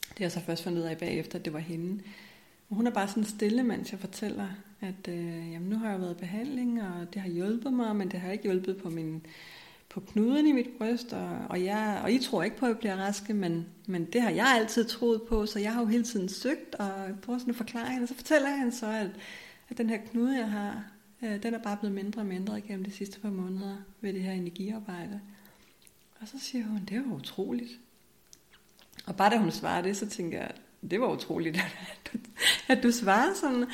Det 0.10 0.18
har 0.18 0.26
jeg 0.26 0.32
så 0.32 0.40
først 0.40 0.64
fundet 0.64 0.82
ud 0.82 0.86
af 0.86 0.98
bagefter, 0.98 1.40
at 1.40 1.46
det 1.46 1.54
var 1.54 1.60
hende. 1.60 2.04
Og 2.70 2.76
hun 2.76 2.88
er 2.88 2.92
bare 2.92 3.08
sådan 3.08 3.24
stille, 3.24 3.64
mens 3.64 3.92
jeg 3.92 4.00
fortæller, 4.00 4.48
at 4.82 5.08
øh, 5.08 5.52
jamen, 5.52 5.70
nu 5.70 5.78
har 5.78 5.92
jeg 5.92 6.02
været 6.02 6.16
i 6.16 6.20
behandling, 6.20 6.84
og 6.84 7.14
det 7.14 7.22
har 7.22 7.30
hjulpet 7.30 7.74
mig, 7.74 7.96
men 7.96 8.12
det 8.12 8.20
har 8.20 8.32
ikke 8.32 8.44
hjulpet 8.44 8.78
på 8.78 8.90
min 8.90 9.26
på 9.94 10.00
knuden 10.00 10.48
i 10.48 10.52
mit 10.52 10.70
bryst, 10.78 11.14
og, 11.14 11.38
og, 11.50 11.64
jeg, 11.64 12.02
og 12.04 12.12
I 12.12 12.20
tror 12.20 12.44
ikke 12.44 12.58
på, 12.58 12.66
at 12.66 12.70
jeg 12.70 12.78
bliver 12.78 12.96
raske, 12.96 13.34
men, 13.34 13.66
men 13.86 14.06
det 14.06 14.22
har 14.22 14.30
jeg 14.30 14.48
altid 14.48 14.86
troet 14.86 15.22
på, 15.22 15.46
så 15.46 15.60
jeg 15.60 15.74
har 15.74 15.82
jo 15.82 15.88
hele 15.88 16.04
tiden 16.04 16.30
søgt 16.30 16.76
og 16.76 16.92
prøver 17.22 17.40
sådan 17.40 17.52
at 17.52 17.58
forklare 17.58 17.90
hende, 17.90 18.04
og 18.04 18.08
så 18.08 18.16
fortæller 18.16 18.50
han 18.50 18.72
så, 18.72 18.86
at, 18.86 19.10
at 19.70 19.78
den 19.78 19.90
her 19.90 19.98
knude, 20.12 20.38
jeg 20.38 20.52
har, 20.52 20.84
øh, 21.22 21.44
den 21.44 21.54
er 21.54 21.60
bare 21.60 21.78
blevet 21.78 21.96
mindre 21.96 22.22
og 22.22 22.26
mindre 22.26 22.58
igennem 22.58 22.86
de 22.86 22.92
sidste 22.92 23.20
par 23.20 23.30
måneder 23.30 23.78
ved 24.02 24.14
det 24.14 24.22
her 24.22 24.32
energiarbejde. 24.32 25.22
Og 26.22 26.28
så 26.28 26.40
siger 26.40 26.66
hun, 26.66 26.86
det 26.90 27.04
var 27.06 27.16
utroligt. 27.16 27.80
Og 29.06 29.16
bare 29.16 29.30
da 29.30 29.38
hun 29.38 29.52
svarer 29.52 29.82
det, 29.82 29.98
så 29.98 30.10
tænker 30.10 30.40
jeg, 30.40 30.52
det 30.92 31.02
var 31.02 31.08
utroligt, 31.08 31.58
at 31.92 32.14
du, 32.14 32.18
at 32.68 32.84
du 32.84 32.92
svarer 32.92 33.34
sådan. 33.34 33.66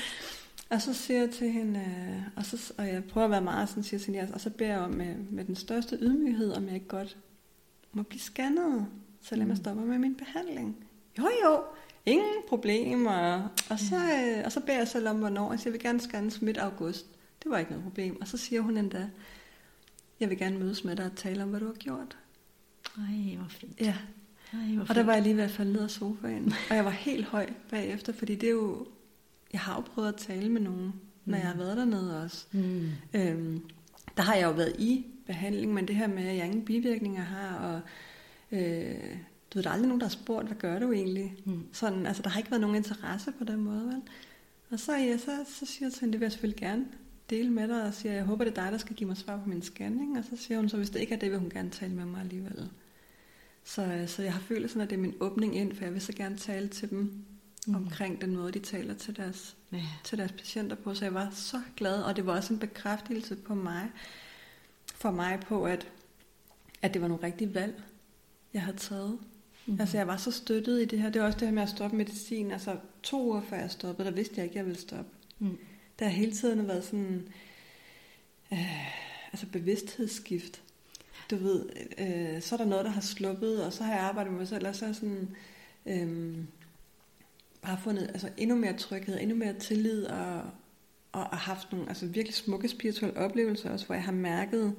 Og 0.70 0.82
så 0.82 0.94
siger 0.94 1.20
jeg 1.20 1.30
til 1.30 1.52
hende, 1.52 1.80
øh, 1.80 2.22
og, 2.36 2.46
så, 2.46 2.74
og 2.78 2.88
jeg 2.88 3.04
prøver 3.04 3.26
at 3.26 3.32
være 3.32 3.42
meget 3.42 3.70
sådan, 3.70 3.84
siger 3.84 4.00
til 4.00 4.16
hende, 4.16 4.34
og 4.34 4.42
så 4.42 4.50
beder 4.50 4.70
jeg 4.70 4.80
om 4.80 4.92
med, 4.92 5.16
med 5.16 5.46
den 5.46 5.56
største 5.56 5.98
ydmyghed, 6.02 6.54
om 6.54 6.66
jeg 6.66 6.74
ikke 6.74 6.88
godt 6.88 7.18
må 7.92 8.04
blive 8.04 8.22
scannet, 8.22 8.88
selvom 9.22 9.46
mm. 9.46 9.50
jeg 9.50 9.58
stopper 9.58 9.84
med 9.84 9.98
min 9.98 10.16
behandling. 10.16 10.78
Jo 11.18 11.30
jo, 11.46 11.64
ingen 12.06 12.36
problemer. 12.48 13.50
Og 13.70 13.80
så, 13.80 13.96
øh, 13.96 14.46
og 14.46 14.52
så 14.52 14.60
beder 14.60 14.78
jeg 14.78 14.88
selv 14.88 15.08
om, 15.08 15.18
hvornår. 15.18 15.52
Jeg 15.52 15.60
siger, 15.60 15.70
jeg 15.70 15.74
vil 15.74 15.82
gerne 15.82 16.00
scannes 16.00 16.42
midt 16.42 16.58
august. 16.58 17.06
Det 17.44 17.52
var 17.52 17.58
ikke 17.58 17.72
noget 17.72 17.84
problem. 17.84 18.22
Og 18.22 18.28
så 18.28 18.38
siger 18.38 18.62
hun 18.62 18.78
endda, 18.78 19.10
jeg 20.20 20.30
vil 20.30 20.38
gerne 20.38 20.60
mødes 20.60 20.84
med 20.84 20.96
dig 20.96 21.06
og 21.06 21.16
tale 21.16 21.44
om, 21.44 21.50
hvad 21.50 21.60
du 21.60 21.66
har 21.66 21.74
gjort. 21.74 22.18
Ej, 22.98 23.36
hvor 23.36 23.48
fint. 23.50 23.80
Ja. 23.80 23.96
Ej, 24.54 24.60
hvor 24.60 24.68
fint. 24.68 24.90
Og 24.90 24.96
der 24.96 25.04
var 25.04 25.14
jeg 25.14 25.22
lige 25.24 25.38
ved 25.38 25.44
at 25.44 25.52
falde 25.52 25.74
ned 25.74 25.84
af 25.84 25.90
sofaen. 25.90 26.54
Og 26.70 26.76
jeg 26.76 26.86
var 26.86 26.92
helt 26.92 27.26
høj 27.26 27.50
bagefter, 27.70 28.14
fordi 28.14 28.36
det 28.36 28.48
er 28.48 28.54
jo 28.54 28.88
jeg 29.58 29.64
har 29.64 29.76
jo 29.76 29.82
prøvet 29.82 30.08
at 30.08 30.16
tale 30.16 30.50
med 30.50 30.62
nogen, 30.62 30.94
når 31.26 31.38
mm. 31.38 31.42
jeg 31.42 31.48
har 31.48 31.58
været 31.58 31.78
dernede 31.78 32.24
også. 32.24 32.46
Mm. 32.52 32.90
Øhm, 33.14 33.62
der 34.18 34.24
har 34.24 34.36
jeg 34.36 34.44
jo 34.44 34.52
været 34.52 34.76
i 34.80 35.06
behandling, 35.26 35.74
men 35.74 35.88
det 35.88 35.96
her 35.96 36.08
med, 36.08 36.28
at 36.28 36.38
jeg 36.38 36.46
ingen 36.46 36.66
bivirkninger 36.66 37.22
har, 37.22 37.58
og 37.58 37.82
øh, 38.58 38.96
du 39.54 39.58
ved, 39.58 39.64
der 39.64 39.70
er 39.70 39.74
aldrig 39.74 39.88
nogen, 39.88 40.02
der 40.02 40.08
har 40.08 40.12
spurgt, 40.12 40.48
hvad 40.48 40.58
gør 40.58 40.80
du 40.80 40.92
egentlig? 40.92 41.36
Mm. 41.46 41.64
Sådan, 41.72 42.06
altså, 42.06 42.24
der 42.24 42.30
har 42.30 42.40
ikke 42.40 42.52
været 42.52 42.62
nogen 42.62 42.76
interesse 42.76 43.32
på 43.32 43.44
den 43.44 43.60
måde, 43.60 43.86
vel? 43.86 44.02
Og 44.70 44.80
så, 44.80 44.96
ja, 44.96 45.18
så, 45.18 45.32
så 45.48 45.66
siger 45.66 45.86
jeg 45.88 45.94
til 45.94 46.02
hende, 46.02 46.14
det 46.14 46.20
vil 46.20 46.26
jeg 46.26 46.32
selvfølgelig 46.32 46.62
gerne 46.62 46.86
dele 47.30 47.50
med 47.50 47.68
dig, 47.68 47.84
og 47.84 47.94
siger, 47.94 48.14
jeg 48.14 48.24
håber, 48.24 48.44
det 48.44 48.58
er 48.58 48.64
dig, 48.64 48.72
der 48.72 48.78
skal 48.78 48.96
give 48.96 49.08
mig 49.08 49.18
svar 49.18 49.38
på 49.44 49.50
min 49.50 49.62
scanning. 49.62 50.18
Og 50.18 50.24
så 50.24 50.38
siger 50.38 50.58
hun, 50.58 50.70
så 50.70 50.78
hvis 50.78 50.90
det 50.90 51.00
ikke 51.00 51.14
er 51.14 51.20
det, 51.20 51.32
vil 51.32 51.40
hun 51.40 51.50
gerne 51.50 51.70
tale 51.70 51.94
med 51.94 52.06
mig 52.06 52.22
alligevel. 52.22 52.70
Så, 53.64 54.04
så 54.08 54.24
jeg 54.24 54.34
har 54.34 54.40
følt 54.40 54.70
sådan, 54.70 54.82
at 54.82 54.90
det 54.90 54.96
er 54.96 55.02
min 55.02 55.16
åbning 55.20 55.56
ind, 55.56 55.76
for 55.76 55.84
jeg 55.84 55.94
vil 55.94 56.02
så 56.02 56.14
gerne 56.14 56.38
tale 56.38 56.68
til 56.68 56.90
dem 56.90 57.26
mm. 57.68 57.76
omkring 57.76 58.22
den 58.22 58.36
måde, 58.36 58.52
de 58.52 58.60
taler 58.60 58.94
til 58.94 59.18
deres, 59.18 59.56
ja. 59.72 59.84
til 60.04 60.18
deres 60.18 60.32
patienter 60.32 60.76
på. 60.76 60.94
Så 60.94 61.06
jeg 61.06 61.14
var 61.14 61.30
så 61.32 61.62
glad, 61.78 62.04
og 62.04 62.16
det 62.16 62.26
var 62.26 62.36
også 62.36 62.54
en 62.54 62.60
bekræftelse 62.60 63.36
på 63.36 63.56
mig, 63.56 63.90
for 64.96 65.12
mig 65.12 65.40
på, 65.40 65.66
at, 65.66 65.88
at 66.82 66.94
det 66.94 67.02
var 67.02 67.08
nogle 67.08 67.24
rigtige 67.24 67.56
valg, 67.56 67.84
jeg 68.54 68.62
havde 68.62 68.78
taget. 68.78 69.20
Mm. 69.66 69.80
Altså 69.80 69.98
jeg 69.98 70.08
var 70.08 70.18
så 70.18 70.32
støttet 70.32 70.82
i 70.82 70.86
det 70.86 71.00
her. 71.00 71.10
Det 71.10 71.20
er 71.20 71.26
også 71.26 71.40
det 71.40 71.48
her 71.48 71.56
med 71.56 71.64
at 71.64 71.70
stoppe 71.70 71.98
medicin. 71.98 72.52
Altså 72.52 72.78
to 73.04 73.26
uger 73.26 73.42
før 73.42 73.58
jeg 73.58 73.72
stoppede, 73.72 74.08
der 74.08 74.16
vidste 74.16 74.34
jeg 74.38 74.44
ikke, 74.44 74.54
at 74.54 74.58
jeg 74.58 74.66
ville 74.66 74.82
stoppe. 74.82 75.12
Mm. 75.40 75.58
Der 76.00 76.06
har 76.06 76.12
hele 76.12 76.32
tiden 76.32 76.68
været 76.68 76.84
sådan, 76.84 77.28
øh, 78.52 78.88
altså 79.34 79.46
bevidsthedsskift. 79.52 80.62
Du 81.32 81.36
ved, 81.36 81.66
øh, 81.98 82.42
så 82.42 82.56
er 82.56 82.58
der 82.58 82.66
noget, 82.66 82.86
der 82.86 82.92
har 82.92 83.02
sluppet, 83.02 83.66
og 83.66 83.74
så 83.74 83.84
har 83.84 83.94
jeg 83.94 84.02
arbejdet 84.02 84.32
med 84.32 84.40
mig 84.40 84.48
selv, 84.48 84.68
og 84.68 84.76
så 84.76 84.86
er 84.86 84.94
sådan, 84.94 85.36
øh, 85.86 86.38
bare 87.68 87.78
fundet 87.84 88.08
altså, 88.08 88.30
endnu 88.38 88.56
mere 88.56 88.74
tryghed, 88.74 89.18
endnu 89.22 89.36
mere 89.36 89.54
tillid, 89.54 90.06
og, 90.06 90.42
og, 91.12 91.24
og 91.24 91.38
haft 91.38 91.72
nogle 91.72 91.88
altså, 91.88 92.06
virkelig 92.06 92.36
smukke 92.36 92.68
spirituelle 92.68 93.18
oplevelser 93.18 93.70
også, 93.70 93.86
hvor 93.86 93.96
jeg 93.96 94.04
har 94.04 94.12
mærket, 94.12 94.76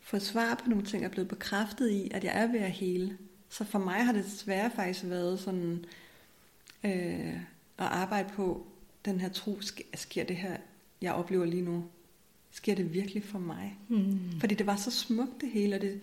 fået 0.00 0.22
svar 0.22 0.54
på 0.54 0.70
nogle 0.70 0.84
ting, 0.84 1.02
og 1.02 1.06
er 1.06 1.12
blevet 1.12 1.28
bekræftet 1.28 1.90
i, 1.90 2.10
at 2.14 2.24
jeg 2.24 2.42
er 2.42 2.46
ved 2.46 2.60
at 2.60 2.70
hele. 2.70 3.18
Så 3.48 3.64
for 3.64 3.78
mig 3.78 4.04
har 4.04 4.12
det 4.12 4.24
desværre 4.24 4.70
faktisk 4.76 5.04
været 5.04 5.40
sådan, 5.40 5.84
øh, 6.84 7.34
at 7.78 7.86
arbejde 7.86 8.28
på 8.32 8.66
den 9.04 9.20
her 9.20 9.28
tro, 9.28 9.58
sker 9.94 10.24
det 10.24 10.36
her, 10.36 10.56
jeg 11.00 11.12
oplever 11.12 11.44
lige 11.44 11.62
nu, 11.62 11.84
sker 12.50 12.74
det 12.74 12.94
virkelig 12.94 13.24
for 13.24 13.38
mig? 13.38 13.78
Mm. 13.88 14.40
Fordi 14.40 14.54
det 14.54 14.66
var 14.66 14.76
så 14.76 14.90
smukt 14.90 15.40
det 15.40 15.50
hele, 15.50 15.76
og 15.76 15.80
det, 15.80 16.00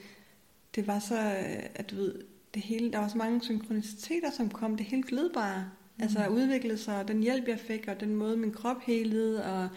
det 0.75 0.87
var 0.87 0.99
så, 0.99 1.15
øh, 1.15 1.63
at 1.75 1.91
du 1.91 1.95
ved, 1.95 2.15
det 2.53 2.61
hele, 2.61 2.91
der 2.91 2.99
var 2.99 3.07
så 3.07 3.17
mange 3.17 3.43
synkroniciteter, 3.43 4.31
som 4.31 4.49
kom, 4.49 4.77
det 4.77 4.85
hele 4.85 5.03
gled 5.03 5.33
bare. 5.33 5.69
Mm. 5.97 6.03
Altså 6.03 6.27
udviklede 6.27 6.77
sig, 6.77 6.99
og 6.99 7.07
den 7.07 7.23
hjælp, 7.23 7.47
jeg 7.47 7.59
fik, 7.59 7.87
og 7.87 7.99
den 7.99 8.15
måde, 8.15 8.37
min 8.37 8.51
krop 8.51 8.81
helede, 8.81 9.45
og 9.45 9.69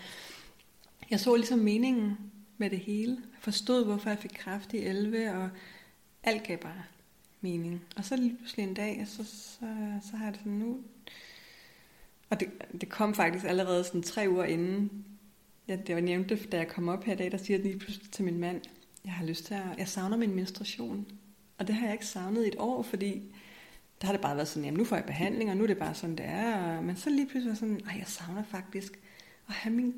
jeg 1.11 1.21
så 1.21 1.35
ligesom 1.35 1.59
meningen 1.59 2.17
med 2.59 2.71
det 2.71 2.79
hele. 2.79 3.13
Jeg 3.13 3.41
forstod, 3.41 3.85
hvorfor 3.85 4.11
jeg 4.11 4.19
fik 4.19 4.31
kraft 4.35 4.73
i 4.73 4.79
11, 4.79 5.33
og 5.35 5.51
alt 6.23 6.43
gav 6.43 6.59
bare 6.59 6.83
mening. 7.41 7.83
Og 7.97 8.05
så 8.05 8.17
lige 8.17 8.37
pludselig 8.37 8.63
en 8.63 8.75
dag, 8.75 9.05
så, 9.07 9.25
så, 9.25 9.67
så 10.11 10.17
har 10.17 10.25
jeg 10.25 10.33
det 10.33 10.41
sådan 10.41 10.53
nu. 10.53 10.79
Og 12.31 12.41
det, 12.41 12.49
det 12.81 12.89
kom 12.89 13.15
faktisk 13.15 13.45
allerede 13.45 13.85
sådan 13.85 14.03
tre 14.03 14.27
uger 14.29 14.45
inden, 14.45 15.05
ja, 15.69 15.77
det 15.77 15.95
var 15.95 16.01
nævnt 16.01 16.53
da 16.53 16.57
jeg 16.57 16.69
kom 16.69 16.89
op 16.89 17.05
her 17.05 17.13
i 17.13 17.17
dag, 17.17 17.33
der 17.33 17.39
siger 17.39 17.59
jeg 17.59 17.67
lige 17.67 17.79
pludselig 17.79 18.11
til 18.11 18.25
min 18.25 18.39
mand, 18.39 18.61
jeg 19.05 19.13
har 19.13 19.25
lyst 19.25 19.45
til 19.45 19.55
at, 19.55 19.79
jeg 19.79 19.89
savner 19.89 20.17
min 20.17 20.35
menstruation. 20.35 21.07
Og 21.59 21.67
det 21.67 21.75
har 21.75 21.87
jeg 21.87 21.93
ikke 21.93 22.07
savnet 22.07 22.45
i 22.45 22.49
et 22.49 22.57
år, 22.59 22.83
fordi 22.83 23.23
der 24.01 24.07
har 24.07 24.13
det 24.13 24.21
bare 24.21 24.37
været 24.37 24.49
sådan, 24.49 24.65
jamen 24.65 24.79
nu 24.79 24.85
får 24.85 24.97
jeg 24.97 25.05
behandling, 25.05 25.51
og 25.51 25.57
nu 25.57 25.63
er 25.63 25.67
det 25.67 25.79
bare 25.79 25.95
sådan, 25.95 26.17
det 26.17 26.27
er. 26.27 26.81
Men 26.81 26.97
så 26.97 27.11
lige 27.11 27.27
pludselig 27.27 27.51
var 27.51 27.57
sådan, 27.57 27.81
ej, 27.87 27.97
jeg 27.99 28.07
savner 28.07 28.43
faktisk 28.45 28.99
at 29.49 29.55
have 29.55 29.75
min 29.75 29.95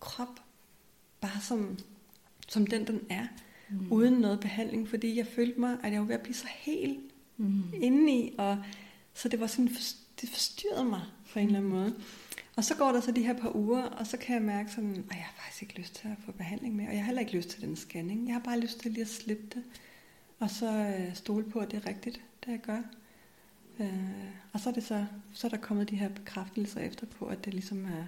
krop 0.00 0.40
bare 1.20 1.40
som, 1.40 1.78
som 2.48 2.66
den, 2.66 2.86
den 2.86 3.00
er, 3.10 3.26
mm. 3.70 3.92
uden 3.92 4.14
noget 4.14 4.40
behandling, 4.40 4.88
fordi 4.88 5.16
jeg 5.18 5.26
følte 5.26 5.60
mig, 5.60 5.78
at 5.82 5.92
jeg 5.92 6.00
var 6.00 6.06
ved 6.06 6.14
at 6.14 6.20
blive 6.20 6.34
så 6.34 6.48
helt 6.50 7.00
mm. 7.36 7.62
indeni, 7.74 8.34
og 8.38 8.58
så 9.14 9.28
det 9.28 9.40
var 9.40 9.46
sådan, 9.46 9.68
det 10.20 10.28
forstyrrede 10.28 10.84
mig 10.84 11.02
på 11.32 11.38
en 11.38 11.46
eller 11.46 11.58
anden 11.58 11.72
måde. 11.72 11.94
Og 12.56 12.64
så 12.64 12.76
går 12.76 12.92
der 12.92 13.00
så 13.00 13.12
de 13.12 13.26
her 13.26 13.32
par 13.38 13.56
uger, 13.56 13.82
og 13.82 14.06
så 14.06 14.16
kan 14.16 14.34
jeg 14.34 14.42
mærke 14.42 14.70
sådan, 14.70 15.04
at 15.10 15.16
jeg 15.16 15.24
har 15.24 15.34
faktisk 15.36 15.62
ikke 15.62 15.78
lyst 15.78 15.94
til 15.94 16.08
at 16.08 16.16
få 16.26 16.32
behandling 16.32 16.76
med, 16.76 16.86
og 16.86 16.92
jeg 16.92 17.00
har 17.00 17.06
heller 17.06 17.20
ikke 17.20 17.36
lyst 17.36 17.48
til 17.48 17.62
den 17.62 17.76
scanning. 17.76 18.26
Jeg 18.26 18.34
har 18.34 18.40
bare 18.40 18.60
lyst 18.60 18.80
til 18.80 18.90
lige 18.90 19.02
at 19.02 19.08
slippe 19.08 19.44
det, 19.54 19.62
og 20.38 20.50
så 20.50 20.66
øh, 20.66 21.14
stole 21.14 21.44
på, 21.44 21.58
at 21.58 21.70
det 21.70 21.76
er 21.76 21.86
rigtigt, 21.86 22.20
det 22.44 22.50
jeg 22.50 22.60
gør. 22.60 22.82
Øh, 23.80 23.88
og 24.52 24.60
så 24.60 24.68
er, 24.68 24.74
det 24.74 24.84
så, 24.84 25.04
så 25.32 25.46
er 25.46 25.50
der 25.50 25.56
kommet 25.56 25.90
de 25.90 25.96
her 25.96 26.08
bekræftelser 26.08 26.80
efter 26.80 27.06
på, 27.06 27.26
at 27.26 27.44
det 27.44 27.54
ligesom 27.54 27.84
er, 27.84 28.06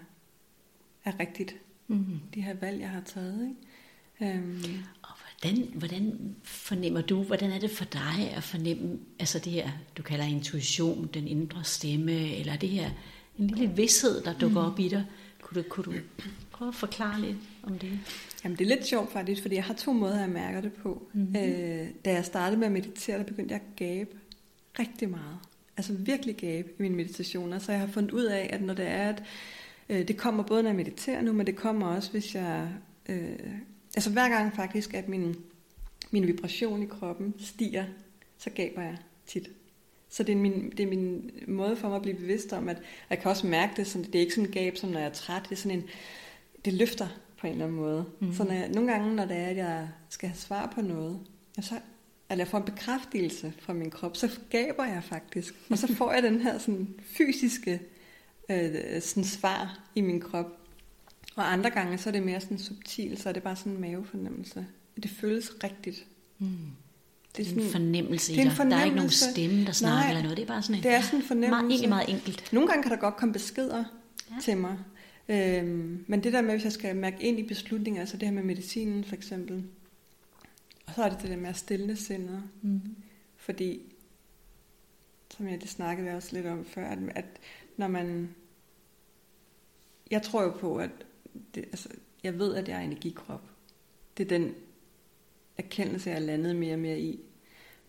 er 1.05 1.21
rigtigt, 1.21 1.57
mm-hmm. 1.87 2.21
de 2.35 2.41
her 2.41 2.55
valg, 2.55 2.81
jeg 2.81 2.91
har 2.91 3.01
taget. 3.01 3.49
Ikke? 3.49 4.35
Øhm. 4.37 4.65
Og 5.03 5.11
hvordan, 5.41 5.69
hvordan 5.75 6.35
fornemmer 6.43 7.01
du, 7.01 7.23
hvordan 7.23 7.51
er 7.51 7.59
det 7.59 7.71
for 7.71 7.85
dig 7.85 8.33
at 8.37 8.43
fornemme, 8.43 8.99
altså 9.19 9.39
det 9.39 9.53
her, 9.53 9.71
du 9.97 10.03
kalder 10.03 10.25
intuition, 10.25 11.11
den 11.15 11.29
indre 11.29 11.65
stemme, 11.65 12.37
eller 12.37 12.57
det 12.57 12.69
her, 12.69 12.91
en 13.39 13.47
lille 13.47 13.77
vidshed, 13.77 14.23
der 14.23 14.39
dukker 14.39 14.61
mm. 14.61 14.73
op 14.73 14.79
i 14.79 14.89
dig. 14.89 15.05
Kunne 15.43 15.63
du, 15.63 15.69
kunne 15.69 15.85
du 15.85 16.01
prøve 16.53 16.69
at 16.69 16.75
forklare 16.75 17.21
lidt 17.21 17.37
om 17.63 17.79
det? 17.79 17.99
Jamen 18.45 18.59
det 18.59 18.65
er 18.65 18.77
lidt 18.77 18.87
sjovt 18.87 19.13
faktisk, 19.13 19.43
fordi 19.43 19.55
jeg 19.55 19.65
har 19.65 19.75
to 19.75 19.93
måder, 19.93 20.21
jeg 20.21 20.29
mærker 20.29 20.61
det 20.61 20.73
på. 20.73 21.07
Mm-hmm. 21.13 21.37
Øh, 21.37 21.89
da 22.05 22.13
jeg 22.13 22.25
startede 22.25 22.59
med 22.59 22.67
at 22.67 22.73
meditere, 22.73 23.19
der 23.19 23.25
begyndte 23.25 23.55
jeg 23.55 23.61
at 23.61 23.77
gabe 23.77 24.11
rigtig 24.79 25.09
meget. 25.09 25.39
Altså 25.77 25.93
virkelig 25.93 26.37
gabe 26.37 26.69
i 26.79 26.83
mine 26.83 26.97
meditationer. 26.97 27.59
Så 27.59 27.73
jeg 27.73 27.81
har 27.81 27.87
fundet 27.87 28.11
ud 28.11 28.25
af, 28.25 28.51
at 28.53 28.63
når 28.63 28.75
det 28.75 28.87
er, 28.87 29.09
at 29.09 29.23
øh, 29.89 30.09
det 30.09 30.17
kommer 30.17 30.43
både 30.43 30.63
når 30.63 30.71
jeg 30.71 30.77
mediterer 30.77 31.21
nu, 31.21 31.33
men 31.33 31.47
det 31.47 31.57
kommer 31.57 31.87
også, 31.87 32.11
hvis 32.11 32.35
jeg... 32.35 32.69
Øh, 33.09 33.39
altså 33.97 34.11
hver 34.11 34.29
gang 34.29 34.57
faktisk, 34.57 34.95
at 34.95 35.09
min, 35.09 35.37
min 36.11 36.27
vibration 36.27 36.83
i 36.83 36.87
kroppen 36.87 37.35
stiger, 37.39 37.85
så 38.39 38.51
gaber 38.51 38.83
jeg 38.83 38.97
tit. 39.27 39.51
Så 40.09 40.23
det 40.23 40.33
er, 40.33 40.37
min, 40.37 40.71
det 40.71 40.81
er 40.81 40.87
min 40.87 41.31
måde 41.49 41.77
for 41.77 41.89
mig 41.89 41.97
at 41.97 42.03
blive 42.03 42.17
bevidst 42.17 42.53
om, 42.53 42.69
at 42.69 42.83
jeg 43.11 43.19
kan 43.19 43.31
også 43.31 43.47
mærke 43.47 43.73
det, 43.77 43.87
sådan, 43.87 44.07
det 44.07 44.15
er 44.15 44.21
ikke 44.21 44.35
sådan 44.35 44.49
en 44.49 44.53
gab, 44.53 44.77
som 44.77 44.91
når 44.91 44.99
jeg 44.99 45.09
er 45.09 45.13
træt, 45.13 45.43
det 45.43 45.53
er 45.53 45.57
sådan 45.57 45.79
en, 45.79 45.85
det 46.65 46.73
løfter 46.73 47.09
på 47.41 47.47
en 47.47 47.53
eller 47.53 47.65
anden 47.65 47.81
måde. 47.81 48.05
Mm. 48.21 48.33
Så 48.33 48.45
når 48.45 48.53
jeg, 48.53 48.69
nogle 48.69 48.93
gange, 48.93 49.15
når 49.15 49.25
det 49.25 49.37
er, 49.37 49.47
at 49.47 49.57
jeg 49.57 49.89
skal 50.09 50.29
have 50.29 50.37
svar 50.37 50.73
på 50.75 50.81
noget, 50.81 51.21
ja, 51.57 51.63
så, 51.63 51.75
eller 52.31 52.45
jeg 52.45 52.49
får 52.49 52.59
en 52.59 52.65
bekræftelse 52.65 53.53
fra 53.59 53.73
min 53.73 53.91
krop, 53.91 54.17
så 54.17 54.39
gaber 54.51 54.85
jeg 54.85 55.05
faktisk. 55.05 55.55
Og 55.71 55.79
så 55.79 55.95
får 55.95 56.13
jeg 56.13 56.23
den 56.23 56.41
her 56.41 56.59
sådan, 56.59 56.89
fysiske 57.03 57.81
øh, 58.51 59.03
sådan 59.03 59.25
svar 59.25 59.81
i 59.95 60.01
min 60.01 60.21
krop. 60.21 60.47
Og 61.37 61.53
andre 61.53 61.71
gange, 61.71 61.99
så 61.99 62.11
er 62.11 62.13
det 62.13 62.23
mere 62.23 62.41
sådan 62.41 62.59
subtil, 62.59 63.19
så 63.19 63.29
er 63.29 63.33
det 63.33 63.43
bare 63.43 63.57
sådan 63.57 63.73
en 63.73 63.81
mavefornemmelse. 63.81 64.67
Det 65.03 65.11
føles 65.11 65.53
rigtigt. 65.65 66.07
Mm. 66.39 66.49
Det 67.37 67.43
er 67.43 67.49
sådan 67.49 67.63
en 67.63 67.71
fornemmelse 67.71 68.33
det 68.33 68.41
er 68.41 68.45
en 68.45 68.51
fornemmelse. 68.51 68.77
Der 68.77 68.81
er 68.81 68.85
ikke 68.85 68.97
nogen 68.97 69.11
stemme, 69.11 69.67
der 69.67 69.73
snakker 69.73 69.99
Nej, 69.99 70.09
eller 70.09 70.23
noget. 70.23 70.37
Det 70.37 70.43
er 70.43 70.47
bare 70.47 70.63
sådan 70.63 70.77
en, 70.77 70.83
det 70.83 70.91
er 70.91 71.01
sådan 71.01 71.19
en 71.19 71.27
fornemmelse. 71.27 71.51
Meget, 71.51 71.71
egentlig 71.71 71.89
meget 71.89 72.11
enkelt. 72.11 72.53
Nogle 72.53 72.69
gange 72.69 72.83
kan 72.83 72.93
der 72.93 72.99
godt 72.99 73.17
komme 73.17 73.33
beskeder 73.33 73.85
ja. 74.31 74.37
til 74.43 74.57
mig. 74.57 74.79
Øhm, 75.29 76.05
men 76.07 76.25
det 76.25 76.33
der 76.33 76.43
med, 76.43 76.51
hvis 76.51 76.65
jeg 76.65 76.73
skal 76.73 76.97
mærke 76.97 77.23
ind 77.23 77.39
i 77.39 77.43
beslutninger, 77.43 78.01
altså 78.01 78.17
det 78.17 78.29
her 78.29 78.35
med 78.35 78.43
medicinen 78.43 79.05
for 79.05 79.15
eksempel, 79.15 79.65
og 80.87 80.95
så 80.95 81.03
er 81.03 81.09
det 81.09 81.23
det 81.23 81.31
der 81.31 81.37
med 81.37 81.49
at 81.49 81.57
stille 81.57 81.97
sindet. 81.97 82.43
Mm. 82.63 82.97
Fordi, 83.37 83.95
som 85.31 85.49
jeg 85.49 85.61
det 85.61 85.69
snakkede 85.69 86.17
også 86.17 86.29
lidt 86.33 86.47
om 86.47 86.65
før, 86.65 86.87
at, 86.87 86.99
at 87.15 87.25
når 87.77 87.89
man... 87.89 88.35
Jeg 90.11 90.23
tror 90.23 90.43
jo 90.43 90.51
på, 90.51 90.77
at 90.77 90.91
det, 91.55 91.65
altså, 91.65 91.89
jeg 92.23 92.39
ved, 92.39 92.55
at 92.55 92.69
jeg 92.69 92.77
er 92.77 92.81
energikrop. 92.81 93.43
Det 94.17 94.25
er 94.25 94.39
den 94.39 94.55
erkendelse, 95.59 96.11
jeg 96.11 96.17
er 96.17 96.21
landet 96.21 96.57
mere 96.57 96.75
og 96.75 96.79
mere 96.79 97.01
i. 97.01 97.21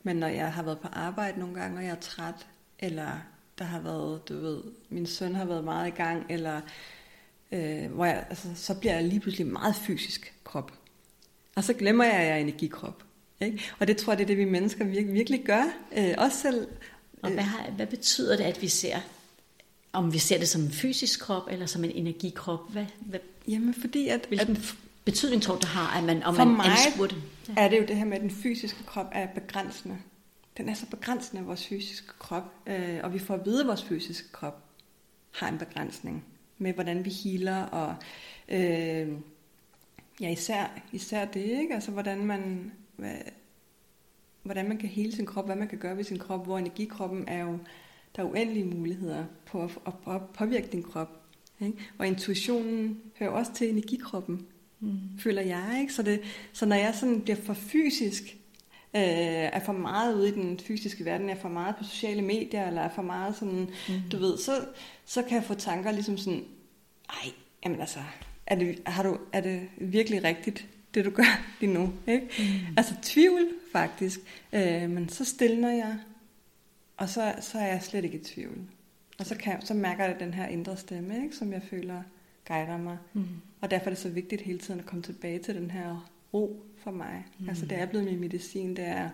Men 0.03 0.15
når 0.15 0.27
jeg 0.27 0.53
har 0.53 0.63
været 0.63 0.79
på 0.79 0.87
arbejde 0.87 1.39
nogle 1.39 1.55
gange, 1.55 1.77
og 1.77 1.83
jeg 1.83 1.91
er 1.91 1.99
træt, 1.99 2.47
eller 2.79 3.19
der 3.57 3.65
har 3.65 3.79
været, 3.79 4.29
du 4.29 4.39
ved, 4.39 4.63
min 4.89 5.05
søn 5.05 5.35
har 5.35 5.45
været 5.45 5.63
meget 5.63 5.87
i 5.87 5.95
gang, 5.95 6.25
eller 6.29 6.61
øh, 7.51 7.91
hvor 7.91 8.05
jeg, 8.05 8.25
altså, 8.29 8.55
så 8.55 8.79
bliver 8.79 8.93
jeg 8.93 9.03
lige 9.03 9.19
pludselig 9.19 9.47
meget 9.47 9.75
fysisk 9.75 10.33
krop. 10.43 10.84
Og 11.55 11.63
så 11.63 11.73
glemmer 11.73 12.03
jeg, 12.03 12.13
at 12.13 12.27
jeg 12.27 12.35
er 12.35 12.41
energikrop. 12.41 13.03
Ikke? 13.41 13.63
Og 13.79 13.87
det 13.87 13.97
tror 13.97 14.13
jeg, 14.13 14.17
det 14.17 14.23
er 14.23 14.27
det, 14.27 14.37
vi 14.37 14.45
mennesker 14.45 14.85
virkelig, 14.85 15.13
virkelig 15.13 15.43
gør. 15.45 15.63
Øh, 15.97 16.13
også 16.17 16.37
selv. 16.37 16.67
Og 17.21 17.31
hvad, 17.31 17.43
har, 17.43 17.71
hvad 17.71 17.87
betyder 17.87 18.37
det, 18.37 18.43
at 18.43 18.61
vi 18.61 18.67
ser, 18.67 18.99
om 19.93 20.13
vi 20.13 20.17
ser 20.17 20.37
det 20.37 20.49
som 20.49 20.61
en 20.61 20.71
fysisk 20.71 21.19
krop, 21.19 21.43
eller 21.51 21.65
som 21.65 21.83
en 21.83 21.91
energikrop? 21.91 22.71
Hvad, 22.71 22.85
hvad, 22.99 23.19
Jamen 23.47 23.73
fordi 23.73 24.07
at, 24.07 24.25
hvilken 24.27 24.55
at, 24.57 24.75
betydning 25.05 25.41
tror 25.41 25.55
du 25.55 25.67
har, 25.67 25.97
at 25.97 26.03
man, 26.03 26.23
om 26.23 26.35
for 26.35 26.43
man 26.43 26.55
mig 26.55 26.65
anskuer 26.65 27.07
det? 27.07 27.21
Ja. 27.47 27.53
er 27.57 27.69
det 27.69 27.77
jo 27.77 27.85
det 27.85 27.95
her 27.95 28.05
med, 28.05 28.17
at 28.17 28.21
den 28.21 28.31
fysiske 28.31 28.83
krop 28.83 29.07
er 29.11 29.27
begrænsende. 29.27 29.97
Den 30.57 30.69
er 30.69 30.73
så 30.73 30.85
begrænsende, 30.85 31.43
vores 31.43 31.67
fysiske 31.67 32.07
krop. 32.19 32.53
Øh, 32.67 32.99
og 33.03 33.13
vi 33.13 33.19
får 33.19 33.33
at 33.33 33.45
vide, 33.45 33.61
at 33.61 33.67
vores 33.67 33.83
fysiske 33.83 34.31
krop 34.31 34.63
har 35.31 35.47
en 35.47 35.57
begrænsning 35.57 36.25
med, 36.57 36.73
hvordan 36.73 37.05
vi 37.05 37.09
healer, 37.09 37.63
og 37.63 37.95
øh, 38.49 39.07
ja, 40.21 40.29
især, 40.29 40.81
især 40.91 41.25
det, 41.25 41.43
ikke? 41.43 41.73
Altså, 41.73 41.91
hvordan 41.91 42.25
man, 42.25 42.71
hvad, 42.95 43.15
hvordan 44.43 44.67
man 44.67 44.77
kan 44.77 44.89
hele 44.89 45.15
sin 45.15 45.25
krop, 45.25 45.45
hvad 45.45 45.55
man 45.55 45.67
kan 45.67 45.77
gøre 45.77 45.97
ved 45.97 46.03
sin 46.03 46.19
krop, 46.19 46.45
hvor 46.45 46.57
energikroppen 46.57 47.27
er 47.27 47.43
jo, 47.43 47.57
der 48.15 48.23
er 48.23 48.27
uendelige 48.27 48.65
muligheder 48.65 49.25
på 49.45 49.63
at, 49.63 49.77
at, 49.87 49.93
at 50.15 50.21
påvirke 50.33 50.67
din 50.71 50.83
krop. 50.83 51.21
Ikke? 51.59 51.77
Og 51.97 52.07
intuitionen 52.07 53.01
hører 53.19 53.29
også 53.29 53.53
til 53.53 53.69
energikroppen 53.69 54.47
mm. 54.79 55.19
føler 55.19 55.41
jeg. 55.41 55.77
Ikke? 55.81 55.93
Så, 55.93 56.03
det, 56.03 56.21
så 56.53 56.65
når 56.65 56.75
jeg 56.75 56.95
sådan 56.95 57.21
bliver 57.21 57.37
for 57.37 57.53
fysisk, 57.53 58.23
øh, 58.95 59.01
er 59.53 59.59
for 59.59 59.73
meget 59.73 60.15
ude 60.15 60.27
i 60.27 60.31
den 60.31 60.59
fysiske 60.59 61.05
verden, 61.05 61.29
er 61.29 61.35
for 61.35 61.49
meget 61.49 61.75
på 61.75 61.83
sociale 61.83 62.21
medier, 62.21 62.67
eller 62.67 62.81
er 62.81 62.89
for 62.95 63.01
meget 63.01 63.35
sådan, 63.35 63.69
mm. 63.89 64.09
du 64.11 64.17
ved, 64.17 64.37
så, 64.37 64.51
så 65.05 65.21
kan 65.21 65.35
jeg 65.35 65.43
få 65.43 65.53
tanker 65.53 65.91
ligesom 65.91 66.17
sådan, 66.17 66.43
ej, 67.09 67.31
jamen 67.65 67.79
altså, 67.79 67.99
er 68.47 68.55
det, 68.55 68.81
har 68.85 69.03
du, 69.03 69.17
er 69.33 69.41
det 69.41 69.69
virkelig 69.77 70.23
rigtigt, 70.23 70.67
det 70.93 71.05
du 71.05 71.09
gør 71.09 71.45
lige 71.59 71.73
nu? 71.73 71.93
Ikke? 72.07 72.29
Mm. 72.39 72.75
Altså 72.77 72.95
tvivl 73.01 73.47
faktisk, 73.71 74.19
øh, 74.53 74.89
men 74.89 75.09
så 75.09 75.25
stiller 75.25 75.69
jeg, 75.69 75.97
og 76.97 77.09
så, 77.09 77.35
så 77.41 77.57
er 77.57 77.67
jeg 77.67 77.83
slet 77.83 78.03
ikke 78.03 78.17
i 78.17 78.23
tvivl. 78.23 78.57
Og 79.19 79.25
så, 79.25 79.35
kan, 79.35 79.61
så 79.61 79.73
mærker 79.73 80.05
jeg 80.05 80.19
den 80.19 80.33
her 80.33 80.47
indre 80.47 80.77
stemme, 80.77 81.23
ikke, 81.23 81.35
som 81.35 81.53
jeg 81.53 81.61
føler 81.69 82.01
guider 82.47 82.77
mig. 82.77 82.97
Mm. 83.13 83.25
Og 83.61 83.71
derfor 83.71 83.85
er 83.85 83.89
det 83.89 83.97
så 83.97 84.09
vigtigt 84.09 84.41
hele 84.41 84.59
tiden 84.59 84.79
at 84.79 84.85
komme 84.85 85.03
tilbage 85.03 85.39
til 85.39 85.55
den 85.55 85.71
her 85.71 86.09
ro 86.33 86.63
for 86.77 86.91
mig. 86.91 87.25
Mm. 87.39 87.49
Altså 87.49 87.65
det 87.65 87.79
er 87.79 87.85
blevet 87.85 88.05
min 88.05 88.19
medicin, 88.19 88.75
det 88.75 88.85
er 88.85 89.09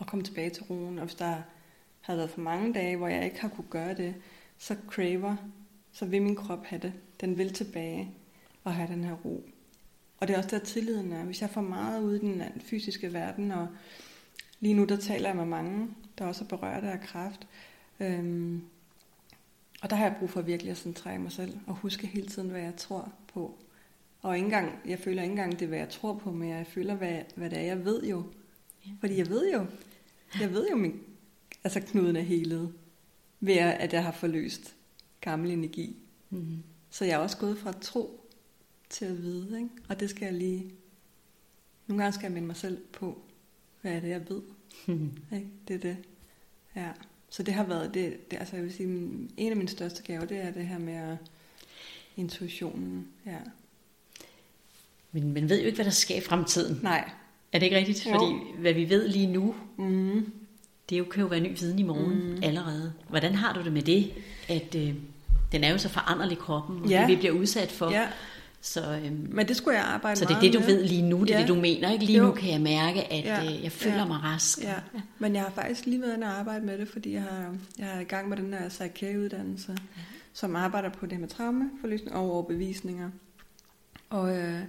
at 0.00 0.06
komme 0.06 0.24
tilbage 0.24 0.50
til 0.50 0.62
roen. 0.62 0.98
Og 0.98 1.04
hvis 1.04 1.14
der 1.14 1.42
har 2.00 2.16
været 2.16 2.30
for 2.30 2.40
mange 2.40 2.74
dage, 2.74 2.96
hvor 2.96 3.08
jeg 3.08 3.24
ikke 3.24 3.40
har 3.40 3.48
kunne 3.48 3.66
gøre 3.70 3.94
det, 3.94 4.14
så 4.58 4.76
craver, 4.88 5.36
så 5.92 6.06
vil 6.06 6.22
min 6.22 6.36
krop 6.36 6.64
have 6.64 6.82
det. 6.82 6.92
Den 7.20 7.38
vil 7.38 7.52
tilbage 7.52 8.10
og 8.64 8.74
have 8.74 8.88
den 8.88 9.04
her 9.04 9.12
ro. 9.12 9.48
Og 10.18 10.28
det 10.28 10.34
er 10.34 10.38
også 10.38 10.50
der 10.50 10.58
tilliden 10.58 11.12
er. 11.12 11.24
Hvis 11.24 11.40
jeg 11.40 11.50
får 11.50 11.60
meget 11.60 12.02
ud 12.02 12.16
i 12.16 12.18
den 12.18 12.42
fysiske 12.60 13.12
verden, 13.12 13.50
og 13.50 13.68
lige 14.60 14.74
nu 14.74 14.84
der 14.84 14.96
taler 14.96 15.28
jeg 15.28 15.36
med 15.36 15.44
mange, 15.44 15.88
der 16.18 16.24
også 16.26 16.44
er 16.44 16.48
berørt 16.48 16.84
af 16.84 17.00
kræft, 17.00 17.46
øhm, 18.00 18.62
og 19.82 19.90
der 19.90 19.96
har 19.96 20.04
jeg 20.04 20.16
brug 20.18 20.30
for 20.30 20.42
virkelig 20.42 20.70
at 20.70 20.76
centrere 20.76 21.18
mig 21.18 21.32
selv, 21.32 21.58
og 21.66 21.74
huske 21.74 22.06
hele 22.06 22.26
tiden, 22.26 22.50
hvad 22.50 22.60
jeg 22.60 22.76
tror 22.76 23.12
på. 23.34 23.58
Og 24.22 24.36
ikke 24.36 24.44
engang, 24.44 24.72
jeg 24.86 24.98
føler 24.98 25.22
ikke 25.22 25.30
engang, 25.30 25.52
det 25.52 25.62
er, 25.62 25.66
hvad 25.66 25.78
jeg 25.78 25.88
tror 25.88 26.14
på, 26.14 26.32
men 26.32 26.48
jeg 26.48 26.66
føler, 26.66 26.94
hvad, 26.94 27.18
hvad 27.34 27.50
det 27.50 27.58
er, 27.58 27.62
jeg 27.62 27.84
ved 27.84 28.04
jo. 28.04 28.24
Ja. 28.86 28.90
Fordi 29.00 29.16
jeg 29.16 29.28
ved 29.28 29.52
jo, 29.52 29.66
jeg 30.40 30.52
ved 30.52 30.68
jo, 30.70 30.76
min, 30.76 31.00
altså 31.64 31.80
knuden 31.80 32.16
er 32.16 32.20
helet, 32.20 32.72
ved 33.40 33.54
at 33.54 33.92
jeg 33.92 34.04
har 34.04 34.12
forløst 34.12 34.74
gammel 35.20 35.50
energi. 35.50 35.96
Mm-hmm. 36.30 36.62
Så 36.90 37.04
jeg 37.04 37.14
er 37.14 37.18
også 37.18 37.36
gået 37.36 37.58
fra 37.58 37.72
tro 37.72 38.23
til 38.90 39.04
at 39.04 39.22
vide, 39.22 39.56
ikke? 39.58 39.68
og 39.88 40.00
det 40.00 40.10
skal 40.10 40.24
jeg 40.24 40.34
lige, 40.34 40.64
nogle 41.86 42.02
gange 42.02 42.14
skal 42.14 42.24
jeg 42.24 42.32
minde 42.32 42.46
mig 42.46 42.56
selv 42.56 42.78
på. 42.92 43.18
hvad 43.82 43.92
er 43.92 44.00
det, 44.00 44.08
jeg 44.08 44.20
ved? 44.28 44.42
Ikke? 45.36 45.46
Det 45.68 45.74
er 45.76 45.80
det. 45.80 45.96
Ja. 46.76 46.88
Så 47.30 47.42
det 47.42 47.54
har 47.54 47.64
været, 47.64 47.94
det, 47.94 48.30
det, 48.30 48.36
altså 48.36 48.56
jeg 48.56 48.64
vil 48.64 48.72
sige, 48.74 48.88
en 49.36 49.50
af 49.50 49.56
mine 49.56 49.68
største 49.68 50.02
gaver, 50.02 50.24
det 50.24 50.36
er 50.36 50.50
det 50.50 50.66
her 50.66 50.78
med 50.78 51.16
intuitionen. 52.16 53.06
Ja. 53.26 53.36
Men 55.12 55.32
man 55.32 55.48
ved 55.48 55.60
jo 55.60 55.66
ikke, 55.66 55.76
hvad 55.76 55.84
der 55.84 55.90
sker 55.90 56.16
i 56.16 56.20
fremtiden. 56.20 56.80
Nej. 56.82 57.10
Er 57.52 57.58
det 57.58 57.66
ikke 57.66 57.76
rigtigt? 57.76 58.06
Jo. 58.06 58.10
Fordi 58.12 58.60
hvad 58.60 58.72
vi 58.72 58.88
ved 58.88 59.08
lige 59.08 59.26
nu, 59.26 59.54
Mm. 59.78 60.32
det 60.90 60.98
jo, 60.98 61.04
kan 61.04 61.20
jo 61.20 61.26
være 61.26 61.40
ny 61.40 61.58
viden 61.58 61.78
i 61.78 61.82
morgen 61.82 62.30
mm. 62.34 62.40
allerede. 62.42 62.92
Hvordan 63.08 63.34
har 63.34 63.52
du 63.54 63.64
det 63.64 63.72
med 63.72 63.82
det, 63.82 64.12
at 64.48 64.74
øh, 64.74 64.94
den 65.52 65.64
er 65.64 65.70
jo 65.70 65.78
så 65.78 65.88
foranderlig 65.88 66.38
kroppen, 66.38 66.82
og 66.82 66.88
Ja. 66.88 67.00
det 67.00 67.08
vi 67.08 67.16
bliver 67.16 67.32
udsat 67.34 67.72
for. 67.72 67.90
Ja, 67.90 68.08
Så, 68.66 69.00
øhm, 69.04 69.26
men 69.30 69.48
det 69.48 69.56
skulle 69.56 69.76
jeg 69.78 69.84
arbejde 69.86 70.16
så 70.16 70.24
det 70.24 70.36
er 70.36 70.40
det, 70.40 70.52
du 70.52 70.58
med. 70.58 70.66
ved 70.66 70.84
lige 70.84 71.02
nu, 71.02 71.20
det 71.24 71.30
er 71.30 71.34
Ja. 71.34 71.40
det, 71.40 71.48
du 71.48 71.54
mener. 71.54 71.92
Ikke 71.92 72.04
lige 72.04 72.18
Jo. 72.18 72.24
nu 72.24 72.32
kan 72.32 72.50
jeg 72.50 72.60
mærke, 72.60 73.12
at 73.12 73.24
Ja. 73.24 73.44
øh, 73.44 73.62
jeg 73.64 73.72
føler 73.72 73.96
Ja. 73.96 74.04
mig 74.06 74.22
rask. 74.22 74.62
Ja, 74.62 74.74
men 75.18 75.34
jeg 75.34 75.42
har 75.42 75.50
faktisk 75.50 75.86
lige 75.86 76.02
været 76.02 76.14
inde 76.16 76.26
og 76.26 76.32
arbejde 76.32 76.66
med 76.66 76.78
det, 76.78 76.88
fordi 76.88 77.12
jeg 77.12 77.22
har, 77.22 77.56
jeg 77.78 77.96
er 77.96 78.00
i 78.00 78.04
gang 78.04 78.28
med 78.28 78.36
den 78.36 78.52
her 78.54 78.68
psyche-uddannelse, 78.68 79.76
som 80.32 80.56
arbejder 80.56 80.88
på 80.88 81.06
det 81.06 81.20
med 81.20 81.28
traumeforløsning 81.28 82.16
og 82.16 82.30
overbevisninger. 82.30 83.10
Og, 84.10 84.36
øh, 84.36 84.60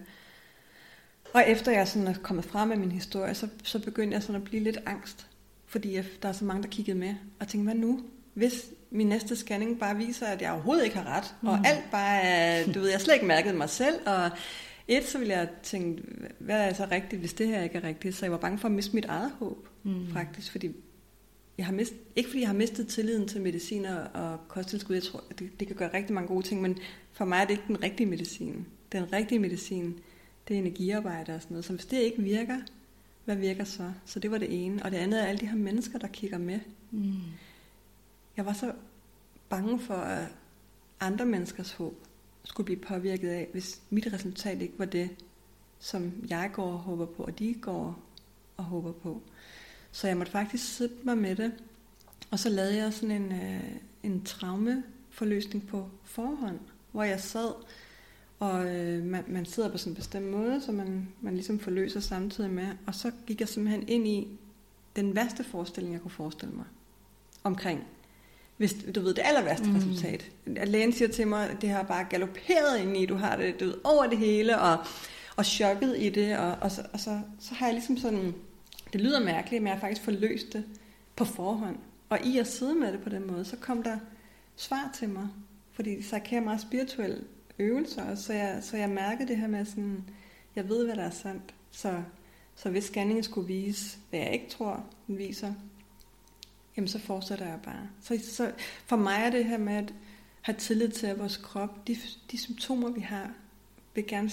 og 1.34 1.44
efter 1.48 1.72
jeg 1.72 1.88
sådan 1.88 2.08
er 2.08 2.14
kommet 2.24 2.46
frem 2.46 2.68
med 2.68 2.78
min 2.78 2.92
historie, 2.92 3.34
så, 3.36 3.48
så 3.64 3.80
begyndte 3.80 4.14
jeg 4.16 4.22
sådan 4.24 4.36
at 4.36 4.44
blive 4.44 4.64
lidt 4.64 4.78
angst, 4.86 5.28
fordi 5.66 5.94
jeg, 5.96 6.06
der 6.22 6.30
er 6.30 6.34
så 6.34 6.46
mange, 6.46 6.64
der 6.64 6.70
kiggede 6.70 6.98
med, 6.98 7.16
og 7.40 7.48
tænkte, 7.48 7.72
hvad 7.74 7.82
nu? 7.82 8.00
Hvis 8.34 8.66
min 8.96 9.08
næste 9.08 9.36
scanning 9.36 9.80
bare 9.80 9.98
viser, 9.98 10.26
at 10.26 10.42
jeg 10.42 10.52
overhovedet 10.52 10.84
ikke 10.86 10.98
har 10.98 11.18
ret, 11.18 11.36
mm. 11.42 11.48
og 11.48 11.60
alt 11.68 11.92
bare 11.92 12.22
er, 12.22 12.66
du 12.74 12.80
ved, 12.80 12.90
jeg 12.90 13.02
slet 13.02 13.14
ikke 13.14 13.26
mærket 13.26 13.56
mig 13.56 13.70
selv, 13.70 13.96
og 14.06 14.30
et, 14.88 15.06
så 15.06 15.18
ville 15.18 15.34
jeg 15.34 15.48
tænke, 15.64 16.04
hvad 16.40 16.70
er 16.70 16.74
så 16.74 16.88
rigtigt, 16.92 17.20
hvis 17.20 17.34
det 17.34 17.48
her 17.48 17.64
ikke 17.64 17.78
er 17.78 17.84
rigtigt? 17.84 18.16
Så 18.16 18.26
jeg 18.26 18.32
var 18.32 18.38
bange 18.38 18.58
for 18.58 18.68
at 18.68 18.72
miste 18.72 18.96
mit 18.96 19.06
eget 19.06 19.32
håb, 19.40 19.68
Mm. 19.84 20.14
faktisk, 20.14 20.52
fordi 20.52 20.72
jeg 21.58 21.66
har 21.66 21.74
mist, 21.74 21.94
ikke 22.16 22.30
fordi 22.30 22.40
jeg 22.42 22.50
har 22.50 22.56
mistet 22.56 22.88
tilliden 22.88 23.28
til 23.28 23.42
medicin 23.42 23.86
og, 24.14 24.38
kosttilskud, 24.48 24.96
jeg 24.96 25.04
tror, 25.04 25.24
det, 25.40 25.60
det 25.60 25.68
kan 25.68 25.76
gøre 25.76 25.94
rigtig 25.94 26.14
mange 26.14 26.28
gode 26.28 26.46
ting, 26.46 26.62
men 26.62 26.78
for 27.14 27.26
mig 27.26 27.38
er 27.42 27.46
det 27.46 27.52
ikke 27.52 27.64
den 27.68 27.84
rigtige 27.84 28.08
medicin. 28.08 28.66
Den 28.92 29.14
rigtige 29.14 29.40
medicin, 29.40 30.00
det 30.48 30.54
er 30.54 30.58
energiarbejde 30.60 31.36
og 31.36 31.42
sådan 31.42 31.54
noget. 31.54 31.66
Så 31.66 31.74
hvis 31.74 31.86
det 31.86 31.98
ikke 31.98 32.22
virker, 32.22 32.58
hvad 33.26 33.36
virker 33.36 33.64
så? 33.64 33.92
Så 34.06 34.20
det 34.20 34.32
var 34.32 34.38
det 34.38 34.66
ene. 34.66 34.84
Og 34.84 34.92
det 34.92 34.98
andet 34.98 35.22
er 35.22 35.26
alle 35.26 35.40
de 35.40 35.48
her 35.48 35.58
mennesker, 35.58 36.00
der 36.00 36.08
kigger 36.08 36.38
med. 36.38 36.60
Mm. 36.92 37.14
Jeg 38.38 38.46
var 38.46 38.54
så 38.54 38.74
bange 39.50 39.80
for, 39.80 39.94
at 39.94 40.28
andre 41.00 41.26
menneskers 41.26 41.72
håb 41.72 42.06
skulle 42.44 42.66
blive 42.66 42.80
påvirket 42.80 43.30
af, 43.30 43.48
hvis 43.52 43.82
mit 43.90 44.08
resultat 44.14 44.62
ikke 44.62 44.80
var 44.80 44.86
det, 44.86 45.10
som 45.80 46.14
jeg 46.30 46.50
går 46.54 46.72
og 46.72 46.80
håber 46.80 47.06
på, 47.06 47.24
og 47.24 47.40
de 47.40 47.54
går 47.54 48.00
og 48.58 48.64
håber 48.64 48.92
på. 48.92 49.22
Så 49.92 50.08
jeg 50.08 50.18
måtte 50.18 50.32
faktisk 50.32 50.76
sidde 50.76 50.94
mig 51.04 51.18
med 51.18 51.36
det, 51.36 51.54
og 52.32 52.40
så 52.40 52.50
lavede 52.50 52.76
jeg 52.76 52.94
sådan 52.94 53.22
en, 53.22 53.32
øh, 53.32 53.72
en 54.04 54.24
traumeforløsning 54.24 55.68
på 55.68 55.90
forhånd, 56.04 56.60
hvor 56.92 57.04
jeg 57.04 57.20
sad, 57.20 57.54
og 58.40 58.76
øh, 58.76 59.04
man, 59.04 59.24
man 59.28 59.46
sidder 59.46 59.72
på 59.72 59.78
sådan 59.78 59.92
en 59.92 59.96
bestemt 59.96 60.26
måde, 60.26 60.62
så 60.62 60.72
man, 60.72 61.08
man 61.22 61.34
ligesom 61.34 61.60
forløser 61.60 62.00
samtidig 62.00 62.50
med, 62.50 62.68
og 62.88 62.96
så 62.96 63.12
gik 63.28 63.40
jeg 63.40 63.50
simpelthen 63.50 63.90
ind 63.90 64.08
i 64.08 64.28
den 64.96 65.16
værste 65.16 65.44
forestilling, 65.44 65.94
jeg 65.94 66.02
kunne 66.02 66.12
forestille 66.12 66.56
mig, 66.56 66.66
omkring 67.44 67.84
hvis 68.58 68.76
du 68.96 69.02
ved 69.02 69.14
det 69.14 69.22
aller 69.26 69.44
værste 69.44 69.68
Mm. 69.68 69.76
resultat. 69.76 70.32
At 70.56 70.68
lægen 70.68 70.94
siger 70.94 71.08
til 71.08 71.28
mig, 71.28 71.50
at 71.50 71.62
det 71.62 71.70
har 71.70 71.84
bare 71.84 72.04
galopperet 72.10 72.80
ind 72.82 72.98
i, 72.98 73.06
du 73.06 73.16
har 73.16 73.36
det 73.36 73.60
du 73.60 73.66
ved, 73.66 73.76
over 73.84 74.08
det 74.08 74.18
hele, 74.18 74.60
og, 74.60 74.78
og 75.36 75.46
chokket 75.46 75.96
i 75.98 76.10
det, 76.10 76.38
og, 76.38 76.52
og, 76.62 76.72
så, 76.72 76.82
og 76.94 77.00
så, 77.00 77.20
så 77.40 77.54
har 77.56 77.66
jeg 77.66 77.74
ligesom 77.74 77.98
sådan, 77.98 78.34
det 78.94 79.02
lyder 79.02 79.20
mærkeligt, 79.24 79.64
men 79.64 79.68
jeg 79.68 79.76
har 79.76 79.82
faktisk 79.82 80.02
forløst 80.02 80.54
det 80.54 80.64
på 81.16 81.26
forhånd. 81.26 81.78
Og 82.10 82.20
i 82.26 82.38
at 82.38 82.48
sidde 82.48 82.76
med 82.76 82.92
det 82.92 83.00
på 83.02 83.10
den 83.10 83.28
måde, 83.28 83.46
så 83.46 83.56
kom 83.56 83.84
der 83.84 83.98
svar 84.56 84.92
til 85.00 85.10
mig, 85.10 85.28
fordi 85.74 86.02
så 86.02 86.20
kan 86.26 86.36
jeg 86.36 86.44
meget 86.44 86.62
spirituel 86.62 87.24
øvelser, 87.60 88.16
så 88.16 88.34
jeg, 88.34 88.58
så 88.62 88.78
jeg 88.78 88.90
mærkede 88.90 89.28
det 89.28 89.38
her 89.38 89.48
med 89.48 89.66
sådan, 89.66 90.04
jeg 90.56 90.70
ved, 90.70 90.86
hvad 90.86 90.96
der 90.96 91.04
er 91.04 91.10
sandt. 91.10 91.54
Så, 91.72 91.94
så 92.56 92.70
hvis 92.70 92.84
scanningen 92.84 93.24
skulle 93.24 93.48
vise, 93.48 93.98
hvad 94.10 94.20
jeg 94.20 94.34
ikke 94.34 94.50
tror, 94.50 94.84
den 95.08 95.18
viser, 95.18 95.54
jamen 96.78 96.88
så 96.88 97.00
fortsætter 97.00 97.48
jeg 97.48 97.60
bare. 97.64 97.90
Så, 98.02 98.20
så 98.24 98.52
for 98.86 98.96
mig 98.96 99.22
er 99.22 99.30
det 99.30 99.46
her 99.46 99.58
med 99.58 99.74
at 99.74 99.94
have 100.42 100.56
tillid 100.58 100.90
til, 100.90 101.08
at 101.08 101.20
vores 101.20 101.38
krop, 101.38 101.88
de, 101.88 101.98
de 102.32 102.38
symptomer, 102.38 102.90
vi 102.90 103.02
har, 103.02 103.32
vil 103.96 104.08
gerne 104.08 104.32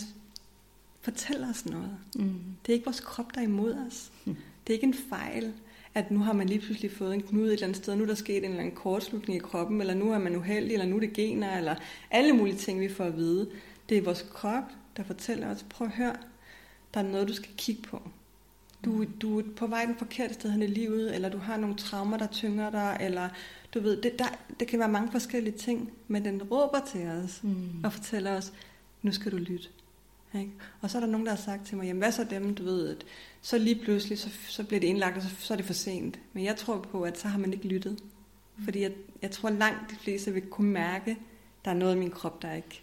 fortælle 1.01 1.47
os 1.47 1.67
noget. 1.67 1.97
Mm. 2.15 2.35
Det 2.67 2.73
er 2.73 2.75
ikke 2.75 2.87
vores 2.87 3.01
krop, 3.01 3.35
der 3.35 3.41
er 3.41 3.45
imod 3.45 3.75
os. 3.75 4.13
Mm. 4.25 4.37
Det 4.67 4.73
er 4.73 4.75
ikke 4.75 4.87
en 4.87 4.95
fejl, 4.95 5.53
at 5.95 6.11
nu 6.11 6.19
har 6.19 6.33
man 6.33 6.47
lige 6.47 6.61
pludselig 6.61 6.93
fået 6.93 7.15
en 7.15 7.23
knude 7.23 7.47
et 7.47 7.53
eller 7.53 7.67
andet 7.67 7.83
sted, 7.83 7.97
nu 7.97 8.03
er 8.03 8.07
der 8.07 8.15
sket 8.15 8.37
en 8.37 8.45
eller 8.45 8.61
anden 8.61 8.75
kortslutning 8.75 9.37
i 9.37 9.41
kroppen, 9.41 9.81
eller 9.81 9.95
nu 9.95 10.13
er 10.13 10.19
man 10.19 10.37
uheldig, 10.37 10.73
eller 10.73 10.87
nu 10.87 10.97
er 10.97 11.01
det 11.01 11.13
gener, 11.13 11.59
eller 11.59 11.75
alle 12.11 12.33
mulige 12.33 12.57
ting, 12.57 12.81
vi 12.81 12.89
får 12.89 13.05
at 13.05 13.17
vide. 13.17 13.51
Det 13.89 13.99
er 13.99 14.03
vores 14.03 14.27
krop, 14.33 14.65
der 14.97 15.03
fortæller 15.03 15.51
os, 15.51 15.67
prøv 15.71 15.87
at 15.87 15.93
høre, 15.93 16.17
der 16.95 17.01
er 17.01 17.05
noget, 17.05 17.29
du 17.29 17.35
skal 17.35 17.51
kigge 17.57 17.83
på. 17.83 18.03
Du, 18.85 19.05
du 19.05 19.39
er 19.39 19.45
på 19.57 19.67
vej 19.67 19.85
den 19.85 19.97
forkerte 19.97 20.35
sted 20.35 20.51
hen 20.51 20.63
i 20.63 20.67
livet, 20.67 21.15
eller 21.15 21.29
du 21.29 21.39
har 21.39 21.57
nogle 21.57 21.77
traumer, 21.77 22.17
der 22.17 22.27
tynger 22.27 22.71
dig, 22.71 22.97
eller 23.01 23.29
du 23.75 23.81
ved, 23.81 24.03
det, 24.03 24.19
der, 24.19 24.25
det 24.61 24.69
kan 24.69 24.79
være 24.79 24.89
mange 24.89 25.13
forskellige 25.13 25.59
ting, 25.59 25.91
men 26.09 26.25
den 26.25 26.43
råber 26.43 26.81
til 26.93 27.07
os 27.07 27.41
Mm. 27.43 27.85
og 27.85 27.93
fortæller 27.93 28.37
os, 28.37 28.53
nu 29.03 29.13
skal 29.13 29.33
du 29.33 29.37
lytte. 29.37 29.69
Ikke? 30.35 30.51
Og 30.81 30.91
så 30.91 30.99
er 30.99 31.01
der 31.01 31.09
nogen, 31.09 31.27
der 31.27 31.33
har 31.33 31.43
sagt 31.43 31.67
til 31.67 31.77
mig, 31.77 31.85
jamen 31.87 31.99
hvad 32.03 32.13
så 32.13 32.25
dem, 32.25 32.55
du 32.55 32.65
ved, 32.65 32.89
at 32.89 33.05
så 33.43 33.59
lige 33.59 33.81
pludselig, 33.85 34.19
så, 34.19 34.29
så 34.49 34.65
bliver 34.65 34.81
det 34.81 34.87
indlagt, 34.87 35.17
og 35.17 35.23
så, 35.23 35.29
så 35.39 35.55
er 35.55 35.57
det 35.57 35.67
for 35.67 35.73
sent. 35.73 36.19
Men 36.33 36.45
jeg 36.45 36.57
tror 36.57 36.79
på, 36.79 37.03
at 37.03 37.19
så 37.19 37.29
har 37.29 37.39
man 37.39 37.53
ikke 37.53 37.69
lyttet. 37.69 37.99
Fordi 38.65 38.81
jeg, 38.81 38.93
jeg 39.23 39.31
tror 39.31 39.51
langt 39.51 39.91
de 39.91 39.97
fleste 39.97 40.33
vil 40.33 40.43
kunne 40.43 40.71
mærke, 40.71 41.17
der 41.65 41.71
er 41.71 41.75
noget 41.75 41.97
i 41.97 41.99
min 41.99 42.11
krop, 42.11 42.43
der 42.43 42.53
ikke. 42.53 42.83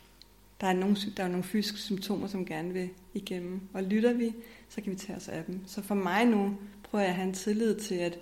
Der 0.61 0.67
er 0.67 0.73
nogle, 0.73 0.97
der 1.17 1.23
er 1.23 1.27
nogle 1.27 1.43
fysiske 1.43 1.77
symptomer, 1.79 2.27
som 2.27 2.45
gerne 2.45 2.73
vil 2.73 2.89
igennem. 3.13 3.61
Og 3.73 3.83
lytter 3.83 4.13
vi, 4.13 4.33
så 4.69 4.81
kan 4.81 4.91
vi 4.91 4.97
tage 4.97 5.15
os 5.15 5.27
af 5.27 5.43
dem. 5.45 5.61
Så 5.67 5.81
for 5.81 5.95
mig 5.95 6.25
nu, 6.25 6.57
prøver 6.83 7.03
jeg 7.03 7.09
at 7.09 7.15
have 7.15 7.27
en 7.27 7.33
tillid 7.33 7.79
til, 7.79 7.95
at 7.95 8.19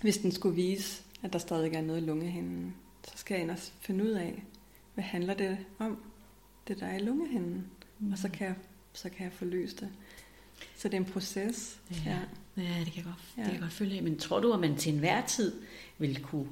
hvis 0.00 0.18
den 0.18 0.32
skulle 0.32 0.54
vise, 0.54 1.02
at 1.22 1.32
der 1.32 1.38
stadig 1.38 1.74
er 1.74 1.82
noget 1.82 2.02
i 2.02 2.04
lungehinden, 2.04 2.74
så 3.04 3.12
skal 3.16 3.34
jeg 3.34 3.42
ind 3.42 3.50
og 3.50 3.58
finde 3.80 4.04
ud 4.04 4.10
af, 4.10 4.42
hvad 4.94 5.04
handler 5.04 5.34
det 5.34 5.58
om, 5.78 5.98
det 6.68 6.80
der 6.80 6.86
er 6.86 6.96
i 6.96 7.02
lungehinden. 7.02 7.66
Mm. 7.98 8.12
Og 8.12 8.18
så 8.18 8.28
kan, 8.28 8.46
jeg, 8.46 8.54
så 8.92 9.08
kan 9.08 9.24
jeg 9.24 9.32
forløse 9.32 9.76
det. 9.76 9.88
Så 10.76 10.88
det 10.88 10.94
er 10.94 10.98
en 11.00 11.04
proces. 11.12 11.80
Ja. 11.90 12.10
Ja. 12.10 12.18
Ja, 12.56 12.78
det 12.84 12.92
kan 12.92 12.96
jeg 12.96 13.04
godt, 13.04 13.24
ja. 13.36 13.42
Det 13.42 13.44
kan 13.44 13.52
jeg 13.52 13.60
godt 13.60 13.72
følge. 13.72 13.96
af. 13.96 14.02
Men 14.02 14.18
tror 14.18 14.40
du, 14.40 14.52
at 14.52 14.60
man 14.60 14.76
til 14.76 14.92
enhver 14.92 15.26
tid 15.26 15.52
vil 15.98 16.22
kunne 16.22 16.48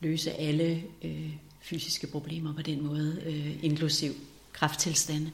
løse 0.00 0.32
alle 0.32 0.84
øh, 1.02 1.32
fysiske 1.62 2.06
problemer 2.06 2.54
på 2.54 2.62
den 2.62 2.86
måde, 2.86 3.22
øh, 3.26 3.64
inklusiv 3.64 4.12
krafttilstande? 4.52 5.30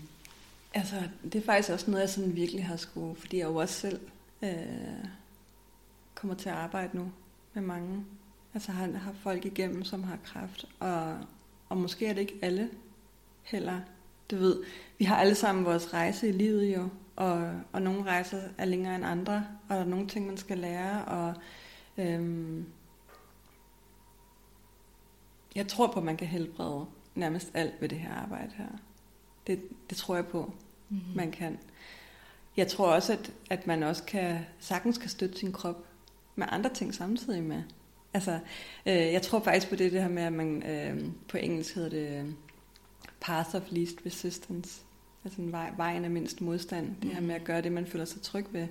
Altså, 0.75 1.03
det 1.25 1.35
er 1.35 1.45
faktisk 1.45 1.71
også 1.71 1.91
noget, 1.91 2.01
jeg 2.01 2.11
sådan 2.11 2.37
virkelig 2.37 2.67
har 2.67 2.77
skulle, 2.77 3.17
fordi 3.17 3.39
jeg 3.39 3.45
jo 3.45 3.57
også 3.57 3.75
selv 3.75 4.01
øh, 4.43 4.51
kommer 6.15 6.35
til 6.35 6.49
at 6.49 6.55
arbejde 6.55 6.97
nu 6.97 7.13
med 7.55 7.63
mange. 7.63 8.05
Altså 8.55 8.73
har, 8.73 8.93
har 8.93 9.15
folk 9.23 9.45
igennem, 9.45 9.85
som 9.85 10.05
har 10.05 10.19
kræft, 10.25 10.65
og, 10.81 11.19
og 11.69 11.77
måske 11.77 12.07
er 12.07 12.13
det 12.13 12.21
ikke 12.21 12.39
alle 12.43 12.71
heller. 13.43 13.81
Du 14.31 14.37
ved, 14.37 14.63
vi 14.99 15.05
har 15.05 15.17
alle 15.17 15.35
sammen 15.35 15.65
vores 15.65 15.95
rejse 15.95 16.29
i 16.29 16.33
livet 16.33 16.75
jo, 16.75 16.89
og, 17.17 17.53
og 17.73 17.83
nogle 17.83 18.03
rejser 18.03 18.43
er 18.59 18.65
længere 18.65 18.95
end 18.95 19.05
andre, 19.05 19.47
og 19.69 19.77
der 19.77 19.83
er 19.83 19.85
nogle 19.85 20.09
ting, 20.09 20.27
man 20.27 20.37
skal 20.37 20.59
lære, 20.59 21.05
og 21.05 21.35
øhm, 21.99 22.67
jeg 25.59 25.69
tror 25.69 25.87
på, 25.87 26.01
at 26.01 26.05
man 26.05 26.17
kan 26.17 26.27
helbrede 26.27 26.87
nærmest 27.15 27.51
alt 27.55 27.75
ved 27.81 27.89
det 27.89 27.99
her 27.99 28.15
arbejde 28.15 28.51
her. 28.57 28.69
Det, 29.47 29.61
det 29.91 29.99
tror 29.99 30.15
jeg 30.15 30.27
på, 30.27 30.53
Mm. 30.91 31.01
man 31.15 31.31
kan. 31.31 31.59
Jeg 32.57 32.69
tror 32.69 32.87
også, 32.87 33.13
at, 33.13 33.33
at 33.51 33.67
man 33.67 33.83
også 33.83 34.05
kan 34.05 34.39
sagtens 34.59 34.99
kan 34.99 35.09
støtte 35.09 35.39
sin 35.39 35.53
krop 35.53 35.85
med 36.37 36.47
andre 36.51 36.71
ting 36.75 36.95
samtidig 36.95 37.43
med. 37.43 37.63
Altså, 38.15 38.39
øh, 38.87 38.95
jeg 38.95 39.23
tror 39.23 39.41
faktisk 39.41 39.69
på 39.69 39.77
det, 39.77 39.93
det 39.93 40.03
her 40.03 40.09
med, 40.09 40.23
at 40.23 40.33
man 40.33 40.63
øh, 40.63 41.05
på 41.29 41.37
engelsk 41.37 41.75
hedder 41.75 41.89
det 41.89 42.19
øh, 42.19 42.33
path 43.21 43.55
of 43.55 43.63
least 43.71 43.97
resistance. 44.07 44.81
Altså 45.25 45.43
en 45.43 45.53
vej, 45.53 45.73
vejen 45.77 46.05
af 46.05 46.11
mindst 46.11 46.41
modstand. 46.41 46.97
Det 47.03 47.11
her 47.15 47.21
med 47.21 47.35
at 47.35 47.45
gøre 47.45 47.61
det, 47.63 47.73
man 47.73 47.87
føler 47.87 48.05
sig 48.05 48.23
tryg 48.23 48.47
ved. 48.51 48.67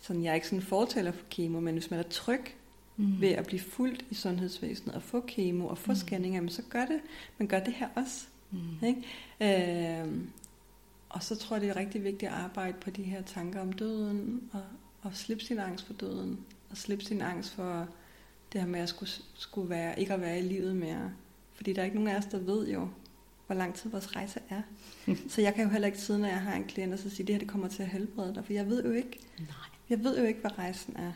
Sådan, 0.00 0.24
jeg 0.24 0.30
er 0.30 0.34
ikke 0.34 0.46
sådan 0.46 0.58
en 0.58 0.64
fortaler 0.66 1.12
for 1.12 1.24
kemo, 1.30 1.60
men 1.60 1.74
hvis 1.74 1.90
man 1.90 2.00
er 2.00 2.04
tryg 2.10 2.54
Mm. 2.96 3.20
ved 3.20 3.28
at 3.28 3.46
blive 3.46 3.60
fuldt 3.60 4.04
i 4.10 4.14
sundhedsvæsenet 4.14 4.94
og 4.94 5.02
få 5.02 5.20
kemo 5.20 5.66
og 5.66 5.78
få 5.78 5.90
Mm. 5.92 5.96
scanninger, 5.96 6.40
men 6.40 6.50
så 6.50 6.62
gør 6.70 6.84
det. 6.86 7.00
Man 7.38 7.48
gør 7.48 7.60
det 7.60 7.74
her 7.74 7.88
også. 7.94 8.26
Mm. 8.50 8.58
Ikke? 8.86 10.00
Øhm, 10.00 10.30
og 11.08 11.22
så 11.22 11.36
tror 11.36 11.56
jeg, 11.56 11.60
det 11.60 11.70
er 11.70 11.76
rigtig 11.76 12.04
vigtigt 12.04 12.32
at 12.32 12.38
arbejde 12.38 12.76
på 12.80 12.90
de 12.90 13.02
her 13.02 13.22
tanker 13.22 13.60
om 13.60 13.72
døden, 13.72 14.42
og, 14.52 14.62
og 15.02 15.10
slippe 15.14 15.44
sin 15.44 15.58
angst 15.58 15.86
for 15.86 15.92
døden, 15.92 16.38
og 16.70 16.76
slippe 16.76 17.04
sin 17.04 17.20
angst 17.22 17.52
for 17.54 17.88
det 18.52 18.60
her 18.60 18.68
med 18.68 18.80
at 18.80 18.88
skulle, 18.88 19.10
skulle 19.34 19.70
være, 19.70 20.00
ikke 20.00 20.14
at 20.14 20.20
være 20.20 20.38
i 20.38 20.42
livet 20.42 20.76
mere. 20.76 21.12
Fordi 21.54 21.72
der 21.72 21.80
er 21.80 21.84
ikke 21.84 21.96
nogen 21.96 22.10
af 22.10 22.18
os, 22.18 22.26
der 22.26 22.38
ved 22.38 22.68
jo, 22.68 22.88
hvor 23.46 23.54
lang 23.56 23.74
tid 23.74 23.90
vores 23.90 24.16
rejse 24.16 24.40
er. 24.50 24.62
så 25.28 25.40
jeg 25.42 25.54
kan 25.54 25.64
jo 25.64 25.70
heller 25.70 25.86
ikke 25.86 25.98
sidde, 26.00 26.18
når 26.20 26.28
jeg 26.28 26.40
har 26.40 26.54
en 26.54 26.64
klient, 26.64 26.92
og 26.92 26.98
så 26.98 27.10
sige, 27.10 27.26
det 27.26 27.34
her 27.34 27.38
det 27.40 27.48
kommer 27.48 27.68
til 27.68 27.82
at 27.82 27.88
helbrede 27.88 28.34
dig, 28.34 28.44
for 28.44 28.52
jeg 28.52 28.66
ved 28.68 28.84
jo 28.84 28.90
ikke, 28.92 29.18
Nej. 29.38 29.46
jeg 29.88 30.04
ved 30.04 30.18
jo 30.18 30.24
ikke, 30.24 30.40
hvad 30.40 30.58
rejsen 30.58 30.96
er. 30.96 31.12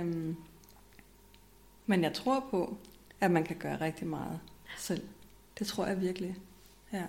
Øhm, 0.00 0.36
men 1.86 2.02
jeg 2.02 2.12
tror 2.12 2.44
på, 2.50 2.76
at 3.20 3.30
man 3.30 3.44
kan 3.44 3.56
gøre 3.56 3.80
rigtig 3.80 4.06
meget 4.06 4.40
selv. 4.78 5.02
Det 5.58 5.66
tror 5.66 5.86
jeg 5.86 6.00
virkelig. 6.00 6.36
Ja. 6.92 7.02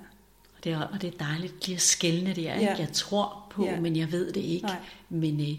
Og 0.58 0.64
det 0.64 0.72
er, 0.72 0.80
og 0.82 1.02
det 1.02 1.14
er 1.14 1.18
dejligt 1.26 1.66
lige 1.68 1.76
at 1.76 1.82
skælne 1.82 2.30
det. 2.30 2.44
Jeg, 2.44 2.58
Ja. 2.60 2.66
ja. 2.66 2.76
jeg 2.80 2.90
tror 2.94 3.46
på, 3.50 3.66
Ja. 3.66 3.74
ja. 3.74 3.80
men 3.80 3.96
jeg 3.96 4.12
ved 4.12 4.32
det 4.32 4.42
ikke. 4.42 4.66
Nej. 4.66 4.78
Men 5.10 5.40
øh, 5.42 5.58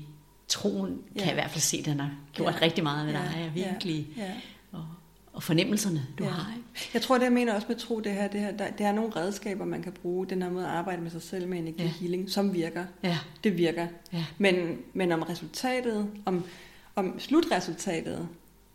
troen 0.48 0.86
kan 0.86 0.98
Ja. 1.16 1.22
jeg 1.22 1.30
i 1.30 1.34
hvert 1.34 1.50
fald 1.50 1.60
se, 1.62 1.82
den 1.82 2.00
har 2.00 2.10
gjort 2.32 2.54
Ja. 2.54 2.60
rigtig 2.62 2.84
meget 2.84 3.06
med 3.06 3.14
dig. 3.14 3.32
Ja. 3.36 3.42
Ja. 3.42 3.70
Virkelig. 3.70 4.08
Ja. 4.16 4.32
Og, 4.72 4.86
og 5.32 5.42
fornemmelserne, 5.42 6.06
du 6.18 6.24
Ja. 6.24 6.30
har. 6.30 6.52
Ikke? 6.56 6.90
Jeg 6.94 7.02
tror, 7.02 7.18
det 7.18 7.24
jeg 7.24 7.32
mener 7.32 7.54
også 7.54 7.66
med 7.68 7.76
tro, 7.76 8.00
det 8.00 8.12
her, 8.12 8.28
det 8.28 8.40
her, 8.40 8.50
der, 8.56 8.70
det 8.70 8.86
er 8.86 8.92
nogle 8.92 9.16
redskaber, 9.16 9.64
man 9.64 9.82
kan 9.82 9.92
bruge, 9.92 10.26
den 10.26 10.42
her 10.42 10.50
måde 10.50 10.64
at 10.66 10.70
arbejde 10.72 11.02
med 11.02 11.10
sig 11.10 11.22
selv 11.22 11.48
med 11.48 11.58
energihealing, 11.58 12.22
ja. 12.24 12.28
som 12.30 12.54
virker. 12.54 12.84
Ja. 13.02 13.18
Det 13.44 13.56
virker. 13.58 13.86
Ja. 14.12 14.24
Men, 14.38 14.78
men 14.94 15.12
om 15.12 15.22
resultatet, 15.22 16.10
om, 16.26 16.44
om 16.94 17.20
slutresultatet, 17.20 18.28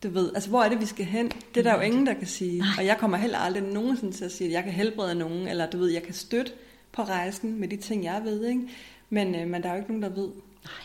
du 0.04 0.10
ved, 0.10 0.32
altså 0.36 0.50
hvor 0.50 0.64
er 0.64 0.70
det, 0.70 0.80
vi 0.80 0.86
skal 0.86 1.06
hen? 1.06 1.32
Det 1.56 1.58
er 1.58 1.72
der 1.72 1.76
jo 1.76 1.82
ingen, 1.82 2.06
der 2.06 2.14
kan 2.14 2.28
sige. 2.28 2.60
Nej. 2.60 2.68
Og 2.78 2.86
jeg 2.86 2.98
kommer 2.98 3.18
heller 3.18 3.38
aldrig 3.38 3.64
nogensinde 3.64 4.14
til 4.14 4.26
at 4.26 4.32
sige, 4.32 4.48
at 4.48 4.54
jeg 4.54 4.64
kan 4.64 4.74
helbrede 4.74 5.16
nogen, 5.16 5.48
eller 5.48 5.70
du 5.70 5.78
ved, 5.78 5.90
jeg 5.90 6.04
kan 6.04 6.14
støtte 6.14 6.52
på 6.92 7.04
rejsen 7.04 7.60
med 7.60 7.68
de 7.68 7.78
ting, 7.78 8.04
jeg 8.04 8.22
ved, 8.24 8.46
ikke? 8.46 8.70
Men, 9.10 9.36
øh, 9.36 9.48
men 9.48 9.64
der 9.64 9.70
er 9.70 9.74
jo 9.74 9.80
ikke 9.80 9.92
nogen, 9.92 10.04
der 10.04 10.22
ved, 10.22 10.32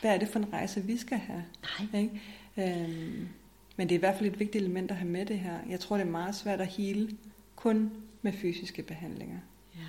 hvad 0.01 0.15
er 0.15 0.19
det 0.19 0.29
for 0.29 0.39
en 0.39 0.53
rejse, 0.53 0.83
vi 0.83 0.97
skal 0.97 1.19
have. 1.19 1.45
Nej. 1.63 2.03
Ikke? 2.03 2.23
Øhm, 2.57 3.29
men 3.77 3.89
det 3.89 3.95
er 3.95 3.99
i 3.99 4.01
hvert 4.01 4.17
fald 4.17 4.31
et 4.33 4.39
vigtigt 4.39 4.63
element 4.65 4.91
at 4.91 4.97
have 4.97 5.11
med 5.11 5.27
det 5.27 5.39
her. 5.39 5.59
Jeg 5.69 5.81
tror, 5.81 5.97
det 5.97 6.07
er 6.07 6.11
meget 6.11 6.35
svært 6.35 6.61
at 6.61 6.67
hele 6.67 7.11
kun 7.57 7.91
med 8.23 8.33
fysiske 8.33 8.83
behandlinger. 8.83 9.39
Ja. 9.77 9.81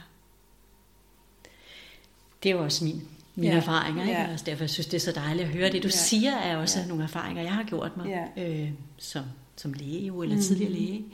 Det 2.43 2.51
er 2.51 2.55
jo 2.55 2.63
også 2.63 2.85
min, 2.85 3.07
mine 3.35 3.51
Ja. 3.53 3.57
erfaringer. 3.57 4.01
Ikke? 4.07 4.13
Ja. 4.21 4.33
Også 4.33 4.45
derfor 4.45 4.63
jeg 4.63 4.69
synes, 4.69 4.87
det 4.87 4.93
er 4.93 4.99
så 5.01 5.11
dejligt 5.11 5.47
at 5.47 5.53
høre. 5.53 5.71
Det 5.71 5.83
du 5.83 5.87
Ja. 5.87 5.91
siger 5.91 6.31
er 6.31 6.57
også 6.57 6.79
Ja. 6.79 6.85
nogle 6.85 7.03
erfaringer, 7.03 7.41
jeg 7.43 7.53
har 7.53 7.63
gjort 7.63 7.91
mig 7.97 8.27
Ja. 8.37 8.43
øh, 8.49 8.69
som, 8.97 9.23
som 9.57 9.73
læge 9.73 10.05
jo, 10.07 10.21
eller 10.21 10.35
Mhm. 10.35 10.41
mm. 10.43 10.47
tidligere 10.47 10.71
læge. 10.73 10.93
ikke? 10.93 11.05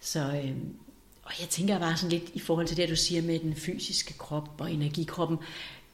Så, 0.00 0.20
øh, 0.20 0.50
og 1.22 1.32
jeg 1.40 1.48
tænker 1.48 1.78
bare 1.78 1.96
sådan 1.96 2.10
lidt 2.18 2.30
i 2.34 2.38
forhold 2.38 2.66
til 2.66 2.76
det, 2.76 2.88
du 2.88 2.96
siger 2.96 3.22
med 3.22 3.38
den 3.38 3.54
fysiske 3.54 4.14
krop 4.18 4.48
og 4.58 4.72
energikroppen. 4.72 5.38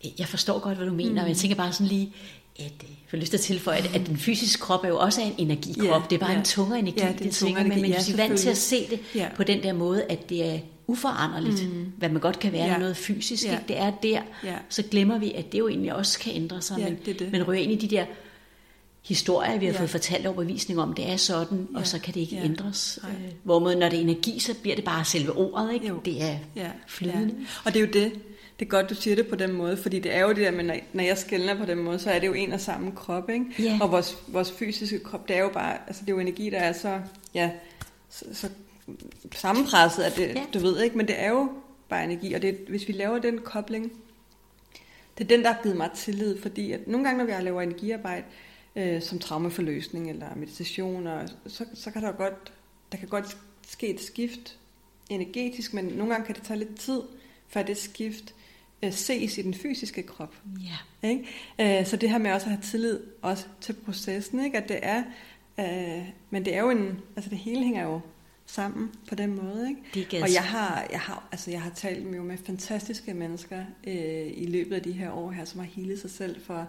Øh, 0.05 0.11
Jeg 0.19 0.29
forstår 0.29 0.59
godt, 0.59 0.77
hvad 0.77 0.87
du 0.87 0.93
mener, 0.93 1.09
mm. 1.11 1.15
Mhm. 1.15 1.23
men 1.23 1.29
jeg 1.29 1.37
tænker 1.37 1.57
bare 1.57 1.73
sådan 1.73 1.87
lige, 1.87 2.13
at 2.59 2.73
øh, 2.85 2.89
får 3.09 3.17
lyst 3.17 3.31
til 3.31 3.37
at 3.37 3.41
tilføje, 3.41 3.79
at, 3.79 3.95
at 3.95 4.07
den 4.07 4.17
fysiske 4.17 4.61
krop 4.63 4.85
er 4.85 4.89
jo 4.89 4.99
også 4.99 5.21
en 5.23 5.35
energikrop. 5.39 6.03
Ja, 6.03 6.07
det 6.11 6.17
er 6.17 6.21
bare 6.21 6.31
ja. 6.33 6.39
en 6.39 6.45
tungere 6.45 6.79
energi, 6.79 7.01
Ja, 7.01 7.09
det 7.13 7.19
det 7.19 7.33
tungere 7.33 7.65
man, 7.69 7.81
men 7.81 7.91
Ja, 7.91 7.97
hvis 7.97 8.09
vi 8.09 8.13
er 8.13 8.17
vant 8.29 8.41
til 8.41 8.49
at 8.51 8.57
se 8.59 8.87
det 8.91 9.01
Ja. 9.15 9.29
på 9.37 9.45
den 9.45 9.63
der 9.63 9.73
måde, 9.73 10.05
at 10.05 10.29
det 10.29 10.45
er 10.55 10.59
uforanderligt, 10.93 11.73
mm. 11.75 11.93
hvad 11.99 12.09
man 12.09 12.21
godt 12.21 12.39
kan 12.39 12.53
være 12.53 12.67
Ja. 12.73 12.79
noget 12.79 12.97
fysisk, 12.97 13.45
Ja. 13.45 13.53
ikke? 13.53 13.65
det 13.69 13.79
er 13.79 13.91
der, 14.03 14.21
Ja. 14.45 14.55
så 14.69 14.83
glemmer 14.91 15.19
vi, 15.19 15.33
at 15.33 15.53
det 15.53 15.59
jo 15.59 15.69
egentlig 15.69 15.95
også 15.95 16.19
kan 16.19 16.33
ændre 16.35 16.63
sig, 16.63 16.79
Ja, 16.79 16.85
men, 16.85 16.99
det 17.07 17.19
det. 17.19 17.33
men 17.33 17.43
ryger 17.43 17.63
ind 17.63 17.73
i 17.73 17.87
de 17.87 17.97
der 17.97 18.05
historier, 19.03 19.59
vi 19.59 19.67
har 19.67 19.73
Ja. 19.73 19.79
fået 19.79 19.91
fortalt 19.91 20.27
overbevisning 20.27 20.81
om, 20.81 20.93
det 20.93 21.11
er 21.11 21.17
sådan, 21.17 21.69
Ja. 21.75 21.79
og 21.79 21.87
så 21.87 21.99
kan 22.01 22.15
det 22.15 22.21
ikke 22.21 22.37
Ja. 22.37 22.45
ændres. 22.45 22.99
Nej. 23.03 23.13
Øh, 23.13 23.33
Hvorimod, 23.43 23.75
når 23.77 23.89
det 23.89 23.97
er 23.99 24.01
energi, 24.03 24.39
så 24.39 24.55
bliver 24.63 24.77
det 24.77 24.85
bare 24.85 25.05
selve 25.05 25.33
ordet, 25.33 25.75
ikke? 25.75 25.87
Jo. 25.89 26.01
Det 26.05 26.23
er 26.23 26.37
Ja, 26.57 26.71
flydende. 26.87 27.35
Ja. 27.39 27.45
Og 27.65 27.75
det 27.75 27.83
er 27.83 27.87
jo 27.87 27.93
det. 27.93 28.13
Det 28.59 28.67
er 28.67 28.71
godt, 28.71 28.91
du 28.91 28.95
siger 28.95 29.17
det 29.17 29.27
på 29.27 29.37
den 29.37 29.53
måde, 29.53 29.77
fordi 29.77 29.99
det 29.99 30.15
er 30.17 30.21
jo 30.21 30.29
det 30.29 30.37
der 30.37 30.51
med, 30.51 30.65
når- 30.93 31.03
jeg 31.03 31.19
skældner 31.19 31.55
på 31.59 31.65
den 31.65 31.79
måde, 31.79 31.99
så 31.99 32.11
er 32.11 32.19
det 32.19 32.27
jo 32.27 32.33
en 32.33 32.53
og 32.53 32.61
samme 32.61 32.93
krop, 32.93 33.31
ikke? 33.31 33.45
Ja. 33.59 33.79
Og 33.81 33.91
vores, 33.93 34.17
vores 34.29 34.53
fysiske 34.53 34.99
krop, 34.99 35.29
det 35.29 35.37
er 35.37 35.41
jo 35.41 35.51
bare, 35.55 35.77
altså 35.87 36.03
det 36.03 36.09
er 36.11 36.15
jo 36.15 36.21
energi, 36.21 36.51
der 36.51 36.59
er 36.59 36.73
så, 36.73 36.99
ja, 37.35 37.51
så, 38.11 38.25
så 38.33 38.49
sammenpresset, 39.33 40.03
at 40.03 40.17
det, 40.17 40.29
ja. 40.29 40.45
Du 40.55 40.59
ved 40.59 40.83
ikke, 40.83 40.97
men 40.97 41.09
det 41.09 41.21
er 41.21 41.31
jo 41.31 41.51
bare 41.89 42.05
energi, 42.05 42.33
og 42.33 42.43
det, 42.43 42.59
hvis 42.69 42.89
vi 42.89 42.93
laver 42.93 43.19
den 43.19 43.39
kobling, 43.39 43.93
det 45.19 45.25
er 45.25 45.29
den, 45.29 45.43
der 45.45 45.53
har 45.53 45.63
givet 45.63 45.77
mig 45.77 45.91
tillid, 45.95 46.39
fordi 46.43 46.73
at 46.73 46.89
nogle 46.89 47.07
gange, 47.07 47.19
når 47.19 47.25
vi 47.25 47.45
laver 47.45 47.63
energiarbejde, 47.63 48.25
øh, 48.77 49.03
som 49.03 49.19
traumeforløsning 49.19 50.11
eller 50.11 50.35
meditation, 50.37 51.07
og, 51.07 51.29
så, 51.47 51.65
så 51.75 51.91
kan 51.91 52.03
der 52.03 52.13
godt, 52.13 52.53
der 52.93 52.99
kan 52.99 53.09
godt 53.09 53.37
ske 53.67 53.89
et 53.89 54.01
skift 54.01 54.59
energetisk, 55.11 55.75
men 55.75 55.85
nogle 55.85 56.13
gange 56.13 56.27
kan 56.27 56.35
det 56.35 56.43
tage 56.43 56.59
lidt 56.59 56.81
tid, 56.81 57.03
før 57.49 57.63
det 57.63 57.77
skift 57.77 58.35
øh, 58.83 58.93
ses 58.93 59.39
i 59.39 59.43
den 59.43 59.55
fysiske 59.55 60.03
krop. 60.03 60.35
Ja. 60.61 61.09
Ikke? 61.09 61.81
Øh, 61.81 61.87
så 61.87 61.97
det 61.97 62.11
her 62.11 62.19
med 62.19 62.33
også 62.33 62.47
at 62.47 62.53
have 62.53 62.63
tillid 62.63 63.01
også 63.23 63.47
til 63.61 63.73
processen, 63.73 64.45
ikke? 64.45 64.59
at 64.59 64.69
det 64.69 64.79
er, 64.83 65.03
øh, 65.61 66.09
men 66.31 66.45
det 66.45 66.55
er 66.55 66.61
jo 66.61 66.71
en, 66.71 67.01
altså 67.17 67.31
det 67.31 67.39
hele 67.39 67.65
hænger 67.65 67.85
jo 67.85 68.01
sammen 68.53 68.91
på 69.09 69.15
den 69.15 69.35
måde. 69.37 69.69
Ikke? 69.69 70.11
Kan 70.11 70.23
Og 70.23 70.33
jeg 70.35 70.43
har, 70.45 70.87
jeg 70.91 71.01
har, 71.01 71.29
altså 71.33 71.51
jeg 71.51 71.63
har 71.63 71.71
talt 71.71 72.07
med, 72.07 72.15
jo 72.15 72.23
med 72.23 72.39
fantastiske 72.47 73.15
mennesker 73.15 73.65
øh, 73.87 74.33
i 74.35 74.47
løbet 74.47 74.77
af 74.77 74.83
de 74.83 74.93
her 74.93 75.11
år 75.13 75.31
her, 75.31 75.45
som 75.45 75.61
har 75.61 75.67
healet 75.67 76.01
sig 76.01 76.11
selv 76.11 76.45
for 76.45 76.69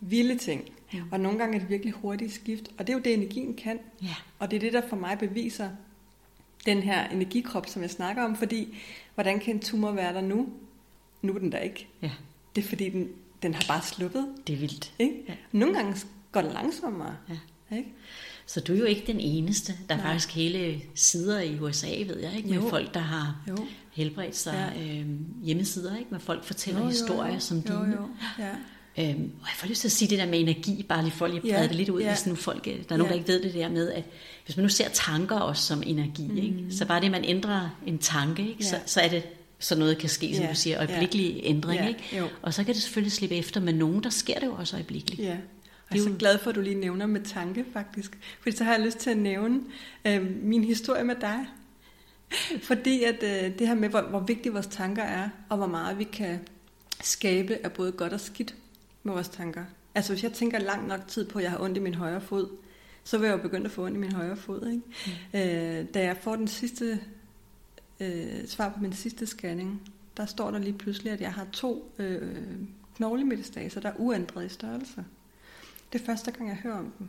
vilde 0.00 0.38
ting. 0.38 0.70
Ja. 0.94 1.02
Og 1.12 1.20
nogle 1.20 1.38
gange 1.38 1.54
er 1.56 1.60
det 1.60 1.70
virkelig 1.70 1.92
hurtigt 1.92 2.32
skift, 2.32 2.68
og 2.78 2.86
det 2.86 2.92
er 2.92 2.96
jo 2.96 3.02
det, 3.02 3.14
energien 3.14 3.54
kan. 3.54 3.78
Ja. 4.02 4.14
Og 4.38 4.50
det 4.50 4.56
er 4.56 4.60
det, 4.60 4.72
der 4.72 4.88
for 4.88 4.96
mig 4.96 5.18
beviser 5.18 5.70
den 6.66 6.78
her 6.82 7.08
energikrop, 7.08 7.66
som 7.68 7.82
jeg 7.82 7.90
snakker 7.90 8.22
om, 8.22 8.36
fordi 8.36 8.78
hvordan 9.14 9.40
kan 9.40 9.54
en 9.54 9.60
tumor 9.60 9.90
være 9.92 10.14
der 10.14 10.20
nu? 10.20 10.48
Nu 11.22 11.34
er 11.34 11.38
den 11.38 11.52
der 11.52 11.58
ikke. 11.58 11.88
ja, 12.02 12.10
Det 12.56 12.64
er 12.64 12.68
fordi, 12.68 12.88
den, 12.88 13.08
den 13.42 13.54
har 13.54 13.64
bare 13.68 13.82
sluppet. 13.82 14.28
det 14.46 14.52
er 14.52 14.56
vildt. 14.58 14.94
Ikke? 14.98 15.14
Ja. 15.28 15.34
Nogle 15.52 15.74
gange 15.74 15.96
går 16.32 16.42
det 16.42 16.52
langsommere. 16.52 17.16
Ja. 17.28 17.76
Ikke? 17.76 17.88
Så 18.54 18.60
du 18.60 18.72
er 18.74 18.78
jo 18.78 18.84
ikke 18.84 19.02
den 19.06 19.20
eneste. 19.20 19.74
Der 19.88 19.94
er 19.94 19.98
Nej. 19.98 20.06
faktisk 20.06 20.34
hele 20.34 20.80
sider 20.94 21.40
i 21.40 21.58
USA, 21.60 21.86
ved 22.06 22.18
jeg, 22.20 22.32
ikke? 22.36 22.48
Med 22.48 22.56
Jo. 22.58 22.68
folk, 22.68 22.94
der 22.94 23.00
har 23.00 23.36
Jo. 23.48 23.56
helbredt 23.92 24.36
sig 24.36 24.72
Ja. 24.76 24.82
øh, 25.00 25.06
hjemmesider, 25.44 25.96
ikke? 25.98 26.08
Med 26.10 26.20
folk 26.20 26.44
fortæller 26.44 26.80
Jo, 26.80 26.86
historier 26.88 27.34
jo. 27.34 27.40
som 27.40 27.58
jo, 27.58 27.62
dine. 27.74 27.96
jo. 27.96 28.08
Ja. 28.44 28.50
Øhm, 28.98 29.22
og 29.40 29.46
jeg 29.48 29.54
får 29.56 29.68
lyst 29.68 29.80
til 29.80 29.88
at 29.88 29.92
sige 29.92 30.08
det 30.10 30.18
der 30.18 30.26
med 30.26 30.40
energi, 30.40 30.82
bare 30.88 31.02
lige 31.02 31.12
for 31.12 31.26
lige 31.26 31.38
at 31.54 31.62
Ja, 31.62 31.68
det 31.68 31.76
lidt 31.76 31.88
ud, 31.88 32.00
ja. 32.00 32.08
hvis 32.08 32.26
nu 32.26 32.34
folk, 32.34 32.66
øh, 32.66 32.74
der 32.74 32.94
er 32.94 32.96
nogen, 32.96 33.00
Ja. 33.02 33.08
der 33.08 33.14
ikke 33.14 33.28
ved 33.28 33.42
det 33.42 33.54
der 33.54 33.68
med, 33.68 33.90
at 33.92 34.04
hvis 34.44 34.56
man 34.56 34.62
nu 34.64 34.68
ser 34.68 34.88
tanker 34.92 35.36
også 35.36 35.62
som 35.62 35.82
energi, 35.86 36.22
mm. 36.28 36.36
ikke? 36.36 36.64
så 36.70 36.86
bare 36.86 37.00
det, 37.00 37.10
man 37.10 37.24
ændrer 37.24 37.68
en 37.86 37.98
tanke, 37.98 38.48
ikke? 38.48 38.64
Så, 38.64 38.76
Ja. 38.76 38.82
så 38.86 39.00
er 39.00 39.08
det 39.08 39.22
så 39.58 39.78
noget 39.78 39.98
kan 39.98 40.08
ske, 40.08 40.34
som 40.36 40.44
Ja, 40.44 40.50
du 40.50 40.54
siger, 40.56 40.76
ja. 40.82 40.86
øjeblikkelig 40.88 41.40
ændring. 41.44 41.80
Ja, 41.80 41.88
Ikke? 41.88 42.00
jo. 42.18 42.28
Og 42.42 42.54
så 42.54 42.64
kan 42.64 42.74
det 42.74 42.82
selvfølgelig 42.82 43.12
slippe 43.12 43.36
efter 43.36 43.60
med 43.60 43.72
nogen, 43.72 44.02
der 44.02 44.10
sker 44.10 44.38
det 44.38 44.46
jo 44.46 44.52
også 44.52 44.76
øjeblikkeligt. 44.76 45.22
Ja. 45.22 45.36
Og 45.90 45.96
jeg 45.96 46.02
er 46.02 46.04
så 46.04 46.16
glad 46.18 46.38
for, 46.38 46.50
at 46.50 46.56
du 46.56 46.60
lige 46.60 46.80
nævner 46.80 47.06
med 47.06 47.20
tanke, 47.20 47.64
faktisk. 47.72 48.18
Fordi 48.40 48.56
så 48.56 48.64
har 48.64 48.72
jeg 48.72 48.84
lyst 48.84 48.98
til 48.98 49.10
at 49.10 49.16
nævne 49.16 49.60
øh, 50.04 50.42
min 50.42 50.64
historie 50.64 51.04
med 51.04 51.16
dig. 51.20 51.46
Fordi 52.68 53.02
at 53.04 53.22
øh, 53.22 53.58
det 53.58 53.68
her 53.68 53.74
med, 53.74 53.88
hvor, 53.88 54.02
hvor 54.02 54.20
vigtige 54.20 54.52
vores 54.52 54.66
tanker 54.66 55.02
er, 55.02 55.28
og 55.48 55.56
hvor 55.56 55.66
meget 55.66 55.98
vi 55.98 56.04
kan 56.04 56.38
skabe 57.00 57.58
af 57.64 57.72
både 57.72 57.92
godt 57.92 58.12
og 58.12 58.20
skidt 58.20 58.54
med 59.02 59.12
vores 59.12 59.28
tanker. 59.28 59.64
Altså 59.94 60.12
hvis 60.12 60.22
jeg 60.22 60.32
tænker 60.32 60.58
lang 60.58 60.86
nok 60.86 61.08
tid 61.08 61.26
på, 61.26 61.38
at 61.38 61.42
jeg 61.42 61.50
har 61.50 61.60
ondt 61.60 61.76
i 61.76 61.80
min 61.80 61.94
højre 61.94 62.20
fod, 62.20 62.48
så 63.04 63.18
vil 63.18 63.26
jeg 63.26 63.36
jo 63.36 63.42
begynde 63.42 63.64
at 63.64 63.70
få 63.70 63.84
ondt 63.84 63.96
i 63.96 64.00
min 64.00 64.12
højre 64.12 64.36
fod. 64.36 64.66
Ikke? 64.66 64.82
Mm. 65.06 65.38
Øh, 65.38 65.86
da 65.94 66.04
jeg 66.04 66.16
får 66.16 66.36
den 66.36 66.48
sidste 66.48 67.00
øh, 68.00 68.46
svar 68.46 68.68
på 68.68 68.80
min 68.80 68.92
sidste 68.92 69.26
scanning, 69.26 69.82
der 70.16 70.26
står 70.26 70.50
der 70.50 70.58
lige 70.58 70.78
pludselig, 70.78 71.12
at 71.12 71.20
jeg 71.20 71.32
har 71.32 71.46
to 71.52 71.94
øh, 71.98 72.36
knoglemetastaser, 72.96 73.80
der 73.80 73.88
er 73.88 73.94
uændret 73.96 74.46
i 74.46 74.48
størrelse. 74.48 75.04
Det 75.92 76.00
er 76.00 76.04
første 76.04 76.30
gang, 76.30 76.48
jeg 76.48 76.56
hører 76.56 76.78
om 76.78 76.92
dem. 76.98 77.08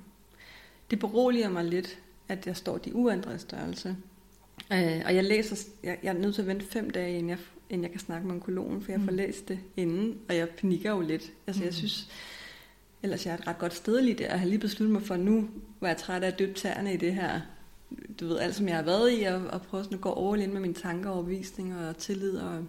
Det 0.92 1.00
beroliger 1.00 1.50
mig 1.50 1.66
lidt, 1.66 2.00
at 2.28 2.46
der 2.46 2.54
står 2.54 2.78
de 2.78 2.96
uændrede 2.96 3.40
størrelse. 3.40 3.96
Øh, 4.74 5.02
og 5.06 5.16
jeg 5.16 5.24
læser, 5.24 5.56
jeg, 5.84 5.98
jeg 6.04 6.10
er 6.10 6.20
nødt 6.20 6.36
til 6.36 6.42
at 6.42 6.48
vente 6.48 6.66
fem 6.66 6.90
dage, 6.90 7.18
inden 7.18 7.30
jeg, 7.30 7.38
inden 7.70 7.84
jeg 7.84 7.92
kan 7.92 8.00
snakke 8.00 8.28
med 8.28 8.36
onkologen, 8.36 8.82
for 8.82 8.92
jeg 8.92 9.02
får 9.02 9.12
læst 9.12 9.48
det 9.48 9.60
inden, 9.78 10.18
og 10.30 10.36
jeg 10.36 10.50
panikker 10.50 10.92
jo 10.92 11.02
lidt. 11.02 11.32
Altså 11.48 11.64
jeg 11.64 11.74
synes, 11.74 12.10
ellers 13.04 13.26
jeg 13.26 13.34
er 13.34 13.38
et 13.38 13.48
ret 13.48 13.58
godt 13.58 13.74
sted 13.74 14.02
lige 14.02 14.18
der, 14.18 14.34
og 14.34 14.40
har 14.40 14.48
lige 14.48 14.60
besluttet 14.60 14.94
mig 14.94 15.02
for, 15.02 15.16
nu 15.16 15.50
var 15.80 15.88
jeg 15.88 15.98
træt 15.98 16.24
af 16.24 16.28
at 16.28 16.40
døbe 16.40 16.54
tæerne 16.54 16.94
i 16.94 16.98
det 16.98 17.14
her, 17.14 17.42
du 18.20 18.28
ved, 18.28 18.40
alt 18.40 18.56
som 18.56 18.68
jeg 18.68 18.76
har 18.76 18.84
været 18.84 19.20
i, 19.20 19.24
og, 19.24 19.42
og 19.42 19.62
prøve 19.62 19.84
sådan 19.84 19.98
at 19.98 20.02
gå 20.02 20.32
all 20.32 20.42
in 20.42 20.54
med 20.54 20.62
mine 20.62 20.74
tanker 20.74 21.10
og 21.10 21.16
overbevisning 21.16 21.78
og 21.78 21.98
tillid. 21.98 22.38
Og, 22.38 22.66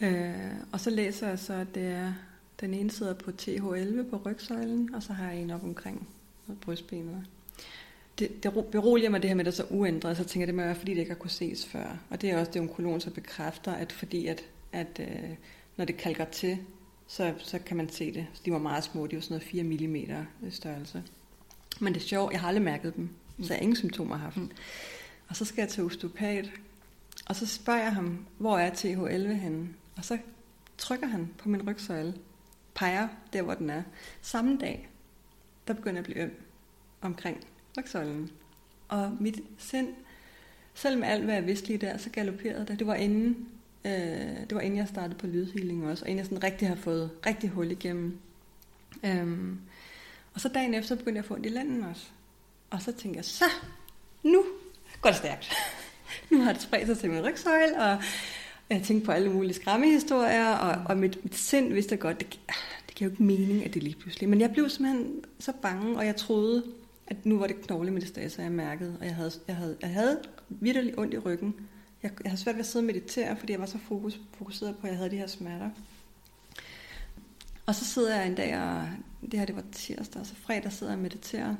øh, 0.00 0.34
og 0.72 0.80
så 0.80 0.90
læser 0.90 1.28
jeg 1.28 1.38
så, 1.38 1.52
at 1.52 1.74
det 1.74 1.86
er, 1.86 2.12
den 2.60 2.74
ene 2.74 2.90
sidder 2.90 3.14
på 3.14 3.30
TH11 3.42 4.10
på 4.10 4.16
rygsøjlen, 4.26 4.94
og 4.94 5.02
så 5.02 5.12
har 5.12 5.30
jeg 5.30 5.42
en 5.42 5.50
op 5.50 5.64
omkring 5.64 6.08
brystbenet. 6.60 7.26
Det, 8.18 8.42
det 8.42 8.56
ro- 8.56 8.68
beroliger 8.72 9.10
mig 9.10 9.22
det 9.22 9.30
her 9.30 9.34
med, 9.34 9.46
at 9.46 9.52
det 9.52 9.60
er 9.60 9.64
så 9.66 9.74
uændret, 9.74 10.16
så 10.16 10.24
tænker 10.24 10.40
jeg, 10.40 10.46
det 10.46 10.54
må 10.54 10.62
være, 10.62 10.74
fordi 10.74 10.92
det 10.92 10.98
ikke 10.98 11.12
har 11.12 11.18
kunne 11.18 11.30
ses 11.30 11.66
før. 11.66 11.98
Og 12.10 12.20
det 12.20 12.30
er 12.30 12.38
også 12.38 12.52
det, 12.52 12.62
onkologen 12.62 13.00
så 13.00 13.10
bekræfter, 13.10 13.72
at 13.72 13.92
fordi 13.92 14.26
at, 14.26 14.44
at 14.72 15.00
øh, 15.00 15.30
når 15.76 15.84
det 15.84 15.96
kalker 15.96 16.24
til, 16.24 16.58
så, 17.06 17.34
så 17.38 17.58
kan 17.58 17.76
man 17.76 17.88
se 17.88 18.14
det. 18.14 18.26
De 18.44 18.52
var 18.52 18.58
meget 18.58 18.84
små, 18.84 19.06
de 19.06 19.16
var 19.16 19.22
sådan 19.22 19.34
noget 19.34 19.48
4 19.48 19.62
mm 19.62 20.50
størrelse. 20.50 21.02
Men 21.80 21.94
det 21.94 22.00
er 22.00 22.04
sjovt, 22.04 22.32
jeg 22.32 22.40
har 22.40 22.48
aldrig 22.48 22.64
mærket 22.64 22.96
dem, 22.96 23.08
så 23.42 23.46
jeg 23.48 23.56
har 23.56 23.62
ingen 23.62 23.76
symptomer 23.76 24.16
haft. 24.16 24.36
Mm. 24.36 24.50
Og 25.28 25.36
så 25.36 25.44
skal 25.44 25.62
jeg 25.62 25.68
til 25.68 25.84
osteopat, 25.84 26.50
og 27.26 27.36
så 27.36 27.46
spørger 27.46 27.82
jeg 27.82 27.92
ham, 27.92 28.26
hvor 28.38 28.58
er 28.58 28.70
TH11 28.70 29.32
henne? 29.32 29.68
Og 29.96 30.04
så 30.04 30.18
trykker 30.78 31.06
han 31.06 31.30
på 31.38 31.48
min 31.48 31.68
rygsøjle, 31.68 32.14
peger 32.74 33.08
der, 33.32 33.42
hvor 33.42 33.54
den 33.54 33.70
er. 33.70 33.82
Samme 34.22 34.58
dag, 34.58 34.88
der 35.68 35.74
begynder 35.74 35.96
jeg 35.96 35.98
at 35.98 36.04
blive 36.04 36.18
øm 36.18 36.34
omkring 37.00 37.46
rygsøjlen. 37.78 38.30
Og 38.88 39.16
mit 39.20 39.40
sind 39.58 39.88
selvom 40.74 41.02
alt, 41.02 41.24
hvad 41.24 41.34
jeg 41.34 41.46
vidste 41.46 41.66
lige 41.66 41.78
der, 41.78 41.96
så 41.96 42.10
galopperede 42.10 42.66
det. 42.66 42.78
Det 42.78 42.86
var 42.86 42.94
inden, 42.94 43.48
øh, 43.84 43.92
det 44.40 44.54
var 44.54 44.60
inden 44.60 44.78
jeg 44.78 44.88
startede 44.88 45.18
på 45.18 45.26
lydhealing 45.26 45.86
også, 45.86 46.04
og 46.04 46.08
inden 46.08 46.18
jeg 46.18 46.26
sådan 46.26 46.44
rigtig 46.44 46.68
har 46.68 46.76
fået 46.76 47.10
rigtig 47.26 47.50
hul 47.50 47.70
igennem. 47.70 48.18
Øhm, 49.04 49.60
og 50.34 50.40
så 50.40 50.48
dagen 50.48 50.74
efter 50.74 50.96
begyndte 50.96 51.18
jeg 51.18 51.24
at 51.24 51.28
få 51.28 51.34
ondt 51.34 51.46
i 51.46 51.48
lænden 51.48 51.84
også. 51.84 52.06
Og 52.70 52.82
så 52.82 52.92
tænkte 52.92 53.16
jeg, 53.16 53.24
så, 53.24 53.44
nu 54.22 54.44
går 55.00 55.10
det 55.10 55.18
stærkt. 55.18 55.52
nu 56.30 56.40
har 56.40 56.52
det 56.52 56.62
spredt 56.62 56.86
sig 56.86 56.98
til 56.98 57.10
min 57.10 57.24
rygsøjle, 57.24 57.82
og 57.82 58.02
jeg 58.70 58.82
tænkte 58.82 59.06
på 59.06 59.12
alle 59.12 59.32
mulige 59.32 59.54
skræmmehistorier, 59.54 60.54
og, 60.54 60.82
og 60.86 60.96
mit, 60.96 61.24
mit 61.24 61.34
sind 61.34 61.72
vidste 61.72 61.96
godt, 61.96 62.20
det, 62.20 62.40
det 62.86 62.94
giver 62.94 63.08
jo 63.08 63.12
ikke 63.12 63.22
mening, 63.22 63.64
at 63.64 63.74
det 63.74 63.82
lige 63.82 63.96
pludselig. 63.96 64.28
Men 64.28 64.40
jeg 64.40 64.52
blev 64.52 64.68
simpelthen 64.68 65.24
så 65.38 65.52
bange, 65.62 65.96
og 65.96 66.06
jeg 66.06 66.16
troede, 66.16 66.64
at 67.06 67.26
nu 67.26 67.38
var 67.38 67.46
det 67.46 67.60
knoglemeditase, 67.60 68.42
jeg 68.42 68.52
mærkede, 68.52 68.96
og 69.00 69.06
jeg 69.06 69.14
havde, 69.14 69.30
jeg 69.48 69.56
havde, 69.56 69.76
jeg 69.82 69.90
havde 69.90 70.20
virkelig 70.48 70.98
ondt 70.98 71.14
i 71.14 71.18
ryggen. 71.18 71.54
Jeg, 72.02 72.10
jeg 72.24 72.30
havde 72.30 72.42
svært 72.42 72.54
ved 72.54 72.60
at 72.60 72.66
sidde 72.66 72.82
og 72.82 72.86
meditere, 72.86 73.36
fordi 73.36 73.52
jeg 73.52 73.60
var 73.60 73.66
så 73.66 73.78
fokus, 73.88 74.20
fokuseret 74.38 74.76
på, 74.76 74.86
at 74.86 74.90
jeg 74.90 74.96
havde 74.96 75.10
de 75.10 75.16
her 75.16 75.26
smerter. 75.26 75.70
Og 77.66 77.74
så 77.74 77.84
sidder 77.84 78.16
jeg 78.16 78.26
en 78.26 78.34
dag, 78.34 78.58
og 78.58 78.88
det 79.30 79.38
her 79.38 79.46
det 79.46 79.56
var 79.56 79.64
tirsdag, 79.72 80.20
og 80.20 80.26
så 80.26 80.34
fredag 80.34 80.72
sidder 80.72 80.92
jeg 80.92 80.98
og 80.98 81.02
mediterer. 81.02 81.54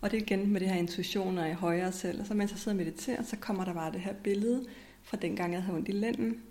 Og 0.00 0.10
det 0.10 0.16
er 0.16 0.22
igen 0.22 0.52
med 0.52 0.60
det 0.60 0.68
her 0.68 0.76
intuition 0.76 1.38
og 1.38 1.48
i 1.48 1.52
højere 1.52 1.92
selv. 1.92 2.20
Og 2.20 2.26
så 2.26 2.34
mens 2.34 2.50
jeg 2.50 2.58
sidder 2.58 2.78
og 2.78 2.84
mediterer, 2.84 3.22
så 3.22 3.36
kommer 3.36 3.64
der 3.64 3.74
bare 3.74 3.92
det 3.92 4.00
her 4.00 4.12
billede 4.12 4.64
fra 5.04 5.16
dengang, 5.16 5.52
jeg 5.52 5.62
havde 5.62 5.76
ondt 5.76 5.88
i 5.88 5.92
lænden. 5.92 6.42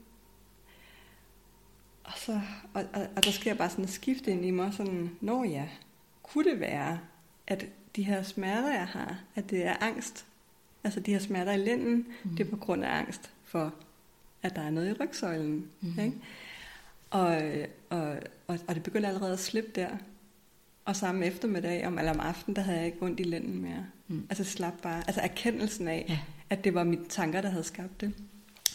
Og, 2.04 2.14
så, 2.16 2.42
og, 2.74 2.86
og, 2.94 3.08
og 3.16 3.26
der 3.26 3.32
sker 3.32 3.54
bare 3.54 3.70
sådan 3.70 3.84
et 3.84 3.90
skift 3.90 4.28
ind 4.28 4.46
i 4.46 4.52
mig, 4.52 4.74
sådan, 4.74 5.18
når 5.22 5.44
ja, 5.44 5.68
kunne 6.24 6.52
det 6.52 6.60
være, 6.60 7.00
at 7.48 7.66
de 7.96 8.04
her 8.04 8.24
smerter, 8.24 8.74
jeg 8.74 8.88
har, 8.88 9.20
at 9.36 9.50
det 9.50 9.66
er 9.66 9.76
angst. 9.82 10.26
Altså 10.84 11.00
de 11.00 11.12
her 11.12 11.20
smerter 11.20 11.52
i 11.52 11.58
lænden, 11.58 12.08
mm. 12.24 12.36
det 12.36 12.46
er 12.46 12.50
på 12.50 12.58
grund 12.58 12.84
af 12.84 12.98
angst 12.98 13.32
for, 13.44 13.74
at 14.44 14.56
der 14.56 14.62
er 14.62 14.70
noget 14.70 14.90
i 14.90 14.94
rygsøjlen. 15.04 15.68
Mm. 15.82 16.00
Ikke? 16.00 16.18
Og, 17.10 17.42
og, 17.90 18.18
og, 18.48 18.60
og 18.68 18.76
det 18.76 18.84
begyndte 18.84 19.08
allerede 19.08 19.34
at 19.34 19.40
slippe 19.40 19.72
der. 19.76 19.90
Og 20.86 20.96
samme 20.96 21.26
eftermiddag, 21.26 21.88
om, 21.88 21.98
eller 21.98 22.14
om 22.14 22.20
aftenen, 22.20 22.56
der 22.56 22.62
havde 22.62 22.78
jeg 22.78 22.86
ikke 22.86 22.98
ondt 23.02 23.20
i 23.20 23.24
lænden 23.24 23.62
mere. 23.62 23.86
Mm. 24.08 24.28
Altså 24.30 24.44
slap 24.44 24.74
bare. 24.82 25.04
Altså 25.08 25.22
erkendelsen 25.22 25.88
af, 25.88 26.06
ja. 26.10 26.20
at 26.50 26.64
det 26.64 26.74
var 26.74 26.84
mine 26.84 27.06
tanker, 27.06 27.42
der 27.42 27.50
havde 27.50 27.64
skabt 27.64 28.02
det. 28.02 28.14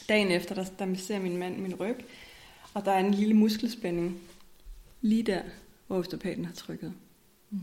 Dagen 0.09 0.31
efter, 0.31 0.55
der, 0.55 0.65
der 0.79 0.95
ser 0.97 1.19
min 1.19 1.37
mand 1.37 1.59
min 1.59 1.75
ryg, 1.75 1.97
og 2.75 2.85
der 2.85 2.93
er 2.93 2.99
en 2.99 3.15
lille 3.15 3.35
muskelspænding 3.35 4.19
lige 5.01 5.23
der, 5.23 5.43
hvor 5.87 5.97
osteopaten 5.97 6.45
har 6.45 6.53
trykket. 6.53 6.93
Mm. 7.51 7.59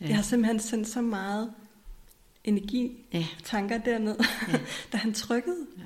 Ja. 0.00 0.06
Jeg 0.06 0.16
har 0.16 0.22
simpelthen 0.22 0.60
sendt 0.60 0.88
så 0.88 1.00
meget 1.00 1.52
energi, 2.44 3.04
ja. 3.12 3.26
tanker 3.44 3.78
derned, 3.78 4.16
ja. 4.52 4.58
da 4.92 4.96
han 4.96 5.12
trykkede. 5.12 5.66
Ja. 5.78 5.82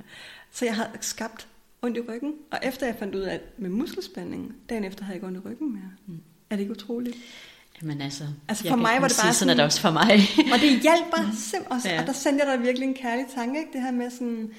Så 0.52 0.64
jeg 0.64 0.76
har 0.76 0.90
skabt 1.00 1.48
ondt 1.82 1.96
i 1.96 2.00
ryggen. 2.00 2.34
Og 2.50 2.58
efter 2.62 2.86
jeg 2.86 2.96
fandt 2.98 3.14
ud 3.14 3.20
af, 3.20 3.34
at 3.34 3.40
med 3.58 3.70
muskelspænding, 3.70 4.56
dagen 4.68 4.84
efter 4.84 5.04
havde 5.04 5.12
jeg 5.12 5.16
ikke 5.16 5.26
ondt 5.26 5.46
i 5.46 5.48
ryggen 5.48 5.72
mere. 5.72 5.90
Mm. 6.06 6.20
Er 6.50 6.56
det 6.56 6.60
ikke 6.60 6.72
utroligt? 6.72 7.16
Jamen 7.82 8.00
altså, 8.00 8.24
altså 8.48 8.68
for 8.68 8.76
mig 8.76 8.82
var 8.82 8.92
det 8.92 9.00
bare 9.00 9.10
sådan, 9.10 9.34
sådan 9.34 9.50
er 9.50 9.54
det 9.54 9.64
også 9.64 9.80
for 9.80 9.90
mig. 9.90 10.12
og 10.52 10.60
det 10.60 10.82
hjalp 10.82 11.10
bare 11.16 11.26
mm. 11.32 11.36
simpelthen. 11.36 11.92
Ja. 11.92 12.00
Og 12.00 12.06
der 12.06 12.12
sendte 12.12 12.44
jeg 12.44 12.58
dig 12.58 12.66
virkelig 12.66 12.88
en 12.88 12.94
kærlig 12.94 13.26
tanke, 13.34 13.58
ikke? 13.58 13.72
det 13.72 13.82
her 13.82 13.90
med 13.90 14.10
sådan, 14.10 14.50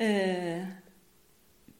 øh, 0.00 0.66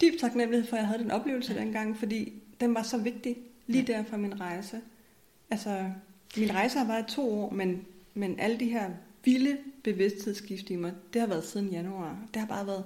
dyb 0.00 0.20
taknemmelighed 0.20 0.68
for, 0.68 0.76
at 0.76 0.80
jeg 0.80 0.88
havde 0.88 1.02
den 1.02 1.10
oplevelse 1.10 1.52
ja. 1.52 1.60
dengang, 1.60 1.96
fordi 1.96 2.32
den 2.60 2.74
var 2.74 2.82
så 2.82 2.98
vigtig 2.98 3.36
lige 3.66 3.84
ja. 3.88 3.92
der 3.92 4.04
for 4.04 4.16
min 4.16 4.40
rejse. 4.40 4.80
Altså, 5.50 5.90
min 6.36 6.54
rejse 6.54 6.78
har 6.78 6.86
været 6.86 7.06
to 7.06 7.40
år, 7.40 7.50
men, 7.50 7.86
men 8.14 8.40
alle 8.40 8.60
de 8.60 8.70
her 8.70 8.90
vilde 9.24 9.58
bevidsthedsskift 9.84 10.70
i 10.70 10.76
mig, 10.76 10.92
det 11.12 11.20
har 11.20 11.28
været 11.28 11.44
siden 11.44 11.68
januar. 11.68 12.18
Det 12.34 12.40
har 12.40 12.48
bare 12.48 12.66
været 12.66 12.84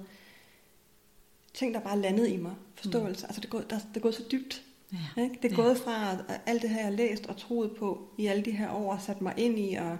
ting, 1.53 1.73
der 1.73 1.79
bare 1.79 1.99
landet 1.99 2.29
i 2.29 2.37
mig. 2.37 2.53
Forståelse. 2.75 3.25
Mm. 3.25 3.27
Altså, 3.27 3.41
det 3.41 3.49
gået, 3.49 3.69
der, 3.69 3.79
det 3.93 4.01
gået 4.01 4.15
så 4.15 4.23
dybt. 4.31 4.63
Ja. 4.91 5.23
Ikke? 5.23 5.35
Det 5.41 5.51
er 5.51 5.55
ja. 5.55 5.61
gået 5.61 5.77
fra 5.77 6.11
at 6.11 6.41
alt 6.45 6.61
det 6.61 6.69
her, 6.69 6.77
jeg 6.77 6.85
har 6.85 6.91
læst 6.91 7.25
og 7.25 7.37
troet 7.37 7.71
på 7.71 8.09
i 8.17 8.25
alle 8.25 8.45
de 8.45 8.51
her 8.51 8.71
år, 8.71 8.93
og 8.93 9.01
sat 9.01 9.21
mig 9.21 9.33
ind 9.37 9.59
i, 9.59 9.75
og 9.75 9.97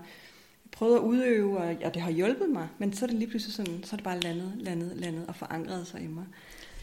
prøvet 0.76 0.95
at 0.95 1.01
udøve, 1.01 1.57
og, 1.57 1.76
og 1.86 1.93
det 1.93 2.01
har 2.01 2.11
hjulpet 2.11 2.49
mig. 2.49 2.67
Men 2.78 2.93
så 2.93 3.05
er 3.05 3.07
det 3.07 3.19
lige 3.19 3.30
pludselig 3.30 3.55
sådan, 3.55 3.84
så 3.84 3.95
er 3.95 3.97
det 3.97 4.03
bare 4.03 4.19
landet, 4.19 4.53
landet, 4.55 4.91
landet 4.95 5.26
og 5.28 5.36
forankret 5.36 5.88
sig 5.88 6.01
i 6.01 6.07
mig. 6.07 6.26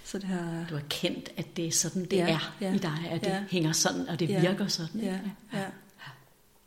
Så 0.05 0.19
det 0.19 0.27
har... 0.27 0.67
Du 0.71 0.75
har 0.75 0.83
kendt, 0.89 1.33
at 1.37 1.57
det 1.57 1.67
er 1.67 1.71
sådan, 1.71 2.05
det 2.05 2.17
ja, 2.17 2.29
er 2.29 2.55
ja, 2.61 2.75
i 2.75 2.79
dig, 2.79 2.99
at 3.11 3.21
det 3.21 3.31
ja. 3.31 3.45
hænger 3.51 3.73
sådan, 3.73 4.09
og 4.09 4.21
det 4.21 4.29
ja, 4.29 4.41
virker 4.41 4.67
sådan. 4.67 5.01
Ja, 5.01 5.19
ja. 5.53 5.59
ja. 5.59 5.65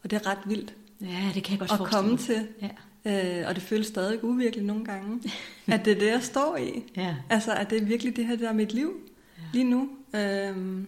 Og 0.03 0.11
det 0.11 0.26
er 0.26 0.28
ret 0.28 0.39
vildt. 0.45 0.73
Ja, 1.01 1.32
det 1.34 1.43
kan 1.43 1.59
jeg 1.59 1.67
godt 1.67 1.82
at 1.82 1.88
komme 1.88 2.17
til. 2.17 2.47
Ja. 2.61 2.69
Øh, 3.05 3.47
og 3.47 3.55
det 3.55 3.63
føles 3.63 3.88
stadig 3.88 4.23
uvirkeligt 4.23 4.65
nogle 4.65 4.86
gange, 4.86 5.21
at 5.67 5.86
det 5.86 5.93
er 5.93 5.99
det, 5.99 6.07
jeg 6.07 6.23
står 6.23 6.57
i. 6.57 6.84
Ja. 6.95 7.15
Altså, 7.30 7.53
at 7.53 7.69
det 7.69 7.82
er 7.82 7.86
virkelig 7.86 8.15
det 8.15 8.28
her, 8.28 8.36
der 8.36 8.49
er 8.49 8.53
mit 8.53 8.73
liv 8.73 8.93
ja. 9.38 9.43
lige 9.53 9.63
nu. 9.63 9.89
Øhm, 10.13 10.88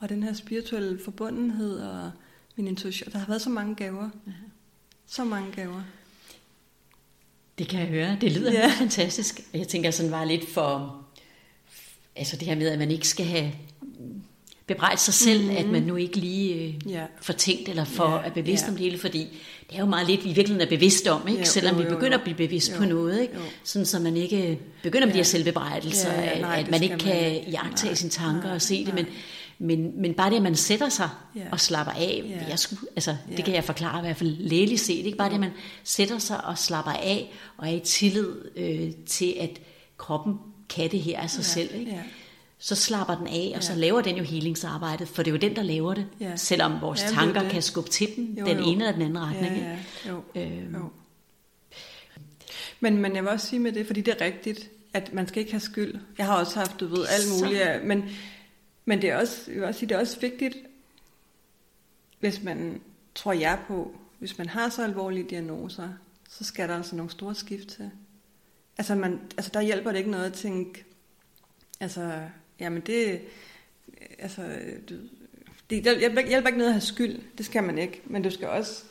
og 0.00 0.08
den 0.08 0.22
her 0.22 0.32
spirituelle 0.32 0.98
forbundenhed 1.04 1.78
og 1.78 2.10
min 2.56 2.66
intuition. 2.66 3.12
Der 3.12 3.18
har 3.18 3.26
været 3.26 3.42
så 3.42 3.50
mange 3.50 3.74
gaver. 3.74 4.10
Ja. 4.26 4.32
Så 5.06 5.24
mange 5.24 5.52
gaver. 5.52 5.82
Det 7.58 7.68
kan 7.68 7.80
jeg 7.80 7.88
høre. 7.88 8.16
Det 8.20 8.32
lyder 8.32 8.52
ja. 8.52 8.72
fantastisk. 8.78 9.40
Jeg 9.54 9.68
tænker 9.68 9.90
sådan 9.90 10.12
var 10.12 10.24
lidt 10.24 10.48
for... 10.48 11.00
Altså 12.16 12.36
det 12.36 12.48
her 12.48 12.54
med, 12.54 12.68
at 12.68 12.78
man 12.78 12.90
ikke 12.90 13.08
skal 13.08 13.26
have 13.26 13.52
bebrejde 14.66 15.00
sig 15.00 15.14
selv, 15.14 15.40
mm-hmm. 15.40 15.56
at 15.56 15.66
man 15.66 15.82
nu 15.82 15.96
ikke 15.96 16.16
lige 16.16 16.54
øh, 16.54 16.92
yeah. 16.92 17.08
får 17.22 17.32
tænkt 17.32 17.68
eller 17.68 17.84
for 17.84 18.10
yeah. 18.10 18.26
er 18.26 18.30
bevidst 18.30 18.62
yeah. 18.62 18.72
om 18.72 18.76
det 18.76 18.84
hele, 18.84 18.98
fordi 18.98 19.28
det 19.70 19.76
er 19.76 19.80
jo 19.80 19.86
meget 19.86 20.06
lidt, 20.06 20.24
vi 20.24 20.32
virkelig 20.32 20.60
er 20.60 20.68
bevidste 20.68 21.12
om, 21.12 21.28
ikke? 21.28 21.38
Ja, 21.38 21.44
selvom 21.44 21.74
jo, 21.74 21.80
jo, 21.80 21.84
jo. 21.84 21.90
vi 21.90 21.96
begynder 21.96 22.18
at 22.18 22.24
blive 22.24 22.36
bevidst 22.36 22.72
jo, 22.72 22.76
på 22.76 22.84
noget, 22.84 23.20
ikke? 23.20 23.34
sådan 23.64 23.86
så 23.86 24.00
man 24.00 24.16
ikke 24.16 24.58
begynder 24.82 25.06
med 25.06 25.12
ja. 25.12 25.18
de 25.18 25.18
her 25.18 25.24
selvbebrejdelser, 25.24 26.12
ja, 26.12 26.24
ja, 26.24 26.40
nej, 26.40 26.56
at 26.60 26.70
man 26.70 26.82
ikke 26.82 26.98
kan 26.98 27.44
jagtage 27.50 27.96
sine 27.96 28.10
tanker 28.10 28.42
nej, 28.42 28.54
og 28.54 28.62
se 28.62 28.84
det, 28.84 28.94
men, 28.94 29.06
men, 29.58 30.00
men 30.00 30.14
bare 30.14 30.30
det, 30.30 30.36
at 30.36 30.42
man 30.42 30.56
sætter 30.56 30.88
sig 30.88 31.08
ja. 31.36 31.40
og 31.52 31.60
slapper 31.60 31.92
af, 31.92 32.22
ja. 32.24 32.48
jeg 32.48 32.58
skulle, 32.58 32.82
altså, 32.96 33.16
ja. 33.30 33.36
det 33.36 33.44
kan 33.44 33.54
jeg 33.54 33.64
forklare 33.64 33.98
i 33.98 34.02
hvert 34.02 34.16
fald 34.16 34.36
lægeligt 34.38 34.80
set, 34.80 35.06
ikke? 35.06 35.18
bare 35.18 35.28
det, 35.28 35.34
at 35.34 35.40
man 35.40 35.52
sætter 35.84 36.18
sig 36.18 36.44
og 36.44 36.58
slapper 36.58 36.92
af 36.92 37.32
og 37.56 37.68
er 37.68 37.72
i 37.72 37.80
tillid 37.80 38.34
øh, 38.56 38.90
til, 39.06 39.36
at 39.40 39.60
kroppen 39.96 40.38
kan 40.68 40.90
det 40.90 41.00
her 41.00 41.20
af 41.20 41.30
sig 41.30 41.40
ja. 41.40 41.44
selv, 41.44 41.74
ikke? 41.74 41.90
Ja 41.90 42.02
så 42.64 42.74
slapper 42.74 43.14
den 43.14 43.26
af, 43.26 43.52
og 43.54 43.54
ja. 43.54 43.60
så 43.60 43.74
laver 43.74 44.00
den 44.00 44.16
jo 44.16 44.22
healingsarbejdet, 44.22 45.08
for 45.08 45.22
det 45.22 45.30
er 45.30 45.32
jo 45.32 45.38
den, 45.38 45.56
der 45.56 45.62
laver 45.62 45.94
det, 45.94 46.06
ja. 46.20 46.36
selvom 46.36 46.80
vores 46.80 47.02
ja, 47.02 47.08
tanker 47.08 47.42
det. 47.42 47.50
kan 47.50 47.62
skubbe 47.62 47.90
til 47.90 48.08
den, 48.16 48.36
jo, 48.38 48.46
den 48.46 48.58
jo. 48.58 48.64
ene 48.64 48.84
eller 48.84 48.92
den 48.92 49.02
anden 49.02 49.18
retning. 49.18 49.56
Ja, 49.56 49.70
ja. 49.70 49.78
Jo. 50.08 50.22
Øhm. 50.34 50.74
Jo. 50.74 50.90
Men, 52.80 52.96
men 52.98 53.14
jeg 53.14 53.22
vil 53.22 53.30
også 53.30 53.46
sige 53.46 53.60
med 53.60 53.72
det, 53.72 53.86
fordi 53.86 54.00
det 54.00 54.14
er 54.20 54.24
rigtigt, 54.24 54.70
at 54.92 55.12
man 55.12 55.28
skal 55.28 55.40
ikke 55.40 55.52
have 55.52 55.60
skyld. 55.60 55.94
Jeg 56.18 56.26
har 56.26 56.36
også 56.36 56.58
haft, 56.58 56.80
du 56.80 56.86
ved, 56.86 57.06
alt 57.08 57.42
muligt, 57.42 57.62
så. 57.62 57.80
men, 57.84 58.04
men 58.84 59.02
det 59.02 59.10
er 59.10 59.16
også, 59.16 59.42
jeg 59.46 59.56
vil 59.56 59.64
også 59.64 59.78
sige, 59.78 59.88
det 59.88 59.94
er 59.94 60.00
også 60.00 60.20
vigtigt, 60.20 60.56
hvis 62.20 62.42
man, 62.42 62.80
tror 63.14 63.32
jeg 63.32 63.58
på, 63.66 63.96
hvis 64.18 64.38
man 64.38 64.48
har 64.48 64.68
så 64.68 64.84
alvorlige 64.84 65.30
diagnoser, 65.30 65.88
så 66.30 66.44
skal 66.44 66.68
der 66.68 66.76
altså 66.76 66.96
nogle 66.96 67.10
store 67.10 67.34
skift 67.34 67.68
til. 67.68 67.90
Altså, 68.78 68.94
man, 68.94 69.20
altså 69.36 69.50
der 69.54 69.60
hjælper 69.60 69.90
det 69.90 69.98
ikke 69.98 70.10
noget 70.10 70.26
at 70.26 70.32
tænke, 70.32 70.84
altså 71.80 72.28
Jamen 72.60 72.80
det, 72.80 73.20
altså, 74.18 74.42
du, 74.88 74.94
det 75.70 75.98
hjælper, 75.98 76.26
hjælper 76.26 76.48
ikke 76.48 76.58
noget 76.58 76.70
at 76.70 76.74
have 76.74 76.80
skyld. 76.80 77.20
Det 77.38 77.46
skal 77.46 77.62
man 77.62 77.78
ikke. 77.78 78.02
Men 78.04 78.22
du 78.22 78.30
skal 78.30 78.48
også 78.48 78.84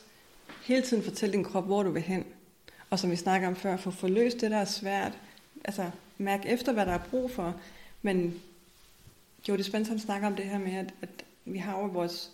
hele 0.62 0.82
tiden 0.82 1.02
fortælle 1.02 1.32
din 1.32 1.44
krop, 1.44 1.66
hvor 1.66 1.82
du 1.82 1.90
vil 1.90 2.02
hen. 2.02 2.24
Og 2.90 2.98
som 2.98 3.10
vi 3.10 3.16
snakker 3.16 3.48
om 3.48 3.56
før, 3.56 3.76
få 3.76 3.90
forløst 3.90 4.40
det, 4.40 4.50
der 4.50 4.56
er 4.56 4.64
svært. 4.64 5.12
Altså, 5.64 5.90
mærk 6.18 6.40
efter, 6.46 6.72
hvad 6.72 6.86
der 6.86 6.92
er 6.92 7.04
brug 7.10 7.30
for. 7.30 7.60
Men 8.02 8.42
jo, 9.52 9.56
det 9.56 9.64
Spencer 9.64 9.98
snakker 9.98 10.28
om 10.28 10.36
det 10.36 10.44
her 10.44 10.58
med, 10.58 10.72
at, 10.72 10.94
at 11.02 11.24
vi 11.44 11.58
har 11.58 11.78
jo 11.78 11.86
vores 11.86 12.30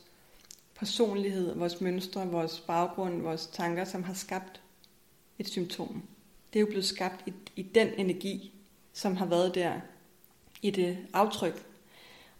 personlighed, 0.74 1.54
vores 1.54 1.80
mønstre, 1.80 2.26
vores 2.26 2.60
baggrund, 2.60 3.22
vores 3.22 3.46
tanker, 3.46 3.84
som 3.84 4.02
har 4.02 4.14
skabt 4.14 4.60
et 5.38 5.48
symptom. 5.48 6.02
Det 6.52 6.58
er 6.58 6.60
jo 6.60 6.66
blevet 6.66 6.84
skabt 6.84 7.22
i, 7.26 7.32
i 7.56 7.62
den 7.62 7.88
energi, 7.96 8.52
som 8.92 9.16
har 9.16 9.26
været 9.26 9.54
der 9.54 9.80
i 10.62 10.70
det 10.70 10.98
aftryk. 11.12 11.66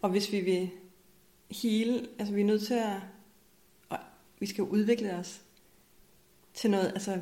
Og 0.02 0.10
hvis 0.10 0.32
vi 0.32 0.40
vil 0.40 0.70
hele, 1.50 2.08
altså 2.18 2.34
vi 2.34 2.40
er 2.40 2.44
nødt 2.44 2.66
til 2.66 2.74
at, 2.74 2.96
og 3.88 3.98
vi 4.38 4.46
skal 4.46 4.64
udvikle 4.64 5.14
os 5.14 5.40
til 6.54 6.70
noget, 6.70 6.88
altså 6.88 7.20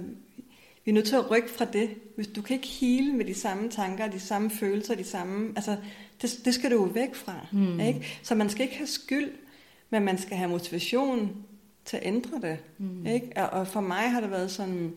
vi 0.84 0.90
er 0.90 0.94
nødt 0.94 1.06
til 1.06 1.16
at 1.16 1.30
rykke 1.30 1.50
fra 1.50 1.64
det. 1.64 1.90
Hvis 2.14 2.26
du 2.26 2.42
kan 2.42 2.56
ikke 2.56 2.68
hele 2.68 3.12
med 3.12 3.24
de 3.24 3.34
samme 3.34 3.70
tanker, 3.70 4.10
de 4.10 4.20
samme 4.20 4.50
følelser, 4.50 4.94
de 4.94 5.04
samme, 5.04 5.52
altså 5.56 5.76
det, 6.22 6.40
det 6.44 6.54
skal 6.54 6.70
du 6.70 6.76
jo 6.76 6.82
væk 6.82 7.14
fra. 7.14 7.46
Mm. 7.52 7.80
Ikke? 7.80 8.18
Så 8.22 8.34
man 8.34 8.50
skal 8.50 8.64
ikke 8.64 8.76
have 8.76 8.86
skyld, 8.86 9.30
men 9.90 10.04
man 10.04 10.18
skal 10.18 10.36
have 10.36 10.50
motivation 10.50 11.44
til 11.84 11.96
at 11.96 12.06
ændre 12.06 12.40
det. 12.40 12.58
Mm. 12.78 13.06
Ikke? 13.06 13.32
Og, 13.36 13.60
og 13.60 13.68
for 13.68 13.80
mig 13.80 14.10
har 14.10 14.20
det 14.20 14.30
været 14.30 14.50
sådan, 14.50 14.96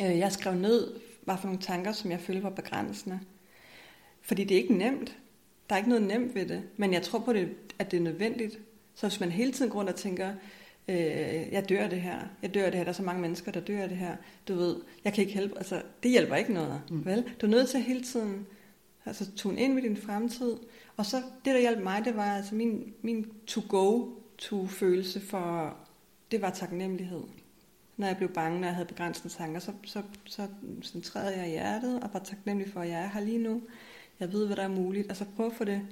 øh, 0.00 0.18
jeg 0.18 0.32
skrev 0.32 0.54
ned, 0.54 0.92
hvad 1.24 1.36
for 1.40 1.46
nogle 1.46 1.60
tanker, 1.60 1.92
som 1.92 2.10
jeg 2.10 2.20
følte 2.20 2.42
var 2.42 2.50
begrænsende. 2.50 3.20
Fordi 4.22 4.44
det 4.44 4.54
er 4.54 4.62
ikke 4.62 4.74
nemt. 4.74 5.16
Der 5.68 5.74
er 5.74 5.78
ikke 5.78 5.88
noget 5.88 6.02
nemt 6.04 6.34
ved 6.34 6.46
det, 6.46 6.62
men 6.76 6.92
jeg 6.92 7.02
tror 7.02 7.18
på, 7.18 7.32
det, 7.32 7.48
at 7.78 7.90
det 7.90 7.96
er 7.96 8.00
nødvendigt. 8.02 8.58
Så 8.94 9.08
hvis 9.08 9.20
man 9.20 9.30
hele 9.30 9.52
tiden 9.52 9.70
går 9.70 9.78
rundt 9.78 9.90
og 9.90 9.96
tænker, 9.96 10.32
øh, 10.88 10.96
jeg 11.52 11.68
dør 11.68 11.88
det 11.88 12.00
her, 12.00 12.18
jeg 12.42 12.54
dør 12.54 12.64
det 12.64 12.74
her, 12.74 12.84
der 12.84 12.90
er 12.90 12.94
så 12.94 13.02
mange 13.02 13.22
mennesker, 13.22 13.52
der 13.52 13.60
dør 13.60 13.86
det 13.86 13.96
her, 13.96 14.16
du 14.48 14.54
ved, 14.54 14.76
jeg 15.04 15.12
kan 15.12 15.22
ikke 15.22 15.34
hjælpe, 15.34 15.58
altså 15.58 15.82
det 16.02 16.10
hjælper 16.10 16.36
ikke 16.36 16.52
noget, 16.52 16.80
mm. 16.90 17.04
vel? 17.06 17.24
Du 17.40 17.46
er 17.46 17.50
nødt 17.50 17.68
til 17.68 17.80
hele 17.80 18.02
tiden, 18.02 18.46
altså 19.06 19.32
tune 19.36 19.60
ind 19.60 19.74
med 19.74 19.82
din 19.82 19.96
fremtid, 19.96 20.56
og 20.96 21.06
så 21.06 21.16
det, 21.16 21.54
der 21.54 21.60
hjalp 21.60 21.82
mig, 21.82 22.04
det 22.04 22.16
var 22.16 22.36
altså 22.36 22.54
min, 22.54 22.94
min 23.02 23.26
to-go-to-følelse 23.46 25.20
for, 25.20 25.76
det 26.30 26.42
var 26.42 26.50
taknemmelighed. 26.50 27.22
Når 27.96 28.06
jeg 28.06 28.16
blev 28.16 28.28
bange, 28.28 28.60
når 28.60 28.66
jeg 28.66 28.74
havde 28.74 28.88
begrænsende 28.88 29.34
tanker, 29.34 29.60
så, 29.60 29.72
så, 29.84 30.02
så 30.24 30.48
centrerede 30.82 31.38
jeg 31.38 31.48
hjertet 31.48 32.00
og 32.02 32.10
var 32.12 32.18
taknemmelig 32.18 32.72
for, 32.72 32.80
at 32.80 32.88
jeg 32.88 33.00
er 33.00 33.08
her 33.08 33.20
lige 33.20 33.38
nu. 33.38 33.62
Jeg 34.20 34.32
ved, 34.32 34.46
hvad 34.46 34.56
der 34.56 34.62
er 34.62 34.68
muligt. 34.68 35.08
Altså 35.08 35.24
prøv 35.36 35.46
at 35.46 35.52
få 35.52 35.64
det, 35.64 35.82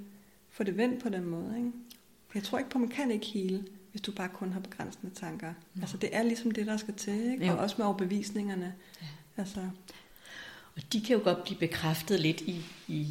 få 0.51 0.65
det 0.65 0.77
vendt 0.77 1.03
på 1.03 1.09
den 1.09 1.25
måde. 1.25 1.57
Ikke? 1.57 1.73
Jeg 2.35 2.43
tror 2.43 2.59
ikke 2.59 2.71
på, 2.71 2.79
at 2.79 2.81
man 2.81 2.89
kan 2.91 3.11
ikke 3.11 3.27
hele, 3.27 3.65
hvis 3.91 4.03
du 4.03 4.13
bare 4.13 4.29
kun 4.29 4.53
har 4.53 4.61
begrænsende 4.61 5.15
tanker. 5.15 5.47
Ja. 5.47 5.81
Altså 5.81 5.97
det 5.97 6.17
er 6.17 6.23
ligesom 6.23 6.51
det, 6.51 6.67
der 6.67 6.77
skal 6.77 6.95
til. 6.95 7.33
Ikke? 7.33 7.53
Og 7.53 7.59
også 7.59 7.75
med 7.79 7.87
overbevisningerne. 7.87 8.75
Ja. 9.01 9.07
Altså. 9.37 9.61
Og 10.81 10.93
de 10.93 11.01
kan 11.01 11.17
jo 11.17 11.23
godt 11.25 11.45
blive 11.45 11.59
bekræftet 11.59 12.21
lidt 12.21 12.41
i, 12.41 12.65
i 12.89 13.07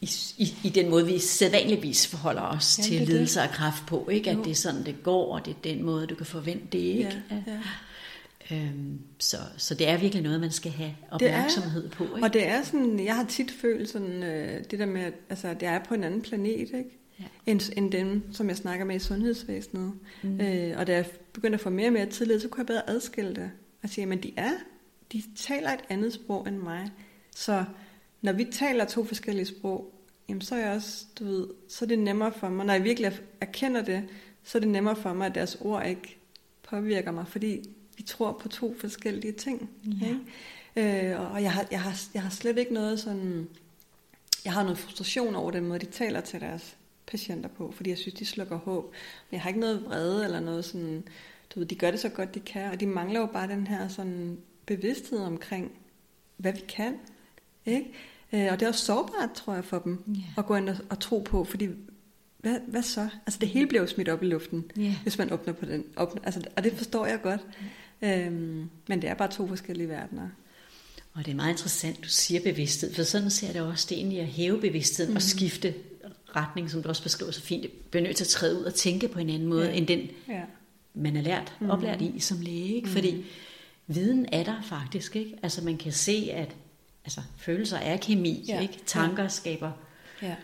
i, 0.00 0.10
i, 0.38 0.54
i 0.64 0.68
den 0.68 0.90
måde, 0.90 1.06
vi 1.06 1.18
sædvanligvis 1.18 2.06
forholder 2.06 2.42
os 2.42 2.78
ja, 2.78 2.82
til 2.82 3.08
lidelse 3.08 3.40
og 3.40 3.48
kraft 3.48 3.86
på. 3.86 4.08
Ikke? 4.08 4.30
At 4.30 4.36
jo. 4.36 4.42
det 4.42 4.50
er 4.50 4.54
sådan, 4.54 4.86
det 4.86 5.02
går, 5.02 5.34
og 5.34 5.44
det 5.44 5.50
er 5.50 5.60
den 5.64 5.82
måde, 5.82 6.06
du 6.06 6.14
kan 6.14 6.26
forvente 6.26 6.66
det. 6.72 6.78
Ikke? 6.78 7.22
Ja, 7.30 7.36
ja. 7.46 7.58
Øhm, 8.56 9.00
så, 9.18 9.36
så 9.56 9.74
det 9.74 9.88
er 9.88 9.96
virkelig 9.96 10.22
noget, 10.22 10.40
man 10.40 10.50
skal 10.50 10.72
have 10.72 10.94
opmærksomhed 11.10 11.82
det 11.82 11.92
er, 11.92 11.96
på. 11.96 12.04
Ikke? 12.04 12.22
Og 12.22 12.32
det 12.32 12.46
er 12.46 12.62
sådan, 12.62 13.04
jeg 13.04 13.16
har 13.16 13.24
tit 13.24 13.50
følt 13.50 13.88
sådan, 13.88 14.22
øh, 14.22 14.64
det 14.70 14.78
der 14.78 14.86
med, 14.86 15.00
at 15.00 15.14
altså, 15.30 15.54
det 15.54 15.68
er 15.68 15.78
på 15.84 15.94
en 15.94 16.04
anden 16.04 16.22
planet, 16.22 16.60
ikke? 16.60 16.84
Ja. 17.20 17.24
End, 17.46 17.60
end 17.76 17.92
dem, 17.92 18.32
som 18.32 18.48
jeg 18.48 18.56
snakker 18.56 18.84
med 18.84 18.96
i 18.96 18.98
sundhedsvæsenet. 18.98 19.92
Mm. 20.22 20.40
Øh, 20.40 20.78
og 20.78 20.86
da 20.86 20.92
jeg 20.92 21.06
begyndte 21.32 21.54
at 21.54 21.60
få 21.60 21.70
mere 21.70 21.88
og 21.88 21.92
mere 21.92 22.06
tillid, 22.06 22.40
så 22.40 22.48
kunne 22.48 22.60
jeg 22.60 22.66
bedre 22.66 22.90
adskille 22.90 23.34
det. 23.34 23.50
Og 23.82 23.88
sige, 23.88 24.06
men 24.06 24.22
de 24.22 24.32
er, 24.36 24.52
de 25.12 25.22
taler 25.36 25.70
et 25.70 25.84
andet 25.88 26.12
sprog 26.12 26.48
end 26.48 26.56
mig. 26.56 26.90
Så 27.36 27.64
når 28.22 28.32
vi 28.32 28.44
taler 28.44 28.84
to 28.84 29.04
forskellige 29.04 29.46
sprog, 29.46 29.94
jamen 30.28 30.40
så 30.40 30.54
er 30.54 30.58
jeg 30.58 30.70
også, 30.76 31.04
du 31.18 31.24
ved, 31.24 31.48
så 31.68 31.84
er 31.84 31.88
det 31.88 31.98
nemmere 31.98 32.32
for 32.32 32.48
mig, 32.48 32.66
når 32.66 32.72
jeg 32.72 32.84
virkelig 32.84 33.20
erkender 33.40 33.82
det, 33.82 34.08
så 34.44 34.58
er 34.58 34.60
det 34.60 34.68
nemmere 34.68 34.96
for 34.96 35.12
mig, 35.12 35.26
at 35.26 35.34
deres 35.34 35.56
ord 35.60 35.86
ikke 35.86 36.16
påvirker 36.62 37.10
mig, 37.10 37.28
fordi 37.28 37.60
vi 37.96 38.02
tror 38.02 38.38
på 38.42 38.48
to 38.48 38.74
forskellige 38.80 39.32
ting. 39.32 39.70
Ja. 40.00 40.06
Ikke? 40.06 41.10
Øh, 41.10 41.32
og 41.32 41.42
jeg 41.42 41.52
har, 41.52 41.66
jeg, 41.70 41.82
har, 41.82 42.00
jeg 42.14 42.22
har 42.22 42.30
slet 42.30 42.58
ikke 42.58 42.74
noget 42.74 43.00
sådan, 43.00 43.48
jeg 44.44 44.52
har 44.52 44.62
noget 44.62 44.78
frustration 44.78 45.34
over 45.34 45.50
den 45.50 45.66
måde, 45.66 45.78
de 45.78 45.86
taler 45.86 46.20
til 46.20 46.40
deres 46.40 46.76
patienter 47.06 47.48
på, 47.48 47.72
fordi 47.76 47.90
jeg 47.90 47.98
synes, 47.98 48.14
de 48.14 48.26
slukker 48.26 48.56
håb. 48.56 48.84
Men 49.30 49.32
jeg 49.32 49.40
har 49.40 49.48
ikke 49.48 49.60
noget 49.60 49.84
vrede 49.84 50.24
eller 50.24 50.40
noget 50.40 50.64
sådan, 50.64 51.04
du 51.54 51.58
ved, 51.60 51.66
de 51.66 51.74
gør 51.74 51.90
det 51.90 52.00
så 52.00 52.08
godt, 52.08 52.34
de 52.34 52.40
kan, 52.40 52.70
og 52.70 52.80
de 52.80 52.86
mangler 52.86 53.20
jo 53.20 53.26
bare 53.26 53.48
den 53.48 53.66
her 53.66 53.88
sådan 53.88 54.38
bevidsthed 54.76 55.18
omkring, 55.18 55.72
hvad 56.36 56.52
vi 56.52 56.60
kan. 56.68 56.94
Ikke? 57.66 57.92
Øh, 58.32 58.48
og 58.52 58.60
det 58.60 58.62
er 58.62 58.68
også 58.68 58.84
sårbart, 58.84 59.32
tror 59.34 59.54
jeg, 59.54 59.64
for 59.64 59.78
dem 59.78 60.04
yeah. 60.08 60.38
at 60.38 60.46
gå 60.46 60.56
ind 60.56 60.68
og, 60.68 60.76
og 60.90 61.00
tro 61.00 61.18
på, 61.18 61.44
fordi 61.44 61.68
hvad, 62.38 62.56
hvad 62.66 62.82
så? 62.82 63.08
Altså 63.26 63.38
det 63.40 63.48
hele 63.48 63.66
bliver 63.66 63.82
jo 63.82 63.86
smidt 63.86 64.08
op 64.08 64.22
i 64.22 64.26
luften, 64.26 64.64
yeah. 64.78 65.02
hvis 65.02 65.18
man 65.18 65.32
åbner 65.32 65.52
på 65.52 65.64
den. 65.64 65.84
Åbner, 65.96 66.22
altså, 66.24 66.42
og 66.56 66.64
det 66.64 66.72
forstår 66.72 67.06
jeg 67.06 67.22
godt. 67.22 67.40
Yeah. 68.04 68.26
Øhm, 68.26 68.70
men 68.88 69.02
det 69.02 69.10
er 69.10 69.14
bare 69.14 69.30
to 69.30 69.46
forskellige 69.46 69.88
verdener. 69.88 70.28
Og 71.14 71.26
det 71.26 71.30
er 71.32 71.36
meget 71.36 71.50
interessant, 71.50 72.04
du 72.04 72.08
siger 72.08 72.40
bevidsthed, 72.40 72.94
for 72.94 73.02
sådan 73.02 73.30
ser 73.30 73.52
det 73.52 73.62
også, 73.62 73.86
det 73.88 73.94
er 73.94 73.98
egentlig 73.98 74.20
at 74.20 74.26
hæve 74.26 74.60
bevidstheden 74.60 75.12
mm. 75.12 75.16
og 75.16 75.22
skifte 75.22 75.74
retning, 76.36 76.70
som 76.70 76.82
du 76.82 76.88
også 76.88 77.02
beskriver 77.02 77.32
så 77.32 77.40
fint. 77.40 77.92
Det 77.92 78.02
nødt 78.02 78.16
til 78.16 78.24
at 78.24 78.28
træde 78.28 78.58
ud 78.58 78.64
og 78.64 78.74
tænke 78.74 79.08
på 79.08 79.18
en 79.18 79.30
anden 79.30 79.48
måde, 79.48 79.66
yeah. 79.66 79.78
end 79.78 79.86
den, 79.86 80.00
yeah. 80.30 80.42
man 80.94 81.16
er 81.16 81.22
lært, 81.22 81.54
mm. 81.60 81.70
oplært 81.70 82.02
i 82.02 82.20
som 82.20 82.40
læge. 82.40 82.74
Ikke? 82.74 82.86
Mm. 82.86 82.92
Fordi 82.92 83.24
viden 83.94 84.26
er 84.32 84.42
der 84.42 84.62
faktisk. 84.62 85.16
Ikke? 85.16 85.36
Altså 85.42 85.64
man 85.64 85.78
kan 85.78 85.92
se, 85.92 86.28
at 86.32 86.56
altså, 87.04 87.20
følelser 87.36 87.76
er 87.76 87.96
kemi, 87.96 88.44
ja. 88.48 88.60
ikke? 88.60 88.80
Tanker 88.86 89.22
ja. 89.22 89.28
skaber. 89.28 89.72
Ja. 90.22 90.36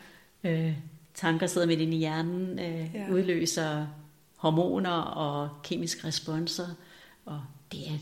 Øh, 0.45 0.73
tanker 1.15 1.47
sidder 1.47 1.69
inde 1.69 1.97
i 1.97 1.99
hjernen, 1.99 2.59
øh, 2.59 2.91
ja. 2.95 3.11
udløser 3.11 3.87
hormoner 4.37 4.91
og 5.01 5.49
kemiske 5.63 6.07
responser, 6.07 6.69
og 7.25 7.41
det 7.73 7.89
er 7.89 7.99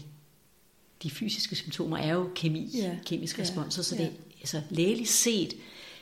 de 1.03 1.11
fysiske 1.11 1.57
symptomer 1.57 1.97
er 1.97 2.13
jo 2.13 2.31
kemi, 2.35 2.71
ja. 2.75 2.97
kemiske 3.07 3.39
ja. 3.39 3.43
responser, 3.43 3.83
så 3.83 3.97
det 3.97 4.11
altså 4.41 4.63
lægeligt 4.71 5.09
set, 5.09 5.55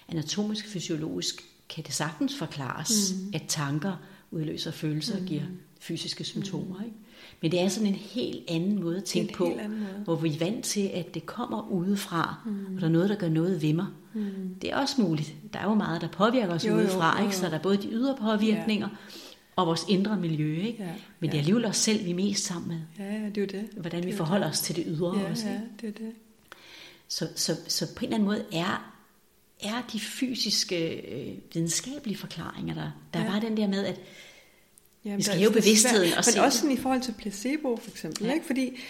anatomisk, 0.08 0.66
fysiologisk, 0.66 1.42
kan 1.68 1.84
det 1.84 1.94
sagtens 1.94 2.36
forklares, 2.38 3.14
mm. 3.14 3.32
at 3.34 3.42
tanker 3.48 3.96
udløser 4.30 4.70
følelser 4.70 5.16
mm. 5.16 5.22
og 5.22 5.28
giver 5.28 5.42
fysiske 5.80 6.24
symptomer. 6.24 6.78
Mm. 6.78 6.84
Ikke? 6.84 6.96
Men 7.42 7.50
det 7.50 7.60
er 7.60 7.68
sådan 7.68 7.88
en 7.88 7.94
helt 7.94 8.44
anden 8.48 8.80
måde 8.80 8.96
at 8.96 9.04
tænke 9.04 9.34
på, 9.34 9.44
måde. 9.44 10.02
hvor 10.04 10.16
vi 10.16 10.34
er 10.34 10.38
vant 10.38 10.64
til, 10.64 10.90
at 10.94 11.14
det 11.14 11.26
kommer 11.26 11.68
udefra, 11.70 12.34
mm. 12.46 12.74
og 12.74 12.80
der 12.80 12.86
er 12.86 12.90
noget, 12.90 13.08
der 13.08 13.16
gør 13.16 13.28
noget 13.28 13.62
ved 13.62 13.72
mig. 13.72 13.86
Mm. 14.14 14.54
Det 14.62 14.72
er 14.72 14.76
også 14.76 15.00
muligt. 15.00 15.34
Der 15.52 15.58
er 15.58 15.64
jo 15.64 15.74
meget, 15.74 16.00
der 16.00 16.08
påvirker 16.08 16.54
os 16.54 16.66
jo, 16.66 16.74
udefra, 16.74 17.16
jo, 17.16 17.24
jo, 17.24 17.24
jo. 17.24 17.32
så 17.32 17.46
der 17.46 17.54
er 17.54 17.62
både 17.62 17.76
de 17.76 17.88
ydre 17.88 18.16
påvirkninger, 18.20 18.88
ja. 18.88 18.96
og 19.56 19.66
vores 19.66 19.84
indre 19.88 20.16
miljø. 20.16 20.56
Ikke? 20.56 20.82
Ja, 20.82 20.92
Men 21.20 21.30
det 21.30 21.36
er 21.36 21.40
alligevel 21.40 21.64
os 21.64 21.76
selv, 21.76 22.04
vi 22.04 22.10
er 22.10 22.14
mest 22.14 22.44
sammen 22.44 22.68
med. 22.68 23.06
Ja, 23.06 23.14
ja 23.14 23.28
det 23.28 23.42
er 23.42 23.60
det. 23.60 23.68
Hvordan 23.76 24.02
det 24.02 24.10
vi 24.10 24.16
forholder 24.16 24.46
det. 24.46 24.52
os 24.52 24.60
til 24.60 24.76
det 24.76 24.84
ydre 24.86 25.18
ja, 25.18 25.30
også. 25.30 25.48
Ja, 25.48 25.60
det 25.80 25.88
er 25.88 25.92
det. 25.92 26.12
Så, 27.08 27.28
så, 27.34 27.56
så 27.68 27.94
på 27.94 27.98
en 27.98 28.04
eller 28.04 28.14
anden 28.14 28.28
måde 28.28 28.44
er, 28.52 28.94
er 29.62 29.82
de 29.92 30.00
fysiske 30.00 30.96
øh, 30.96 31.34
videnskabelige 31.54 32.16
forklaringer 32.16 32.74
der. 32.74 32.90
Der 33.14 33.20
ja. 33.20 33.30
bare 33.30 33.40
den 33.40 33.56
der 33.56 33.68
med, 33.68 33.84
at 33.84 34.00
Jamen, 35.04 35.18
vi 35.18 35.22
skal 35.22 35.38
hæve 35.38 35.52
bevidstheden. 35.52 36.12
Og 36.18 36.24
men 36.34 36.44
også 36.44 36.58
sådan 36.58 36.76
i 36.76 36.80
forhold 36.80 37.00
til 37.00 37.14
placebo 37.18 37.76
for 37.76 37.90
eksempel. 37.90 38.26
Ja. 38.26 38.32
Ikke? 38.32 38.46
Fordi 38.46 38.80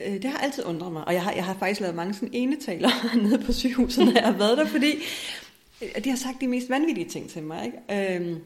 øh, 0.00 0.12
det 0.12 0.24
har 0.24 0.38
altid 0.38 0.64
undret 0.64 0.92
mig. 0.92 1.04
Og 1.04 1.14
jeg 1.14 1.22
har, 1.22 1.32
jeg 1.32 1.44
har 1.44 1.54
faktisk 1.54 1.80
lavet 1.80 1.96
mange 1.96 2.14
sådan 2.14 2.30
enetaler 2.32 2.90
nede 3.28 3.38
på 3.44 3.52
sygehuset, 3.52 4.04
når 4.04 4.12
jeg 4.12 4.24
har 4.24 4.38
været 4.38 4.58
der. 4.58 4.66
Fordi 4.66 4.94
øh, 5.82 6.04
de 6.04 6.10
har 6.10 6.16
sagt 6.16 6.40
de 6.40 6.48
mest 6.48 6.70
vanvittige 6.70 7.08
ting 7.08 7.30
til 7.30 7.42
mig. 7.42 7.66
Ikke? 7.66 8.16
Øhm, 8.16 8.40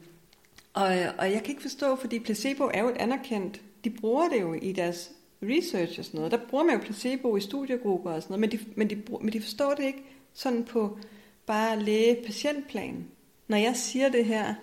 og, 0.73 0.87
og 1.17 1.31
jeg 1.31 1.41
kan 1.43 1.49
ikke 1.49 1.61
forstå, 1.61 1.95
fordi 1.95 2.19
placebo 2.19 2.63
er 2.73 2.81
jo 2.81 2.89
et 2.89 2.97
anerkendt. 2.97 3.61
De 3.83 3.89
bruger 3.89 4.29
det 4.29 4.41
jo 4.41 4.53
i 4.53 4.71
deres 4.71 5.11
research 5.43 5.99
og 5.99 6.05
sådan 6.05 6.17
noget. 6.17 6.31
Der 6.31 6.39
bruger 6.49 6.63
man 6.63 6.75
jo 6.75 6.81
placebo 6.81 7.37
i 7.37 7.41
studiegrupper 7.41 8.11
og 8.11 8.21
sådan 8.21 8.39
noget. 8.39 8.51
Men 8.51 8.59
de, 8.59 8.65
men 8.75 8.89
de, 8.89 9.01
men 9.21 9.33
de 9.33 9.41
forstår 9.41 9.73
det 9.73 9.85
ikke 9.85 10.03
sådan 10.33 10.63
på 10.63 10.97
bare 11.45 11.83
læge-patientplan. 11.83 13.05
Når 13.47 13.57
jeg 13.57 13.75
siger 13.75 14.09
det 14.09 14.25
her, 14.25 14.53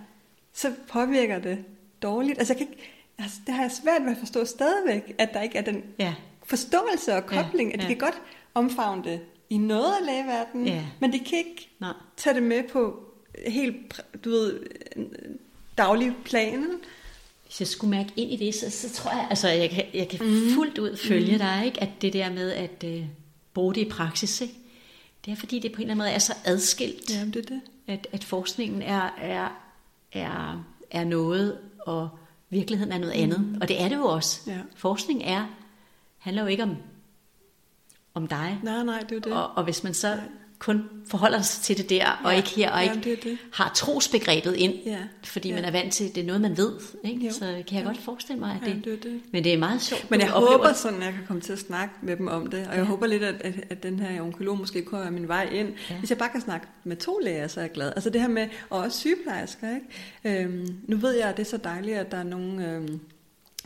så 0.53 0.73
påvirker 0.89 1.39
det 1.39 1.65
dårligt. 2.03 2.39
Altså, 2.39 2.53
jeg 2.53 2.59
kan 2.59 2.69
ikke, 2.71 2.83
altså, 3.19 3.39
det 3.47 3.55
har 3.55 3.63
jeg 3.63 3.73
svært 3.73 4.03
ved 4.05 4.11
at 4.11 4.19
forstå 4.19 4.45
stadigvæk, 4.45 5.15
at 5.19 5.35
der 5.35 5.43
ikke 5.43 5.59
er 5.59 5.63
den 5.63 5.85
ja. 5.99 6.15
forståelse 6.45 7.15
og 7.15 7.27
kobling, 7.27 7.71
ja, 7.71 7.77
ja. 7.77 7.83
at 7.83 7.89
de 7.89 7.95
kan 7.95 7.99
godt 7.99 8.23
omfavne 8.55 9.05
det 9.05 9.21
i 9.51 9.59
noget 9.59 9.95
af 10.01 10.07
lægeverdenen, 10.07 10.67
ja. 10.67 10.85
men 11.01 11.13
de 11.13 11.19
kan 11.19 11.39
ikke 11.39 11.69
Nej. 11.81 11.93
tage 12.17 12.35
det 12.35 12.43
med 12.43 12.63
på 12.73 13.01
helt, 13.47 14.01
du 14.25 14.31
ved, 14.31 14.61
daglig 15.79 16.15
planen. 16.25 16.69
Hvis 17.45 17.61
jeg 17.61 17.69
skulle 17.69 17.91
mærke 17.91 18.13
ind 18.17 18.33
i 18.33 18.37
det, 18.37 18.55
så, 18.55 18.71
så 18.71 18.91
tror 18.95 19.11
jeg, 19.11 19.27
altså 19.31 19.49
jeg 19.49 19.71
kan, 19.71 19.85
jeg 19.95 20.09
kan 20.09 20.27
mm. 20.27 20.55
fuldt 20.55 20.79
ud 20.79 20.97
følge 20.97 21.33
mm. 21.33 21.39
dig, 21.39 21.63
ikke? 21.67 21.83
at 21.83 21.89
det 22.03 22.13
der 22.13 22.33
med 22.33 22.53
at 22.53 22.85
øh, 22.85 23.05
bruge 23.55 23.75
det 23.75 23.81
i 23.81 23.89
praksis, 23.89 24.41
ikke? 24.41 24.55
det 25.25 25.33
er 25.33 25.37
fordi 25.37 25.59
det 25.59 25.73
på 25.73 25.77
en 25.77 25.83
eller 25.83 25.95
anden 25.95 26.05
måde 26.05 26.11
er 26.11 26.19
så 26.19 26.35
adskilt, 26.45 27.11
Jamen, 27.15 27.35
det 27.35 27.45
er 27.45 27.55
det. 27.55 27.61
At, 27.87 28.07
at 28.13 28.25
forskningen 28.25 28.83
er, 28.83 29.15
er, 29.19 29.49
er, 30.13 30.65
er 30.91 31.05
noget, 31.05 31.59
og 31.87 32.09
virkeligheden 32.51 32.93
er 32.93 32.99
noget 32.99 33.13
andet. 33.13 33.41
Mm. 33.41 33.59
Og 33.61 33.69
det 33.69 33.83
er 33.83 33.89
det 33.89 33.97
jo 33.97 34.05
også. 34.05 34.51
Ja. 34.51 34.59
Forskning 34.75 35.23
er, 35.23 35.47
handler 36.19 36.43
jo 36.43 36.49
ikke 36.49 36.63
om, 36.63 36.77
om 38.15 38.29
dig. 38.29 38.61
Nej, 38.63 38.85
nej, 38.85 39.01
det 39.09 39.17
er 39.17 39.21
det. 39.21 39.33
Og, 39.33 39.51
og 39.57 39.65
hvis 39.65 39.85
man 39.85 39.95
så 39.95 40.21
kun 40.63 40.89
forholder 41.07 41.43
sig 41.43 41.63
til 41.63 41.79
det 41.79 41.91
der, 41.91 41.97
ja. 41.97 42.25
og 42.25 42.37
ikke 42.37 42.51
her, 42.51 42.71
og 42.71 42.83
ikke 42.83 43.01
det 43.11 43.25
det. 43.25 43.39
har 43.53 43.73
trosbegrebet 43.75 44.55
ind, 44.55 44.75
ja. 44.87 44.99
fordi 45.25 45.49
ja. 45.49 45.55
man 45.55 45.65
er 45.65 45.71
vant 45.71 45.93
til, 45.93 46.15
det 46.15 46.19
er 46.19 46.27
noget, 46.27 46.41
man 46.41 46.57
ved. 46.57 46.73
Ikke? 47.05 47.33
Så 47.33 47.41
kan 47.41 47.55
jeg 47.55 47.65
ja. 47.73 47.83
godt 47.83 47.99
forestille 47.99 48.41
mig, 48.41 48.59
at 48.63 48.69
det, 48.69 48.87
ja, 48.87 48.91
det, 48.91 49.03
det. 49.03 49.21
Men 49.33 49.45
det 49.45 49.55
er 49.55 49.59
meget 49.59 49.83
sjovt. 49.83 50.11
Men 50.11 50.21
jeg 50.21 50.31
håber 50.31 50.73
sådan, 50.73 50.99
at 50.99 51.05
jeg 51.05 51.15
kan 51.15 51.23
komme 51.27 51.43
til 51.43 51.53
at 51.53 51.59
snakke 51.59 51.95
med 52.03 52.17
dem 52.17 52.29
om 52.29 52.47
det, 52.47 52.61
og 52.67 52.73
ja. 52.73 52.79
jeg 52.79 52.85
håber 52.85 53.07
lidt, 53.07 53.23
at, 53.23 53.35
at, 53.41 53.55
at 53.71 53.83
den 53.83 54.01
her 54.01 54.23
onkolog 54.23 54.59
måske 54.59 54.83
kunne 54.83 55.01
være 55.01 55.11
min 55.11 55.29
vej 55.29 55.49
ind. 55.53 55.73
Ja. 55.91 55.99
Hvis 55.99 56.11
jeg 56.11 56.19
bare 56.19 56.29
kan 56.29 56.41
snakke 56.41 56.67
med 56.85 56.97
to 56.97 57.19
læger, 57.19 57.49
så 57.49 57.61
er 57.61 57.65
jeg 57.65 57.73
glad. 57.73 57.93
Altså 57.97 58.11
det 58.11 58.21
her 58.21 58.29
med, 58.29 58.49
og 58.71 58.79
også 58.79 58.99
sygeplejersker. 58.99 59.69
Ikke? 59.75 60.43
Øhm, 60.43 60.77
nu 60.89 60.97
ved 60.97 61.13
jeg, 61.13 61.29
at 61.29 61.37
det 61.37 61.43
er 61.43 61.51
så 61.51 61.57
dejligt, 61.57 61.97
at 61.97 62.11
der 62.11 62.17
er 62.17 62.23
nogle... 62.23 62.69
Øhm, 62.69 63.01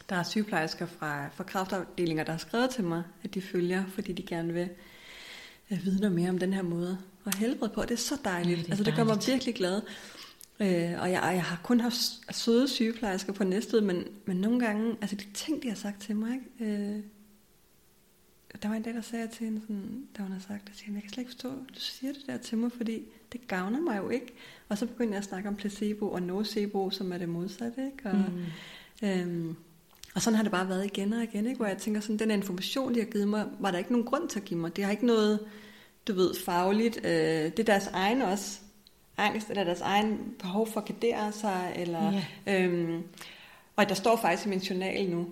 der 0.09 0.17
er 0.17 0.23
sygeplejersker 0.23 0.87
fra, 0.87 1.29
fra 1.35 1.45
kraftafdelinger, 1.45 2.25
der 2.25 2.33
har 2.33 2.39
skrevet 2.39 2.71
til 2.71 2.85
mig, 2.85 3.03
at 3.25 3.35
de 3.35 3.43
følger, 3.43 3.85
fordi 3.95 4.13
de 4.13 4.23
gerne 4.23 4.53
vil 4.53 4.69
jeg 5.71 5.81
vidner 5.85 6.09
mere 6.09 6.31
om 6.31 6.39
den 6.39 6.53
her 6.53 6.63
måde 6.63 6.99
at 7.27 7.35
helbrede 7.35 7.73
på. 7.75 7.83
Det 7.83 7.91
er 7.91 7.97
så 7.97 8.19
dejligt. 8.25 8.59
Ja, 8.59 8.63
det 8.63 8.71
altså 8.71 8.85
det 8.85 8.95
gør 8.97 9.05
mig 9.05 9.19
virkelig 9.27 9.55
glad. 9.55 9.83
Øh, 10.61 11.01
og 11.01 11.11
jeg, 11.11 11.21
jeg 11.23 11.45
har 11.45 11.61
kun 11.63 11.81
haft 11.81 11.97
søde 12.31 12.69
sygeplejersker 12.69 13.33
på 13.33 13.45
næstet, 13.45 13.83
men, 13.83 14.05
men 14.25 14.37
nogle 14.37 14.61
gange, 14.61 14.97
altså 15.01 15.17
de 15.17 15.25
ting, 15.35 15.63
de 15.63 15.69
har 15.69 15.77
sagt 15.77 16.03
til 16.03 16.17
mig, 16.17 16.35
ikke? 16.35 16.75
Øh, 16.75 17.03
der 18.63 18.69
var 18.69 18.77
en 18.77 18.83
dag, 18.83 18.95
der 18.95 19.01
sagde 19.01 19.25
jeg 19.25 19.31
til 19.31 19.45
hende, 19.45 19.61
sådan, 19.61 20.07
da 20.17 20.23
hun 20.23 20.33
havde 20.33 20.45
sagt 20.45 20.69
det, 20.69 20.77
siger, 20.77 20.93
jeg 20.93 21.03
kan 21.03 21.11
slet 21.11 21.23
ikke 21.23 21.31
forstå, 21.31 21.49
du 21.49 21.81
siger 21.81 22.13
det 22.13 22.23
der 22.27 22.37
til 22.37 22.59
mig, 22.59 22.73
fordi 22.73 23.03
det 23.33 23.49
gavner 23.49 23.81
mig 23.81 23.99
jo 23.99 24.09
ikke. 24.09 24.35
Og 24.69 24.79
så 24.79 24.87
begyndte 24.87 25.13
jeg 25.13 25.19
at 25.19 25.25
snakke 25.25 25.49
om 25.49 25.57
placebo 25.57 26.11
og 26.11 26.23
nocebo, 26.23 26.91
som 26.91 27.13
er 27.13 27.19
det 27.19 27.29
modsatte. 27.29 27.87
Ikke? 27.87 28.11
Og, 28.11 28.17
mm. 28.17 29.09
øhm, 29.09 29.57
og 30.17 30.23
sådan 30.23 30.37
har 30.37 30.43
det 30.43 30.53
bare 30.53 30.69
været 30.69 30.85
igen 30.85 31.13
og 31.13 31.23
igen, 31.23 31.47
ikke? 31.47 31.57
hvor 31.57 31.67
jeg 31.67 31.79
tænker, 31.79 32.01
sådan, 32.01 32.19
den 32.19 32.31
information, 32.31 32.95
de 32.95 32.99
har 32.99 33.07
givet 33.07 33.29
mig, 33.29 33.47
var 33.59 33.71
der 33.71 33.79
ikke 33.79 33.93
nogen 33.93 34.07
grund 34.07 34.29
til 34.29 34.39
at 34.39 34.45
give 34.45 34.61
mig. 34.61 34.77
Det 34.77 34.85
har 34.85 34.91
ikke 34.91 35.07
noget, 35.07 35.41
du 36.09 36.15
ved, 36.15 36.35
fagligt. 36.45 36.97
Øh, 37.05 37.13
det 37.45 37.59
er 37.59 37.65
deres 37.65 37.87
egen 37.87 38.23
også 38.23 38.61
angst, 39.17 39.51
eller 39.51 39.65
deres 39.65 39.81
egen 39.81 40.35
behov 40.39 40.67
for 40.67 40.81
at 40.81 40.87
gardere 40.87 41.33
sig. 41.33 41.73
Eller, 41.77 42.13
yeah. 42.49 42.65
øhm, 42.65 43.03
og 43.77 43.89
der 43.89 43.95
står 43.95 44.17
faktisk 44.17 44.47
i 44.47 44.49
min 44.49 44.59
journal 44.59 45.11
nu, 45.11 45.27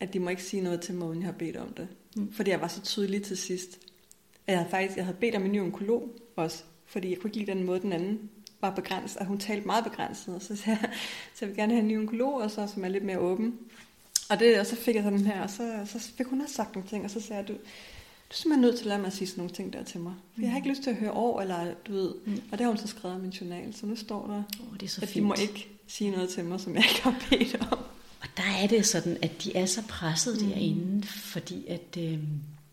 at 0.00 0.12
de 0.12 0.20
må 0.20 0.30
ikke 0.30 0.42
sige 0.42 0.62
noget 0.62 0.80
til 0.80 0.94
mig, 0.94 1.08
uden 1.08 1.20
jeg 1.20 1.26
har 1.26 1.38
bedt 1.38 1.56
om 1.56 1.72
det. 1.72 1.88
Mm. 2.16 2.32
Fordi 2.32 2.50
jeg 2.50 2.60
var 2.60 2.68
så 2.68 2.80
tydelig 2.80 3.22
til 3.22 3.36
sidst. 3.36 3.78
Jeg 4.46 4.58
havde 4.58 4.70
faktisk 4.70 4.96
jeg 4.96 5.04
havde 5.04 5.18
bedt 5.20 5.34
om 5.34 5.44
en 5.44 5.52
ny 5.52 5.60
onkolog 5.60 6.08
også, 6.36 6.64
fordi 6.86 7.10
jeg 7.10 7.18
kunne 7.18 7.28
ikke 7.28 7.38
lide 7.38 7.52
den 7.52 7.64
måde, 7.64 7.80
den 7.80 7.92
anden 7.92 8.30
var 8.60 8.74
begrænset, 8.74 9.18
og 9.18 9.26
hun 9.26 9.38
talte 9.38 9.66
meget 9.66 9.84
begrænset, 9.84 10.34
og 10.34 10.42
så 10.42 10.56
sagde 10.56 10.78
jeg, 10.82 10.90
så 11.34 11.38
jeg 11.40 11.48
vil 11.48 11.56
gerne 11.56 11.72
have 11.72 11.82
en 11.82 11.88
ny 11.88 11.98
onkolog, 11.98 12.34
og 12.34 12.50
så, 12.50 12.66
som 12.66 12.84
er 12.84 12.88
lidt 12.88 13.04
mere 13.04 13.18
åben. 13.18 13.58
Og, 14.28 14.38
det, 14.38 14.60
og 14.60 14.66
så 14.66 14.76
fik 14.76 14.94
jeg 14.94 15.04
sådan 15.04 15.26
her, 15.26 15.42
og 15.42 15.50
så, 15.50 15.80
så 15.86 15.98
fik 16.16 16.26
hun 16.26 16.40
også 16.40 16.54
sagt 16.54 16.74
nogle 16.74 16.88
ting, 16.88 17.04
og 17.04 17.10
så 17.10 17.20
sagde 17.20 17.40
jeg, 17.40 17.48
du, 17.48 17.52
du 17.52 17.58
er 18.30 18.34
simpelthen 18.34 18.60
nødt 18.60 18.76
til 18.76 18.84
at 18.84 18.88
lade 18.88 19.02
mig 19.02 19.12
sige 19.12 19.28
sådan 19.28 19.40
nogle 19.40 19.54
ting 19.54 19.72
der 19.72 19.82
til 19.84 20.00
mig. 20.00 20.14
For 20.34 20.40
jeg 20.40 20.50
har 20.50 20.56
ikke 20.56 20.68
lyst 20.68 20.82
til 20.82 20.90
at 20.90 20.96
høre 20.96 21.10
over, 21.10 21.42
eller 21.42 21.74
du 21.86 21.92
ved. 21.92 22.14
Mm. 22.26 22.42
Og 22.52 22.58
det 22.58 22.60
har 22.60 22.68
hun 22.68 22.78
så 22.78 22.86
skrevet 22.88 23.18
i 23.18 23.20
min 23.20 23.30
journal, 23.30 23.74
så 23.74 23.86
nu 23.86 23.96
står 23.96 24.26
der, 24.26 24.42
oh, 24.60 24.76
det 24.80 24.82
er 24.82 24.88
så 24.88 25.00
at 25.02 25.08
fint. 25.08 25.22
de 25.22 25.28
må 25.28 25.34
ikke 25.40 25.68
sige 25.86 26.10
noget 26.10 26.28
til 26.28 26.44
mig, 26.44 26.60
som 26.60 26.74
jeg 26.74 26.84
ikke 26.84 27.02
har 27.02 27.24
bedt 27.30 27.56
om. 27.72 27.78
Og 28.20 28.28
der 28.36 28.62
er 28.62 28.66
det 28.66 28.86
sådan, 28.86 29.16
at 29.22 29.44
de 29.44 29.56
er 29.56 29.66
så 29.66 29.82
presset 29.88 30.42
mm. 30.42 30.48
derinde, 30.48 31.06
fordi 31.06 31.66
at, 31.68 31.96
øh, 31.98 32.18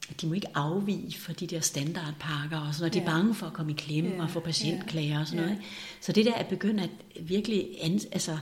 at 0.10 0.22
de 0.22 0.28
må 0.28 0.34
ikke 0.34 0.48
afvige 0.54 1.18
for 1.18 1.34
de 1.34 1.48
der 1.48 1.60
standardpakker, 1.60 2.60
og 2.60 2.74
sådan 2.74 2.82
noget. 2.82 2.94
De 2.94 3.00
er 3.00 3.04
ja. 3.04 3.10
bange 3.10 3.36
for 3.36 3.46
at 3.46 3.54
komme 3.54 3.72
i 3.72 3.76
klemme 3.76 4.16
ja. 4.16 4.22
og 4.22 4.30
få 4.30 4.40
patientklager 4.40 5.20
og 5.20 5.28
sådan 5.28 5.44
noget. 5.44 5.58
Ikke? 5.58 5.68
Så 6.02 6.12
det 6.12 6.26
der 6.26 6.34
at 6.34 6.48
begynde 6.48 6.84
at 6.84 6.90
virkelig 7.22 7.68
ans- 7.82 8.08
altså, 8.12 8.38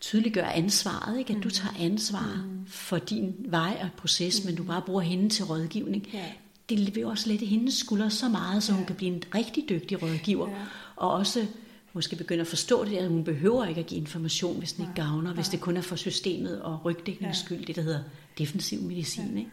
tydeliggøre 0.00 0.54
ansvaret, 0.54 1.18
ikke? 1.18 1.32
at 1.32 1.42
du 1.42 1.48
mm. 1.48 1.50
tager 1.50 1.74
ansvar 1.78 2.44
mm. 2.44 2.66
for 2.66 2.98
din 2.98 3.34
vej 3.38 3.78
og 3.82 3.88
proces, 3.96 4.40
mm. 4.40 4.46
men 4.46 4.56
du 4.56 4.62
bare 4.62 4.82
bruger 4.82 5.00
hende 5.00 5.28
til 5.28 5.44
rådgivning. 5.44 6.08
Ja. 6.12 6.24
Det 6.68 6.96
vil 6.96 7.06
også 7.06 7.28
lette 7.28 7.46
hendes 7.46 7.74
skuldre 7.74 8.10
så 8.10 8.28
meget, 8.28 8.62
så 8.62 8.72
ja. 8.72 8.76
hun 8.76 8.86
kan 8.86 8.96
blive 8.96 9.14
en 9.14 9.22
rigtig 9.34 9.64
dygtig 9.68 10.02
rådgiver, 10.02 10.48
ja. 10.48 10.56
og 10.96 11.10
også 11.10 11.46
måske 11.92 12.16
begynde 12.16 12.40
at 12.40 12.46
forstå 12.46 12.84
det, 12.84 12.96
at 12.96 13.08
hun 13.08 13.24
behøver 13.24 13.64
ikke 13.64 13.80
at 13.80 13.86
give 13.86 14.00
information, 14.00 14.58
hvis 14.58 14.72
den 14.72 14.84
ikke 14.84 14.94
gavner, 14.94 15.32
hvis 15.32 15.48
det 15.48 15.60
kun 15.60 15.76
er 15.76 15.80
for 15.80 15.96
systemet 15.96 16.62
og 16.62 16.84
rygdækningens 16.84 17.38
ja. 17.40 17.44
skyld, 17.44 17.66
det 17.66 17.76
der 17.76 17.82
hedder 17.82 18.00
defensiv 18.38 18.82
medicin. 18.82 19.30
Ja. 19.32 19.38
Ikke? 19.38 19.50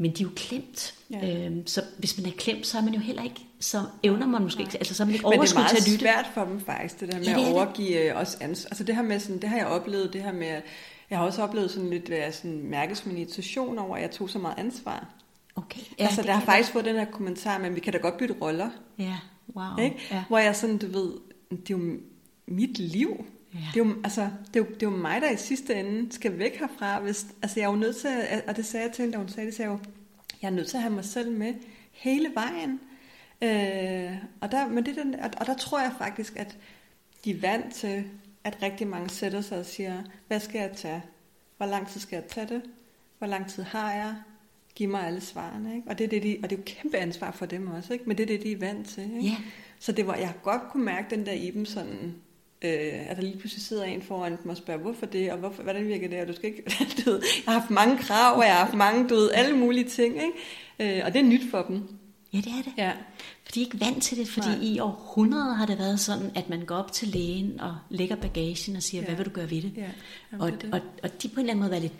Men 0.00 0.10
de 0.10 0.22
er 0.22 0.26
jo 0.26 0.32
klemt. 0.36 0.94
Ja. 1.10 1.46
Øhm, 1.46 1.66
så 1.66 1.82
hvis 1.98 2.18
man 2.18 2.26
er 2.26 2.30
klemt, 2.36 2.66
så 2.66 2.78
er 2.78 2.82
man 2.82 2.94
jo 2.94 3.00
heller 3.00 3.22
ikke, 3.22 3.40
så 3.60 3.82
evner 4.02 4.26
man 4.26 4.42
måske 4.42 4.60
ikke, 4.60 4.78
altså 4.78 4.94
så 4.94 5.02
er 5.02 5.04
man 5.04 5.14
ikke 5.14 5.26
overskud 5.26 5.62
til 5.68 5.76
at 5.76 5.88
lytte. 5.88 5.90
Men 5.90 6.00
det 6.00 6.06
er 6.06 6.12
meget 6.12 6.24
svært 6.24 6.34
for 6.34 6.44
dem 6.44 6.60
faktisk, 6.60 7.00
det 7.00 7.12
der 7.12 7.18
med 7.18 7.26
ja, 7.26 7.34
det 7.34 7.46
at 7.46 7.52
overgive 7.52 8.04
det. 8.04 8.16
os 8.16 8.34
ansvar. 8.40 8.68
Altså 8.68 8.84
det 8.84 8.94
her 8.96 9.02
med 9.02 9.20
sådan, 9.20 9.40
det 9.40 9.48
har 9.48 9.56
jeg 9.56 9.66
oplevet, 9.66 10.12
det 10.12 10.22
her 10.22 10.32
med, 10.32 10.60
jeg 11.10 11.18
har 11.18 11.24
også 11.24 11.42
oplevet 11.42 11.70
sådan 11.70 11.90
lidt, 11.90 12.10
at 12.10 12.34
sådan 12.34 12.62
mærkes 12.62 13.06
min 13.06 13.18
irritation 13.18 13.78
over, 13.78 13.96
at 13.96 14.02
jeg 14.02 14.10
tog 14.10 14.30
så 14.30 14.38
meget 14.38 14.58
ansvar. 14.58 15.06
Okay. 15.56 15.80
Ja, 15.98 16.04
altså 16.04 16.22
der 16.22 16.32
har 16.32 16.44
faktisk 16.44 16.72
fået 16.72 16.84
den 16.84 16.96
her 16.96 17.04
kommentar, 17.04 17.58
men 17.58 17.74
vi 17.74 17.80
kan 17.80 17.92
da 17.92 17.98
godt 17.98 18.16
bytte 18.16 18.34
roller. 18.40 18.70
Ja, 18.98 19.16
wow. 19.56 19.84
Ikke? 19.84 19.96
Ja. 20.10 20.24
Hvor 20.28 20.38
jeg 20.38 20.56
sådan, 20.56 20.78
du 20.78 20.86
ved, 20.86 21.12
det 21.50 21.74
er 21.74 21.78
jo 21.78 21.96
mit 22.46 22.78
liv. 22.78 23.24
Ja. 23.54 23.58
Det, 23.74 23.80
er 23.80 23.84
jo, 23.84 23.94
altså, 24.04 24.30
det, 24.54 24.60
er 24.60 24.64
jo, 24.64 24.66
det 24.66 24.82
er 24.82 24.90
jo 24.90 24.96
mig, 24.96 25.20
der 25.20 25.30
i 25.30 25.36
sidste 25.36 25.74
ende 25.74 26.12
skal 26.12 26.38
væk 26.38 26.58
herfra. 26.58 27.00
Hvis, 27.00 27.26
altså 27.42 27.60
jeg 27.60 27.66
er 27.66 27.70
jo 27.70 27.76
nødt 27.76 27.96
til, 27.96 28.08
at, 28.08 28.44
og 28.48 28.56
det 28.56 28.66
sagde 28.66 28.86
jeg 28.86 28.94
til 28.94 29.02
hende, 29.02 29.12
da 29.12 29.18
hun 29.18 29.28
sagde 29.28 29.46
det, 29.46 29.54
sagde 29.54 29.70
jeg 29.70 29.78
jo, 29.78 29.84
jeg 30.42 30.48
er 30.48 30.52
nødt 30.52 30.68
til 30.68 30.76
at 30.76 30.82
have 30.82 30.94
mig 30.94 31.04
selv 31.04 31.32
med 31.32 31.54
hele 31.92 32.30
vejen. 32.34 32.80
Øh, 33.42 34.16
og, 34.40 34.52
der, 34.52 34.68
men 34.68 34.86
det, 34.86 34.96
den, 34.96 35.14
og 35.14 35.46
der 35.46 35.56
tror 35.56 35.80
jeg 35.80 35.92
faktisk, 35.98 36.36
at 36.36 36.58
de 37.24 37.30
er 37.30 37.40
vant 37.40 37.74
til, 37.74 38.04
at 38.44 38.62
rigtig 38.62 38.86
mange 38.86 39.10
sætter 39.10 39.40
sig 39.40 39.58
og 39.58 39.66
siger, 39.66 40.02
hvad 40.28 40.40
skal 40.40 40.58
jeg 40.58 40.72
tage? 40.76 41.02
Hvor 41.56 41.66
lang 41.66 41.88
tid 41.88 42.00
skal 42.00 42.16
jeg 42.16 42.24
tage 42.24 42.46
det? 42.46 42.62
Hvor 43.18 43.26
lang 43.26 43.48
tid 43.48 43.62
har 43.62 43.92
jeg? 43.92 44.14
Giv 44.74 44.88
mig 44.88 45.06
alle 45.06 45.20
svarene. 45.20 45.76
Ikke? 45.76 45.88
Og, 45.90 45.98
det 45.98 46.04
er 46.04 46.08
det, 46.08 46.22
de, 46.22 46.38
og 46.42 46.50
det 46.50 46.56
er 46.56 46.60
jo 46.60 46.64
kæmpe 46.66 46.96
ansvar 46.96 47.30
for 47.30 47.46
dem 47.46 47.68
også, 47.68 47.92
ikke? 47.92 48.04
men 48.06 48.16
det 48.16 48.22
er 48.22 48.26
det, 48.26 48.42
de 48.42 48.52
er 48.52 48.58
vant 48.58 48.88
til. 48.88 49.02
Ikke? 49.02 49.28
Yeah. 49.28 49.40
Så 49.78 49.92
det 49.92 50.06
var, 50.06 50.14
jeg 50.14 50.34
godt 50.42 50.62
kunne 50.70 50.84
mærke 50.84 51.16
den 51.16 51.26
der 51.26 51.32
i 51.32 51.50
dem 51.50 51.64
sådan, 51.64 52.14
øh, 52.64 53.10
at 53.10 53.16
der 53.16 53.22
lige 53.22 53.38
pludselig 53.38 53.62
sidder 53.62 53.84
en 53.84 54.02
foran 54.02 54.38
dem 54.42 54.50
og 54.50 54.56
spørger, 54.56 54.80
hvorfor 54.80 55.06
det, 55.06 55.32
og 55.32 55.38
hvorfor, 55.38 55.62
hvordan 55.62 55.88
virker 55.88 56.08
det, 56.08 56.20
og 56.20 56.28
du 56.28 56.34
skal 56.34 56.48
ikke, 56.48 56.62
du 57.04 57.10
ved, 57.10 57.22
jeg 57.46 57.52
har 57.52 57.60
haft 57.60 57.70
mange 57.70 57.98
krav, 57.98 58.36
og 58.36 58.44
jeg 58.44 58.52
har 58.52 58.64
haft 58.64 58.74
mange, 58.74 59.08
du 59.08 59.14
ved, 59.14 59.30
alle 59.30 59.56
mulige 59.56 59.88
ting, 59.88 60.14
ikke? 60.14 60.98
Øh, 60.98 61.02
og 61.06 61.12
det 61.12 61.20
er 61.20 61.24
nyt 61.24 61.50
for 61.50 61.62
dem. 61.62 61.88
Ja, 62.32 62.38
det 62.38 62.52
er 62.58 62.62
det. 62.62 62.72
Ja. 62.78 62.92
For 63.44 63.52
de 63.52 63.60
er 63.60 63.64
ikke 63.64 63.80
vant 63.80 64.02
til 64.02 64.18
det, 64.18 64.28
fordi 64.28 64.48
Nej. 64.48 64.58
i 64.62 64.78
århundreder 64.78 65.54
har 65.54 65.66
det 65.66 65.78
været 65.78 66.00
sådan, 66.00 66.30
at 66.34 66.48
man 66.48 66.64
går 66.64 66.74
op 66.74 66.92
til 66.92 67.08
lægen 67.08 67.60
og 67.60 67.76
lægger 67.90 68.16
bagagen 68.16 68.76
og 68.76 68.82
siger, 68.82 69.00
ja. 69.00 69.06
hvad 69.06 69.16
vil 69.16 69.26
du 69.26 69.30
gøre 69.30 69.50
ved 69.50 69.62
det? 69.62 69.72
Ja. 69.76 69.82
Jamen, 70.32 70.42
og, 70.42 70.62
det. 70.62 70.74
Og, 70.74 70.80
og 71.02 71.22
de 71.22 71.28
på 71.28 71.34
en 71.34 71.40
eller 71.40 71.52
anden 71.52 71.60
måde 71.60 71.70
var 71.70 71.78
lidt 71.78 71.92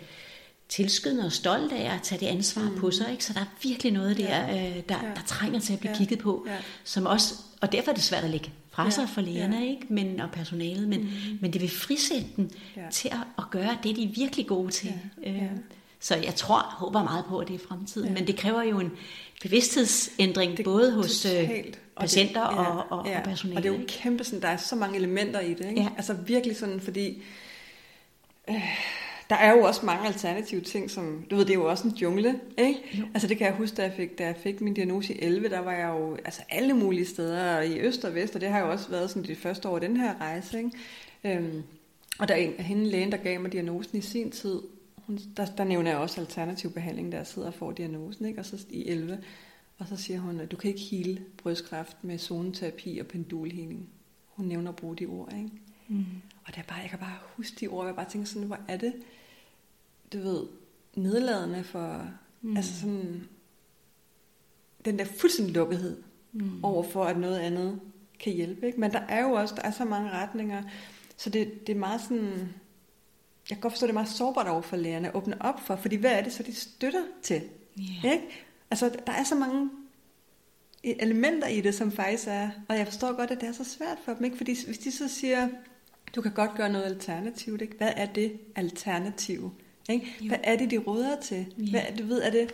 tilskyndende 0.71 1.25
og 1.25 1.31
stolte 1.31 1.75
af 1.75 1.95
at 1.95 2.01
tage 2.01 2.19
det 2.19 2.27
ansvar 2.27 2.69
mm. 2.69 2.77
på 2.77 2.91
sig. 2.91 3.11
Ikke? 3.11 3.25
Så 3.25 3.33
der 3.33 3.39
er 3.39 3.45
virkelig 3.63 3.91
noget 3.91 4.17
der, 4.17 4.45
ja. 4.47 4.69
øh, 4.69 4.75
der, 4.89 4.95
ja. 5.03 5.09
der 5.15 5.21
trænger 5.25 5.59
til 5.59 5.73
at 5.73 5.79
blive 5.79 5.91
ja. 5.91 5.97
kigget 5.97 6.19
på, 6.19 6.45
ja. 6.47 6.57
som 6.83 7.05
også, 7.05 7.35
og 7.61 7.71
derfor 7.71 7.91
er 7.91 7.95
det 7.95 8.03
svært 8.03 8.23
at 8.23 8.29
lægge 8.29 8.51
fra 8.71 8.91
sig 8.91 9.09
for 9.09 9.21
lægerne 9.21 9.57
ja. 9.57 9.69
ikke? 9.69 9.85
Men, 9.89 10.19
og 10.19 10.31
personalet, 10.31 10.87
men, 10.87 10.99
mm. 10.99 11.37
men 11.41 11.53
det 11.53 11.61
vil 11.61 11.69
frisætte 11.69 12.27
dem 12.35 12.49
ja. 12.77 12.81
til 12.91 13.07
at, 13.07 13.17
at 13.37 13.43
gøre 13.51 13.77
det, 13.83 13.95
de 13.95 14.03
er 14.03 14.07
virkelig 14.15 14.47
gode 14.47 14.71
til. 14.71 14.93
Ja. 15.23 15.31
Ja. 15.31 15.43
Øh, 15.43 15.51
så 15.99 16.15
jeg 16.15 16.35
tror, 16.35 16.59
håber 16.59 17.03
meget 17.03 17.25
på, 17.25 17.39
at 17.39 17.47
det 17.47 17.55
er 17.55 17.67
fremtiden. 17.67 18.07
Ja. 18.07 18.13
Men 18.13 18.27
det 18.27 18.37
kræver 18.37 18.63
jo 18.63 18.79
en 18.79 18.91
bevidsthedsændring, 19.41 20.57
det, 20.57 20.65
både 20.65 20.91
hos 20.91 21.25
øh, 21.25 21.31
totalt. 21.31 21.79
patienter 21.99 22.41
og, 22.41 22.57
det, 22.57 22.63
ja, 22.63 22.69
og, 22.69 22.99
og, 22.99 23.07
ja. 23.07 23.17
og 23.17 23.23
personale. 23.23 23.57
Og 23.57 23.63
det 23.63 23.71
er 23.71 23.79
jo 23.79 23.85
kæmpe, 23.87 24.23
sådan, 24.23 24.41
der 24.41 24.47
er 24.47 24.57
så 24.57 24.75
mange 24.75 24.97
elementer 24.97 25.39
i 25.39 25.53
det. 25.53 25.69
Ikke? 25.69 25.81
Ja. 25.81 25.87
Altså 25.97 26.13
virkelig 26.13 26.57
sådan, 26.57 26.81
fordi... 26.81 27.23
Øh, 28.49 28.61
der 29.31 29.37
er 29.37 29.51
jo 29.51 29.63
også 29.63 29.85
mange 29.85 30.07
alternative 30.07 30.61
ting, 30.61 30.91
som, 30.91 31.25
du 31.29 31.35
ved, 31.35 31.45
det 31.45 31.51
er 31.51 31.59
jo 31.59 31.69
også 31.69 31.87
en 31.87 31.93
jungle, 31.93 32.39
ikke? 32.57 32.79
Jo. 32.99 33.03
Altså 33.13 33.27
det 33.27 33.37
kan 33.37 33.47
jeg 33.47 33.55
huske, 33.55 33.75
da 33.75 33.83
jeg, 33.83 33.93
fik, 33.93 34.17
da 34.17 34.25
jeg 34.25 34.35
fik 34.35 34.61
min 34.61 34.73
diagnose 34.73 35.13
i 35.13 35.19
11, 35.21 35.49
der 35.49 35.59
var 35.59 35.71
jeg 35.71 35.87
jo 35.87 36.15
altså 36.15 36.41
alle 36.49 36.73
mulige 36.73 37.05
steder 37.05 37.61
i 37.61 37.79
øst 37.79 38.05
og 38.05 38.15
vest, 38.15 38.35
og 38.35 38.41
det 38.41 38.49
har 38.49 38.59
jo 38.59 38.71
også 38.71 38.89
været 38.89 39.09
sådan 39.09 39.23
det 39.23 39.37
første 39.37 39.69
år 39.69 39.75
af 39.75 39.81
den 39.81 39.97
her 39.97 40.21
rejse, 40.21 40.57
ikke? 40.57 40.71
Øhm, 41.23 41.63
og 42.19 42.27
der 42.27 42.33
er 42.33 42.37
en, 42.37 42.53
hende 42.53 42.85
lægen, 42.85 43.11
der 43.11 43.17
gav 43.17 43.39
mig 43.39 43.51
diagnosen 43.51 43.97
i 43.97 44.01
sin 44.01 44.31
tid, 44.31 44.61
hun, 44.95 45.19
der, 45.37 45.45
der 45.45 45.63
nævner 45.63 45.91
jeg 45.91 45.99
også 45.99 46.21
alternativ 46.21 46.71
behandling, 46.71 47.11
der 47.11 47.17
jeg 47.17 47.27
sidder 47.27 47.47
og 47.47 47.53
får 47.53 47.71
diagnosen, 47.71 48.25
ikke? 48.25 48.39
Og 48.39 48.45
så 48.45 48.65
i 48.69 48.89
11, 48.89 49.17
og 49.77 49.87
så 49.87 49.95
siger 49.95 50.19
hun, 50.19 50.39
at 50.39 50.51
du 50.51 50.55
kan 50.55 50.69
ikke 50.69 50.81
hele 50.81 51.21
brystkræft 51.37 52.03
med 52.03 52.17
zoneterapi 52.17 52.99
og 52.99 53.07
pendulhealing. 53.07 53.89
Hun 54.29 54.45
nævner 54.45 54.69
at 54.69 54.75
bruge 54.75 54.95
de 54.95 55.05
ord, 55.05 55.33
ikke? 55.33 55.49
Mm. 55.87 56.05
Og 56.45 56.47
det 56.47 56.57
er 56.57 56.67
bare, 56.67 56.79
jeg 56.79 56.89
kan 56.89 56.99
bare 56.99 57.17
huske 57.35 57.55
de 57.59 57.67
ord, 57.67 57.85
jeg 57.85 57.95
bare 57.95 58.09
tænker 58.09 58.27
sådan, 58.27 58.47
hvor 58.47 58.59
er 58.67 58.77
det, 58.77 58.93
du 60.13 60.17
ved, 60.17 60.47
nedladende 60.95 61.63
for, 61.63 62.07
mm. 62.41 62.57
altså 62.57 62.79
sådan, 62.79 63.27
den 64.85 64.99
der 64.99 65.05
fuldstændig 65.05 65.55
lukkethed 65.55 66.03
mm. 66.31 66.63
over 66.63 66.83
for, 66.83 67.05
at 67.05 67.17
noget 67.17 67.39
andet 67.39 67.79
kan 68.19 68.33
hjælpe. 68.33 68.67
Ikke? 68.67 68.79
Men 68.79 68.91
der 68.91 68.99
er 68.99 69.23
jo 69.23 69.31
også, 69.31 69.55
der 69.55 69.61
er 69.61 69.71
så 69.71 69.85
mange 69.85 70.11
retninger, 70.11 70.63
så 71.17 71.29
det, 71.29 71.67
det 71.67 71.75
er 71.75 71.79
meget 71.79 72.01
sådan, 72.01 72.53
jeg 73.49 73.57
kan 73.57 73.59
godt 73.59 73.73
forstå, 73.73 73.85
det 73.87 73.91
er 73.91 73.93
meget 73.93 74.09
sårbart 74.09 74.47
over 74.47 74.61
for 74.61 74.75
lærerne 74.75 75.07
at 75.07 75.15
åbne 75.15 75.41
op 75.41 75.59
for, 75.59 75.75
fordi 75.75 75.95
hvad 75.95 76.11
er 76.11 76.23
det 76.23 76.33
så, 76.33 76.43
de 76.43 76.55
støtter 76.55 77.03
til? 77.21 77.41
Yeah. 77.79 78.13
Ikke? 78.13 78.27
Altså, 78.71 78.89
der 79.07 79.13
er 79.13 79.23
så 79.23 79.35
mange 79.35 79.69
elementer 80.83 81.47
i 81.47 81.61
det, 81.61 81.75
som 81.75 81.91
faktisk 81.91 82.27
er, 82.27 82.49
og 82.67 82.77
jeg 82.77 82.87
forstår 82.87 83.15
godt, 83.15 83.31
at 83.31 83.41
det 83.41 83.49
er 83.49 83.53
så 83.53 83.63
svært 83.63 83.97
for 84.05 84.13
dem, 84.13 84.25
ikke? 84.25 84.37
fordi 84.37 84.65
hvis 84.65 84.77
de 84.77 84.91
så 84.91 85.07
siger, 85.07 85.49
du 86.15 86.21
kan 86.21 86.33
godt 86.33 86.55
gøre 86.55 86.71
noget 86.71 86.85
alternativt, 86.85 87.61
ikke? 87.61 87.77
hvad 87.77 87.93
er 87.95 88.05
det 88.05 88.39
alternative? 88.55 89.51
Ikke? 89.89 90.05
Hvad 90.27 90.37
er 90.43 90.57
det, 90.57 90.71
de 90.71 90.77
råder 90.77 91.19
til? 91.19 91.45
Ja. 91.57 91.71
Hvad, 91.71 91.81
du 91.99 92.05
ved, 92.05 92.21
er 92.21 92.29
det 92.29 92.51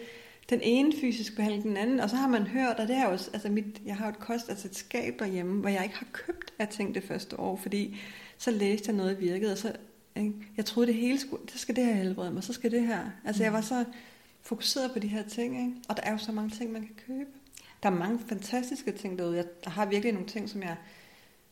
den 0.50 0.60
ene 0.64 0.94
fysisk 1.02 1.36
behandling, 1.36 1.64
den 1.64 1.78
anden, 1.78 2.00
og 2.00 2.10
så 2.10 2.16
har 2.16 2.28
man 2.28 2.48
hørt, 2.48 2.76
og 2.80 2.88
det 2.88 2.96
er 2.96 3.04
jo 3.04 3.10
altså 3.12 3.50
mit, 3.50 3.82
jeg 3.86 3.96
har 3.96 4.06
jo 4.06 4.10
et 4.10 4.20
kost, 4.20 4.50
altså 4.50 4.68
et 4.68 4.76
skab 4.76 5.20
derhjemme, 5.20 5.62
hvor 5.62 5.70
jeg 5.70 5.84
ikke 5.84 5.96
har 5.96 6.08
købt 6.12 6.54
af 6.60 6.68
ting 6.68 6.96
det 6.96 7.04
første 7.04 7.40
år, 7.40 7.56
fordi 7.56 7.98
så 8.38 8.52
læste 8.52 8.90
jeg 8.90 8.96
noget, 8.96 9.20
virkede, 9.20 9.52
og 9.52 9.58
så, 9.58 9.74
ikke? 10.16 10.34
jeg 10.58 10.66
troede 10.66 10.88
det 10.88 10.96
hele 10.96 11.20
skulle, 11.20 11.42
så 11.52 11.58
skal 11.58 11.76
det 11.76 11.86
her 11.86 11.94
helbrede 11.94 12.32
mig, 12.32 12.44
så 12.44 12.54
skal 12.54 12.72
det 12.72 12.88
her. 12.88 13.00
Altså 13.26 13.44
jeg 13.44 13.54
var 13.54 13.62
så 13.62 13.86
fokuseret 14.42 14.92
på 14.92 15.00
de 15.00 15.08
her 15.08 15.24
ting, 15.24 15.60
ikke? 15.60 15.74
og 15.90 15.98
der 15.98 16.04
er 16.04 16.12
jo 16.12 16.18
så 16.18 16.32
mange 16.32 16.50
ting, 16.50 16.72
man 16.72 16.82
kan 16.82 16.96
købe. 17.08 17.30
Der 17.84 17.90
er 17.90 17.94
mange 17.94 18.20
fantastiske 18.28 18.92
ting 18.92 19.20
derude. 19.20 19.36
Jeg 19.36 19.46
der 19.64 19.70
har 19.70 19.86
virkelig 19.86 20.14
nogle 20.14 20.28
ting, 20.28 20.50
som 20.50 20.62
jeg, 20.62 20.76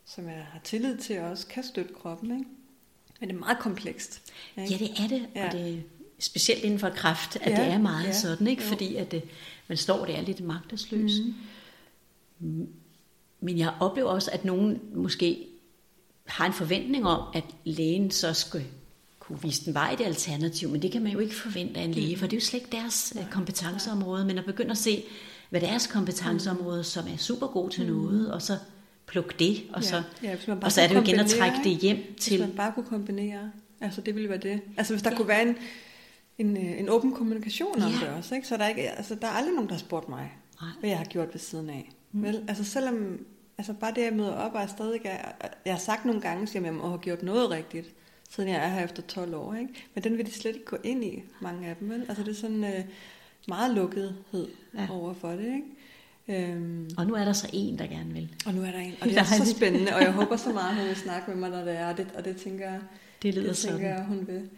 som 0.05 0.27
jeg 0.27 0.45
har 0.51 0.59
tillid 0.63 0.97
til, 0.97 1.19
og 1.19 1.29
også 1.29 1.47
kan 1.47 1.63
støtte 1.63 1.93
kroppen. 1.93 2.39
Ikke? 2.39 2.49
Men 3.19 3.29
det 3.29 3.35
er 3.35 3.39
meget 3.39 3.59
komplekst. 3.59 4.21
Ikke? 4.57 4.73
Ja, 4.73 4.77
det 4.77 4.91
er 4.99 5.07
det. 5.07 5.27
Ja. 5.35 5.47
Og 5.47 5.51
det 5.51 5.83
specielt 6.19 6.63
inden 6.63 6.79
for 6.79 6.89
kraft, 6.89 7.35
at 7.35 7.51
ja, 7.51 7.63
det 7.63 7.73
er 7.73 7.77
meget 7.77 8.07
ja, 8.07 8.13
sådan, 8.13 8.47
ikke? 8.47 8.63
Jo. 8.63 8.69
fordi 8.69 8.95
at 8.95 9.11
det, 9.11 9.23
man 9.67 9.77
står 9.77 10.05
der 10.05 10.21
lidt 10.21 10.41
magtesløs. 10.41 11.11
Mm. 12.39 12.67
Men 13.39 13.57
jeg 13.57 13.73
oplever 13.79 14.09
også, 14.09 14.31
at 14.31 14.45
nogen 14.45 14.79
måske 14.93 15.47
har 16.25 16.45
en 16.45 16.53
forventning 16.53 17.07
om, 17.07 17.27
at 17.33 17.43
lægen 17.63 18.11
så 18.11 18.33
skal 18.33 18.63
kunne 19.19 19.41
vise 19.41 19.65
den 19.65 19.73
vej 19.73 19.91
i 19.91 19.95
det 19.95 20.05
alternativ, 20.05 20.69
men 20.69 20.81
det 20.81 20.91
kan 20.91 21.03
man 21.03 21.11
jo 21.11 21.19
ikke 21.19 21.35
forvente 21.35 21.79
af 21.79 21.83
en 21.83 21.91
læge, 21.91 22.17
for 22.17 22.27
det 22.27 22.33
er 22.33 22.37
jo 22.37 22.45
slet 22.45 22.59
ikke 22.59 22.71
deres 22.71 23.13
øh, 23.19 23.31
kompetenceområde, 23.31 24.25
men 24.25 24.37
at 24.37 24.45
begynde 24.45 24.71
at 24.71 24.77
se, 24.77 25.03
hvad 25.49 25.61
deres 25.61 25.87
kompetenceområde, 25.87 26.83
som 26.83 27.07
er 27.07 27.17
super 27.17 27.47
god 27.47 27.69
til 27.69 27.85
noget, 27.85 28.31
og 28.31 28.41
så 28.41 28.57
plukke 29.07 29.35
det, 29.39 29.63
og 29.73 29.83
så, 29.83 29.95
Ja, 29.95 30.29
ja, 30.29 30.35
hvis 30.35 30.47
og 30.47 30.71
så 30.71 30.81
er 30.81 30.87
det 30.87 30.95
jo 30.95 31.01
igen 31.01 31.19
at 31.19 31.27
trække 31.27 31.57
det 31.63 31.69
ikke? 31.69 31.81
hjem 31.81 31.97
Hvis 32.13 32.25
til... 32.25 32.39
man 32.39 32.51
bare 32.55 32.71
kunne 32.71 32.85
kombinere, 32.85 33.51
altså 33.81 34.01
det 34.01 34.15
ville 34.15 34.29
være 34.29 34.37
det. 34.37 34.61
Altså 34.77 34.93
hvis 34.93 35.01
der 35.03 35.09
Ja. 35.11 35.15
kunne 35.17 35.27
være 35.27 35.41
en, 35.41 35.55
en, 36.37 36.57
øh, 36.57 36.79
en 36.79 36.89
åben 36.89 37.11
kommunikation 37.13 37.81
om 37.81 37.91
Ja. 37.91 38.05
det 38.07 38.15
også, 38.17 38.35
ikke? 38.35 38.47
så 38.47 38.57
der 38.57 38.63
er, 38.63 38.69
ikke, 38.69 38.89
altså, 38.91 39.15
der 39.15 39.27
er 39.27 39.31
aldrig 39.31 39.53
nogen, 39.53 39.67
der 39.69 39.73
har 39.75 39.79
spurgt 39.79 40.09
mig, 40.09 40.31
Nej. 40.61 40.69
hvad 40.79 40.89
jeg 40.89 40.97
har 40.97 41.05
gjort 41.05 41.27
ved 41.33 41.39
siden 41.39 41.69
af. 41.69 41.89
Mm. 42.11 42.23
Vel? 42.23 42.43
Altså 42.47 42.63
selvom, 42.63 43.19
altså 43.57 43.73
bare 43.73 43.93
det, 43.95 44.01
jeg 44.01 44.13
møder 44.13 44.31
op, 44.33 44.53
og 44.53 44.61
jeg 44.61 44.69
stadig 44.69 45.01
er, 45.05 45.31
jeg 45.65 45.73
har 45.73 45.79
sagt 45.79 46.05
nogle 46.05 46.21
gange, 46.21 46.43
at 46.43 46.65
jeg 46.65 46.73
må 46.73 46.87
have 46.87 46.99
gjort 46.99 47.23
noget 47.23 47.49
rigtigt, 47.49 47.87
siden 48.29 48.49
jeg 48.49 48.57
er 48.65 48.67
her 48.67 48.83
efter 48.83 49.01
12 49.01 49.35
år, 49.35 49.53
ikke? 49.53 49.73
men 49.93 50.03
den 50.03 50.17
vil 50.17 50.25
de 50.25 50.31
slet 50.31 50.53
ikke 50.53 50.65
gå 50.65 50.77
ind 50.83 51.03
i, 51.03 51.23
mange 51.39 51.67
af 51.67 51.75
dem. 51.75 51.89
Vel? 51.89 52.05
Altså 52.09 52.23
det 52.23 52.31
er 52.31 52.35
sådan 52.35 52.63
øh, 52.63 52.83
meget 53.47 53.75
lukkethed 53.75 54.47
ja. 54.77 54.87
over 54.91 55.13
for 55.13 55.29
det. 55.31 55.45
Ikke? 55.45 55.63
Øhm, 56.27 56.89
Og 56.97 57.07
nu 57.07 57.13
er 57.13 57.25
der 57.25 57.33
så 57.33 57.49
en, 57.53 57.77
der 57.79 57.87
gerne 57.87 58.13
vil. 58.13 58.35
og 58.45 58.53
nu 58.53 58.61
er 58.61 58.71
der 58.71 58.79
en, 58.79 58.93
og 59.01 59.07
det 59.09 59.17
er 59.17 59.23
så 59.23 59.53
spændende, 59.57 59.95
og 59.95 60.01
jeg 60.01 60.11
håber 60.21 60.35
så 60.35 60.53
meget, 60.53 60.75
hun 60.75 60.87
vil 60.87 60.95
snakke 60.95 61.31
med 61.31 61.37
mig, 61.37 61.49
når 61.49 61.63
det 61.65 61.77
er, 61.77 61.87
og 61.87 61.97
det, 61.97 62.07
og 62.15 62.25
det 62.25 62.37
tænker 62.37 62.69
jeg, 62.71 62.79
Det 63.21 63.35
lyder 63.35 63.47
det 63.47 63.57
tænker 63.57 63.87
jeg, 63.87 64.03
hun 64.03 64.27
vil. 64.27 64.49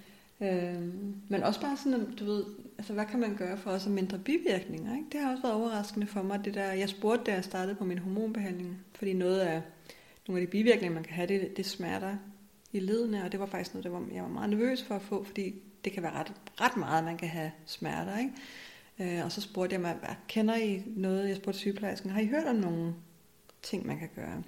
Øhm, 0.42 1.16
men 1.28 1.44
også 1.44 1.62
bare 1.62 1.78
sådan, 1.78 1.94
at, 2.02 2.20
du 2.20 2.26
ved, 2.26 2.44
altså 2.78 2.94
hvad 2.94 3.06
kan 3.06 3.20
man 3.20 3.36
gøre 3.36 3.58
for 3.58 3.72
også 3.72 3.90
mindre 3.90 4.18
bivirkninger, 4.20 4.96
ikke? 4.96 5.06
Det 5.12 5.20
har 5.22 5.32
også 5.32 5.42
været 5.44 5.56
overraskende 5.56 6.08
for 6.08 6.22
mig, 6.22 6.46
det 6.46 6.54
der, 6.54 6.72
jeg 6.72 6.90
spurgte, 6.90 7.24
da 7.26 7.36
jeg 7.36 7.44
startede 7.44 7.76
på 7.76 7.84
min 7.86 7.98
hormonbehandling, 7.98 8.78
fordi 8.96 9.14
noget 9.14 9.40
af, 9.40 9.62
nogle 10.28 10.42
af 10.42 10.48
de 10.48 10.52
bivirkninger, 10.52 10.96
man 10.96 11.04
kan 11.04 11.14
have, 11.14 11.28
det, 11.28 11.58
det 11.58 11.66
smerter 11.66 12.16
i 12.74 12.80
ledene, 12.80 13.24
og 13.24 13.32
det 13.32 13.40
var 13.40 13.46
faktisk 13.46 13.74
noget, 13.74 13.84
der 13.84 13.90
var, 13.92 14.04
jeg 14.14 14.24
var 14.24 14.30
meget 14.30 14.50
nervøs 14.50 14.84
for 14.84 14.96
at 14.96 15.02
få, 15.02 15.24
fordi 15.24 15.56
det 15.86 15.94
kan 15.94 16.04
være 16.04 16.14
ret, 16.14 16.32
ret 16.62 16.78
meget, 16.78 17.04
man 17.04 17.18
kan 17.18 17.28
have 17.30 17.52
smerter, 17.66 18.18
ikke? 18.18 18.32
Øh, 19.00 19.26
og 19.26 19.32
så 19.32 19.42
spurgte 19.42 19.74
jeg 19.74 19.82
mig, 19.82 19.94
hvad, 19.94 20.10
kender 20.28 20.56
I 20.56 20.82
noget, 20.86 21.30
jeg 21.30 21.38
spurgte 21.38 21.60
sygeplejersken, 21.60 22.10
har 22.10 22.22
I 22.22 22.28
hørt 22.28 22.48
om 22.48 22.56
nogle 22.56 22.94
ting, 23.62 23.88
man 23.88 24.00
kan 24.00 24.10
gøre? 24.16 24.44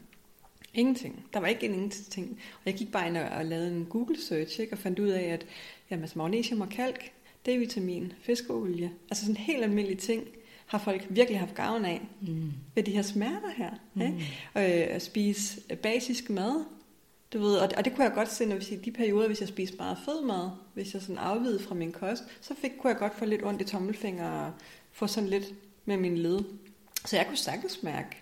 Ingenting. 0.73 1.25
Der 1.33 1.39
var 1.39 1.47
ikke 1.47 1.65
en 1.65 1.73
ingenting. 1.73 2.29
Og 2.53 2.61
jeg 2.65 2.73
gik 2.73 2.91
bare 2.91 3.07
ind 3.07 3.17
og, 3.17 3.45
lavede 3.45 3.71
en 3.77 3.85
Google 3.85 4.21
search, 4.21 4.59
ikke, 4.59 4.73
og 4.73 4.79
fandt 4.79 4.99
ud 4.99 5.07
af, 5.09 5.23
at 5.23 5.45
jamen, 5.91 6.09
magnesium 6.15 6.61
og 6.61 6.69
kalk, 6.69 7.11
D-vitamin, 7.47 8.13
fiskeolie, 8.21 8.91
altså 9.09 9.25
sådan 9.25 9.37
helt 9.37 9.63
almindelige 9.63 9.99
ting, 9.99 10.27
har 10.65 10.77
folk 10.77 11.07
virkelig 11.09 11.39
haft 11.39 11.55
gavn 11.55 11.85
af 11.85 12.01
Mm. 12.21 12.51
ved 12.75 12.83
de 12.83 12.91
her 12.91 13.01
smerter 13.01 13.49
her. 13.57 13.69
Mm. 13.93 14.01
Ikke? 14.01 14.25
Og 14.53 14.63
øh, 14.63 14.87
at 14.89 15.01
spise 15.01 15.61
basisk 15.75 16.29
mad, 16.29 16.65
du 17.33 17.39
ved, 17.39 17.55
og, 17.57 17.69
og 17.77 17.85
det 17.85 17.95
kunne 17.95 18.03
jeg 18.05 18.13
godt 18.13 18.31
se, 18.31 18.45
når 18.45 18.55
vi 18.55 18.63
siger, 18.63 18.81
de 18.81 18.91
perioder, 18.91 19.27
hvis 19.27 19.39
jeg 19.39 19.47
spiste 19.47 19.77
meget 19.77 19.97
fed 20.05 20.21
mad, 20.25 20.49
hvis 20.73 20.93
jeg 20.93 21.01
sådan 21.01 21.17
afvide 21.17 21.59
fra 21.59 21.75
min 21.75 21.91
kost, 21.91 22.23
så 22.41 22.53
fik, 22.61 22.71
kunne 22.79 22.91
jeg 22.91 22.99
godt 22.99 23.15
få 23.15 23.25
lidt 23.25 23.43
ondt 23.43 23.61
i 23.61 23.65
tommelfinger 23.65 24.29
og 24.31 24.51
få 24.91 25.07
sådan 25.07 25.29
lidt 25.29 25.53
med 25.85 25.97
min 25.97 26.17
led. 26.17 26.39
Så 27.05 27.15
jeg 27.17 27.25
kunne 27.27 27.37
sagtens 27.37 27.83
mærke, 27.83 28.17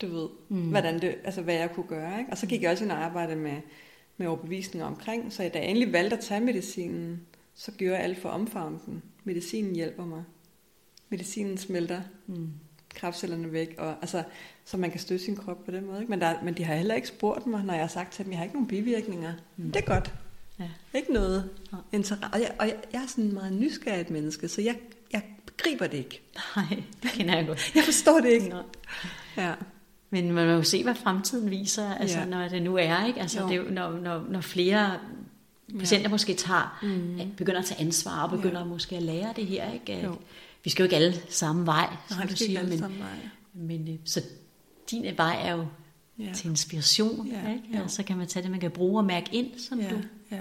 du 0.00 0.06
ved, 0.06 0.28
Mm. 0.48 0.70
hvordan 0.70 1.00
det, 1.00 1.14
altså 1.24 1.42
hvad 1.42 1.54
jeg 1.54 1.70
kunne 1.72 1.86
gøre. 1.86 2.18
Ikke? 2.18 2.30
Og 2.30 2.38
så 2.38 2.46
gik 2.46 2.62
jeg 2.62 2.70
også 2.70 2.84
ind 2.84 2.92
og 2.92 2.98
arbejdede 2.98 3.36
med, 3.36 3.56
med 4.16 4.26
overbevisninger 4.26 4.86
omkring, 4.86 5.32
så 5.32 5.50
da 5.54 5.58
jeg 5.58 5.68
endelig 5.68 5.92
valgte 5.92 6.16
at 6.16 6.22
tage 6.24 6.40
medicinen, 6.40 7.20
så 7.54 7.72
gjorde 7.72 7.94
jeg 7.94 8.04
alt 8.04 8.18
for 8.18 8.28
at 8.28 8.34
omfavne 8.34 8.78
den. 8.86 9.02
Medicinen 9.24 9.74
hjælper 9.74 10.04
mig. 10.04 10.24
Medicinen 11.08 11.58
smelter 11.58 12.00
Mm. 12.26 12.48
Kraftcellerne 12.96 13.52
væk, 13.52 13.74
og, 13.78 13.88
altså, 14.00 14.22
så 14.64 14.76
man 14.76 14.90
kan 14.90 15.00
støtte 15.00 15.24
sin 15.24 15.36
krop 15.36 15.64
på 15.64 15.70
den 15.70 15.86
måde. 15.86 16.00
Ikke? 16.00 16.10
Men, 16.10 16.20
der, 16.20 16.34
men 16.42 16.54
de 16.54 16.64
har 16.64 16.74
heller 16.74 16.94
ikke 16.94 17.08
spurgt 17.08 17.46
mig, 17.46 17.64
når 17.64 17.74
jeg 17.74 17.82
har 17.82 17.88
sagt 17.88 18.12
til 18.12 18.24
dem, 18.24 18.32
jeg 18.32 18.38
har 18.38 18.44
ikke 18.44 18.54
nogen 18.56 18.68
bivirkninger. 18.68 19.32
Mm. 19.56 19.72
Det 19.72 19.76
er 19.82 19.94
godt. 19.94 20.14
Ja. 20.60 20.68
Ikke 20.94 21.12
noget 21.12 21.50
interesse. 21.92 22.26
Og, 22.32 22.40
jeg, 22.40 22.50
og 22.58 22.66
jeg, 22.66 22.76
jeg 22.92 23.02
er 23.02 23.06
sådan 23.06 23.24
en 23.24 23.34
meget 23.34 23.52
nysgerrigt 23.52 24.10
menneske, 24.10 24.48
så 24.48 24.60
jeg, 24.60 24.76
jeg 25.12 25.22
begriber 25.46 25.86
det 25.86 25.98
ikke. 25.98 26.22
Nej, 26.56 26.82
det 27.02 27.10
kender 27.10 27.36
jeg 27.36 27.46
godt. 27.46 27.72
Jeg 27.74 27.84
forstår 27.84 28.20
det 28.20 28.28
ikke. 28.28 28.48
Nå. 28.48 28.58
Ja. 29.36 29.52
Men 30.10 30.32
man 30.32 30.46
må 30.46 30.52
jo 30.52 30.62
se, 30.62 30.82
hvad 30.82 30.94
fremtiden 30.94 31.50
viser, 31.50 31.94
altså, 31.94 32.18
Ja. 32.18 32.24
når 32.24 32.48
det 32.48 32.62
nu 32.62 32.76
er, 32.76 33.06
ikke? 33.06 33.20
Altså, 33.20 33.40
Jo. 33.40 33.48
det 33.48 33.72
når, 33.72 33.92
når, 33.92 34.24
når 34.28 34.40
flere 34.40 34.98
patienter 35.78 36.08
måske 36.10 36.34
tager, 36.34 36.78
mm. 36.82 37.20
begynder 37.36 37.58
at 37.58 37.64
tage 37.66 37.80
ansvar 37.80 38.22
og 38.22 38.30
begynder 38.30 38.58
Ja. 38.60 38.64
måske 38.64 38.96
at 38.96 39.02
lære 39.02 39.32
det 39.36 39.46
her, 39.46 39.72
ikke? 39.72 39.92
At 39.92 40.04
Jo. 40.04 40.16
Vi 40.66 40.70
skal 40.70 40.82
jo 40.82 40.84
ikke 40.84 40.96
alle 40.96 41.14
samme 41.28 41.66
vej, 41.66 41.96
som 42.08 42.16
Nej, 42.16 42.26
du 42.26 42.36
siger, 42.36 42.62
men, 42.68 42.78
samme 42.78 42.98
vej. 42.98 43.18
men 43.54 43.88
øh, 43.88 43.94
så 44.04 44.22
din 44.90 45.16
vej 45.16 45.36
er 45.48 45.52
jo 45.56 45.66
Ja. 46.18 46.32
til 46.34 46.50
inspiration, 46.50 47.26
Ja, 47.26 47.52
ikke? 47.52 47.62
jo. 47.78 47.82
Og 47.82 47.90
så 47.90 48.02
kan 48.02 48.16
man 48.16 48.26
tage 48.26 48.42
det, 48.42 48.50
man 48.50 48.60
kan 48.60 48.70
bruge 48.70 49.00
og 49.00 49.04
mærke 49.04 49.26
ind, 49.32 49.58
som 49.58 49.80
Ja, 49.80 49.90
du, 49.90 49.96
ja. 50.30 50.36
der 50.36 50.40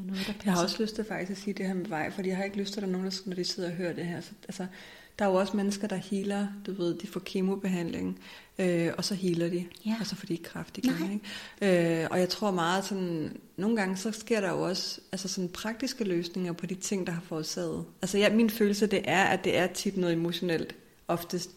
er 0.00 0.04
noget, 0.06 0.26
der 0.26 0.32
passer. 0.32 0.40
Jeg 0.44 0.52
har 0.54 0.62
også 0.62 0.82
lyst 0.82 0.94
til 0.94 1.04
faktisk 1.04 1.30
at 1.30 1.38
sige 1.38 1.54
det 1.54 1.66
her 1.66 1.74
med 1.74 1.86
vej, 1.86 2.10
fordi 2.10 2.28
jeg 2.28 2.36
har 2.36 2.44
ikke 2.44 2.56
lyst 2.56 2.72
til, 2.72 2.80
at 2.80 2.82
der 2.82 2.88
er 2.88 2.92
nogen, 2.92 3.06
der, 3.10 3.16
når 3.26 3.34
de 3.34 3.44
sidder 3.44 3.68
og 3.70 3.74
hører 3.76 3.92
det 3.92 4.04
her. 4.06 4.20
Så, 4.20 4.30
altså, 4.48 4.66
der 5.18 5.24
er 5.24 5.28
jo 5.28 5.34
også 5.34 5.56
mennesker, 5.56 5.88
der 5.88 5.96
healer, 5.96 6.46
du 6.66 6.72
ved, 6.72 6.98
de 6.98 7.06
får 7.06 7.20
kemobehandling, 7.20 8.20
øh, 8.60 8.92
og 8.98 9.04
så 9.04 9.14
healer 9.14 9.48
de, 9.48 9.66
Ja. 9.86 9.96
og 10.00 10.06
så 10.06 10.16
får 10.16 10.26
de 10.26 10.32
ikke 10.32 10.44
kræft 10.44 10.78
igen. 10.78 11.20
Ikke? 11.62 12.02
Øh, 12.02 12.08
og 12.10 12.18
jeg 12.18 12.28
tror 12.28 12.50
meget 12.50 12.84
sådan, 12.84 13.36
nogle 13.56 13.76
gange 13.76 13.96
så 13.96 14.12
sker 14.12 14.40
der 14.40 14.50
jo 14.50 14.60
også 14.62 15.00
altså 15.12 15.28
sådan 15.28 15.48
praktiske 15.48 16.04
løsninger 16.04 16.52
på 16.52 16.66
de 16.66 16.74
ting, 16.74 17.06
der 17.06 17.12
har 17.12 17.22
forårsaget. 17.22 17.84
Altså 18.02 18.18
ja, 18.18 18.30
min 18.32 18.50
følelse 18.50 18.86
det 18.86 19.00
er, 19.04 19.24
at 19.24 19.44
det 19.44 19.58
er 19.58 19.66
tit 19.66 19.96
noget 19.96 20.14
emotionelt, 20.14 20.74
oftest 21.08 21.50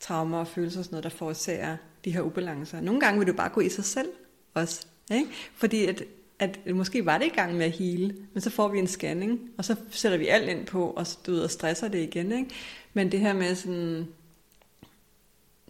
traumer 0.00 0.38
og 0.38 0.48
følelser 0.48 0.78
og 0.78 0.84
sådan 0.84 0.94
noget, 0.94 1.04
der 1.04 1.18
forårsager 1.18 1.76
de 2.04 2.10
her 2.10 2.20
ubalancer. 2.20 2.80
Nogle 2.80 3.00
gange 3.00 3.18
vil 3.18 3.28
du 3.28 3.32
bare 3.32 3.48
gå 3.48 3.60
i 3.60 3.68
sig 3.68 3.84
selv 3.84 4.08
også, 4.54 4.86
ikke? 5.12 5.26
fordi 5.54 5.86
at, 5.86 6.02
at 6.38 6.58
måske 6.74 7.06
var 7.06 7.18
det 7.18 7.26
i 7.26 7.28
gang 7.34 7.54
med 7.54 7.66
at 7.66 7.72
hele, 7.72 8.14
men 8.32 8.40
så 8.40 8.50
får 8.50 8.68
vi 8.68 8.78
en 8.78 8.86
scanning, 8.86 9.40
og 9.58 9.64
så 9.64 9.76
sætter 9.90 10.18
vi 10.18 10.26
alt 10.26 10.48
ind 10.48 10.66
på, 10.66 10.90
og, 10.90 11.06
du 11.26 11.32
ved, 11.32 11.40
og 11.40 11.50
stresser 11.50 11.88
det 11.88 12.02
igen. 12.02 12.32
Ikke? 12.32 12.50
Men 12.94 13.12
det 13.12 13.20
her 13.20 13.32
med 13.32 13.54
sådan, 13.54 14.06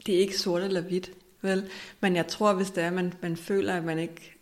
det 0.07 0.15
er 0.15 0.19
ikke 0.19 0.39
sort 0.39 0.63
eller 0.63 0.81
hvidt, 0.81 1.11
vel? 1.43 1.71
Men 2.01 2.17
jeg 2.17 2.27
tror, 2.27 2.55
hvis 2.55 2.71
det 2.71 2.85
er, 2.85 2.91
man, 2.91 3.15
man 3.23 3.37
føler, 3.37 3.75
at 3.75 3.85
man 3.85 3.99
ikke... 3.99 4.33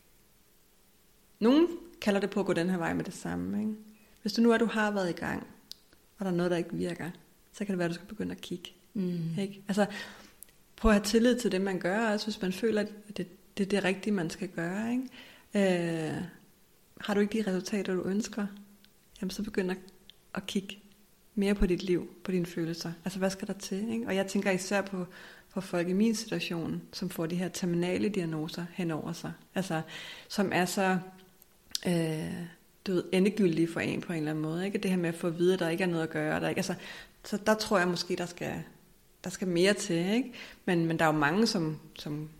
Nogen 1.40 1.68
kalder 2.00 2.20
det 2.20 2.30
på 2.30 2.40
at 2.40 2.46
gå 2.46 2.52
den 2.52 2.70
her 2.70 2.78
vej 2.78 2.94
med 2.94 3.04
det 3.04 3.14
samme. 3.14 3.60
Ikke? 3.60 3.72
Hvis 4.22 4.32
du 4.32 4.42
nu 4.42 4.52
er, 4.52 4.58
du 4.58 4.66
har 4.66 4.90
været 4.90 5.10
i 5.10 5.12
gang, 5.12 5.46
og 6.18 6.24
der 6.24 6.30
er 6.30 6.36
noget, 6.36 6.50
der 6.50 6.56
ikke 6.56 6.76
virker, 6.76 7.10
så 7.52 7.64
kan 7.64 7.72
det 7.72 7.78
være, 7.78 7.84
at 7.84 7.90
du 7.90 7.94
skal 7.94 8.08
begynde 8.08 8.32
at 8.32 8.40
kigge. 8.40 8.70
Mm. 8.94 9.38
Ikke? 9.38 9.62
Altså, 9.68 9.86
prøv 10.76 10.90
at 10.90 10.96
have 10.96 11.04
tillid 11.04 11.38
til 11.38 11.52
det, 11.52 11.60
man 11.60 11.78
gør, 11.78 12.08
også 12.08 12.26
hvis 12.26 12.42
man 12.42 12.52
føler, 12.52 12.80
at 12.80 13.16
det, 13.16 13.26
det 13.58 13.64
er 13.64 13.68
det 13.68 13.84
rigtige, 13.84 14.14
man 14.14 14.30
skal 14.30 14.48
gøre. 14.48 14.92
Ikke? 14.92 16.08
Øh, 16.14 16.22
har 17.00 17.14
du 17.14 17.20
ikke 17.20 17.38
de 17.42 17.50
resultater, 17.50 17.94
du 17.94 18.02
ønsker, 18.02 18.46
jamen 19.20 19.30
så 19.30 19.42
begynd 19.42 19.70
at, 19.70 19.76
at 20.34 20.46
kigge 20.46 20.78
mere 21.34 21.54
på 21.54 21.66
dit 21.66 21.82
liv, 21.82 22.08
på 22.24 22.32
dine 22.32 22.46
følelser. 22.46 22.92
Altså, 23.04 23.18
hvad 23.18 23.30
skal 23.30 23.48
der 23.48 23.54
til? 23.54 23.92
Ikke? 23.92 24.06
Og 24.06 24.16
jeg 24.16 24.26
tænker 24.26 24.50
især 24.50 24.82
på 24.82 25.06
for 25.54 25.60
folk 25.60 25.88
i 25.88 25.92
min 25.92 26.14
situation, 26.14 26.82
som 26.92 27.10
får 27.10 27.26
de 27.26 27.36
her 27.36 27.48
terminale 27.48 28.08
diagnoser 28.08 28.64
hen 28.72 28.90
over 28.90 29.12
sig. 29.12 29.32
Altså, 29.54 29.82
som 30.28 30.50
er 30.52 30.64
så 30.64 30.98
øh, 31.86 32.32
du 32.86 32.92
ved, 32.92 33.04
endegyldige 33.12 33.68
for 33.68 33.80
en 33.80 34.00
på 34.00 34.12
en 34.12 34.18
eller 34.18 34.30
anden 34.30 34.42
måde. 34.42 34.66
Ikke? 34.66 34.78
Det 34.78 34.90
her 34.90 34.98
med 34.98 35.08
at 35.08 35.14
få 35.14 35.26
at 35.26 35.38
vide, 35.38 35.54
at 35.54 35.60
der 35.60 35.68
ikke 35.68 35.84
er 35.84 35.88
noget 35.88 36.02
at 36.02 36.10
gøre. 36.10 36.40
Der 36.40 36.48
ikke, 36.48 36.58
altså, 36.58 36.74
så 37.24 37.38
der 37.46 37.54
tror 37.54 37.78
jeg 37.78 37.88
måske, 37.88 38.16
der 38.16 38.26
skal, 38.26 38.52
der 39.24 39.30
skal 39.30 39.48
mere 39.48 39.74
til. 39.74 40.14
Ikke? 40.14 40.32
Men, 40.64 40.86
men 40.86 40.98
der 40.98 41.04
er 41.04 41.12
jo 41.12 41.18
mange, 41.18 41.46
som, 41.46 41.78
som 41.98 42.30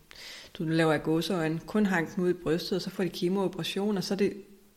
du 0.54 0.64
laver 0.64 0.92
af 0.92 1.02
gåseøjne, 1.02 1.60
kun 1.66 1.86
har 1.86 1.98
en 1.98 2.06
knude 2.06 2.30
i 2.30 2.34
brystet, 2.34 2.76
og 2.76 2.82
så 2.82 2.90
får 2.90 3.04
de 3.04 3.08
kemooperation, 3.08 3.96
og 3.96 4.04
så 4.04 4.14
er 4.14 4.18
det, 4.18 4.32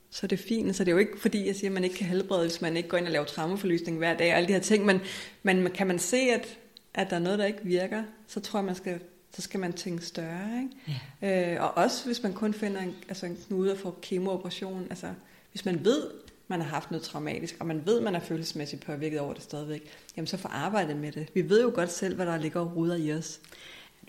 så 0.09 0.25
er 0.25 0.27
det 0.27 0.39
fint. 0.39 0.75
Så 0.75 0.83
det 0.83 0.91
er 0.91 0.93
jo 0.93 0.99
ikke 0.99 1.19
fordi, 1.19 1.47
jeg 1.47 1.55
siger, 1.55 1.69
at 1.69 1.73
man 1.73 1.83
ikke 1.83 1.95
kan 1.95 2.07
helbrede, 2.07 2.41
hvis 2.41 2.61
man 2.61 2.77
ikke 2.77 2.89
går 2.89 2.97
ind 2.97 3.05
og 3.05 3.11
laver 3.11 3.25
traumeforlysning 3.25 3.97
hver 3.97 4.17
dag, 4.17 4.31
og 4.31 4.37
alle 4.37 4.47
de 4.47 4.53
her 4.53 4.59
ting, 4.59 4.85
men, 4.85 5.01
men 5.43 5.71
kan 5.71 5.87
man 5.87 5.99
se, 5.99 6.17
at, 6.17 6.57
at 6.97 7.09
der 7.09 7.15
er 7.15 7.19
noget, 7.19 7.39
der 7.39 7.45
ikke 7.45 7.59
virker, 7.63 8.03
så 8.27 8.39
tror 8.39 8.59
jeg, 8.59 8.65
man 8.65 8.75
skal, 8.75 8.99
så 9.35 9.41
skal 9.41 9.59
man 9.59 9.73
tænke 9.73 10.05
større. 10.05 10.49
Ikke? 10.63 10.99
Ja. 11.21 11.53
Øh, 11.55 11.63
og 11.63 11.77
også 11.83 12.05
hvis 12.05 12.23
man 12.23 12.33
kun 12.33 12.53
finder 12.53 12.81
en, 12.81 12.95
altså 13.09 13.25
en 13.25 13.37
knude 13.47 13.71
og 13.71 13.77
får 13.77 13.99
kemooperation, 14.01 14.87
altså 14.89 15.07
hvis 15.51 15.65
man 15.65 15.85
ved, 15.85 16.03
man 16.47 16.61
har 16.61 16.67
haft 16.69 16.91
noget 16.91 17.03
traumatisk, 17.03 17.55
og 17.59 17.65
man 17.67 17.81
ved, 17.85 18.01
man 18.01 18.15
er 18.15 18.19
følelsesmæssigt 18.19 18.85
påvirket 18.85 19.19
over 19.19 19.33
det 19.33 19.43
stadigvæk, 19.43 19.83
jamen 20.17 20.27
så 20.27 20.37
få 20.37 20.47
arbejdet 20.47 20.95
med 20.97 21.11
det. 21.11 21.27
Vi 21.33 21.49
ved 21.49 21.61
jo 21.61 21.71
godt 21.75 21.91
selv, 21.91 22.15
hvad 22.15 22.25
der 22.25 22.37
ligger 22.37 22.59
og 22.59 22.75
ruder 22.75 22.95
i 22.95 23.13
os. 23.13 23.39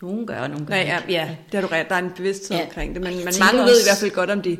Nogen 0.02 0.26
gør, 0.26 0.40
og 0.40 0.50
nogen 0.50 0.66
gør 0.66 0.74
Nej, 0.74 0.82
ja, 0.84 1.02
ja, 1.08 1.36
det 1.52 1.60
har 1.60 1.68
du 1.68 1.74
ret. 1.74 1.88
Der 1.88 1.94
er 1.94 1.98
en 1.98 2.10
bevidsthed 2.16 2.56
Ja, 2.58 2.64
omkring 2.64 2.94
det, 2.94 3.02
men, 3.02 3.12
tænker 3.12 3.44
mange 3.44 3.58
ved 3.58 3.62
også- 3.70 3.80
i 3.80 3.86
hvert 3.88 3.96
fald 4.00 4.10
godt, 4.10 4.30
om 4.30 4.42
de 4.42 4.58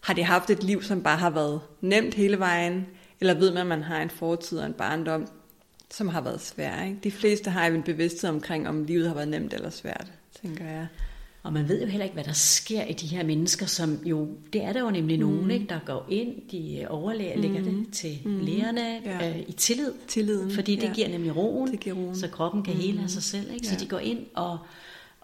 har 0.00 0.14
de 0.14 0.22
haft 0.24 0.50
et 0.50 0.62
liv, 0.64 0.82
som 0.82 1.02
bare 1.02 1.16
har 1.16 1.30
været 1.30 1.60
nemt 1.80 2.14
hele 2.14 2.38
vejen, 2.38 2.86
eller 3.20 3.34
ved 3.34 3.50
man, 3.50 3.60
at 3.60 3.66
man 3.66 3.82
har 3.82 4.02
en 4.02 4.10
fortid 4.10 4.58
og 4.58 4.66
en 4.66 4.72
barndom, 4.72 5.28
som 5.90 6.08
har 6.08 6.20
været 6.20 6.40
svær. 6.40 6.84
Ikke? 6.84 6.98
De 7.04 7.10
fleste 7.10 7.50
har 7.50 7.66
jo 7.66 7.74
en 7.74 7.82
bevidsthed 7.82 8.30
omkring, 8.30 8.68
om 8.68 8.84
livet 8.84 9.06
har 9.08 9.14
været 9.14 9.28
nemt 9.28 9.54
eller 9.54 9.70
svært, 9.70 10.06
tænker 10.42 10.64
jeg. 10.64 10.86
Og 11.42 11.52
man 11.52 11.68
ved 11.68 11.80
jo 11.80 11.86
heller 11.86 12.04
ikke, 12.04 12.14
hvad 12.14 12.24
der 12.24 12.32
sker 12.32 12.84
i 12.84 12.92
de 12.92 13.06
her 13.06 13.24
mennesker, 13.24 13.66
som 13.66 13.98
jo, 14.04 14.28
det 14.52 14.62
er 14.64 14.72
der 14.72 14.80
jo 14.80 14.90
nemlig 14.90 15.20
mm. 15.20 15.26
nogen, 15.26 15.50
ikke, 15.50 15.66
der 15.68 15.78
går 15.86 16.06
ind, 16.10 16.34
de 16.52 16.86
overlæger, 16.88 17.36
mm. 17.36 17.42
lægger 17.42 17.62
det 17.62 17.86
til 17.92 18.18
mm. 18.24 18.38
lægerne 18.40 19.00
Ja. 19.04 19.30
øh, 19.30 19.38
i 19.48 19.52
tillid, 19.52 19.92
Tilliden. 20.08 20.50
fordi 20.50 20.76
det 20.76 20.82
ja. 20.88 20.92
giver 20.92 21.08
nemlig 21.08 21.36
roen, 21.36 21.70
Det 21.72 21.80
giver 21.80 21.96
roen. 21.96 22.16
så 22.16 22.28
kroppen 22.28 22.62
kan 22.62 22.74
hele 22.74 23.02
af 23.02 23.10
sig 23.10 23.22
selv. 23.22 23.54
Ikke? 23.54 23.66
Så 23.66 23.74
Ja. 23.74 23.80
de 23.80 23.86
går 23.88 23.98
ind 23.98 24.18
og, 24.34 24.58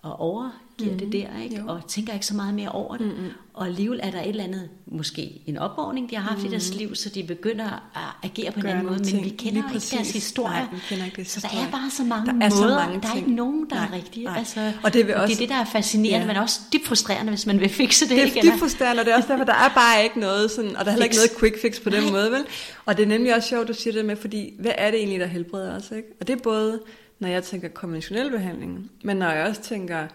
og 0.07 0.21
overgiver 0.21 0.93
mm. 0.93 0.99
det 0.99 1.13
der, 1.13 1.43
ikke? 1.43 1.63
og 1.67 1.87
tænker 1.89 2.13
ikke 2.13 2.27
så 2.27 2.35
meget 2.35 2.55
mere 2.55 2.69
over 2.69 2.97
det. 2.97 3.07
Mm-hmm. 3.07 3.31
Og 3.55 3.67
alligevel 3.67 4.01
er 4.03 4.11
der 4.11 4.21
et 4.21 4.29
eller 4.29 4.45
andet, 4.45 4.69
måske 4.87 5.43
en 5.47 5.59
opvågning, 5.59 6.11
de 6.11 6.17
har 6.17 6.23
haft 6.23 6.41
mm. 6.41 6.47
i 6.47 6.51
deres 6.51 6.75
liv, 6.75 6.95
så 6.95 7.09
de 7.09 7.23
begynder 7.23 7.65
at 7.95 8.31
agere 8.31 8.53
på 8.53 8.61
en 8.61 8.67
anden 8.67 8.87
måde, 8.87 8.99
men 9.15 9.25
vi 9.25 9.29
kender 9.29 9.59
ikke 9.59 9.69
præcis. 9.73 9.91
deres 9.91 10.13
historie. 10.13 10.53
Nej, 10.55 10.67
vi 10.73 10.79
kender 10.89 11.05
ikke 11.05 11.17
deres 11.17 11.29
så 11.29 11.41
der 11.53 11.59
er 11.59 11.71
bare 11.71 11.91
så 11.91 12.05
mange 12.05 12.27
der 12.27 12.33
er 12.33 12.51
måder, 12.51 12.51
så 12.51 12.87
mange 12.87 13.01
der 13.01 13.09
er 13.09 13.17
ikke 13.17 13.33
nogen, 13.33 13.71
der 13.71 13.77
nej, 13.77 13.85
er 13.85 13.93
rigtige. 13.93 14.31
Altså, 14.31 14.73
og 14.83 14.93
det, 14.93 15.15
også, 15.15 15.27
det 15.27 15.35
er 15.35 15.39
det, 15.39 15.49
der 15.49 15.55
er 15.55 15.65
fascinerende, 15.65 16.27
ja. 16.27 16.27
men 16.27 16.37
også 16.37 16.61
dybt 16.73 16.87
frustrerende, 16.87 17.31
hvis 17.31 17.47
man 17.47 17.61
vil 17.61 17.69
fikse 17.69 18.09
det. 18.09 18.17
Det 18.17 18.37
er 18.37 18.43
dybt 18.43 18.59
frustrerende, 18.59 19.01
og 19.01 19.07
det 19.07 19.13
er 19.13 19.17
også 19.17 19.29
derfor, 19.29 19.45
der 19.45 19.55
er 19.55 19.69
bare 19.75 20.05
ikke 20.05 20.21
noget 20.21 20.51
sådan, 20.51 20.77
og 20.77 20.85
der 20.85 20.91
er 20.91 20.91
heller 20.91 21.05
ikke 21.05 21.17
noget 21.17 21.31
quick 21.41 21.63
fix 21.63 21.83
på 21.83 21.91
den 21.91 22.03
nej. 22.03 22.13
måde, 22.13 22.31
vel? 22.31 22.45
Og 22.87 22.97
det 22.97 23.03
er 23.03 23.07
nemlig 23.07 23.35
også 23.35 23.49
sjovt, 23.49 23.69
du 23.69 23.75
siger 23.75 23.95
det 23.95 24.05
med, 24.05 24.17
fordi 24.17 24.53
hvad 24.59 24.73
er 24.79 24.91
det 24.91 24.99
egentlig, 24.99 25.21
der 25.21 25.27
helbreder 25.27 25.77
os, 25.77 25.91
ikke? 25.97 26.09
Og 26.21 26.27
det 26.27 26.33
er 26.33 26.43
både 26.43 26.81
når 27.19 27.29
jeg 27.29 27.45
tænker 27.45 27.69
konventionel 27.69 28.31
behandling, 28.31 28.91
men 29.05 29.17
når 29.17 29.31
jeg 29.31 29.47
også 29.47 29.63
tænker 29.63 30.07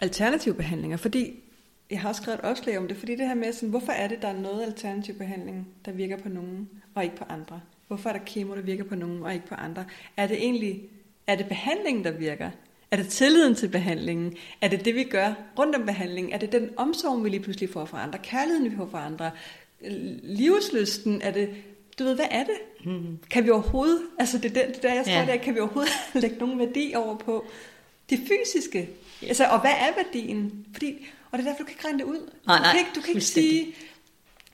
alternative 0.00 0.54
behandlinger, 0.54 0.96
fordi 0.96 1.42
jeg 1.90 2.00
har 2.00 2.08
også 2.08 2.22
skrevet 2.22 2.38
et 2.38 2.44
opslag 2.44 2.78
om 2.78 2.88
det, 2.88 2.96
fordi 2.96 3.16
det 3.16 3.26
her 3.26 3.34
med, 3.34 3.52
sådan, 3.52 3.68
hvorfor 3.68 3.92
er 3.92 4.08
det, 4.08 4.22
der 4.22 4.28
er 4.28 4.40
noget 4.40 4.62
alternativ 4.62 5.14
behandling, 5.14 5.68
der 5.84 5.92
virker 5.92 6.16
på 6.16 6.28
nogen, 6.28 6.68
og 6.94 7.04
ikke 7.04 7.16
på 7.16 7.24
andre? 7.28 7.60
Hvorfor 7.88 8.08
er 8.08 8.12
der 8.12 8.24
kemo, 8.26 8.54
der 8.54 8.60
virker 8.60 8.84
på 8.84 8.94
nogen, 8.94 9.22
og 9.22 9.34
ikke 9.34 9.46
på 9.46 9.54
andre? 9.54 9.84
Er 10.16 10.26
det 10.26 10.36
egentlig, 10.36 10.82
er 11.26 11.36
det 11.36 11.46
behandlingen, 11.46 12.04
der 12.04 12.10
virker? 12.10 12.50
Er 12.90 12.96
det 12.96 13.08
tilliden 13.08 13.54
til 13.54 13.68
behandlingen? 13.68 14.36
Er 14.60 14.68
det 14.68 14.84
det, 14.84 14.94
vi 14.94 15.04
gør 15.04 15.34
rundt 15.58 15.76
om 15.76 15.86
behandlingen? 15.86 16.32
Er 16.32 16.38
det 16.38 16.52
den 16.52 16.70
omsorg, 16.76 17.24
vi 17.24 17.28
lige 17.28 17.42
pludselig 17.42 17.70
får 17.70 17.84
fra 17.84 18.02
andre? 18.02 18.18
Kærligheden, 18.18 18.70
vi 18.70 18.76
får 18.76 18.88
fra 18.90 19.06
andre? 19.06 19.30
Livslysten? 20.22 21.22
Er 21.22 21.30
det 21.30 21.50
du 22.00 22.04
ved, 22.04 22.14
hvad 22.14 22.26
er 22.30 22.44
det? 22.44 22.84
Mm. 22.84 23.18
Kan 23.30 23.44
vi 23.44 23.50
overhovedet, 23.50 24.02
altså 24.18 24.38
det 24.38 24.56
er 24.56 24.66
det 24.66 24.82
der, 24.82 24.94
jeg 24.94 25.04
tror, 25.04 25.12
ja. 25.12 25.26
der, 25.26 25.36
kan 25.36 25.54
vi 25.54 25.60
overhovedet 25.60 25.92
lægge 26.22 26.36
nogen 26.36 26.58
værdi 26.58 26.92
over 26.96 27.16
på 27.16 27.46
det 28.10 28.18
fysiske? 28.18 28.88
Altså, 29.22 29.44
og 29.44 29.60
hvad 29.60 29.70
er 29.70 29.92
værdien? 29.96 30.66
Fordi, 30.72 31.06
og 31.30 31.38
det 31.38 31.46
er 31.46 31.50
derfor, 31.50 31.62
du 31.62 31.66
kan 31.66 31.72
ikke 31.72 31.84
regne 31.84 31.98
det 31.98 32.04
ud. 32.04 32.30
Nej, 32.46 32.58
du 32.58 32.62
kan 32.62 32.78
ikke, 32.78 32.90
du 32.94 33.00
kan 33.00 33.14
ikke 33.14 33.20
sige, 33.20 33.74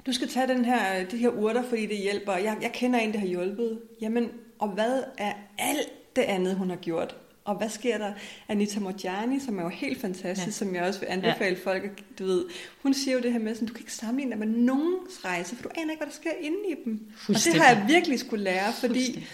du 0.06 0.12
skal 0.12 0.28
tage 0.28 0.47
den 0.47 0.64
her, 0.64 1.05
de 1.05 1.16
her 1.16 1.28
urter, 1.28 1.62
fordi 1.62 1.86
det 1.86 1.97
hjælper. 1.97 2.32
Jeg, 2.32 2.56
jeg 2.62 2.73
kender 2.73 2.98
en, 2.98 3.12
der 3.12 3.18
har 3.18 3.27
hjulpet. 3.27 3.81
Jamen, 4.01 4.31
og 4.59 4.68
hvad 4.68 5.02
er 5.18 5.32
alt 5.59 6.16
det 6.16 6.23
andet, 6.23 6.56
hun 6.56 6.70
har 6.70 6.77
gjort? 6.77 7.16
Og 7.47 7.55
hvad 7.55 7.68
sker 7.68 7.98
der? 7.98 8.12
Anita 8.48 8.81
Mojani, 8.81 9.40
som 9.40 9.59
er 9.59 9.62
jo 9.62 9.68
helt 9.68 10.01
fantastisk, 10.01 10.47
ja. 10.47 10.52
som 10.52 10.74
jeg 10.74 10.82
også 10.82 11.01
vil 11.01 11.06
anbefale 11.06 11.56
ja. 11.56 11.70
folk, 11.73 12.02
du 12.18 12.24
ved, 12.24 12.44
hun 12.82 12.94
siger 12.94 13.14
jo 13.14 13.23
det 13.23 13.32
her 13.32 13.39
med, 13.39 13.52
at 13.52 13.60
du 13.60 13.66
kan 13.66 13.81
ikke 13.81 13.93
sammenligne 13.93 14.31
dig 14.31 14.39
med 14.39 14.47
nogens 14.47 15.24
rejse, 15.24 15.56
for 15.56 15.62
du 15.62 15.68
aner 15.77 15.90
ikke, 15.90 16.01
hvad 16.01 16.06
der 16.06 16.12
sker 16.12 16.31
inde 16.40 16.59
i 16.70 16.74
dem. 16.85 17.12
Og 17.28 17.35
det 17.35 17.55
har 17.55 17.74
jeg 17.74 17.85
virkelig 17.89 18.20
skulle 18.20 18.44
lære, 18.44 18.73
fordi 18.73 19.27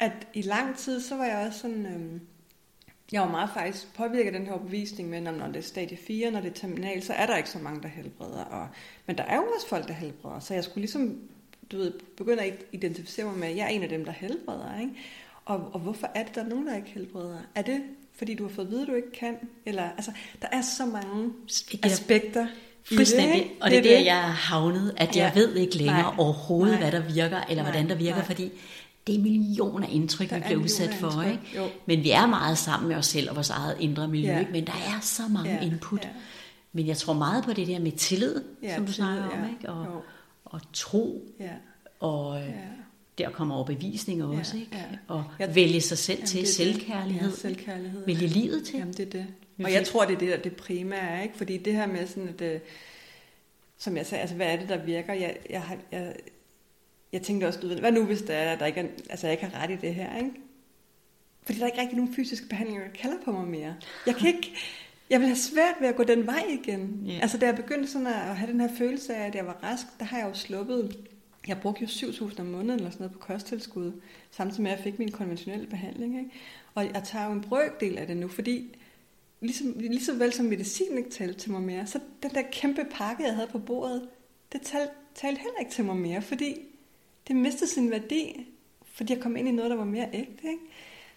at 0.00 0.12
i 0.34 0.42
lang 0.42 0.76
tid, 0.76 1.00
så 1.00 1.16
var 1.16 1.24
jeg 1.24 1.46
også 1.46 1.58
sådan, 1.58 1.86
øhm, 1.86 2.20
jeg 3.12 3.22
var 3.22 3.30
meget 3.30 3.50
faktisk 3.54 3.94
påvirket 3.94 4.26
af 4.26 4.32
den 4.32 4.46
her 4.46 4.52
overbevisning 4.52 5.08
med, 5.08 5.20
når 5.20 5.46
det 5.46 5.56
er 5.56 5.60
stadie 5.60 5.96
4, 5.96 6.30
når 6.30 6.40
det 6.40 6.50
er 6.50 6.54
terminal, 6.54 7.02
så 7.02 7.12
er 7.12 7.26
der 7.26 7.36
ikke 7.36 7.50
så 7.50 7.58
mange, 7.58 7.82
der 7.82 7.88
helbreder. 7.88 8.44
Og, 8.44 8.68
men 9.06 9.18
der 9.18 9.24
er 9.24 9.36
jo 9.36 9.44
også 9.56 9.68
folk, 9.68 9.88
der 9.88 9.94
helbreder, 9.94 10.40
så 10.40 10.54
jeg 10.54 10.64
skulle 10.64 10.80
ligesom 10.80 11.18
du 11.72 11.76
ved, 11.76 11.92
begynde 12.16 12.42
at 12.42 12.64
identificere 12.72 13.26
mig 13.26 13.38
med, 13.38 13.48
at 13.48 13.56
jeg 13.56 13.64
er 13.64 13.68
en 13.68 13.82
af 13.82 13.88
dem, 13.88 14.04
der 14.04 14.12
helbreder. 14.12 14.80
Ikke? 14.80 14.92
Og, 15.48 15.70
og 15.72 15.80
hvorfor 15.80 16.10
er 16.14 16.22
det, 16.22 16.34
der 16.34 16.44
er 16.44 16.48
nogen, 16.48 16.66
der 16.66 16.76
ikke 16.76 16.88
helbreder? 16.88 17.38
Er 17.54 17.62
det, 17.62 17.80
fordi 18.18 18.34
du 18.34 18.42
har 18.42 18.54
fået 18.54 18.64
at 18.64 18.70
vide, 18.70 18.82
at 18.82 18.88
du 18.88 18.94
ikke 18.94 19.12
kan? 19.12 19.34
Eller, 19.66 19.82
altså, 19.82 20.10
der 20.42 20.48
er 20.52 20.62
så 20.62 20.86
mange 20.86 21.32
aspekter 21.82 22.46
Fuldstændig. 22.84 23.42
Det, 23.42 23.50
og 23.60 23.70
det 23.70 23.78
er 23.78 23.82
det, 23.82 23.90
der, 23.90 24.00
jeg 24.00 24.18
er 24.18 24.32
havnet, 24.32 24.94
at 24.96 25.16
jeg 25.16 25.32
ja. 25.34 25.40
ved 25.40 25.54
ikke 25.54 25.76
længere 25.76 26.02
Nej. 26.02 26.14
overhovedet, 26.18 26.80
Nej. 26.80 26.90
hvad 26.90 27.00
der 27.00 27.08
virker, 27.08 27.40
eller 27.48 27.62
Nej. 27.62 27.72
hvordan 27.72 27.88
der 27.88 27.94
virker, 27.94 28.16
Nej. 28.16 28.26
fordi 28.26 28.50
det 29.06 29.14
er 29.14 29.18
millioner 29.18 29.88
indtryk, 29.88 30.30
der 30.30 30.36
vi 30.36 30.42
bliver 30.44 30.62
udsat 30.62 30.94
for. 30.94 31.22
Ikke? 31.22 31.72
Men 31.86 32.02
vi 32.02 32.10
er 32.10 32.26
meget 32.26 32.58
sammen 32.58 32.88
med 32.88 32.96
os 32.96 33.06
selv 33.06 33.30
og 33.30 33.36
vores 33.36 33.50
eget 33.50 33.76
indre 33.80 34.08
miljø, 34.08 34.32
ja. 34.32 34.38
ikke? 34.38 34.52
men 34.52 34.66
der 34.66 34.72
er 34.72 35.00
så 35.00 35.22
mange 35.30 35.50
ja. 35.50 35.60
input. 35.60 36.04
Ja. 36.04 36.08
Men 36.72 36.86
jeg 36.86 36.96
tror 36.96 37.12
meget 37.12 37.44
på 37.44 37.52
det 37.52 37.66
der 37.66 37.78
med 37.78 37.92
tillid, 37.92 38.42
ja, 38.62 38.74
som 38.74 38.86
du 38.86 38.92
snakker 38.92 39.24
ja. 39.24 39.42
om, 39.42 39.50
ikke? 39.50 39.68
Og, 39.68 40.04
og 40.44 40.60
tro, 40.72 41.22
ja. 41.40 41.50
og 42.00 42.40
ja 42.40 42.52
der 43.18 43.30
kommer 43.30 43.54
overbevisning 43.54 44.24
også, 44.24 44.56
ja, 44.56 44.60
ikke? 44.60 44.76
Ja. 44.76 44.84
Og 45.08 45.24
jeg, 45.38 45.54
vælge 45.54 45.80
sig 45.80 45.98
selv 45.98 46.18
jamen, 46.18 46.26
til, 46.26 46.46
selvkærlighed. 46.46 47.30
Ja, 47.30 47.36
selvkærlighed. 47.36 48.06
Vælge 48.06 48.26
livet 48.26 48.64
til. 48.64 48.78
Jamen, 48.78 48.94
det 48.94 49.06
er 49.06 49.10
det. 49.10 49.26
Og 49.64 49.72
jeg 49.72 49.86
tror, 49.86 50.04
det 50.04 50.14
er 50.14 50.18
det, 50.18 50.28
der 50.28 50.36
det 50.36 50.56
primære 50.56 51.22
ikke? 51.22 51.36
Fordi 51.36 51.56
det 51.56 51.72
her 51.72 51.86
med 51.86 52.06
sådan, 52.06 52.28
at, 52.28 52.40
øh, 52.40 52.60
som 53.78 53.96
jeg 53.96 54.06
sagde, 54.06 54.20
altså, 54.20 54.36
hvad 54.36 54.46
er 54.46 54.56
det, 54.56 54.68
der 54.68 54.84
virker? 54.84 55.12
Jeg, 55.12 55.36
jeg, 55.50 55.78
jeg, 55.92 56.14
jeg, 57.12 57.22
tænkte 57.22 57.46
også, 57.46 57.60
du 57.60 57.68
ved, 57.68 57.78
hvad 57.78 57.92
nu, 57.92 58.04
hvis 58.04 58.22
der, 58.22 58.34
er, 58.34 58.58
der 58.58 58.66
ikke 58.66 58.80
er, 58.80 58.86
altså, 59.10 59.26
jeg 59.26 59.32
ikke 59.32 59.46
har 59.46 59.62
ret 59.62 59.70
i 59.70 59.76
det 59.76 59.94
her, 59.94 60.16
ikke? 60.16 60.30
Fordi 61.42 61.58
der 61.58 61.64
er 61.64 61.70
ikke 61.70 61.80
rigtig 61.80 61.96
nogen 61.96 62.14
fysiske 62.14 62.48
behandlinger, 62.48 62.84
der 62.84 62.92
kalder 62.92 63.16
på 63.24 63.32
mig 63.32 63.46
mere. 63.46 63.74
Jeg 64.06 64.16
kan 64.16 64.28
ikke, 64.28 64.54
jeg 65.10 65.20
vil 65.20 65.28
have 65.28 65.36
svært 65.36 65.74
ved 65.80 65.88
at 65.88 65.96
gå 65.96 66.04
den 66.04 66.26
vej 66.26 66.44
igen. 66.62 67.06
Yeah. 67.08 67.22
Altså, 67.22 67.38
da 67.38 67.46
jeg 67.46 67.56
begyndte 67.56 67.88
sådan 67.88 68.06
at 68.06 68.36
have 68.36 68.52
den 68.52 68.60
her 68.60 68.68
følelse 68.78 69.14
af, 69.14 69.26
at 69.26 69.34
jeg 69.34 69.46
var 69.46 69.58
rask, 69.62 69.86
der 69.98 70.04
har 70.04 70.18
jeg 70.18 70.28
jo 70.28 70.34
sluppet 70.34 70.96
jeg 71.48 71.60
brugte 71.60 71.82
jo 71.82 71.86
7.000 71.86 72.40
om 72.40 72.46
måneden 72.46 72.78
eller 72.78 72.90
sådan 72.90 73.04
noget 73.04 73.12
på 73.12 73.18
kosttilskud, 73.18 73.92
samtidig 74.30 74.62
med 74.62 74.70
at 74.70 74.76
jeg 74.76 74.84
fik 74.84 74.98
min 74.98 75.10
konventionelle 75.10 75.66
behandling. 75.66 76.18
Ikke? 76.18 76.30
Og 76.74 76.84
jeg 76.84 77.02
tager 77.04 77.26
jo 77.26 77.32
en 77.32 77.40
brøkdel 77.40 77.98
af 77.98 78.06
det 78.06 78.16
nu, 78.16 78.28
fordi 78.28 78.76
ligesom, 79.40 79.74
lige 79.78 80.04
så 80.04 80.14
vel 80.14 80.32
som 80.32 80.46
medicin 80.46 80.98
ikke 80.98 81.10
talte 81.10 81.40
til 81.40 81.52
mig 81.52 81.62
mere, 81.62 81.86
så 81.86 82.00
den 82.22 82.30
der 82.30 82.42
kæmpe 82.52 82.86
pakke, 82.90 83.24
jeg 83.24 83.34
havde 83.34 83.48
på 83.52 83.58
bordet, 83.58 84.08
det 84.52 84.60
talte, 84.62 84.92
talte 85.14 85.40
heller 85.40 85.58
ikke 85.60 85.72
til 85.72 85.84
mig 85.84 85.96
mere, 85.96 86.22
fordi 86.22 86.54
det 87.28 87.36
mistede 87.36 87.70
sin 87.70 87.90
værdi, 87.90 88.46
fordi 88.92 89.12
jeg 89.12 89.22
kom 89.22 89.36
ind 89.36 89.48
i 89.48 89.52
noget, 89.52 89.70
der 89.70 89.76
var 89.76 89.84
mere 89.84 90.08
ægte. 90.12 90.48
Ikke? 90.48 90.62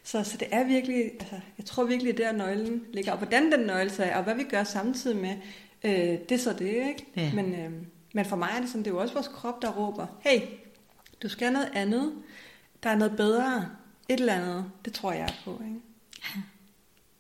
Så, 0.04 0.24
så 0.24 0.38
det 0.38 0.48
er 0.52 0.64
virkelig, 0.64 1.12
altså, 1.20 1.40
jeg 1.58 1.66
tror 1.66 1.84
virkelig, 1.84 2.12
er 2.12 2.16
der 2.16 2.32
nøglen 2.32 2.86
ligger. 2.94 3.12
Og 3.12 3.18
hvordan 3.18 3.52
den 3.52 3.60
nøgle 3.60 3.90
så 3.90 4.04
er, 4.04 4.18
og 4.18 4.24
hvad 4.24 4.36
vi 4.36 4.44
gør 4.44 4.64
samtidig 4.64 5.18
med, 5.18 5.36
øh, 5.84 6.20
det 6.30 6.32
er 6.32 6.38
så 6.38 6.54
det, 6.54 6.68
ikke? 6.68 7.06
Ja. 7.16 7.34
Men, 7.34 7.54
øh, 7.54 7.72
men 8.14 8.26
for 8.26 8.36
mig 8.36 8.50
er 8.56 8.60
det 8.60 8.70
sådan, 8.70 8.84
det 8.84 8.92
er 8.92 8.96
jo 8.96 9.02
også 9.02 9.14
vores 9.14 9.28
krop, 9.28 9.62
der 9.62 9.72
råber, 9.72 10.08
hey, 10.20 10.42
du 11.24 11.30
skal 11.30 11.54
noget 11.54 11.70
andet, 11.74 12.14
der 12.84 12.90
er 12.90 12.96
noget 12.96 13.18
bedre, 13.18 13.70
et 14.10 14.20
eller 14.20 14.34
andet, 14.34 14.72
det 14.86 14.94
tror 14.94 15.12
jeg 15.12 15.34
på. 15.46 15.62
Ikke? 15.66 15.80
Ja. 16.24 16.42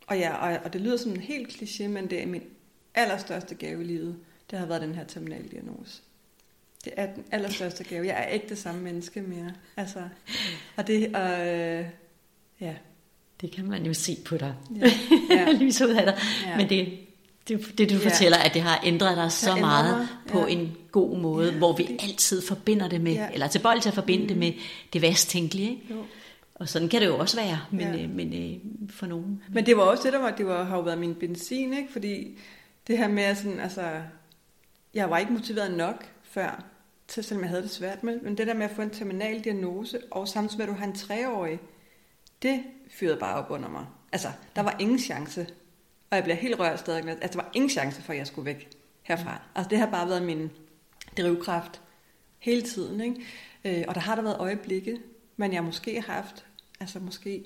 Og, 0.07 0.18
ja, 0.18 0.35
og, 0.35 0.59
og 0.63 0.73
det 0.73 0.81
lyder 0.81 0.97
som 0.97 1.11
en 1.11 1.22
helt 1.22 1.49
kliché, 1.49 1.88
men 1.88 2.09
det 2.09 2.23
er 2.23 2.27
min 2.27 2.43
allerstørste 2.95 3.55
gave 3.55 3.81
i 3.81 3.85
livet, 3.85 4.18
det 4.51 4.59
har 4.59 4.65
været 4.65 4.81
den 4.81 4.95
her 4.95 5.03
terminaldiagnose. 5.03 6.01
Det 6.85 6.93
er 6.97 7.13
den 7.13 7.26
allerstørste 7.31 7.84
gave. 7.84 8.05
Jeg 8.05 8.23
er 8.23 8.27
ikke 8.27 8.49
det 8.49 8.57
samme 8.57 8.81
menneske 8.81 9.22
mere. 9.22 9.53
Altså, 9.77 10.09
og 10.76 10.88
det, 10.88 11.07
øh, 11.07 11.85
ja. 12.59 12.76
Det 13.41 13.51
kan 13.51 13.65
man 13.65 13.85
jo 13.85 13.93
se 13.93 14.18
på 14.26 14.38
dig. 14.38 14.55
Ja. 14.76 14.91
ja. 15.30 15.51
Lys 15.61 15.81
ud 15.81 15.89
af 15.89 16.05
dig. 16.05 16.18
Ja. 16.45 16.57
Men 16.57 16.69
det, 16.69 16.99
det, 17.47 17.77
det 17.77 17.89
du 17.89 17.95
ja. 17.95 18.09
fortæller, 18.09 18.38
at 18.38 18.53
det 18.53 18.61
har 18.61 18.80
ændret 18.84 19.18
dig 19.18 19.31
så 19.31 19.55
meget 19.55 19.97
mig. 19.97 20.07
på 20.27 20.39
ja. 20.39 20.53
en 20.53 20.77
god 20.91 21.18
måde, 21.18 21.51
ja, 21.51 21.57
hvor 21.57 21.76
vi 21.76 21.84
det. 21.84 21.97
altid 22.03 22.41
forbinder 22.41 22.88
det 22.88 23.01
med, 23.01 23.13
ja. 23.13 23.30
eller 23.34 23.47
til 23.47 23.59
bold 23.59 23.81
til 23.81 23.89
at 23.89 23.95
forbinde 23.95 24.22
mm. 24.22 24.27
det 24.27 24.38
med 24.38 24.53
det 24.93 25.01
værst 25.01 25.30
tænkelige. 25.30 25.69
Ikke? 25.69 25.93
Jo. 25.93 26.03
Og 26.55 26.69
sådan 26.69 26.89
kan 26.89 27.01
det 27.01 27.07
jo 27.07 27.18
også 27.18 27.38
være, 27.41 27.59
men, 27.72 27.95
ja. 27.95 28.03
øh, 28.03 28.09
men 28.09 28.34
øh, 28.34 28.59
for 28.89 29.05
nogen. 29.05 29.43
Men 29.53 29.65
det 29.65 29.77
var 29.77 29.84
også 29.84 30.03
det, 30.03 30.13
der 30.13 30.19
var, 30.19 30.31
det 30.31 30.45
var, 30.45 30.63
har 30.63 30.77
jo 30.77 30.84
været 30.84 30.97
min 30.97 31.15
benzin, 31.15 31.73
ikke? 31.73 31.91
fordi 31.91 32.38
det 32.88 32.97
her 32.97 33.07
med 33.07 33.35
sådan, 33.35 33.59
altså, 33.59 34.01
jeg 34.93 35.09
var 35.09 35.18
ikke 35.18 35.34
motiveret 35.34 35.72
nok 35.72 36.05
før, 36.23 36.63
til 37.07 37.23
selvom 37.23 37.43
jeg 37.43 37.49
havde 37.49 37.63
det 37.63 37.72
svært 37.72 38.03
med, 38.03 38.19
men 38.19 38.38
det 38.38 38.47
der 38.47 38.53
med 38.53 38.65
at 38.65 38.72
få 38.76 38.81
en 38.81 38.89
terminal 38.89 39.43
diagnose, 39.43 39.99
og 40.11 40.27
samtidig 40.27 40.57
med, 40.57 40.65
at 40.65 40.69
du 40.69 40.80
har 40.80 40.85
en 40.85 40.95
treårig, 40.95 41.59
det 42.41 42.63
fyrede 42.91 43.18
bare 43.18 43.35
op 43.35 43.51
under 43.51 43.69
mig. 43.69 43.85
Altså, 44.11 44.27
der 44.55 44.61
var 44.61 44.76
ingen 44.80 44.99
chance 44.99 45.47
og 46.11 46.15
jeg 46.15 46.23
bliver 46.23 46.35
helt 46.35 46.59
rørt 46.59 46.79
stadig. 46.79 47.09
Altså, 47.09 47.38
der 47.38 47.43
var 47.43 47.51
ingen 47.53 47.69
chance 47.69 48.01
for, 48.01 48.13
at 48.13 48.19
jeg 48.19 48.27
skulle 48.27 48.45
væk 48.45 48.69
herfra. 49.01 49.33
Mm. 49.33 49.41
Altså, 49.55 49.69
det 49.69 49.77
har 49.77 49.85
bare 49.85 50.09
været 50.09 50.23
min 50.23 50.51
drivkraft 51.17 51.81
hele 52.39 52.61
tiden. 52.61 53.01
Ikke? 53.01 53.79
Øh, 53.79 53.85
og 53.88 53.95
der 53.95 54.01
har 54.01 54.15
der 54.15 54.21
været 54.21 54.38
øjeblikke, 54.39 54.99
men 55.38 55.53
jeg 55.53 55.63
måske 55.63 56.01
har 56.01 56.13
haft, 56.13 56.45
altså 56.79 56.99
måske 56.99 57.43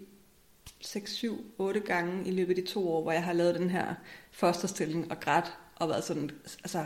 6, 0.81 1.11
7, 1.11 1.53
8 1.57 1.79
gange 1.79 2.27
i 2.27 2.31
løbet 2.31 2.57
af 2.57 2.63
de 2.63 2.71
to 2.71 2.89
år, 2.89 3.01
hvor 3.01 3.11
jeg 3.11 3.23
har 3.23 3.33
lavet 3.33 3.55
den 3.55 3.69
her 3.69 3.95
fosterstilling 4.31 5.11
og 5.11 5.19
grædt 5.19 5.53
og 5.75 5.89
været 5.89 6.03
sådan, 6.03 6.31
altså 6.63 6.85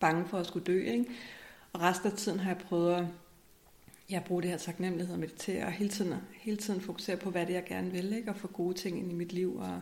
bange 0.00 0.28
for 0.28 0.38
at 0.38 0.46
skulle 0.46 0.64
dø. 0.64 0.82
Ikke? 0.82 1.04
Og 1.72 1.80
resten 1.80 2.10
af 2.10 2.16
tiden 2.16 2.40
har 2.40 2.50
jeg 2.50 2.58
prøvet 2.58 2.94
at 2.94 3.04
jeg 4.10 4.24
bruger 4.24 4.40
det 4.40 4.50
her 4.50 4.58
taknemmelighed 4.58 5.14
og 5.14 5.20
meditere, 5.20 5.64
og 5.64 5.72
hele 5.72 5.90
tiden, 5.90 6.14
hele 6.32 6.56
tiden 6.56 6.80
fokusere 6.80 7.16
på, 7.16 7.30
hvad 7.30 7.46
det 7.46 7.50
er, 7.50 7.58
jeg 7.58 7.64
gerne 7.64 7.90
vil, 7.90 8.12
ikke? 8.12 8.30
og 8.30 8.36
få 8.36 8.46
gode 8.46 8.74
ting 8.74 8.98
ind 8.98 9.10
i 9.10 9.14
mit 9.14 9.32
liv, 9.32 9.56
og 9.56 9.80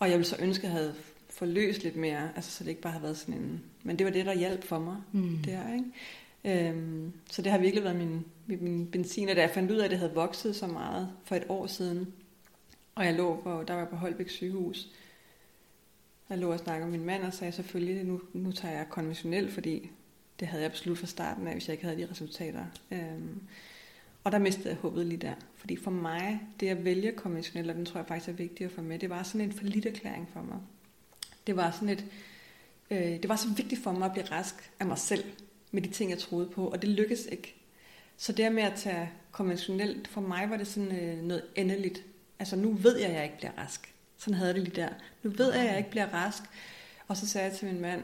og 0.00 0.10
jeg 0.10 0.18
ville 0.18 0.28
så 0.28 0.36
ønske, 0.38 0.66
at 0.66 0.72
jeg 0.72 0.80
havde 0.80 0.94
forløst 1.28 1.82
lidt 1.82 1.96
mere, 1.96 2.30
altså 2.36 2.50
så 2.50 2.64
det 2.64 2.70
ikke 2.70 2.82
bare 2.82 2.92
har 2.92 3.00
været 3.00 3.16
sådan 3.16 3.34
en... 3.34 3.62
Men 3.82 3.98
det 3.98 4.06
var 4.06 4.12
det, 4.12 4.26
der 4.26 4.34
hjalp 4.34 4.64
for 4.64 4.78
mig 4.78 4.96
mm. 5.12 5.38
der, 5.44 5.74
ikke? 5.74 6.68
Øhm, 6.68 7.12
så 7.30 7.42
det 7.42 7.52
har 7.52 7.58
virkelig 7.58 7.84
været 7.84 7.96
min, 7.96 8.24
min 8.46 8.86
benzin, 8.86 9.28
og 9.28 9.36
da 9.36 9.40
jeg 9.40 9.50
fandt 9.50 9.70
ud 9.70 9.76
af, 9.76 9.84
at 9.84 9.90
det 9.90 9.98
havde 9.98 10.14
vokset 10.14 10.56
så 10.56 10.66
meget 10.66 11.08
for 11.24 11.36
et 11.36 11.44
år 11.48 11.66
siden, 11.66 12.12
og 12.94 13.04
jeg 13.04 13.14
lå 13.14 13.40
på, 13.42 13.64
der 13.68 13.74
var 13.74 13.84
på 13.84 13.96
Holbæk 13.96 14.28
sygehus, 14.28 14.88
jeg 16.30 16.38
lå 16.38 16.52
og 16.52 16.58
snakkede 16.58 16.90
med 16.90 16.98
min 16.98 17.06
mand 17.06 17.22
og 17.22 17.32
sagde 17.32 17.52
selvfølgelig, 17.52 18.04
nu, 18.04 18.20
nu 18.32 18.52
tager 18.52 18.74
jeg 18.74 18.86
konventionelt, 18.90 19.52
fordi 19.52 19.90
det 20.40 20.48
havde 20.48 20.62
jeg 20.62 20.70
absolut 20.70 20.98
fra 20.98 21.06
starten 21.06 21.46
af, 21.46 21.52
hvis 21.52 21.68
jeg 21.68 21.74
ikke 21.74 21.84
havde 21.84 22.02
de 22.02 22.10
resultater. 22.10 22.64
Øhm, 22.90 23.40
og 24.24 24.32
der 24.32 24.38
mistede 24.38 24.68
jeg 24.68 24.76
håbet 24.76 25.06
lige 25.06 25.18
der. 25.18 25.34
Fordi 25.56 25.76
for 25.76 25.90
mig, 25.90 26.40
det 26.60 26.68
at 26.68 26.84
vælge 26.84 27.12
konventionelt, 27.12 27.70
og 27.70 27.76
den 27.76 27.86
tror 27.86 28.00
jeg 28.00 28.06
faktisk 28.08 28.28
er 28.28 28.32
vigtigt 28.32 28.68
at 28.68 28.72
få 28.72 28.82
med, 28.82 28.98
det 28.98 29.10
var 29.10 29.22
sådan 29.22 29.40
en 29.40 29.52
forlidt 29.52 29.86
erklæring 29.86 30.28
for 30.32 30.42
mig. 30.42 30.58
Det 31.46 31.56
var 31.56 31.70
sådan 31.70 31.88
et, 31.88 32.04
øh, 32.90 32.98
det 32.98 33.28
var 33.28 33.36
så 33.36 33.48
vigtigt 33.56 33.82
for 33.82 33.92
mig 33.92 34.06
at 34.06 34.12
blive 34.12 34.26
rask 34.30 34.70
af 34.80 34.86
mig 34.86 34.98
selv, 34.98 35.24
med 35.70 35.82
de 35.82 35.88
ting, 35.88 36.10
jeg 36.10 36.18
troede 36.18 36.46
på, 36.46 36.68
og 36.68 36.82
det 36.82 36.90
lykkedes 36.90 37.26
ikke. 37.32 37.54
Så 38.16 38.32
det 38.32 38.52
med 38.52 38.62
at 38.62 38.72
tage 38.76 39.10
konventionelt, 39.30 40.08
for 40.08 40.20
mig 40.20 40.50
var 40.50 40.56
det 40.56 40.66
sådan 40.66 40.96
øh, 40.96 41.22
noget 41.22 41.44
endeligt. 41.56 42.04
Altså 42.38 42.56
nu 42.56 42.72
ved 42.72 42.98
jeg, 42.98 43.08
at 43.08 43.14
jeg 43.14 43.24
ikke 43.24 43.36
bliver 43.36 43.52
rask. 43.58 43.94
Sådan 44.16 44.34
havde 44.34 44.48
jeg 44.48 44.54
det 44.54 44.64
lige 44.64 44.76
der. 44.76 44.88
Nu 45.22 45.30
ved 45.30 45.52
jeg, 45.52 45.62
at 45.62 45.68
jeg 45.68 45.78
ikke 45.78 45.90
bliver 45.90 46.06
rask. 46.06 46.42
Og 47.08 47.16
så 47.16 47.28
sagde 47.28 47.48
jeg 47.48 47.56
til 47.56 47.68
min 47.68 47.80
mand, 47.80 48.02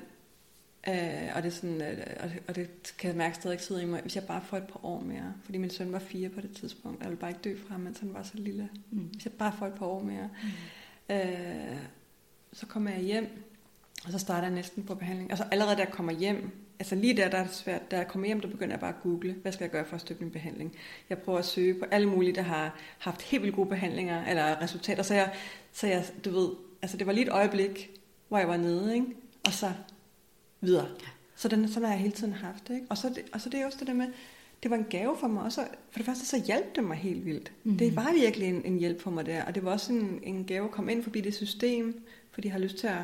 øh, 0.89 1.37
og, 1.37 1.43
det 1.43 1.49
er 1.49 1.55
sådan, 1.55 1.83
øh, 1.83 1.99
og, 2.21 2.29
det, 2.29 2.43
og 2.49 2.57
det 2.57 2.95
kan 2.99 3.09
jeg 3.09 3.17
mærke 3.17 3.35
stadig 3.35 3.61
sidder 3.61 3.83
i 3.83 3.85
mig, 3.85 4.01
hvis 4.01 4.17
jeg 4.17 4.25
bare 4.25 4.43
får 4.45 4.57
et 4.57 4.67
par 4.67 4.85
år 4.85 5.01
mere, 5.01 5.35
fordi 5.45 5.59
min 5.59 5.71
søn 5.71 5.93
var 5.93 5.99
fire 5.99 6.29
på 6.29 6.41
det 6.41 6.57
tidspunkt, 6.57 7.01
jeg 7.01 7.09
ville 7.09 7.21
bare 7.21 7.31
ikke 7.31 7.41
dø 7.45 7.57
fra 7.57 7.73
ham, 7.73 7.81
mens 7.81 7.99
han 7.99 8.15
var 8.15 8.23
så 8.23 8.33
lille. 8.35 8.69
Mm. 8.91 8.99
Hvis 8.99 9.25
jeg 9.25 9.33
bare 9.33 9.53
får 9.59 9.67
et 9.67 9.75
par 9.75 9.87
år 9.87 10.03
mere. 10.03 10.31
Mm. 11.09 11.15
Øh, 11.15 11.77
så 12.53 12.67
kommer 12.67 12.91
jeg 12.91 13.01
hjem, 13.01 13.43
og 14.05 14.13
så 14.13 14.19
starter 14.19 14.47
jeg 14.49 14.55
næsten 14.55 14.83
på 14.83 14.95
behandling. 14.95 15.31
Altså 15.31 15.45
allerede 15.51 15.77
da 15.77 15.81
jeg 15.81 15.93
kommer 15.93 16.13
hjem, 16.13 16.51
altså 16.79 16.95
lige 16.95 17.17
der, 17.17 17.29
der 17.29 17.39
er 17.39 17.45
det 17.45 17.55
svært. 17.55 17.91
Da 17.91 17.97
jeg 17.97 18.09
kommer 18.09 18.27
hjem, 18.27 18.41
der 18.41 18.49
begynder 18.49 18.73
jeg 18.73 18.81
bare 18.81 18.95
at 18.95 19.03
google, 19.03 19.33
hvad 19.33 19.53
skal 19.53 19.65
jeg 19.65 19.71
gøre 19.71 19.85
for 19.85 19.95
at 19.95 20.01
støtte 20.01 20.23
min 20.23 20.33
behandling. 20.33 20.77
Jeg 21.11 21.19
prøver 21.19 21.39
at 21.39 21.45
søge 21.45 21.75
på 21.75 21.85
alle 21.91 22.09
mulige, 22.09 22.35
der 22.35 22.43
har 22.43 22.77
haft 22.99 23.23
helt 23.23 23.43
vildt 23.43 23.57
gode 23.57 23.69
behandlinger, 23.69 24.25
eller 24.25 24.63
resultater. 24.63 25.03
Så 25.03 25.15
jeg, 25.15 25.35
så 25.73 25.87
jeg 25.87 26.05
du 26.25 26.31
ved, 26.31 26.49
altså 26.83 26.97
det 26.97 27.07
var 27.07 27.13
lige 27.13 27.27
et 27.27 27.33
øjeblik, 27.33 27.91
hvor 28.29 28.39
jeg 28.39 28.49
var 28.49 28.57
nede, 28.57 28.95
ikke? 28.95 29.07
og 29.47 29.53
så 29.53 29.73
videre. 30.67 30.89
Så 31.37 31.49
den, 31.49 31.69
sådan 31.69 31.83
har 31.83 31.95
jeg 31.95 32.01
hele 32.01 32.15
tiden 32.15 32.33
haft. 32.33 32.71
Ikke? 32.71 32.87
Og, 32.91 32.99
så 32.99 33.09
det, 33.09 33.23
og 33.33 33.41
så 33.41 33.49
det 33.49 33.61
er 33.61 33.67
også 33.67 33.79
det 33.79 33.87
der 33.87 33.95
med, 33.95 34.07
det 34.63 34.71
var 34.71 34.77
en 34.77 34.87
gave 34.91 35.17
for 35.21 35.29
mig 35.29 35.43
også. 35.43 35.67
For 35.91 35.99
det 35.99 36.07
første 36.07 36.27
så 36.27 36.43
hjalp 36.47 36.77
det 36.77 36.85
mig 36.85 36.97
helt 36.97 37.25
vildt. 37.25 37.53
Mm-hmm. 37.65 37.79
Det 37.79 37.97
var 37.97 38.13
virkelig 38.13 38.49
en, 38.49 38.65
en 38.65 38.79
hjælp 38.79 39.01
for 39.01 39.11
mig 39.11 39.27
der. 39.27 39.45
Og 39.45 39.55
det 39.55 39.65
var 39.65 39.73
også 39.73 39.93
en, 39.93 40.21
en 40.23 40.45
gave 40.45 40.65
at 40.65 40.71
komme 40.71 40.93
ind 40.93 41.03
forbi 41.03 41.21
det 41.21 41.35
system, 41.35 42.03
fordi 42.31 42.49
jeg 42.49 42.53
har 42.53 42.61
lyst 42.61 42.77
til 42.77 42.87
at 42.87 43.03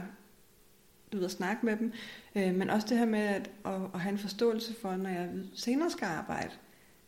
du 1.12 1.16
ved, 1.16 1.24
at 1.24 1.30
snakke 1.30 1.66
med 1.66 1.76
dem. 1.76 1.92
Øh, 2.34 2.54
men 2.54 2.70
også 2.70 2.86
det 2.90 2.98
her 2.98 3.06
med 3.06 3.20
at, 3.20 3.50
at, 3.64 3.80
at 3.94 4.00
have 4.00 4.12
en 4.12 4.18
forståelse 4.18 4.74
for, 4.80 4.96
når 4.96 5.10
jeg 5.10 5.28
senere 5.54 5.90
skal 5.90 6.06
arbejde 6.06 6.50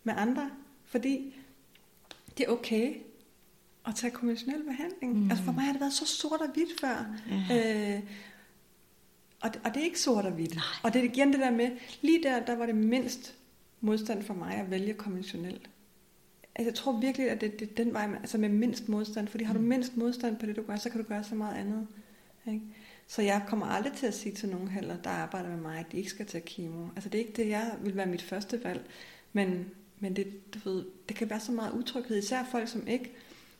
med 0.05 0.15
andre. 0.17 0.51
Fordi 0.85 1.35
det 2.39 2.47
er 2.47 2.51
okay 2.51 2.95
at 3.87 3.95
tage 3.95 4.11
konventionel 4.11 4.63
behandling. 4.63 5.19
Mm. 5.19 5.31
Altså 5.31 5.45
for 5.45 5.53
mig 5.53 5.65
har 5.65 5.73
det 5.73 5.81
været 5.81 5.93
så 5.93 6.07
sort 6.07 6.41
og 6.41 6.49
hvidt 6.55 6.81
før. 6.81 7.07
Ja. 7.51 7.97
Øh, 7.97 8.03
og, 9.45 9.51
og 9.65 9.75
det 9.75 9.81
er 9.81 9.85
ikke 9.85 10.01
sort 10.01 10.25
og 10.25 10.33
hvidt. 10.33 10.55
Nej. 10.55 10.65
Og 10.83 10.95
det 10.95 11.01
er 11.01 11.05
igen 11.05 11.33
det 11.33 11.41
der 11.41 11.51
med, 11.51 11.71
lige 12.03 12.23
der, 12.23 12.45
der 12.45 12.57
var 12.57 12.67
det 12.67 12.75
mindst 12.75 13.35
modstand 13.81 14.23
for 14.23 14.35
mig 14.35 14.55
at 14.55 14.71
vælge 14.71 14.95
konventionelt. 14.95 15.71
Altså, 16.55 16.69
jeg 16.71 16.75
tror 16.75 17.01
virkelig, 17.01 17.31
at 17.31 17.41
det, 17.41 17.61
det 17.61 17.71
er 17.71 17.75
den 17.85 17.93
vej, 17.93 18.09
altså 18.21 18.39
med 18.39 18.49
mindst 18.49 18.89
modstand. 18.89 19.29
Fordi 19.29 19.45
har 19.45 19.55
du 19.55 19.61
mm. 19.61 19.67
mindst 19.67 19.97
modstand 19.97 20.37
på 20.37 20.47
det, 20.47 20.57
du 20.57 20.63
gør, 20.63 20.77
så 20.77 20.91
kan 20.91 21.03
du 21.03 21.09
gøre 21.09 21.25
så 21.25 21.35
meget 21.35 21.57
andet. 21.57 21.87
Ikke? 22.47 22.61
Så 23.07 23.23
jeg 23.23 23.43
kommer 23.47 23.67
aldrig 23.67 23.93
til 23.93 24.07
at 24.07 24.15
sige 24.15 24.35
til 24.35 24.49
nogen 24.49 24.69
heller, 24.69 24.97
der 24.97 25.11
arbejder 25.11 25.49
med 25.49 25.59
mig, 25.59 25.79
at 25.79 25.93
de 25.93 25.97
ikke 25.97 26.11
skal 26.11 26.27
tage 26.27 26.45
kemo. 26.47 26.87
Altså 26.97 27.09
det 27.09 27.21
er 27.21 27.25
ikke 27.27 27.43
det, 27.43 27.49
jeg 27.49 27.75
vil 27.81 27.97
være 27.97 28.07
mit 28.07 28.23
første 28.23 28.65
valg. 28.65 28.87
Men, 29.33 29.71
men 30.01 30.17
det, 30.17 30.55
du 30.55 30.59
ved, 30.71 30.85
det 31.09 31.17
kan 31.17 31.31
være 31.31 31.41
så 31.41 31.53
meget 31.53 31.73
utryghed, 31.73 32.19
især 32.19 32.45
folk, 32.45 32.69
som 32.69 32.87
ikke 32.87 33.13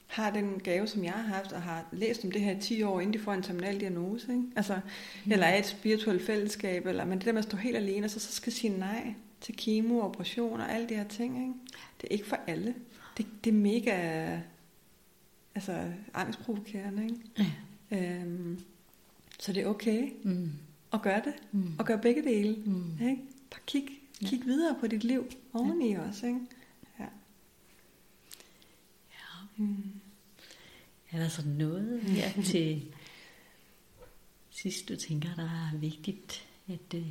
har 0.07 0.31
den 0.31 0.61
gave, 0.65 0.87
som 0.87 1.05
jeg 1.05 1.13
har 1.13 1.35
haft, 1.35 1.53
og 1.53 1.63
har 1.63 1.85
læst 1.93 2.25
om 2.25 2.33
det 2.33 2.41
her 2.41 2.57
i 2.57 2.61
10 2.61 2.83
år, 2.83 3.01
inden 3.01 3.15
de 3.15 3.19
får 3.19 3.33
en 3.33 3.43
terminal 3.43 3.81
diagnose. 3.81 4.33
Ikke? 4.33 4.45
Altså, 4.57 4.81
mm. 5.25 5.33
Eller 5.33 5.47
er 5.47 5.59
et 5.59 5.67
spirituelt 5.67 6.23
fællesskab, 6.23 6.87
eller, 6.87 7.05
men 7.05 7.19
det 7.19 7.27
der 7.27 7.33
med 7.33 7.39
at 7.39 7.45
stå 7.45 7.57
helt 7.57 7.77
alene, 7.77 8.07
og 8.07 8.11
så, 8.11 8.21
så 8.21 8.33
skal 8.33 8.53
sige 8.53 8.79
nej 8.79 9.15
til 9.41 9.57
kemo, 9.57 10.01
operation 10.01 10.61
og 10.61 10.73
alle 10.73 10.89
de 10.89 10.95
her 10.95 11.09
ting. 11.09 11.39
Ikke? 11.39 11.53
Det 12.01 12.09
er 12.11 12.13
ikke 12.13 12.27
for 12.27 12.39
alle. 12.47 12.75
Det, 13.19 13.27
det 13.45 13.51
er 13.51 13.55
mega 13.55 14.39
altså, 15.55 15.93
angstprovokerende. 16.15 17.05
Ikke? 17.05 17.51
Ja. 17.91 18.21
Øhm, 18.21 18.61
så 19.39 19.53
det 19.53 19.63
er 19.63 19.67
okay 19.67 20.13
mm. 20.23 20.51
at 20.93 21.03
gøre 21.03 21.23
det, 21.25 21.35
mm. 21.53 21.73
og 21.79 21.87
gøre 21.87 21.99
begge 21.99 22.23
dele. 22.23 22.57
Mm. 22.65 23.07
Ikke? 23.09 23.23
Bare 23.51 23.61
kig, 23.67 23.85
kig 24.25 24.39
ja. 24.39 24.45
videre 24.45 24.77
på 24.81 24.87
dit 24.87 25.05
liv 25.05 25.27
oveni 25.53 25.93
ja. 25.93 26.09
også. 26.09 26.27
Ikke? 26.27 26.41
Mm. 29.57 30.01
Er 31.11 31.19
der 31.19 31.29
så 31.29 31.49
noget 31.49 32.01
her 32.01 32.43
til 32.43 32.95
sidst, 34.51 34.89
du 34.89 34.97
tænker, 34.97 35.35
der 35.35 35.43
er 35.45 35.79
vigtigt 35.79 36.49
at 36.69 36.95
uh, 36.95 37.03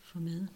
få 0.00 0.18
med? 0.18 0.46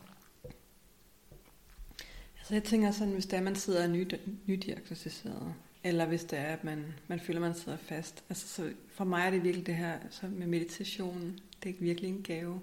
Altså 2.39 2.55
jeg 2.55 2.65
tænker 2.65 2.91
sådan, 2.91 3.13
hvis 3.13 3.27
der 3.27 3.41
man 3.41 3.57
sidder 3.57 3.87
ny, 3.87 4.11
nydiagnostiseret, 4.47 5.55
eller 5.85 6.07
hvis 6.07 6.25
det 6.25 6.39
er, 6.39 6.47
at 6.47 6.65
man, 6.65 6.95
man 7.09 7.21
føler, 7.21 7.39
at 7.39 7.47
man 7.47 7.55
sidder 7.55 7.79
fast. 7.79 8.25
Altså, 8.29 8.49
så 8.49 8.73
for 8.89 9.05
mig 9.05 9.27
er 9.27 9.31
det 9.31 9.45
virkelig 9.45 9.67
det 9.67 9.77
her 9.77 9.99
så 10.11 10.27
med 10.27 10.47
meditation. 10.47 11.39
Det 11.63 11.69
er 11.69 11.75
virkelig 11.79 12.11
en 12.11 12.23
gave. 12.23 12.61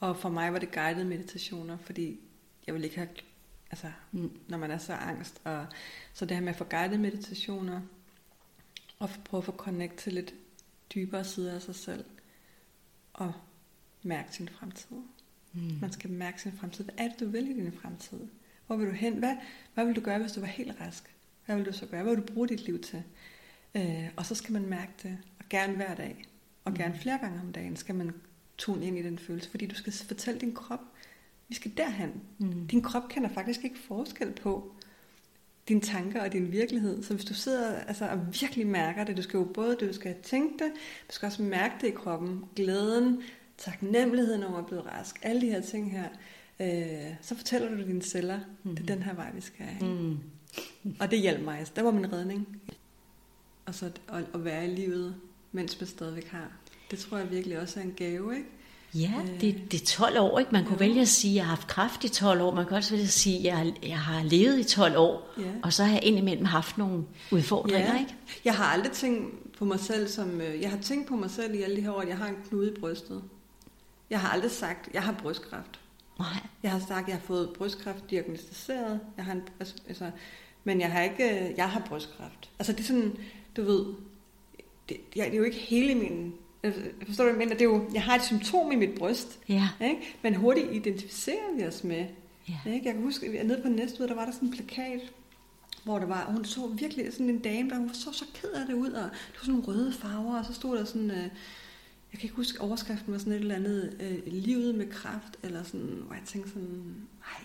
Og 0.00 0.16
for 0.16 0.28
mig 0.28 0.52
var 0.52 0.58
det 0.58 0.72
guidede 0.72 1.04
meditationer, 1.04 1.78
fordi 1.78 2.20
jeg 2.66 2.74
ville 2.74 2.86
ikke 2.86 2.96
have, 2.96 3.08
altså, 3.70 3.86
mm. 4.12 4.38
når 4.48 4.58
man 4.58 4.70
er 4.70 4.78
så 4.78 4.92
angst. 4.92 5.40
Og, 5.44 5.66
så 6.12 6.24
det 6.24 6.36
her 6.36 6.44
med 6.44 6.52
at 6.52 6.56
få 6.56 6.64
guidede 6.64 6.98
meditationer, 6.98 7.80
og 8.98 9.10
prøve 9.24 9.38
at 9.38 9.44
få 9.44 9.52
connect 9.52 9.96
til 9.96 10.12
lidt 10.12 10.34
dybere 10.94 11.24
sider 11.24 11.54
af 11.54 11.62
sig 11.62 11.74
selv, 11.74 12.04
og 13.12 13.32
mærke 14.02 14.34
sin 14.34 14.48
fremtid. 14.48 14.96
Mm. 15.52 15.78
Man 15.80 15.92
skal 15.92 16.10
mærke 16.10 16.42
sin 16.42 16.52
fremtid. 16.52 16.84
Hvad 16.84 16.94
er 16.98 17.08
det, 17.08 17.20
du 17.20 17.28
vil 17.28 17.50
i 17.50 17.52
din 17.52 17.72
fremtid? 17.72 18.18
Hvor 18.66 18.76
vil 18.76 18.86
du 18.86 18.92
hen? 18.92 19.14
Hvad, 19.14 19.36
hvad 19.74 19.84
vil 19.84 19.96
du 19.96 20.00
gøre, 20.00 20.18
hvis 20.18 20.32
du 20.32 20.40
var 20.40 20.46
helt 20.46 20.80
rask? 20.80 21.14
Hvad 21.46 21.56
vil 21.56 21.66
du 21.66 21.72
så 21.72 21.86
gøre? 21.86 22.02
Hvad 22.02 22.16
vil 22.16 22.26
du 22.26 22.32
bruge 22.32 22.48
dit 22.48 22.60
liv 22.60 22.82
til? 22.82 23.02
Øh, 23.74 24.08
og 24.16 24.26
så 24.26 24.34
skal 24.34 24.52
man 24.52 24.66
mærke 24.66 24.92
det, 25.02 25.18
og 25.38 25.44
gerne 25.50 25.76
hver 25.76 25.94
dag, 25.94 26.24
og 26.64 26.74
gerne 26.74 26.94
mm. 26.94 27.00
flere 27.00 27.18
gange 27.18 27.40
om 27.40 27.52
dagen, 27.52 27.76
skal 27.76 27.94
man 27.94 28.14
tune 28.58 28.86
ind 28.86 28.98
i 28.98 29.02
den 29.02 29.18
følelse, 29.18 29.50
fordi 29.50 29.66
du 29.66 29.74
skal 29.74 29.92
fortælle 29.92 30.40
din 30.40 30.54
krop, 30.54 30.80
vi 31.48 31.54
skal 31.54 31.72
derhen. 31.76 32.12
Mm. 32.38 32.66
Din 32.66 32.82
krop 32.82 33.08
kender 33.08 33.28
faktisk 33.28 33.64
ikke 33.64 33.78
forskel 33.78 34.32
på 34.32 34.72
dine 35.68 35.80
tanker 35.80 36.22
og 36.22 36.32
din 36.32 36.52
virkelighed. 36.52 37.02
Så 37.02 37.14
hvis 37.14 37.24
du 37.24 37.34
sidder 37.34 37.74
altså, 37.74 38.08
og 38.08 38.40
virkelig 38.40 38.66
mærker 38.66 39.04
det, 39.04 39.16
du 39.16 39.22
skal 39.22 39.38
jo 39.38 39.44
både 39.44 39.76
du 39.80 39.92
skal 39.92 40.14
tænke 40.22 40.64
det, 40.64 40.72
du 41.08 41.12
skal 41.12 41.26
også 41.26 41.42
mærke 41.42 41.74
det 41.80 41.88
i 41.88 41.90
kroppen, 41.90 42.44
glæden, 42.56 43.22
taknemmeligheden 43.58 44.42
over 44.42 44.58
at 44.58 44.66
blive 44.66 44.80
rask, 44.80 45.18
alle 45.22 45.40
de 45.40 45.46
her 45.46 45.60
ting 45.60 45.92
her, 45.92 46.08
øh, 46.60 47.14
så 47.20 47.34
fortæller 47.34 47.68
du 47.68 47.86
dine 47.86 48.02
celler, 48.02 48.40
mm. 48.62 48.76
det 48.76 48.90
er 48.90 48.94
den 48.94 49.02
her 49.02 49.14
vej, 49.14 49.32
vi 49.34 49.40
skal 49.40 49.66
have. 49.66 49.94
Mm. 49.94 50.18
Og 51.00 51.10
det 51.10 51.20
hjalp 51.20 51.44
mig. 51.44 51.66
Det 51.76 51.84
var 51.84 51.90
min 51.90 52.12
redning. 52.12 52.60
Og 53.66 53.74
så 53.74 53.86
at, 53.86 54.24
at 54.34 54.44
være 54.44 54.66
i 54.66 54.74
livet, 54.74 55.16
mens 55.52 55.80
man 55.80 55.86
stadigvæk 55.86 56.28
har. 56.28 56.52
Det 56.90 56.98
tror 56.98 57.18
jeg 57.18 57.30
virkelig 57.30 57.60
også 57.60 57.80
er 57.80 57.84
en 57.84 57.94
gave, 57.96 58.36
ikke? 58.36 58.48
Ja, 58.94 59.12
øh. 59.22 59.40
det, 59.40 59.72
det 59.72 59.82
er 59.82 59.86
12 59.86 60.20
år, 60.20 60.38
ikke? 60.38 60.52
Man 60.52 60.64
kunne 60.64 60.76
ja. 60.80 60.86
vælge 60.86 61.00
at 61.00 61.08
sige, 61.08 61.32
at 61.32 61.36
jeg 61.36 61.44
har 61.44 61.48
haft 61.48 61.68
kræft 61.68 62.04
i 62.04 62.08
12 62.08 62.40
år. 62.40 62.54
Man 62.54 62.66
kan 62.66 62.76
også 62.76 62.90
vælge 62.90 63.04
at 63.04 63.10
sige, 63.10 63.38
at 63.38 63.44
jeg, 63.44 63.74
jeg 63.82 63.98
har 63.98 64.22
levet 64.22 64.58
i 64.58 64.64
12 64.64 64.96
år. 64.96 65.30
Ja. 65.38 65.42
Og 65.62 65.72
så 65.72 65.84
har 65.84 65.92
jeg 65.92 66.04
indimellem 66.04 66.44
haft 66.44 66.78
nogle 66.78 67.04
udfordringer, 67.30 67.94
ja. 67.94 68.00
ikke? 68.00 68.14
Jeg 68.44 68.54
har 68.54 68.64
aldrig 68.64 68.92
tænkt 68.92 69.52
på 69.58 69.64
mig 69.64 69.80
selv 69.80 70.08
som... 70.08 70.40
Øh, 70.40 70.60
jeg 70.60 70.70
har 70.70 70.78
tænkt 70.78 71.08
på 71.08 71.16
mig 71.16 71.30
selv 71.30 71.54
i 71.54 71.62
alle 71.62 71.76
de 71.76 71.80
her 71.80 71.90
år, 71.90 72.00
at 72.00 72.08
jeg 72.08 72.16
har 72.18 72.26
en 72.26 72.36
knude 72.48 72.72
i 72.72 72.80
brystet. 72.80 73.22
Jeg 74.10 74.20
har 74.20 74.28
aldrig 74.28 74.50
sagt, 74.50 74.88
at 74.88 74.94
jeg 74.94 75.02
har 75.02 75.12
brystkræft. 75.12 75.80
Nej. 76.18 76.28
Jeg 76.62 76.70
har 76.70 76.78
sagt, 76.78 77.02
at 77.02 77.08
jeg 77.08 77.16
har 77.16 77.26
fået 77.26 77.50
brystkræft 77.58 78.10
diagnostiseret. 78.10 79.00
Jeg 79.16 79.24
har 79.24 79.32
en, 79.32 79.42
altså, 79.60 79.74
altså, 79.88 80.10
men 80.64 80.80
jeg 80.80 80.92
har 80.92 81.02
ikke, 81.02 81.54
jeg 81.56 81.70
har 81.70 81.82
brystkræft. 81.88 82.50
Altså 82.58 82.72
det 82.72 82.80
er 82.80 82.84
sådan, 82.84 83.16
du 83.56 83.62
ved, 83.62 83.84
det, 84.88 84.96
det 85.14 85.22
er 85.22 85.36
jo 85.36 85.42
ikke 85.42 85.56
hele 85.56 85.94
min, 85.94 86.34
forstår 87.06 87.24
du, 87.24 87.30
hvad 87.30 87.32
jeg 87.32 87.38
mener? 87.38 87.52
Det 87.52 87.60
er 87.60 87.64
jo, 87.64 87.90
jeg 87.94 88.02
har 88.02 88.14
et 88.14 88.24
symptom 88.24 88.72
i 88.72 88.76
mit 88.76 88.98
bryst, 88.98 89.38
ja. 89.48 89.68
ikke? 89.80 90.16
men 90.22 90.34
hurtigt 90.34 90.72
identificerer 90.72 91.56
vi 91.56 91.64
os 91.64 91.84
med. 91.84 92.06
Ja. 92.48 92.70
Ikke? 92.72 92.86
Jeg 92.86 92.94
kan 92.94 93.02
huske, 93.02 93.26
at 93.38 93.46
nede 93.46 93.62
på 93.62 93.68
næste 93.68 94.08
der 94.08 94.14
var 94.14 94.24
der 94.24 94.32
sådan 94.32 94.48
en 94.48 94.54
plakat, 94.54 95.00
hvor 95.84 95.98
der 95.98 96.06
var, 96.06 96.24
og 96.24 96.32
hun 96.32 96.44
så 96.44 96.66
virkelig 96.66 97.12
sådan 97.12 97.30
en 97.30 97.38
dame, 97.38 97.70
der 97.70 97.76
hun 97.76 97.94
så 97.94 98.12
så 98.12 98.24
ked 98.34 98.50
af 98.50 98.66
det 98.66 98.74
ud, 98.74 98.90
og 98.90 99.02
det 99.02 99.34
var 99.34 99.40
sådan 99.40 99.54
nogle 99.54 99.66
røde 99.66 99.92
farver, 99.92 100.38
og 100.38 100.44
så 100.44 100.52
stod 100.52 100.78
der 100.78 100.84
sådan, 100.84 101.10
øh, 101.10 101.28
jeg 102.12 102.20
kan 102.20 102.22
ikke 102.22 102.36
huske, 102.36 102.60
overskriften 102.60 103.12
var 103.12 103.18
sådan 103.18 103.32
et 103.32 103.38
eller 103.38 103.54
andet, 103.54 103.96
øh, 104.00 104.32
livet 104.32 104.74
med 104.74 104.90
kraft, 104.90 105.38
eller 105.42 105.62
sådan, 105.62 106.02
hvor 106.06 106.14
jeg 106.14 106.22
tænkte 106.26 106.50
sådan, 106.50 106.94
nej, 107.20 107.44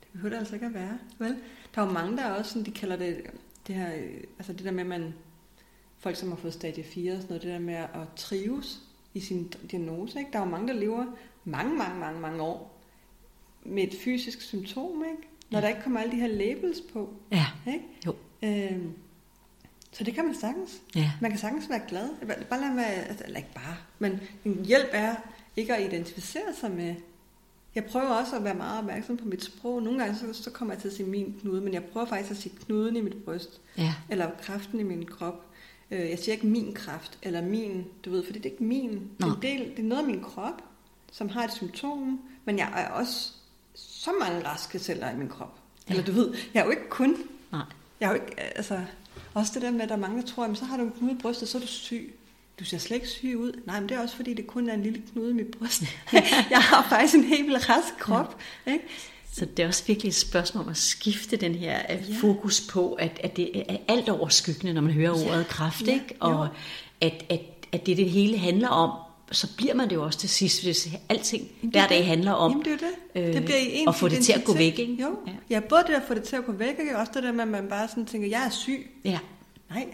det 0.00 0.08
behøver 0.12 0.30
det 0.30 0.38
altså 0.38 0.54
ikke 0.54 0.66
at 0.66 0.74
være, 0.74 0.98
vel? 1.18 1.36
Der 1.74 1.82
er 1.82 1.86
jo 1.86 1.92
mange, 1.92 2.16
der 2.16 2.22
er 2.22 2.32
også 2.32 2.50
sådan, 2.50 2.66
de 2.66 2.70
kalder 2.70 2.96
det, 2.96 3.22
det 3.66 3.74
her, 3.74 3.90
altså 4.38 4.52
det 4.52 4.64
der 4.64 4.70
med, 4.70 4.80
at 4.80 4.86
man, 4.86 5.14
folk 6.02 6.16
som 6.16 6.28
har 6.28 6.36
fået 6.36 6.54
stadie 6.54 6.84
4 6.84 7.12
og 7.12 7.16
sådan 7.16 7.28
noget, 7.28 7.42
det 7.42 7.52
der 7.52 7.58
med 7.58 7.74
at 7.74 8.08
trives 8.16 8.80
i 9.14 9.20
sin 9.20 9.52
diagnose, 9.70 10.18
ikke? 10.18 10.30
Der 10.32 10.38
er 10.38 10.44
jo 10.44 10.50
mange, 10.50 10.68
der 10.68 10.74
lever 10.74 11.06
mange, 11.44 11.76
mange, 11.76 12.00
mange, 12.00 12.20
mange 12.20 12.42
år 12.42 12.80
med 13.64 13.82
et 13.82 13.94
fysisk 14.04 14.40
symptom, 14.40 15.04
ikke? 15.04 15.28
Når 15.50 15.58
ja. 15.58 15.62
der 15.62 15.68
ikke 15.68 15.82
kommer 15.82 16.00
alle 16.00 16.12
de 16.12 16.20
her 16.20 16.26
labels 16.26 16.80
på. 16.92 17.14
Ja, 17.30 17.46
ikke? 17.66 17.84
jo. 18.06 18.14
Øhm, 18.42 18.92
så 19.92 20.04
det 20.04 20.14
kan 20.14 20.24
man 20.24 20.34
sagtens. 20.34 20.82
Ja. 20.94 21.12
Man 21.20 21.30
kan 21.30 21.40
sagtens 21.40 21.68
være 21.68 21.82
glad. 21.88 22.08
Bare 22.50 22.60
lad 22.60 22.74
være, 22.74 22.86
altså, 22.86 23.24
eller 23.24 23.38
ikke 23.38 23.54
bare, 23.54 23.76
men 23.98 24.20
en 24.44 24.64
hjælp 24.64 24.88
er 24.92 25.14
ikke 25.56 25.76
at 25.76 25.92
identificere 25.92 26.54
sig 26.60 26.70
med 26.70 26.94
jeg 27.74 27.84
prøver 27.84 28.06
også 28.06 28.36
at 28.36 28.44
være 28.44 28.54
meget 28.54 28.78
opmærksom 28.78 29.16
på 29.16 29.24
mit 29.24 29.44
sprog. 29.44 29.82
Nogle 29.82 29.98
gange 29.98 30.18
så, 30.18 30.42
så 30.42 30.50
kommer 30.50 30.74
jeg 30.74 30.80
til 30.80 30.88
at 30.88 30.94
sige 30.94 31.08
min 31.08 31.36
knude, 31.40 31.60
men 31.60 31.74
jeg 31.74 31.84
prøver 31.84 32.06
faktisk 32.06 32.30
at 32.30 32.36
sige 32.36 32.54
knuden 32.64 32.96
i 32.96 33.00
mit 33.00 33.24
bryst. 33.24 33.60
Ja. 33.78 33.94
Eller 34.10 34.30
kraften 34.42 34.80
i 34.80 34.82
min 34.82 35.06
krop. 35.06 35.46
Øh, 35.92 36.10
Jeg 36.10 36.18
siger 36.18 36.32
ikke 36.32 36.46
min 36.46 36.74
kraft, 36.74 37.18
eller 37.22 37.42
min, 37.42 37.84
du 38.04 38.10
ved, 38.10 38.24
for 38.24 38.32
det 38.32 38.46
er 38.46 38.50
ikke 38.50 38.64
min. 38.64 38.90
Det 39.18 39.26
er, 39.26 39.40
del, 39.42 39.60
det 39.70 39.78
er 39.78 39.82
noget 39.82 40.02
af 40.02 40.08
min 40.08 40.22
krop, 40.22 40.62
som 41.12 41.28
har 41.28 41.44
et 41.44 41.52
symptom, 41.52 42.20
men 42.44 42.58
jeg 42.58 42.72
er 42.76 42.88
også 42.88 43.30
så 43.74 44.10
mange 44.20 44.46
raske 44.48 44.78
celler 44.78 45.10
i 45.10 45.16
min 45.16 45.28
krop. 45.28 45.58
Ja. 45.88 45.92
Eller 45.94 46.04
du 46.06 46.12
ved, 46.12 46.34
jeg 46.54 46.60
er 46.60 46.64
jo 46.64 46.70
ikke 46.70 46.88
kun, 46.88 47.16
Nej. 47.52 47.60
jeg 48.00 48.06
er 48.06 48.10
jo 48.10 48.14
ikke, 48.14 48.40
altså, 48.40 48.80
også 49.34 49.52
det 49.54 49.62
der 49.62 49.70
med, 49.70 49.80
at 49.80 49.88
der 49.88 49.94
er 49.94 49.98
mange, 50.00 50.20
der 50.22 50.26
tror, 50.26 50.44
at 50.44 50.58
så 50.58 50.64
har 50.64 50.76
du 50.76 50.82
en 50.82 50.92
knude 50.98 51.12
i 51.12 51.16
brystet, 51.16 51.48
så 51.48 51.58
er 51.58 51.62
du 51.62 51.66
syg. 51.68 52.14
Du 52.58 52.64
ser 52.64 52.78
slet 52.78 52.94
ikke 52.96 53.08
syg 53.08 53.36
ud. 53.38 53.60
Nej, 53.66 53.80
men 53.80 53.88
det 53.88 53.96
er 53.96 54.00
også 54.00 54.16
fordi, 54.16 54.34
det 54.34 54.46
kun 54.46 54.68
er 54.68 54.74
en 54.74 54.82
lille 54.82 55.02
knude 55.12 55.30
i 55.30 55.34
mit 55.34 55.50
bryst. 55.58 55.82
jeg 56.50 56.58
har 56.60 56.86
faktisk 56.88 57.14
en 57.14 57.24
helt 57.24 57.46
vildt 57.46 57.68
rask 57.68 57.94
krop. 57.98 58.38
Ikke? 58.66 58.84
Så 59.32 59.44
det 59.44 59.62
er 59.62 59.66
også 59.66 59.84
virkelig 59.86 60.08
et 60.08 60.14
spørgsmål 60.14 60.64
om 60.64 60.70
at 60.70 60.76
skifte 60.76 61.36
den 61.36 61.54
her 61.54 61.78
ja. 61.88 61.98
Fokus 62.20 62.60
på, 62.70 62.92
at, 62.92 63.20
at 63.24 63.36
det 63.36 63.62
er 63.70 63.76
alt 63.88 64.08
overskyggende, 64.08 64.74
når 64.74 64.80
man 64.80 64.92
hører 64.92 65.18
Ja. 65.18 65.30
ordet 65.30 65.46
kraft, 65.48 65.86
Ja. 65.86 65.92
ikke? 65.92 66.14
Og 66.20 66.48
at, 67.00 67.24
at, 67.28 67.40
at 67.72 67.86
det 67.86 67.96
det 67.96 68.10
hele 68.10 68.38
handler 68.38 68.68
om, 68.68 68.90
så 69.32 69.56
bliver 69.56 69.74
man 69.74 69.88
det 69.88 69.94
jo 69.94 70.02
også 70.04 70.18
til 70.18 70.28
sidst, 70.28 70.62
hvis 70.64 70.88
alting 71.08 71.42
Jamen, 71.42 71.60
det 71.62 71.70
hver 71.70 71.82
er 71.82 71.88
dag 71.88 71.98
det. 71.98 72.06
handler 72.06 72.32
om 72.32 72.50
Jamen, 72.50 72.64
det 72.64 72.72
er 72.72 72.76
det. 73.22 73.28
øh, 73.28 73.34
det 73.34 73.44
bliver 73.44 73.58
i 73.58 73.74
ens 73.76 73.88
at 73.88 73.94
få 73.94 74.08
det 74.08 74.24
til 74.24 74.32
at 74.32 74.44
gå 74.44 74.54
væk, 74.56 74.78
ikke? 74.78 74.96
Jo. 75.02 75.18
Ja. 75.26 75.32
Ja. 75.50 75.60
både 75.60 75.82
det 75.88 75.94
at 75.94 76.02
få 76.08 76.14
det 76.14 76.22
til 76.22 76.36
at 76.36 76.44
gå 76.46 76.52
væk, 76.52 76.74
og 76.94 77.00
også 77.00 77.12
det 77.14 77.22
der 77.22 77.32
med, 77.32 77.42
at 77.42 77.48
man 77.48 77.68
bare 77.68 77.88
sådan 77.88 78.06
tænker, 78.06 78.28
jeg 78.28 78.44
er 78.46 78.50
syg. 78.50 78.90
Ja, 79.04 79.18
Nej, 79.70 79.86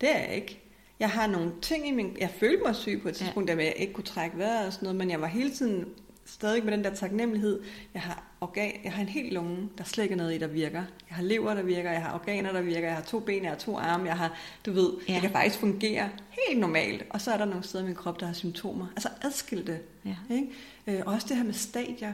det 0.00 0.08
er 0.14 0.18
jeg 0.18 0.34
ikke. 0.36 0.60
Jeg 1.00 1.10
har 1.10 1.26
nogle 1.26 1.50
ting 1.62 1.88
i 1.88 1.90
min... 1.90 2.16
Jeg 2.20 2.30
følte 2.40 2.62
mig 2.66 2.76
syg 2.76 3.00
på 3.02 3.08
et 3.08 3.14
tidspunkt, 3.14 3.48
ja. 3.50 3.54
at 3.54 3.64
jeg 3.64 3.74
ikke 3.76 3.92
kunne 3.92 4.04
trække 4.04 4.38
vejret 4.38 4.66
og 4.66 4.72
sådan 4.72 4.86
noget, 4.86 4.96
men 4.96 5.10
jeg 5.10 5.20
var 5.20 5.26
hele 5.26 5.50
tiden 5.50 5.84
stadig 6.28 6.64
med 6.64 6.72
den 6.72 6.84
der 6.84 6.94
taknemmelighed. 6.94 7.60
Jeg 7.94 8.02
har, 8.02 8.22
organ, 8.40 8.72
jeg 8.84 8.92
har 8.92 9.02
en 9.02 9.08
helt 9.08 9.32
lunge, 9.32 9.68
der 9.78 9.84
slet 9.84 10.04
ikke 10.04 10.12
er 10.12 10.16
noget 10.16 10.34
i, 10.34 10.38
der 10.38 10.46
virker. 10.46 10.82
Jeg 11.08 11.16
har 11.16 11.22
lever, 11.22 11.54
der 11.54 11.62
virker. 11.62 11.90
Jeg 11.90 12.02
har 12.02 12.14
organer, 12.14 12.52
der 12.52 12.60
virker. 12.60 12.86
Jeg 12.86 12.94
har 12.96 13.02
to 13.02 13.20
ben, 13.20 13.42
jeg 13.42 13.50
har 13.50 13.58
to 13.58 13.78
arme. 13.78 14.04
Jeg 14.04 14.16
har, 14.16 14.36
du 14.66 14.72
ved, 14.72 14.90
Ja. 15.08 15.12
jeg 15.12 15.20
kan 15.20 15.30
faktisk 15.30 15.58
fungere 15.58 16.08
helt 16.48 16.60
normalt. 16.60 17.02
Og 17.10 17.20
så 17.20 17.30
er 17.32 17.36
der 17.36 17.44
nogle 17.44 17.62
steder 17.64 17.84
i 17.84 17.86
min 17.86 17.96
krop, 17.96 18.20
der 18.20 18.26
har 18.26 18.32
symptomer. 18.32 18.86
Altså 18.96 19.08
adskilte. 19.22 19.78
Ja. 20.04 20.16
Ikke? 20.30 20.48
Øh, 20.86 21.02
og 21.06 21.12
også 21.12 21.26
det 21.28 21.36
her 21.36 21.44
med 21.44 21.54
stadier. 21.54 22.12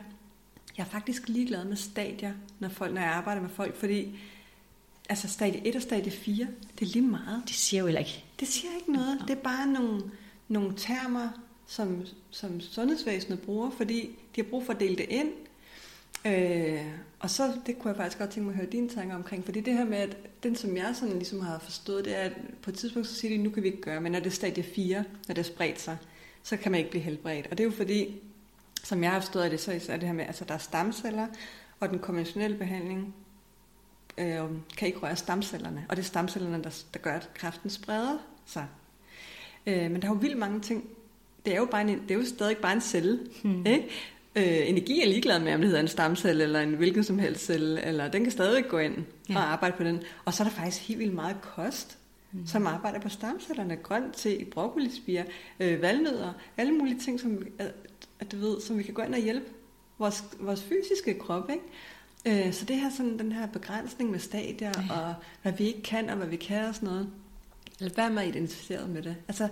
Jeg 0.76 0.82
er 0.84 0.88
faktisk 0.88 1.28
ligeglad 1.28 1.64
med 1.64 1.76
stadier, 1.76 2.32
når, 2.58 2.68
folk, 2.68 2.94
når 2.94 3.00
jeg 3.00 3.10
arbejder 3.10 3.42
med 3.42 3.50
folk, 3.50 3.76
fordi 3.76 4.18
altså 5.08 5.28
stadie 5.28 5.66
1 5.66 5.76
og 5.76 5.82
stadie 5.82 6.12
4, 6.12 6.46
det 6.78 6.88
er 6.88 6.92
lige 6.92 7.06
meget. 7.06 7.42
det 7.46 7.54
siger 7.54 7.80
jo 7.80 7.86
heller 7.86 8.00
ikke. 8.00 8.24
Det 8.40 8.48
siger 8.48 8.70
ikke 8.76 8.92
noget. 8.92 9.18
Det 9.28 9.30
er 9.30 9.40
bare 9.42 9.66
nogle, 9.66 10.02
nogle 10.48 10.72
termer, 10.76 11.28
som, 11.66 12.06
som 12.30 12.60
sundhedsvæsenet 12.60 13.40
bruger, 13.40 13.70
fordi 13.70 14.18
de 14.36 14.42
har 14.42 14.50
brug 14.50 14.66
for 14.66 14.72
at 14.72 14.80
dele 14.80 14.96
det 14.96 15.06
ind. 15.08 15.32
Øh, 16.26 16.86
og 17.20 17.30
så, 17.30 17.52
det 17.66 17.78
kunne 17.78 17.88
jeg 17.88 17.96
faktisk 17.96 18.18
godt 18.18 18.30
tænke 18.30 18.46
mig 18.46 18.52
at 18.52 18.56
høre 18.56 18.70
dine 18.70 18.88
tanker 18.88 19.16
omkring, 19.16 19.44
fordi 19.44 19.60
det 19.60 19.74
her 19.74 19.84
med, 19.84 19.98
at 19.98 20.16
den 20.42 20.56
som 20.56 20.76
jeg 20.76 20.92
sådan 20.94 21.14
ligesom 21.14 21.40
har 21.40 21.58
forstået, 21.58 22.04
det 22.04 22.16
er, 22.16 22.20
at 22.20 22.32
på 22.62 22.70
et 22.70 22.76
tidspunkt 22.76 23.08
så 23.08 23.14
siger 23.14 23.36
de, 23.36 23.42
nu 23.42 23.50
kan 23.50 23.62
vi 23.62 23.68
ikke 23.68 23.82
gøre, 23.82 24.00
men 24.00 24.12
når 24.12 24.18
det 24.18 24.26
er 24.26 24.30
stadie 24.30 24.64
4, 24.64 25.04
når 25.28 25.34
det 25.34 25.38
er 25.38 25.52
spredt 25.52 25.80
sig, 25.80 25.96
så 26.42 26.56
kan 26.56 26.72
man 26.72 26.78
ikke 26.78 26.90
blive 26.90 27.02
helbredt. 27.02 27.46
Og 27.46 27.58
det 27.58 27.60
er 27.60 27.68
jo 27.68 27.76
fordi, 27.76 28.20
som 28.84 29.02
jeg 29.02 29.12
har 29.12 29.20
forstået 29.20 29.50
det, 29.50 29.60
så 29.60 29.72
er 29.72 29.96
det 29.96 30.08
her 30.08 30.12
med, 30.12 30.24
altså 30.26 30.44
der 30.44 30.54
er 30.54 30.58
stamceller, 30.58 31.26
og 31.80 31.90
den 31.90 31.98
konventionelle 31.98 32.56
behandling 32.56 33.14
øh, 34.18 34.44
kan 34.76 34.88
ikke 34.88 34.98
røre 34.98 35.16
stamcellerne. 35.16 35.86
Og 35.88 35.96
det 35.96 36.02
er 36.02 36.06
stamcellerne, 36.06 36.64
der, 36.64 36.82
der 36.94 37.00
gør, 37.00 37.12
at 37.12 37.30
kræften 37.34 37.70
spreder 37.70 38.18
sig. 38.46 38.66
Øh, 39.66 39.90
men 39.90 40.02
der 40.02 40.08
er 40.08 40.12
jo 40.12 40.18
vildt 40.18 40.38
mange 40.38 40.60
ting. 40.60 40.84
Det 41.44 41.52
er 41.52 41.56
jo, 41.56 41.64
bare 41.64 41.82
en, 41.82 41.88
det 41.88 42.10
er 42.10 42.14
jo 42.14 42.24
stadig 42.24 42.56
bare 42.56 42.72
en 42.72 42.80
celle. 42.80 43.20
Hmm. 43.42 43.66
Ikke? 43.66 43.88
Øh, 44.36 44.68
energi 44.68 45.02
er 45.02 45.06
ligeglad 45.06 45.40
med, 45.40 45.54
om 45.54 45.60
det 45.60 45.68
hedder 45.68 45.82
en 45.82 45.88
stamcelle 45.88 46.44
eller 46.44 46.60
en 46.60 46.74
hvilken 46.74 47.04
som 47.04 47.18
helst 47.18 47.44
celle, 47.44 47.82
eller 47.82 48.08
den 48.08 48.22
kan 48.22 48.32
stadig 48.32 48.64
gå 48.68 48.78
ind 48.78 48.94
Ja. 49.28 49.36
og 49.36 49.52
arbejde 49.52 49.76
på 49.76 49.84
den. 49.84 50.02
Og 50.24 50.34
så 50.34 50.42
er 50.42 50.48
der 50.48 50.54
faktisk 50.54 50.82
helt 50.82 50.98
vildt 50.98 51.14
meget 51.14 51.36
kost, 51.40 51.98
mm. 52.32 52.46
som 52.46 52.66
arbejder 52.66 53.00
på 53.00 53.08
stamcellerne. 53.08 53.76
Grønt 53.76 54.14
te, 54.14 54.46
broccolispirer, 54.52 55.24
øh, 55.60 55.82
valnødder, 55.82 56.32
alle 56.56 56.72
mulige 56.72 56.98
ting, 57.00 57.20
som, 57.20 57.46
at, 57.58 57.72
at 58.20 58.32
du 58.32 58.36
ved, 58.36 58.60
som 58.60 58.78
vi 58.78 58.82
kan 58.82 58.94
gå 58.94 59.02
ind 59.02 59.14
og 59.14 59.20
hjælpe 59.20 59.46
vores, 59.98 60.24
vores 60.40 60.62
fysiske 60.62 61.18
krop. 61.18 61.50
Ikke? 61.50 62.46
Øh, 62.46 62.52
så 62.52 62.64
det 62.64 62.76
her 62.76 62.90
sådan, 62.90 63.18
den 63.18 63.32
her 63.32 63.46
begrænsning 63.46 64.10
med 64.10 64.18
stadier, 64.18 64.72
ja. 64.90 65.00
og 65.00 65.14
hvad 65.42 65.52
vi 65.52 65.64
ikke 65.64 65.82
kan, 65.82 66.10
og 66.10 66.16
hvad 66.16 66.26
vi 66.26 66.36
kan 66.36 66.64
og 66.64 66.74
sådan 66.74 66.88
noget. 66.88 67.08
Lad 67.78 67.90
være 67.96 68.10
med 68.10 68.22
at 68.22 68.28
identificere 68.28 68.88
med 68.88 69.02
det. 69.02 69.16
Altså, 69.28 69.48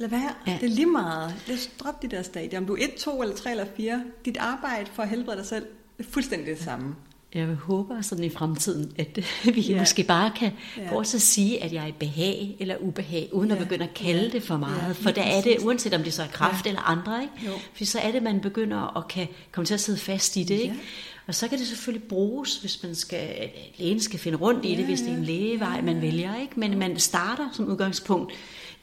lad 0.00 0.08
være. 0.08 0.34
Ja. 0.46 0.58
Det 0.60 0.70
er 0.70 0.74
lige 0.74 0.86
meget. 0.86 1.34
Os 1.52 1.70
droppe 1.78 2.08
de 2.08 2.16
der 2.16 2.22
stadier. 2.22 2.58
Om 2.58 2.66
du 2.66 2.74
er 2.76 2.84
1, 2.84 2.94
2 2.94 3.22
eller 3.22 3.36
3 3.36 3.50
eller 3.50 3.66
4. 3.76 4.02
Dit 4.24 4.36
arbejde 4.36 4.86
for 4.94 5.02
at 5.02 5.08
helbrede 5.08 5.36
dig 5.38 5.46
selv, 5.46 5.66
det 5.98 6.06
er 6.06 6.10
fuldstændig 6.10 6.46
det 6.46 6.58
samme. 6.64 6.94
Jeg 7.34 7.46
håber 7.46 8.00
sådan 8.00 8.24
i 8.24 8.30
fremtiden, 8.30 8.92
at 8.98 9.18
vi 9.54 9.60
ja. 9.60 9.78
Måske 9.78 10.02
bare 10.04 10.32
kan 10.36 10.52
ja. 10.76 10.88
Gå 10.90 11.00
at 11.00 11.06
sige, 11.06 11.62
at 11.62 11.72
jeg 11.72 11.82
er 11.82 11.86
i 11.86 11.92
behag 11.92 12.56
eller 12.60 12.76
ubehag, 12.76 13.28
uden 13.32 13.48
ja. 13.50 13.54
at 13.56 13.62
begynde 13.62 13.84
at 13.84 13.94
kalde 13.94 14.22
Ja. 14.22 14.28
det 14.28 14.42
for 14.42 14.56
meget. 14.56 14.82
Ja, 14.88 14.92
for 14.92 15.10
der 15.10 15.22
er 15.22 15.40
det, 15.40 15.56
uanset 15.58 15.94
om 15.94 16.02
det 16.02 16.12
så 16.12 16.22
er 16.22 16.26
kraft 16.26 16.64
ja. 16.64 16.70
Eller 16.70 16.82
andre, 16.82 17.22
ikke? 17.22 17.34
Jo. 17.46 17.52
For 17.74 17.84
så 17.84 17.98
er 17.98 18.12
det, 18.12 18.22
man 18.22 18.40
begynder 18.40 18.96
at 18.96 19.08
kan 19.08 19.28
komme 19.52 19.66
til 19.66 19.74
at 19.74 19.80
sidde 19.80 19.98
fast 19.98 20.36
i 20.36 20.42
det. 20.42 20.54
Ikke? 20.54 20.74
Ja. 20.74 20.80
Og 21.26 21.34
så 21.34 21.48
kan 21.48 21.58
det 21.58 21.66
selvfølgelig 21.66 22.08
bruges, 22.08 22.56
hvis 22.56 22.82
man 22.82 22.94
skal, 22.94 23.28
lægen 23.78 24.00
skal 24.00 24.18
finde 24.18 24.38
rundt 24.38 24.64
i 24.64 24.70
Ja, 24.70 24.76
det, 24.76 24.84
hvis 24.84 25.00
det 25.00 25.08
er 25.08 25.16
en 25.16 25.24
lægevej, 25.24 25.74
Ja, 25.76 25.82
man 25.82 26.02
vælger. 26.02 26.40
Ikke? 26.40 26.60
Men 26.60 26.78
man 26.78 26.98
starter 26.98 27.48
som 27.52 27.64
udgangspunkt, 27.68 28.32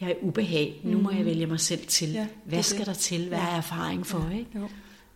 jeg 0.01 0.09
er 0.09 0.13
i 0.13 0.17
ubehag, 0.21 0.81
nu 0.83 0.97
må 1.01 1.11
jeg 1.11 1.25
vælge 1.25 1.45
mig 1.45 1.59
selv 1.59 1.87
til. 1.87 2.07
Mm. 2.09 2.13
Ja, 2.15 2.27
Hvad 2.45 2.63
skal 2.63 2.79
det. 2.79 2.87
der 2.87 2.93
til? 2.93 3.27
Hvad 3.27 3.37
Ja. 3.37 3.43
er 3.47 3.57
erfaring 3.57 4.07
for? 4.07 4.29
Ikke? 4.33 4.49
Jo. 4.55 4.67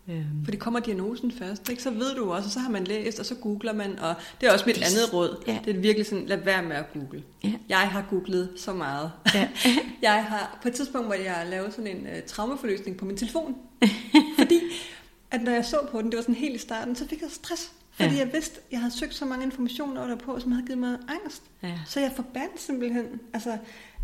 Øhm, 0.09 0.23
For 0.43 0.51
det 0.51 0.59
kommer 0.59 0.79
diagnosen 0.79 1.31
først, 1.31 1.69
ikke? 1.69 1.83
så 1.83 1.89
ved 1.91 2.15
du 2.15 2.31
også, 2.31 2.45
og 2.47 2.51
så 2.51 2.59
har 2.59 2.69
man 2.69 2.83
læst, 2.83 3.19
og 3.19 3.25
så 3.25 3.35
googler 3.35 3.73
man, 3.73 3.99
og 3.99 4.15
det 4.41 4.49
er 4.49 4.53
også 4.53 4.65
mit 4.67 4.75
Det- 4.75 4.81
andet 4.83 5.13
råd. 5.13 5.43
ja. 5.47 5.57
Det 5.65 5.75
er 5.75 5.79
virkelig 5.79 6.05
sådan, 6.05 6.25
lad 6.25 6.37
være 6.37 6.63
med 6.63 6.75
at 6.75 6.85
google. 6.93 7.23
Ja. 7.43 7.53
Jeg 7.69 7.77
har 7.79 8.05
googlet 8.09 8.49
så 8.57 8.73
meget. 8.73 9.11
Ja. 9.33 9.47
jeg 10.01 10.23
har, 10.25 10.59
på 10.61 10.67
et 10.67 10.73
tidspunkt, 10.73 11.07
hvor 11.07 11.15
jeg 11.15 11.47
lavede 11.49 11.71
sådan 11.71 11.87
en 11.97 12.01
uh, 12.03 12.23
traumaforløsning 12.27 12.97
på 12.97 13.05
min 13.05 13.17
telefon, 13.17 13.55
fordi 14.39 14.59
at 15.31 15.41
når 15.43 15.51
jeg 15.51 15.65
så 15.65 15.77
på 15.91 16.01
den, 16.01 16.09
det 16.11 16.15
var 16.17 16.21
sådan 16.21 16.35
helt 16.35 16.55
i 16.55 16.59
starten, 16.59 16.95
så 16.95 17.07
fik 17.07 17.21
jeg 17.21 17.29
stress. 17.31 17.71
Fordi 18.01 18.15
Ja. 18.15 18.25
jeg 18.25 18.33
vidste, 18.33 18.59
jeg 18.71 18.79
havde 18.79 18.93
søgt 18.93 19.13
så 19.13 19.25
mange 19.25 19.45
informationer 19.45 20.07
derpå, 20.07 20.39
som 20.39 20.51
havde 20.51 20.65
givet 20.65 20.77
mig 20.79 20.97
angst. 21.23 21.43
Ja. 21.63 21.79
Så 21.85 21.99
jeg 21.99 22.11
forbandt 22.15 22.61
simpelthen, 22.61 23.05
altså 23.33 23.51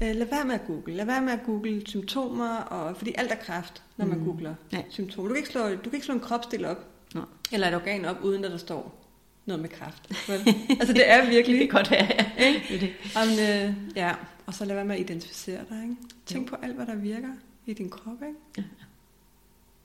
øh, 0.03 0.15
lad 0.15 0.25
være 0.27 0.45
med 0.45 0.55
at 0.55 0.61
google. 0.67 0.93
Lad 0.93 1.05
være 1.05 1.21
med 1.21 1.33
at 1.33 1.39
google 1.45 1.87
symptomer, 1.87 2.49
og, 2.57 2.97
fordi 2.97 3.13
alt 3.17 3.31
er 3.31 3.35
kræft, 3.35 3.83
når 3.97 4.05
man 4.05 4.17
Mm. 4.17 4.25
googler 4.25 4.55
Ja. 4.73 4.81
symptomer. 4.89 5.27
Du 5.27 5.33
kan, 5.33 5.37
ikke 5.37 5.49
slå, 5.49 5.69
du 5.69 5.75
kan 5.89 5.93
ikke 5.93 6.05
slå 6.05 6.13
en 6.13 6.19
kropsdel 6.19 6.65
op, 6.65 6.85
Nå. 7.13 7.21
eller 7.51 7.67
et 7.67 7.75
organ 7.75 8.05
op, 8.05 8.23
uden 8.23 8.45
at 8.45 8.51
der 8.51 8.57
står 8.57 9.03
noget 9.45 9.61
med 9.61 9.69
kræft. 9.69 10.29
Vel? 10.29 10.55
altså 10.79 10.93
det 10.93 11.09
er 11.11 11.29
virkelig... 11.29 11.59
Det 11.59 11.69
kan 11.69 11.77
godt 11.77 11.91
være, 11.91 12.05
ja. 12.39 12.45
Ikke? 12.47 12.95
Om, 13.15 13.27
øh, 13.29 13.73
ja, 13.95 14.13
og 14.45 14.53
så 14.53 14.65
lad 14.65 14.75
være 14.75 14.85
med 14.85 14.95
at 14.95 15.01
identificere 15.01 15.59
dig. 15.69 15.81
Ikke? 15.83 15.95
Tænk 16.25 16.49
på 16.49 16.55
alt, 16.63 16.75
hvad 16.75 16.85
der 16.85 16.95
virker 16.95 17.29
i 17.65 17.73
din 17.73 17.89
krop. 17.89 18.21
Ikke? 18.27 18.39
Ja. 18.57 18.63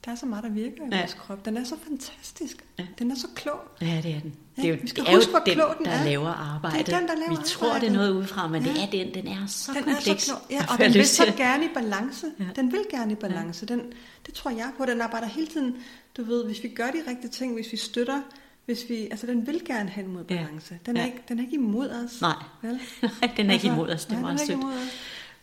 Der 0.05 0.11
er 0.11 0.15
så 0.15 0.27
meget, 0.27 0.45
der 0.45 0.51
virker 0.51 0.83
i 0.85 0.89
Ja. 0.93 0.99
vores 0.99 1.15
krop. 1.15 1.45
Den 1.45 1.57
er 1.57 1.65
så 1.65 1.75
fantastisk. 1.89 2.65
Ja. 2.79 2.87
Den 2.99 3.11
er 3.11 3.15
så 3.15 3.27
klog. 3.35 3.61
Ja, 3.81 4.01
det 4.03 4.15
er 4.15 4.21
den. 4.21 4.35
Det 4.57 4.65
er 4.65 4.69
jo, 4.69 4.77
vi 4.83 4.89
skal 4.89 5.05
det 5.05 5.13
er 5.13 5.17
huske, 5.17 5.31
hvor 5.31 5.39
den, 5.41 5.55
klog 5.55 5.75
den 5.79 5.87
der 5.87 5.93
er. 5.93 6.05
laver 6.05 6.29
arbejdet. 6.29 6.87
Det 6.87 6.95
er 6.95 6.99
den, 6.99 7.09
der 7.09 7.15
laver 7.15 7.31
Vi 7.41 7.47
tror, 7.47 7.79
det 7.79 7.89
er 7.89 7.93
noget 7.93 8.11
udefra, 8.11 8.49
men 8.49 8.63
det 8.65 8.75
Ja. 8.77 8.87
er 8.87 8.91
den. 8.91 9.15
Den 9.15 9.27
er 9.29 9.47
så 9.47 9.73
Den 9.73 9.83
kompleks. 9.83 10.09
er 10.09 10.19
så 10.19 10.27
klog. 10.27 10.39
Ja, 10.51 10.65
og 10.73 10.79
den 10.79 10.95
vil 10.95 11.07
så 11.09 11.33
gerne 11.37 11.65
i 11.65 11.69
balance. 11.75 12.27
Ja. 12.39 12.45
Den 12.57 12.73
vil 12.73 12.81
gerne 12.91 13.13
i 13.13 13.15
balance. 13.15 13.67
Den, 13.67 13.83
det 14.27 14.35
tror 14.35 14.51
jeg 14.51 14.71
på. 14.79 14.85
Den 14.85 15.01
arbejder 15.01 15.27
hele 15.27 15.47
tiden. 15.47 15.75
Du 16.17 16.25
ved, 16.25 16.45
hvis 16.45 16.63
vi 16.63 16.69
gør 16.69 16.87
de 16.87 17.11
rigtige 17.11 17.31
ting, 17.31 17.55
hvis 17.55 17.73
vi 17.73 17.77
støtter, 17.77 18.21
hvis 18.67 18.85
vi, 18.89 18.97
altså 19.11 19.27
den 19.27 19.47
vil 19.47 19.63
gerne 19.67 19.89
hen 19.91 20.07
mod 20.13 20.25
balance. 20.25 20.79
Den, 20.87 20.97
er 20.97 21.01
Ja. 21.01 21.07
ikke, 21.07 21.23
den 21.29 21.39
er 21.39 21.43
ikke 21.43 21.55
imod 21.57 21.91
os. 21.91 22.21
Nej, 22.21 22.35
Vel? 22.63 22.81
Nej, 23.03 23.31
den 23.37 23.51
er 23.51 23.55
ikke 23.55 23.67
imod 23.67 23.89
os. 23.91 24.05
Det 24.05 24.17
er 24.17 24.21
meget 24.21 24.41
sødt. 24.41 24.59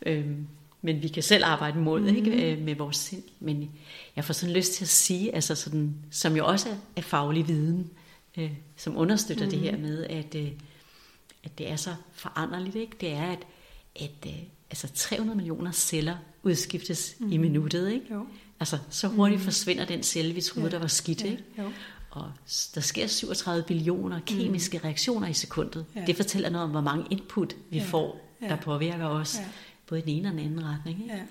Øhm, 0.05 0.47
men 0.81 1.01
vi 1.03 1.07
kan 1.07 1.23
selv 1.23 1.43
arbejde 1.45 1.79
Mhm. 1.79 2.01
mm. 2.01 2.07
ikke, 2.15 2.51
øh, 2.51 2.61
med 2.61 2.75
vores 2.75 2.97
sind. 2.97 3.23
Men 3.39 3.71
jeg 4.15 4.25
får 4.25 4.33
sådan 4.33 4.55
lyst 4.55 4.73
til 4.73 4.83
at 4.85 4.89
sige, 4.89 5.35
altså 5.35 5.55
sådan, 5.55 5.95
som 6.11 6.35
jo 6.35 6.45
også 6.47 6.69
er, 6.95 7.01
faglig 7.01 7.47
viden, 7.47 7.89
øh, 8.37 8.51
som 8.77 8.97
understøtter 8.97 9.45
mm. 9.45 9.51
det 9.51 9.59
her 9.59 9.71
Mhm. 9.71 9.81
med, 9.81 10.03
at, 10.03 10.35
øh, 10.35 10.51
at 11.43 11.57
det 11.57 11.71
er 11.71 11.75
så 11.75 11.95
foranderligt. 12.13 12.75
Ikke? 12.75 12.97
Det 13.01 13.09
er, 13.11 13.31
at, 13.31 13.39
at 13.95 14.11
øh, 14.27 14.33
altså 14.69 14.87
300 14.93 15.37
millioner 15.37 15.71
celler 15.71 16.15
udskiftes 16.43 17.15
mm. 17.19 17.31
i 17.31 17.37
minuttet. 17.37 17.91
Ikke? 17.91 18.05
Jo. 18.13 18.25
Altså, 18.59 18.77
så 18.89 19.07
hurtigt 19.07 19.39
mm. 19.41 19.43
forsvinder 19.45 19.85
den 19.85 20.03
celle, 20.03 20.33
vi 20.33 20.41
troede, 20.41 20.67
Ja. 20.67 20.71
der 20.71 20.79
var 20.79 20.87
skidt. 20.87 21.21
Ja, 21.23 21.31
Ikke? 21.31 21.43
jo. 21.57 21.71
Og 22.11 22.31
der 22.75 22.81
sker 22.81 23.07
37 23.07 23.63
billioner 23.67 24.19
kemiske 24.25 24.77
mm. 24.77 24.81
reaktioner 24.83 25.27
i 25.27 25.33
sekundet. 25.33 25.85
Ja. 25.95 26.03
Det 26.07 26.15
fortæller 26.15 26.49
noget 26.49 26.63
om, 26.65 26.71
hvor 26.71 26.81
mange 26.81 27.05
input 27.11 27.55
vi 27.69 27.77
Ja. 27.77 27.83
får, 27.83 28.35
der 28.39 28.47
Ja. 28.47 28.55
påvirker 28.55 29.05
os. 29.05 29.35
Ja. 29.37 29.45
Både 29.89 29.99
i 30.01 30.03
den 30.03 30.09
ene 30.11 30.27
og 30.27 30.31
den 30.31 30.39
anden 30.39 30.63
retning. 30.65 31.01
Ikke? 31.03 31.13
Ja. 31.15 31.21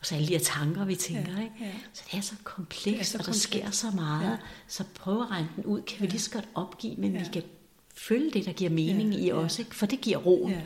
Og 0.00 0.06
så 0.06 0.14
alle 0.14 0.26
de 0.28 0.32
her 0.32 0.38
tanker, 0.40 0.84
vi 0.84 0.94
tænker. 0.94 1.32
Ja, 1.32 1.42
Ikke? 1.42 1.54
ja. 1.60 1.70
Så 1.92 2.02
det 2.12 2.18
er 2.18 2.22
så 2.22 2.34
komplekst, 2.44 2.84
Det 2.84 3.00
er 3.00 3.04
så 3.04 3.18
og 3.18 3.26
der 3.26 3.32
sker 3.32 3.70
så 3.70 3.86
meget. 3.90 4.30
Ja. 4.30 4.36
Så 4.68 4.84
prøv 4.94 5.22
at 5.22 5.30
regne 5.30 5.48
den 5.56 5.64
ud. 5.64 5.82
Kan 5.82 6.00
vi 6.00 6.04
Ja. 6.04 6.10
lige 6.10 6.20
så 6.20 6.30
godt 6.30 6.48
opgive, 6.54 6.94
men 6.96 7.12
Ja. 7.12 7.18
vi 7.18 7.24
kan 7.32 7.42
følge 7.96 8.30
det, 8.30 8.44
der 8.46 8.52
giver 8.52 8.70
mening 8.70 9.12
Ja, 9.14 9.18
i 9.20 9.26
ja. 9.26 9.34
os. 9.34 9.58
Ikke? 9.58 9.74
For 9.74 9.86
det 9.86 10.00
giver 10.00 10.18
roen. 10.18 10.50
Ja. 10.52 10.60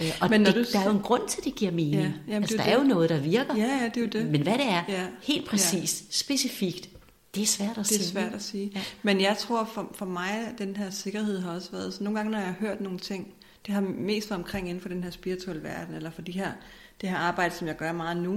Øh, 0.00 0.12
og 0.20 0.30
Men 0.30 0.40
når 0.40 0.50
det, 0.50 0.66
du 0.66 0.72
der 0.72 0.78
er 0.80 0.84
jo 0.84 0.90
en 0.90 1.02
grund 1.02 1.28
til, 1.28 1.38
at 1.38 1.44
det 1.44 1.54
giver 1.54 1.70
mening. 1.70 1.94
Ja, 1.94 2.00
jamen, 2.00 2.34
altså, 2.34 2.56
det 2.56 2.58
der 2.58 2.64
er 2.64 2.68
er 2.70 2.74
jo 2.74 2.80
det. 2.80 2.88
noget, 2.88 3.10
der 3.10 3.18
virker. 3.20 3.56
Ja, 3.56 3.62
ja, 3.82 3.84
det 3.84 3.96
er 3.96 4.00
jo 4.00 4.06
det. 4.06 4.26
Men 4.26 4.42
hvad 4.42 4.52
det 4.58 4.66
er, 4.68 4.82
Ja. 4.88 5.06
helt 5.22 5.48
præcis, 5.48 6.04
specifikt, 6.10 6.88
Det 7.34 7.42
er 7.42 7.46
svært 7.46 7.70
at 7.70 7.76
det 7.76 7.86
sige. 7.86 8.00
er 8.00 8.04
svært 8.04 8.34
at 8.34 8.42
sige. 8.42 8.70
Ja. 8.74 8.80
Men 9.02 9.20
jeg 9.20 9.36
tror 9.38 9.64
for, 9.74 9.90
for 9.94 10.06
mig, 10.06 10.54
den 10.58 10.76
her 10.76 10.90
sikkerhed 10.90 11.38
har 11.40 11.50
også 11.54 11.70
været, 11.72 11.94
så 11.94 12.04
nogle 12.04 12.18
gange, 12.18 12.32
når 12.32 12.38
jeg 12.38 12.46
har 12.46 12.54
hørt 12.60 12.80
nogle 12.80 12.98
ting, 12.98 13.34
det 13.66 13.74
har 13.74 13.80
mest 13.80 14.30
været 14.30 14.38
omkring 14.38 14.68
inden 14.68 14.82
for 14.82 14.88
den 14.88 15.04
her 15.04 15.10
spirituelle 15.10 15.62
verden, 15.62 15.94
eller 15.94 16.10
for 16.10 16.22
de 16.22 16.32
her, 16.32 16.52
det 17.00 17.08
her 17.08 17.16
arbejde, 17.16 17.54
som 17.54 17.66
jeg 17.66 17.76
gør 17.76 17.92
meget 17.92 18.16
nu, 18.16 18.34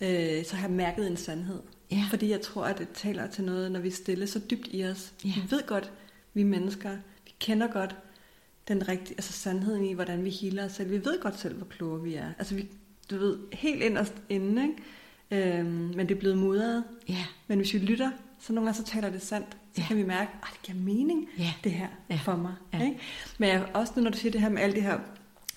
øh, 0.00 0.44
så 0.44 0.56
har 0.56 0.68
jeg 0.68 0.76
mærket 0.76 1.06
en 1.06 1.16
sandhed. 1.16 1.60
Ja. 1.90 2.04
Fordi 2.10 2.30
jeg 2.30 2.40
tror, 2.40 2.64
at 2.64 2.78
det 2.78 2.88
taler 2.94 3.26
til 3.26 3.44
noget, 3.44 3.72
når 3.72 3.80
vi 3.80 3.90
stille 3.90 4.26
så 4.26 4.40
dybt 4.50 4.68
i 4.70 4.84
os. 4.84 5.12
Ja. 5.24 5.32
Vi 5.36 5.50
ved 5.50 5.66
godt, 5.66 5.92
vi 6.34 6.40
er 6.40 6.44
mennesker, 6.44 6.90
vi 7.24 7.32
kender 7.40 7.66
godt 7.66 7.96
den 8.68 8.88
rigtige, 8.88 9.14
altså 9.18 9.32
sandheden 9.32 9.84
i, 9.84 9.92
hvordan 9.92 10.24
vi 10.24 10.30
healer 10.30 10.64
os 10.64 10.72
selv. 10.72 10.90
Vi 10.90 11.04
ved 11.04 11.20
godt 11.20 11.38
selv, 11.38 11.56
hvor 11.56 11.66
kloge 11.66 12.02
vi 12.02 12.14
er. 12.14 12.32
Altså 12.38 12.54
vi, 12.54 12.68
du 13.10 13.18
ved, 13.18 13.38
helt 13.52 13.82
inderst 13.82 14.14
inde, 14.28 14.62
ikke? 14.62 15.58
Øhm, 15.58 15.66
men 15.66 16.08
det 16.08 16.14
er 16.14 16.18
blevet 16.18 16.38
mudret. 16.38 16.84
Ja, 17.08 17.24
Men 17.46 17.58
hvis 17.58 17.74
vi 17.74 17.78
lytter, 17.78 18.10
så 18.42 18.52
nogle 18.52 18.66
gange 18.66 18.86
så 18.86 18.92
taler 18.92 19.10
det 19.10 19.22
sandt. 19.22 19.46
Så 19.74 19.80
Ja. 19.80 19.86
kan 19.88 19.96
vi 19.96 20.02
mærke, 20.02 20.30
at 20.42 20.48
det 20.52 20.62
giver 20.62 20.78
mening, 20.78 21.28
Ja. 21.38 21.52
det 21.64 21.72
her 21.72 21.88
Ja. 22.10 22.20
for 22.24 22.36
mig. 22.36 22.54
Ja. 22.72 22.84
Ikke? 22.84 22.98
Men 23.38 23.48
jeg, 23.48 23.66
også 23.74 23.92
når 23.96 24.10
du 24.10 24.18
siger 24.18 24.32
det 24.32 24.40
her 24.40 24.48
med 24.48 24.62
alle 24.62 24.76
de 24.76 24.80
her 24.80 24.98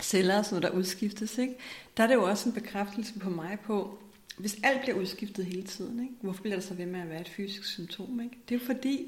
celler, 0.01 0.37
og 0.37 0.45
sådan 0.45 0.61
noget, 0.61 0.73
der 0.73 0.79
udskiftes, 0.79 1.37
ikke? 1.37 1.55
der 1.97 2.03
er 2.03 2.07
det 2.07 2.13
jo 2.15 2.23
også 2.23 2.49
en 2.49 2.53
bekræftelse 2.55 3.19
på 3.19 3.29
mig 3.29 3.57
på, 3.65 3.99
hvis 4.37 4.57
alt 4.63 4.81
bliver 4.81 4.97
udskiftet 4.97 5.45
hele 5.45 5.63
tiden, 5.63 5.99
ikke? 5.99 6.13
hvorfor 6.21 6.41
bliver 6.41 6.55
der 6.55 6.63
så 6.63 6.73
ved 6.73 6.85
med 6.85 6.99
at 7.01 7.09
være 7.09 7.21
et 7.21 7.29
fysisk 7.29 7.65
symptom? 7.65 8.19
Ikke? 8.19 8.37
Det 8.49 8.55
er 8.55 8.59
jo 8.59 8.65
fordi, 8.65 9.05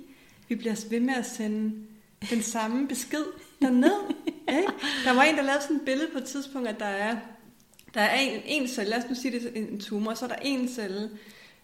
vi 0.48 0.56
bliver 0.56 0.86
ved 0.90 1.00
med 1.00 1.14
at 1.14 1.26
sende 1.26 1.74
den 2.30 2.42
samme 2.42 2.88
besked 2.88 3.24
derned. 3.62 4.14
ikke? 4.58 4.72
Der 5.06 5.14
var 5.14 5.24
en, 5.24 5.36
der 5.38 5.42
lavede 5.44 5.62
sådan 5.62 5.76
et 5.76 5.82
billede 5.86 6.08
på 6.12 6.18
et 6.18 6.24
tidspunkt, 6.26 6.68
at 6.68 6.80
der 6.80 6.86
er, 6.86 7.18
der 7.94 8.02
er 8.02 8.20
en, 8.20 8.42
en 8.46 8.68
celle, 8.68 8.90
lad 8.90 8.98
os 9.04 9.10
nu 9.10 9.16
sige 9.16 9.40
det 9.40 9.52
en 9.56 9.80
tumor, 9.80 10.14
så 10.14 10.26
er 10.26 10.30
der 10.30 10.36
en 10.42 10.68
celle, 10.68 11.10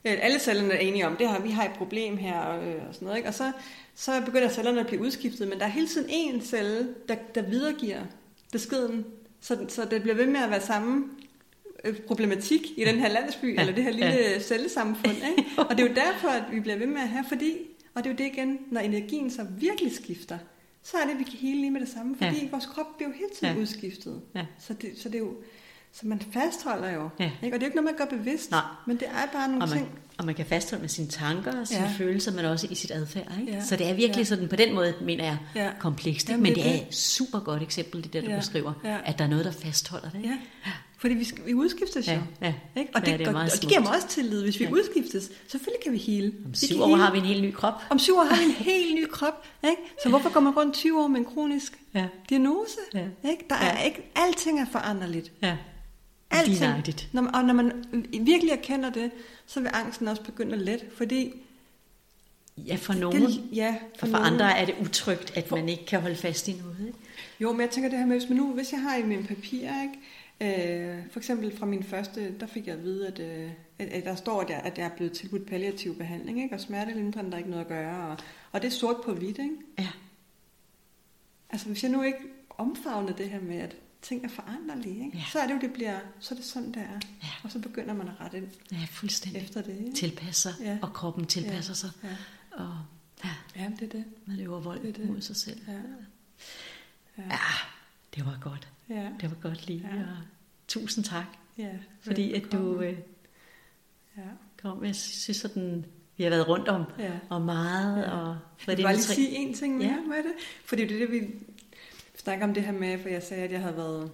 alle 0.04 0.40
cellerne 0.40 0.74
er 0.74 0.78
enige 0.80 1.08
om, 1.08 1.16
det 1.18 1.28
har, 1.28 1.40
vi 1.40 1.50
har 1.50 1.66
et 1.66 1.72
problem 1.78 2.18
her 2.18 2.40
og, 2.40 2.68
øh, 2.68 2.88
og 2.88 2.94
sådan 2.94 3.06
noget, 3.06 3.18
ikke? 3.18 3.30
og 3.30 3.34
så, 3.34 3.52
så 3.96 4.22
begynder 4.26 4.50
cellerne 4.50 4.80
at 4.80 4.88
blive 4.88 5.02
udskiftet, 5.02 5.48
men 5.48 5.60
der 5.60 5.66
er 5.66 5.70
hele 5.70 5.88
tiden 5.88 6.08
en 6.10 6.42
celle, 6.42 6.88
der, 7.10 7.16
der 7.36 7.42
videregiver 7.42 8.02
beskeden, 8.52 9.06
så, 9.42 9.66
så 9.68 9.86
det 9.86 10.02
bliver 10.02 10.16
ved 10.16 10.26
med 10.26 10.40
at 10.40 10.50
være 10.50 10.62
samme 10.62 11.06
øh, 11.84 12.00
problematik 12.02 12.62
i 12.78 12.84
den 12.86 12.96
her 13.00 13.08
landsby, 13.08 13.56
Ja, 13.56 13.62
eller 13.62 13.76
det 13.76 13.84
her 13.84 13.92
lille 13.92 14.06
ja. 14.16 14.40
cellesamfund. 14.40 15.16
Ikke? 15.38 15.50
Og 15.70 15.78
det 15.78 15.84
er 15.84 15.90
jo 15.90 15.96
derfor, 15.96 16.28
at 16.28 16.44
vi 16.52 16.60
bliver 16.60 16.78
ved 16.78 16.88
med 16.88 17.02
at 17.02 17.08
have, 17.10 17.26
fordi, 17.28 17.54
og 17.94 18.04
det 18.04 18.10
er 18.10 18.14
jo 18.14 18.18
det 18.18 18.26
igen, 18.38 18.60
når 18.72 18.82
energien 18.82 19.32
så 19.32 19.46
virkelig 19.58 19.96
skifter, 19.96 20.38
så 20.84 20.98
er 20.98 21.04
det, 21.06 21.12
at 21.14 21.20
vi 21.20 21.24
kan 21.24 21.34
hele 21.34 21.60
lige 21.60 21.72
med 21.72 21.82
det 21.82 21.90
samme, 21.90 22.16
fordi 22.16 22.44
Ja. 22.44 22.48
vores 22.52 22.66
krop 22.66 22.86
bliver 22.98 23.10
jo 23.10 23.16
hele 23.16 23.30
tiden 23.36 23.56
ja. 23.56 23.62
udskiftet. 23.62 24.22
Ja. 24.36 24.46
Så, 24.60 24.74
det, 24.74 24.92
så 24.98 25.10
det 25.10 25.16
er 25.16 25.20
jo, 25.20 25.34
så 25.94 26.08
man 26.08 26.22
fastholder 26.34 26.90
jo. 26.94 27.10
Ja. 27.20 27.32
Ikke? 27.44 27.56
Og 27.56 27.60
det 27.60 27.66
er 27.66 27.68
jo 27.68 27.72
ikke 27.72 27.76
noget, 27.76 27.98
man 28.00 28.08
gør 28.10 28.18
bevidst, 28.18 28.52
Nej. 28.52 28.62
men 28.88 28.98
det 28.98 29.08
er 29.08 29.26
bare 29.34 29.48
nogle 29.48 29.64
og 29.64 29.70
man, 29.70 29.78
ting. 29.78 29.90
og 30.18 30.26
man 30.26 30.36
kan 30.36 30.46
fastholde 30.46 30.82
med 30.82 30.90
sine 30.90 31.08
tanker 31.08 31.60
og 31.62 31.68
sine 31.68 31.80
ja. 31.82 31.86
Ja. 31.86 31.94
følelser, 31.98 32.32
men 32.32 32.46
også 32.46 32.68
i 32.70 32.76
sit 32.76 32.92
adfærd. 32.92 33.32
Ikke? 33.42 33.52
Ja. 33.54 33.64
Så 33.64 33.76
det 33.76 33.90
er 33.90 33.94
virkelig 33.94 34.18
Ja. 34.18 34.24
sådan, 34.24 34.48
på 34.50 34.56
den 34.56 34.76
måde, 34.76 34.94
mener 35.02 35.24
jeg, 35.24 35.38
Ja. 35.56 35.70
komplekst. 35.80 36.30
Ikke? 36.30 36.42
Men 36.42 36.56
det 36.56 36.64
det 36.64 36.72
er 36.72 36.88
et 36.88 36.96
super 36.96 37.40
godt 37.40 37.62
eksempel, 37.62 38.04
det 38.04 38.14
der, 38.14 38.22
du 38.22 38.30
Ja. 38.30 38.38
beskriver, 38.38 38.74
Ja. 38.84 38.98
at 39.06 39.18
der 39.18 39.24
er 39.24 39.30
noget, 39.30 39.46
der 39.46 39.52
fastholder 39.52 40.10
det. 40.10 40.18
Ikke? 40.18 40.30
Ja. 40.66 40.72
Fordi 40.98 41.14
vi, 41.16 41.24
skal, 41.24 41.46
vi 41.46 41.54
udskiftes 41.54 42.08
jo. 42.08 42.12
Ja, 42.12 42.20
ja. 42.42 42.54
Ikke? 42.82 42.92
Og, 42.96 43.02
Ja, 43.06 43.12
det, 43.12 43.20
det 43.20 43.28
er 43.28 43.34
og, 43.34 43.42
og 43.42 43.50
det 43.62 43.70
giver 43.70 43.80
mig 43.82 43.96
også 43.96 44.08
tillid, 44.08 44.44
hvis 44.44 44.60
vi 44.60 44.64
Ja. 44.64 44.70
ja. 44.70 44.76
udskiftes. 44.76 45.32
Selvfølgelig 45.48 45.84
kan 45.84 45.92
vi 45.92 45.98
hele. 45.98 46.34
Om 46.46 46.54
syv 46.54 46.82
år 46.82 46.88
hele. 46.88 47.02
har 47.02 47.12
vi 47.12 47.18
en 47.18 47.26
helt 47.26 47.42
ny 47.44 47.52
krop. 47.54 47.74
Om 47.90 48.00
syv 48.00 48.18
år 48.18 48.24
har 48.24 48.36
vi 48.38 48.44
en 48.44 48.52
helt 48.52 48.96
ny 48.96 49.06
krop. 49.12 49.46
Ikke? 49.64 49.76
Så 50.04 50.10
hvorfor 50.10 50.30
går 50.34 50.40
man 50.40 50.54
rundt 50.54 50.74
20 50.76 51.04
år 51.04 51.08
med 51.08 51.20
en 51.20 51.26
kronisk 51.26 51.80
Ja. 51.96 52.06
diagnose? 52.30 52.78
Ja. 52.94 53.00
Ikke? 53.32 53.46
Der 53.50 53.56
er 53.56 53.78
Ja. 53.80 53.84
ikke, 53.86 54.12
alting 54.16 54.60
er 54.62 54.66
foranderligt. 54.72 55.32
Ja. 55.42 55.58
Alting. 56.34 56.60
Ligegyldigt. 56.60 57.10
Når 57.12 57.22
man, 57.22 57.36
og 57.36 57.44
når 57.46 57.54
man 57.54 57.86
virkelig 58.22 58.52
erkender 58.52 58.90
det, 58.90 59.12
så 59.46 59.60
vil 59.60 59.70
angsten 59.74 60.08
også 60.08 60.24
begynde 60.24 60.54
at 60.54 60.62
lette. 60.62 60.86
Fordi 60.98 61.34
Ja, 62.58 62.76
for 62.76 62.94
nogen. 62.94 63.22
det, 63.22 63.44
ja, 63.54 63.76
og 64.02 64.08
for 64.08 64.18
andre 64.18 64.58
er 64.58 64.66
det 64.66 64.76
utrygt, 64.82 65.38
at 65.38 65.52
man 65.52 65.70
ikke 65.70 65.86
kan 65.86 66.02
holde 66.02 66.16
fast 66.16 66.48
i 66.48 66.54
noget. 66.54 66.88
Ikke? 66.88 67.00
Jo, 67.40 67.52
men 67.52 67.62
jeg 67.62 67.70
tænker 67.70 67.90
det 67.90 68.00
her 68.00 68.06
med, 68.06 68.20
hvis, 68.20 68.30
man 68.30 68.38
nu, 68.38 68.54
hvis 68.54 68.72
jeg 68.72 68.82
har 68.82 68.98
i 68.98 69.04
mine 69.04 69.24
papirer, 69.24 69.74
ikke? 69.84 70.00
Øh, 70.42 71.04
for 71.12 71.20
eksempel 71.20 71.58
fra 71.58 71.66
min 71.66 71.84
første, 71.84 72.40
der 72.40 72.48
fik 72.48 72.68
jeg 72.68 72.76
at 72.76 72.84
vide, 72.84 73.08
at, 73.08 73.20
øh, 73.20 73.52
at, 73.80 73.88
at 73.88 74.06
der 74.06 74.16
står, 74.16 74.42
at 74.42 74.50
jeg, 74.50 74.62
at 74.64 74.78
jeg 74.78 74.86
er 74.86 74.96
blevet 74.96 75.14
tilbudt 75.14 75.46
palliativ 75.46 75.98
behandling, 75.98 76.44
ikke? 76.44 76.56
og 76.56 76.62
smertelindring, 76.62 77.28
der 77.28 77.34
er 77.34 77.38
ikke 77.38 77.50
noget 77.50 77.64
at 77.64 77.70
gøre, 77.70 78.08
og, 78.08 78.18
og 78.52 78.62
det 78.62 78.68
er 78.68 78.72
sort 78.72 78.98
på 79.06 79.14
hvidt. 79.14 79.38
Ikke? 79.38 79.56
Ja. 79.80 79.88
Altså 81.50 81.68
hvis 81.68 81.84
jeg 81.84 81.92
nu 81.92 82.04
ikke 82.04 82.20
omfavner 82.50 83.14
det 83.14 83.30
her 83.30 83.42
med, 83.42 83.58
at 83.58 83.76
ting 84.04 84.26
er 84.26 84.30
foranderlige, 84.30 85.06
ikke? 85.06 85.18
Ja. 85.18 85.24
så 85.32 85.40
er 85.40 85.48
det 85.48 85.54
jo, 85.54 85.60
det 85.60 85.74
bliver, 85.74 86.00
så 86.20 86.34
er 86.34 86.38
det 86.38 86.46
sådan, 86.46 86.68
det 86.72 86.78
er. 86.82 87.00
Ja. 87.24 87.28
Og 87.44 87.52
så 87.52 87.60
begynder 87.60 87.94
man 87.94 88.08
at 88.08 88.14
rette 88.22 88.38
ind 88.38 88.48
Ja, 88.72 88.86
fuldstændig. 88.92 89.42
efter 89.42 89.62
det. 89.62 89.78
Ikke? 89.80 89.94
Tilpasser 89.94 90.52
Ja. 90.62 90.78
og 90.82 90.94
kroppen 90.94 91.26
tilpasser 91.26 91.74
sig. 91.74 91.90
Ja. 92.04 92.16
Og 92.52 92.78
ja, 93.26 93.30
ja, 93.56 93.72
det 93.80 93.86
er 93.86 93.90
det. 93.90 94.06
man 94.26 94.40
øver 94.40 94.60
vold 94.60 94.82
Det 94.84 94.96
det. 94.98 95.10
mod 95.10 95.22
sig 95.22 95.36
selv. 95.36 95.62
Ja. 95.68 95.74
Ja. 97.18 97.24
Ja, 97.24 97.38
det 98.16 98.26
var 98.26 98.38
godt. 98.42 98.68
Ja. 98.90 99.10
Det 99.22 99.30
var 99.30 99.38
godt 99.50 99.68
lige. 99.68 99.90
Ja. 99.94 100.00
Og 100.02 100.18
tusind 100.68 101.04
tak, 101.06 101.26
ja. 101.58 101.70
fordi 102.02 102.34
at 102.34 102.52
du 102.52 102.82
øh, 102.82 102.98
Ja. 104.18 104.22
kom. 104.62 104.86
Jeg 104.86 104.96
synes 104.96 105.38
sådan, 105.38 105.86
vi 106.18 106.24
har 106.24 106.30
været 106.30 106.48
rundt 106.48 106.68
om, 106.68 106.84
Ja. 107.00 107.12
og 107.30 107.42
meget. 107.42 108.04
Ja. 108.04 108.12
Og, 108.12 108.38
Jeg 108.68 108.78
vil 108.78 108.84
bare 108.84 108.94
lige 108.94 109.04
sige 109.04 109.30
en 109.30 109.54
ting 109.54 109.78
mere 109.78 109.88
Ja. 109.88 109.94
ja. 109.96 110.02
med 110.08 110.18
det. 110.18 110.34
Fordi 110.66 110.82
det 110.88 110.92
er 111.02 111.08
det, 111.08 111.12
vi 111.12 111.30
snakke 112.16 112.44
om 112.44 112.54
det 112.54 112.64
her 112.64 112.72
med, 112.72 113.00
for 113.00 113.10
jeg 113.10 113.24
sagde, 113.24 113.44
at 113.44 113.52
jeg 113.52 113.62
havde 113.62 113.78
været, 113.78 114.12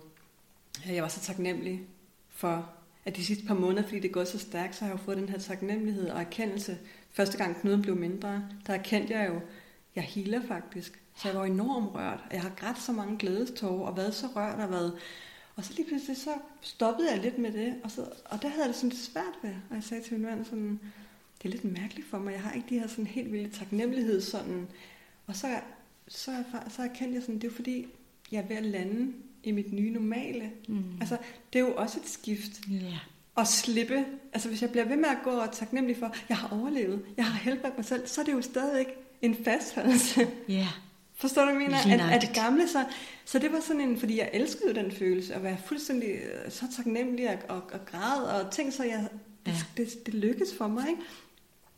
jeg 0.87 1.03
var 1.03 1.09
så 1.09 1.19
taknemmelig 1.19 1.81
for, 2.29 2.69
at 3.05 3.15
de 3.15 3.25
sidste 3.25 3.45
par 3.45 3.53
måneder, 3.53 3.83
fordi 3.83 3.99
det 3.99 4.07
er 4.07 4.13
gået 4.13 4.27
så 4.27 4.39
stærkt, 4.39 4.75
så 4.75 4.85
har 4.85 4.91
jeg 4.91 4.99
jo 4.99 5.03
fået 5.03 5.17
den 5.17 5.29
her 5.29 5.39
taknemmelighed 5.39 6.09
og 6.09 6.19
erkendelse. 6.19 6.77
Første 7.11 7.37
gang 7.37 7.61
knuden 7.61 7.81
blev 7.81 7.95
mindre, 7.95 8.43
der 8.67 8.73
erkendte 8.73 9.13
jeg 9.13 9.27
jo, 9.29 9.41
jeg 9.95 10.03
healer 10.03 10.41
faktisk. 10.47 11.01
Så 11.15 11.27
jeg 11.27 11.37
var 11.37 11.45
enormt 11.45 11.95
rørt, 11.95 12.23
og 12.29 12.33
jeg 12.33 12.41
har 12.41 12.51
grædt 12.57 12.81
så 12.81 12.91
mange 12.91 13.17
glædestårer, 13.17 13.87
og 13.87 13.97
været 13.97 14.15
så 14.15 14.27
rørt 14.35 14.59
og 14.59 14.71
været... 14.71 14.97
Og 15.55 15.65
så 15.65 15.73
lige 15.73 15.87
pludselig 15.87 16.17
så 16.17 16.29
stoppede 16.61 17.11
jeg 17.11 17.21
lidt 17.21 17.37
med 17.37 17.51
det, 17.51 17.75
og, 17.83 17.91
så, 17.91 18.01
og 18.25 18.41
der 18.41 18.47
havde 18.47 18.61
jeg 18.61 18.67
det 18.67 18.75
sådan 18.75 18.89
lidt 18.89 19.01
svært 19.01 19.39
ved. 19.41 19.53
Og 19.69 19.75
jeg 19.75 19.83
sagde 19.83 20.03
til 20.03 20.13
min 20.13 20.21
mand 20.21 20.45
sådan, 20.45 20.79
det 21.37 21.45
er 21.45 21.49
lidt 21.49 21.65
mærkeligt 21.79 22.07
for 22.07 22.17
mig, 22.17 22.33
jeg 22.33 22.41
har 22.41 22.51
ikke 22.51 22.69
de 22.69 22.79
her 22.79 22.87
sådan 22.87 23.07
helt 23.07 23.31
vilde 23.31 23.49
taknemmelighed 23.49 24.21
sådan. 24.21 24.67
Og 25.27 25.35
så, 25.35 25.47
så, 26.09 26.31
så 26.69 26.81
erkendte 26.81 27.15
jeg 27.15 27.21
sådan, 27.21 27.35
det 27.35 27.43
er 27.43 27.47
jo 27.47 27.55
fordi, 27.55 27.87
jeg 28.31 28.37
er 28.39 28.47
ved 28.47 28.55
at 28.55 28.65
lande 28.65 29.13
i 29.43 29.51
mit 29.51 29.73
nye 29.73 29.91
normale. 29.91 30.51
Mm. 30.67 30.83
Altså, 31.01 31.17
det 31.53 31.59
er 31.59 31.63
jo 31.63 31.75
også 31.75 31.99
et 32.03 32.09
skift 32.09 32.51
Ja. 32.71 32.99
at 33.37 33.47
slippe. 33.47 34.05
Altså, 34.33 34.49
hvis 34.49 34.61
jeg 34.61 34.69
bliver 34.71 34.85
ved 34.85 34.95
med 34.97 35.09
at 35.09 35.17
gå 35.23 35.29
og 35.29 35.43
er 35.45 35.51
taknemmelig 35.51 35.97
for, 35.97 36.15
jeg 36.29 36.37
har 36.37 36.57
overlevet, 36.59 37.05
jeg 37.17 37.25
har 37.25 37.39
helbredt 37.39 37.77
mig 37.77 37.85
selv, 37.85 38.07
så 38.07 38.21
er 38.21 38.25
det 38.25 38.31
jo 38.33 38.41
stadigvæk 38.41 38.87
en 39.21 39.35
fastholdelse. 39.45 40.27
ja. 40.49 40.67
Forstår 41.15 41.45
du, 41.45 41.53
mener? 41.53 41.77
At, 41.77 42.13
at 42.15 42.21
det 42.21 42.33
gamle, 42.35 42.67
så, 42.67 42.85
så 43.25 43.39
det 43.39 43.51
var 43.51 43.59
sådan 43.59 43.81
en, 43.81 43.97
fordi 43.99 44.17
jeg 44.19 44.29
elskede 44.33 44.75
den 44.75 44.91
følelse, 44.91 45.33
at 45.33 45.43
være 45.43 45.57
fuldstændig 45.65 46.09
øh, 46.09 46.51
så 46.51 46.65
taknemmelig 46.75 47.29
og, 47.29 47.37
og, 47.55 47.61
og 47.73 47.85
græde, 47.85 48.41
og 48.45 48.51
ting, 48.51 48.73
så 48.73 48.83
jeg, 48.83 49.07
det, 49.45 49.51
Ja. 49.51 49.57
det, 49.83 50.05
det 50.05 50.13
lykkedes 50.13 50.55
for 50.57 50.67
mig, 50.67 50.89
ikke? 50.89 51.01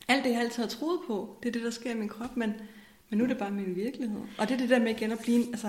Alt 0.08 0.24
det, 0.24 0.30
jeg 0.32 0.40
altid 0.40 0.64
har 0.64 0.70
troet 0.70 1.00
på, 1.08 1.38
det 1.44 1.50
er 1.50 1.54
det, 1.54 1.62
der 1.62 1.70
sker 1.70 1.92
i 1.92 1.98
min 1.98 2.10
krop, 2.10 2.38
men, 2.38 2.54
men 3.12 3.18
nu 3.18 3.24
er 3.24 3.28
det 3.28 3.38
bare 3.38 3.52
min 3.52 3.76
virkelighed. 3.76 4.18
Og 4.38 4.48
det 4.48 4.54
er 4.54 4.58
det 4.58 4.70
der 4.70 4.80
med 4.80 4.90
igen 4.92 5.12
at 5.12 5.20
blive, 5.20 5.46
altså, 5.48 5.68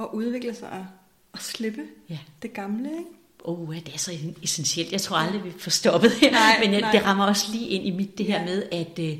at 0.00 0.06
udvikle 0.12 0.54
sig 0.54 0.70
og, 0.70 0.86
og 1.32 1.38
slippe 1.42 1.80
Ja. 2.10 2.18
det 2.42 2.52
gamle, 2.52 2.88
ikke? 2.90 3.10
Oh, 3.44 3.74
det 3.76 3.94
er 3.94 3.98
så 3.98 4.12
essentielt. 4.42 4.92
Jeg 4.92 5.00
tror 5.00 5.16
aldrig, 5.16 5.44
vi 5.44 5.50
får 5.58 5.70
stoppet 5.70 6.10
det. 6.20 6.32
Nej, 6.32 6.60
Men 6.64 6.72
jeg, 6.72 6.80
nej. 6.80 6.92
det 6.92 7.04
rammer 7.04 7.24
også 7.24 7.52
lige 7.52 7.68
ind 7.68 7.86
i 7.86 7.90
mit 7.90 8.18
det 8.18 8.26
her 8.26 8.38
Ja. 8.40 8.44
med, 8.44 8.62
at 8.72 8.98
øh, 8.98 9.18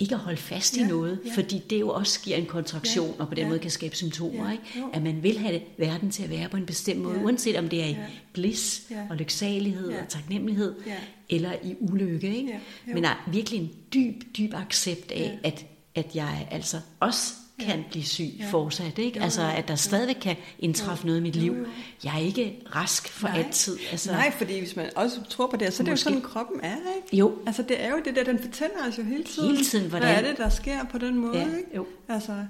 ikke 0.00 0.14
at 0.14 0.20
holde 0.20 0.36
fast 0.36 0.76
i 0.76 0.80
Ja, 0.80 0.86
noget, 0.88 1.20
ja. 1.26 1.30
fordi 1.34 1.62
det 1.70 1.80
jo 1.80 1.88
også 1.90 2.20
giver 2.22 2.36
en 2.36 2.46
kontraktion, 2.46 3.06
Ja, 3.16 3.20
og 3.22 3.28
på 3.28 3.34
den 3.34 3.42
ja. 3.42 3.48
måde 3.48 3.58
kan 3.58 3.70
skabe 3.70 3.96
symptomer. 3.96 4.44
Ja, 4.46 4.52
Ikke? 4.52 4.64
jo. 4.78 4.90
At 4.92 5.02
man 5.02 5.22
vil 5.22 5.38
have 5.38 5.60
verden 5.78 6.10
til 6.10 6.22
at 6.22 6.30
være 6.30 6.48
på 6.48 6.56
en 6.56 6.66
bestemt 6.66 7.00
måde, 7.00 7.18
Ja. 7.18 7.24
uanset 7.24 7.56
om 7.56 7.68
det 7.68 7.80
er 7.82 7.86
i 7.86 7.90
Ja. 7.90 7.96
bliss 8.32 8.82
Ja. 8.90 9.06
og 9.10 9.16
lyksalighed 9.16 9.90
Ja. 9.90 10.02
og 10.02 10.08
taknemmelighed, 10.08 10.74
Ja. 10.86 10.96
eller 11.28 11.52
i 11.64 11.74
ulykke. 11.80 12.36
Ikke? 12.36 12.48
Ja, 12.50 12.58
jo. 12.88 12.94
Men 12.94 13.04
er 13.04 13.28
virkelig 13.32 13.60
en 13.60 13.70
dyb, 13.94 14.22
dyb 14.38 14.54
accept 14.54 15.12
af, 15.12 15.38
Ja. 15.44 15.48
at, 15.48 15.66
at 15.94 16.14
jeg 16.16 16.48
altså 16.50 16.80
også 17.00 17.32
kan 17.66 17.84
blive 17.90 18.04
syg 18.04 18.24
Ja. 18.38 18.46
fortsat. 18.50 18.98
Ikke? 18.98 19.18
Jo, 19.18 19.24
Altså, 19.24 19.42
jo, 19.42 19.48
at 19.48 19.68
der 19.68 19.72
jo. 19.74 19.76
stadigvæk 19.76 20.16
kan 20.20 20.36
indtræffe 20.58 21.02
Jo. 21.02 21.06
noget 21.06 21.20
i 21.20 21.22
mit 21.22 21.36
Jo, 21.36 21.40
liv. 21.40 21.52
jo. 21.52 21.66
Jeg 22.04 22.14
er 22.14 22.18
ikke 22.20 22.56
rask 22.76 23.08
for 23.08 23.28
Nej. 23.28 23.38
altid. 23.38 23.78
Altså, 23.90 24.12
Nej, 24.12 24.32
fordi 24.32 24.58
hvis 24.58 24.76
man 24.76 24.90
også 24.96 25.20
tror 25.28 25.46
på 25.46 25.56
det, 25.56 25.72
så 25.72 25.82
er 25.82 25.84
det 25.84 25.90
jo 25.90 25.92
Måske. 25.92 26.04
sådan, 26.04 26.20
kroppen 26.22 26.60
er, 26.62 26.76
ikke? 26.96 27.16
Jo, 27.16 27.38
Altså, 27.46 27.62
det 27.62 27.84
er 27.84 27.90
jo 27.90 27.96
det 28.04 28.16
der, 28.16 28.24
den 28.24 28.38
fortæller 28.38 28.76
os 28.88 28.98
jo 28.98 29.02
hele 29.02 29.24
tiden. 29.24 29.50
Hele 29.50 29.64
tiden, 29.64 29.88
hvordan- 29.90 30.08
Hvad 30.14 30.24
er 30.24 30.28
det, 30.28 30.38
der 30.38 30.48
sker 30.48 30.84
på 30.84 30.98
den 30.98 31.18
måde, 31.18 31.38
Ja, 31.38 31.44
ikke? 31.46 31.76
jo. 31.76 31.86
Altså, 32.08 32.44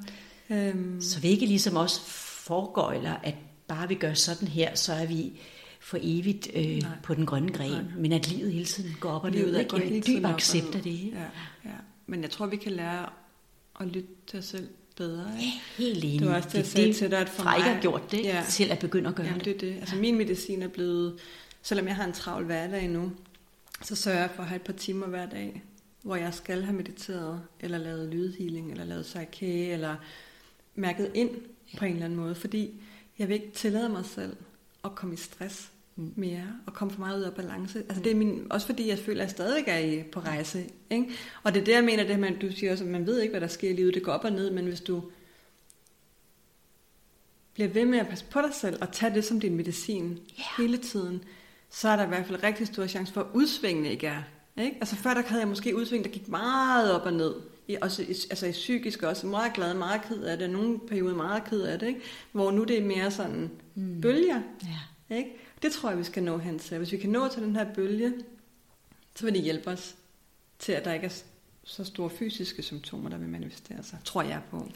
øhm, 0.51 1.01
Så 1.01 1.21
vi 1.21 1.29
ikke 1.29 1.47
ligesom 1.47 1.77
også 1.77 2.01
foregøjler, 2.45 3.15
at 3.23 3.35
bare 3.69 3.89
vi 3.89 3.95
gør 3.95 4.15
sådan 4.15 4.49
her, 4.49 4.75
så 4.75 4.93
er 4.93 5.07
vi 5.07 5.41
for 5.81 5.99
evigt 6.01 6.49
øh, 6.55 6.65
Nej. 6.67 6.91
på 7.03 7.15
den 7.15 7.27
grønne 7.27 7.53
gren, 7.53 7.71
Nej. 7.71 7.83
men 7.99 8.13
at 8.13 8.29
livet 8.29 8.53
hele 8.53 8.65
tiden 8.65 8.97
går 9.01 9.11
op 9.11 9.25
og 9.25 9.31
ned. 9.31 9.57
Ikke? 9.59 9.77
En 9.97 10.03
dyb 10.07 10.25
accept 10.25 10.75
af 10.75 10.83
det. 10.83 11.11
Ja, 11.13 11.19
ja. 11.65 11.71
Men 12.07 12.23
jeg 12.23 12.31
tror, 12.31 12.47
vi 12.47 12.57
kan 12.57 12.73
lære 12.73 13.07
at 13.81 13.87
lytte 13.87 14.09
til 14.27 14.39
os 14.39 14.45
selv 14.45 14.69
bedre, 14.97 15.31
ikke? 15.41 15.53
Helt 15.77 16.05
enig. 16.05 16.21
Det 16.21 16.29
var 16.29 16.37
også 16.37 16.49
det, 16.49 16.59
jeg 16.59 16.67
sagde 16.67 16.93
til 16.93 17.11
dig, 17.11 17.19
at 17.19 17.29
for 17.29 17.43
fra 17.43 17.57
ikke 17.57 17.67
mig- 17.67 17.75
har 17.75 17.83
gjort 17.83 18.11
det, 18.11 18.25
Ja. 18.25 18.45
til 18.51 18.65
at 18.71 18.79
begynde 18.79 19.09
at 19.09 19.15
gøre 19.15 19.27
Jamen, 19.27 19.45
det. 19.45 19.61
det 19.61 19.69
er 19.69 19.73
det. 19.73 19.81
Altså, 19.81 19.97
min 19.97 20.19
medicin 20.19 20.63
er 20.63 20.69
blevet, 20.69 21.19
selvom 21.63 21.87
jeg 21.87 21.97
har 21.97 22.05
en 22.05 22.13
travl 22.13 22.45
hverdag 22.45 22.89
nu, 22.89 23.13
så 23.83 23.97
sørger 23.97 24.19
jeg 24.21 24.31
for 24.35 24.43
at 24.43 24.49
have 24.49 24.57
et 24.57 24.63
par 24.63 24.73
timer 24.73 25.07
hver 25.07 25.27
dag, 25.27 25.63
hvor 26.03 26.17
jeg 26.17 26.35
skal 26.35 26.63
have 26.63 26.77
mediteret, 26.77 27.43
eller 27.61 27.79
lavet 27.79 28.09
lydhealing, 28.09 28.71
eller 28.71 28.85
lavet 28.85 29.03
psyche, 29.05 29.67
eller 29.71 29.97
mærket 30.75 31.11
ind 31.15 31.31
på 31.79 31.85
en 31.85 31.93
eller 31.93 32.05
anden 32.05 32.19
måde, 32.19 32.35
fordi 32.35 32.71
jeg 33.19 33.29
vil 33.29 33.35
ikke 33.35 33.51
tillade 33.55 33.89
mig 33.89 34.05
selv 34.05 34.37
at 34.85 34.95
komme 34.95 35.15
i 35.15 35.17
stress 35.19 35.71
mm. 35.97 36.13
mere, 36.17 36.47
og 36.67 36.75
komme 36.75 36.93
for 36.93 37.01
meget 37.01 37.19
ud 37.19 37.23
af 37.23 37.35
balance. 37.35 37.79
Altså 37.79 38.03
det 38.03 38.13
er 38.13 38.17
min, 38.17 38.47
også 38.51 38.67
fordi 38.67 38.89
jeg 38.89 38.99
føler, 38.99 39.21
at 39.21 39.25
jeg 39.25 39.31
stadigvæk 39.31 39.65
er 39.67 39.79
i, 39.79 40.03
på 40.03 40.21
rejse. 40.21 40.65
Ikke? 40.91 41.11
Og 41.43 41.55
det 41.55 41.61
er 41.61 41.65
det, 41.65 41.73
jeg 41.73 41.85
mener, 41.85 42.05
det 42.05 42.19
man, 42.19 42.39
du 42.39 42.53
siger 42.53 42.73
også, 42.73 42.85
at 42.85 42.91
man 42.91 43.07
ved 43.07 43.21
ikke, 43.21 43.33
hvad 43.33 43.41
der 43.41 43.47
sker 43.47 43.71
i 43.71 43.73
livet, 43.73 43.95
det 43.95 44.03
går 44.03 44.13
op 44.13 44.25
og 44.25 44.33
ned, 44.33 44.51
men 44.51 44.65
hvis 44.65 44.81
du 44.81 45.03
bliver 47.55 47.69
ved 47.69 47.85
med 47.85 47.99
at 47.99 48.09
passe 48.09 48.25
på 48.31 48.41
dig 48.41 48.55
selv, 48.55 48.79
og 48.81 48.93
tage 48.93 49.15
det 49.15 49.25
som 49.25 49.41
din 49.41 49.57
medicin 49.57 50.05
yeah. 50.11 50.19
hele 50.59 50.77
tiden, 50.79 51.25
så 51.71 51.89
er 51.89 51.97
der 51.97 52.05
i 52.05 52.09
hvert 52.09 52.27
fald 52.27 52.43
rigtig 52.43 52.67
stor 52.67 52.87
chance 52.87 53.13
for, 53.13 53.21
at 53.21 53.27
udsvingene 53.35 53.91
ikke 53.91 54.07
er. 54.07 54.23
Ikke? 54.57 54.77
Altså 54.81 54.97
før 54.97 55.15
der 55.15 55.23
havde 55.23 55.41
jeg 55.41 55.49
måske 55.49 55.77
udsving, 55.77 56.05
der 56.05 56.11
gik 56.11 56.29
meget 56.29 56.93
op 56.93 57.07
og 57.07 57.13
ned. 57.13 57.35
I, 57.69 57.77
også, 57.81 58.03
i, 58.03 58.15
altså 58.31 58.47
i 58.47 58.51
psykisk 58.51 59.03
også. 59.03 59.27
Meget 59.27 59.53
glad, 59.53 59.75
meget 59.75 60.03
ked 60.09 60.23
af 60.23 60.39
det. 60.39 60.51
Nogle 60.51 60.79
perioder 60.79 61.15
meget 61.15 61.45
ked 61.45 61.61
af 61.61 61.79
det. 61.79 61.87
Ikke? 61.87 62.01
Hvor 62.33 62.51
nu 62.51 62.65
det 62.65 62.79
er 62.79 62.85
mere 62.85 63.11
sådan 63.11 63.51
mm. 63.75 64.01
bølger. 64.01 64.41
Ja. 64.63 65.17
Ikke? 65.17 65.31
Det 65.65 65.73
tror 65.73 65.89
jeg, 65.89 65.99
vi 65.99 66.05
skal 66.05 66.23
nå 66.23 66.39
hen 66.39 66.59
til. 66.59 66.79
Hvis 66.79 66.93
vi 66.93 66.97
kan 66.97 67.11
nå 67.11 67.29
til 67.29 67.43
den 67.43 67.57
her 67.57 67.67
bølge, 67.75 68.13
så 69.15 69.25
vil 69.25 69.35
det 69.35 69.43
hjælpe 69.43 69.71
os 69.71 69.95
til, 70.59 70.73
at 70.73 70.85
der 70.85 70.93
ikke 70.93 71.07
er 71.07 71.11
så 71.65 71.85
store 71.85 72.11
fysiske 72.11 72.63
symptomer, 72.63 73.11
der 73.11 73.19
vil 73.19 73.29
manifestere 73.29 73.83
sig. 73.83 73.99
Tror 74.05 74.23
jeg 74.23 74.41
på. 74.51 74.69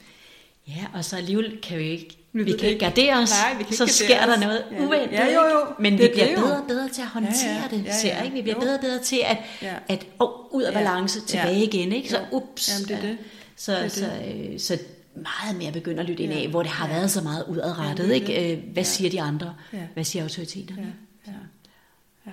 Ja, 0.68 0.86
og 0.94 1.04
så 1.04 1.16
alligevel 1.16 1.60
kan 1.60 1.78
vi 1.78 1.84
ikke, 1.84 2.18
vi, 2.32 2.42
vi 2.42 2.52
kan 2.52 2.68
ikke 2.68 2.80
gardere 2.80 3.14
os, 3.14 3.30
Nej, 3.30 3.58
vi 3.58 3.64
kan 3.64 3.76
så 3.76 3.86
sker 3.86 4.26
der 4.26 4.40
noget 4.40 4.64
ja, 4.72 4.84
uventet. 4.84 5.12
Ja, 5.16 5.26
jo, 5.26 5.58
jo. 5.58 5.66
Men 5.78 5.92
det 5.92 6.00
vi 6.02 6.08
bliver 6.08 6.26
det 6.26 6.36
bedre 6.36 6.56
og 6.56 6.66
bedre 6.68 6.88
til 6.88 7.02
at 7.02 7.08
håndtere 7.08 7.54
ja, 7.54 7.62
ja, 7.70 7.76
det, 7.76 7.84
ja, 7.84 7.90
ja. 7.90 8.00
ser 8.00 8.22
ikke? 8.22 8.36
Vi 8.36 8.42
bliver 8.42 8.54
jo. 8.54 8.60
bedre 8.60 8.74
og 8.74 8.80
bedre 8.80 9.02
til 9.02 9.20
at, 9.24 9.38
ja. 9.62 9.74
at 9.88 10.06
oh, 10.18 10.54
ud 10.54 10.62
af 10.62 10.72
balance, 10.72 11.20
ja. 11.20 11.26
tilbage 11.26 11.64
igen, 11.64 11.92
ikke? 11.92 12.08
Så 12.08 12.20
ups. 12.32 12.70
Jamen, 12.70 12.88
det 12.88 12.96
er 12.96 13.08
det. 13.08 13.18
Så, 13.56 13.72
det 13.72 13.84
er 13.84 13.88
så, 13.88 14.00
det. 14.00 14.62
så, 14.62 14.76
så 14.76 14.82
meget 15.22 15.56
mere 15.58 15.72
begynder 15.72 16.02
at 16.02 16.08
lytte 16.08 16.22
ind 16.22 16.32
af, 16.32 16.48
hvor 16.48 16.62
det 16.62 16.70
har 16.70 16.88
ja. 16.88 16.94
været 16.94 17.10
så 17.10 17.22
meget 17.22 17.44
udadrettet, 17.48 18.08
ja, 18.08 18.14
ikke? 18.14 18.52
Øh, 18.52 18.58
hvad 18.72 18.82
ja. 18.82 18.82
siger 18.82 19.10
de 19.10 19.22
andre? 19.22 19.54
Ja. 19.72 19.78
Hvad 19.94 20.04
siger 20.04 20.22
autoriteterne? 20.22 20.94
Ja. 21.26 21.32
Ja. 21.32 22.30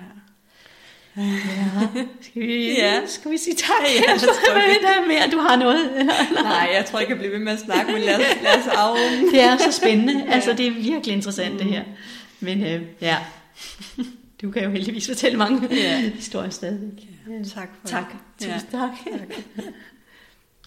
Ja. 1.16 1.88
Skal 2.20 2.42
vi, 2.42 2.72
ja. 2.82 3.00
skal 3.06 3.30
vi 3.30 3.38
sige 3.38 3.56
tak? 3.56 3.76
Ja, 4.08 4.12
det 4.12 4.20
tror 4.20 4.56
jeg. 4.56 4.78
Der 4.82 4.88
er 4.88 5.06
mere, 5.06 5.30
du 5.32 5.38
har 5.38 5.56
noget? 5.56 5.90
Nej, 6.42 6.70
jeg 6.74 6.84
tror, 6.86 6.98
jeg 6.98 7.08
kan 7.08 7.18
blive 7.18 7.32
ved 7.32 7.38
med 7.38 7.52
at 7.52 7.60
snakke, 7.60 7.92
men 7.92 8.02
lad 8.02 8.14
os, 8.14 8.22
lad 8.42 8.58
os 8.58 8.66
af. 8.66 8.96
Det 9.32 9.40
er 9.40 9.56
så 9.56 9.72
spændende. 9.72 10.24
Ja. 10.26 10.32
Altså, 10.32 10.52
det 10.52 10.66
er 10.66 10.70
virkelig 10.70 11.14
interessant, 11.14 11.52
mm. 11.52 11.58
det 11.58 11.66
her. 11.66 11.84
Men 12.40 12.64
øh, 12.64 12.82
ja, 13.00 13.16
du 14.42 14.50
kan 14.50 14.64
jo 14.64 14.70
heldigvis 14.70 15.06
fortælle 15.06 15.38
mange 15.38 15.68
ja. 15.70 16.00
historier 16.00 16.50
stadig. 16.50 16.80
Ja. 17.28 17.44
Tak 17.54 17.68
for 17.80 17.88
tak. 17.88 18.12
det. 18.12 18.48
Tusind 18.48 18.72
ja. 18.72 18.78
tak. 18.78 18.90
tak. 19.18 19.64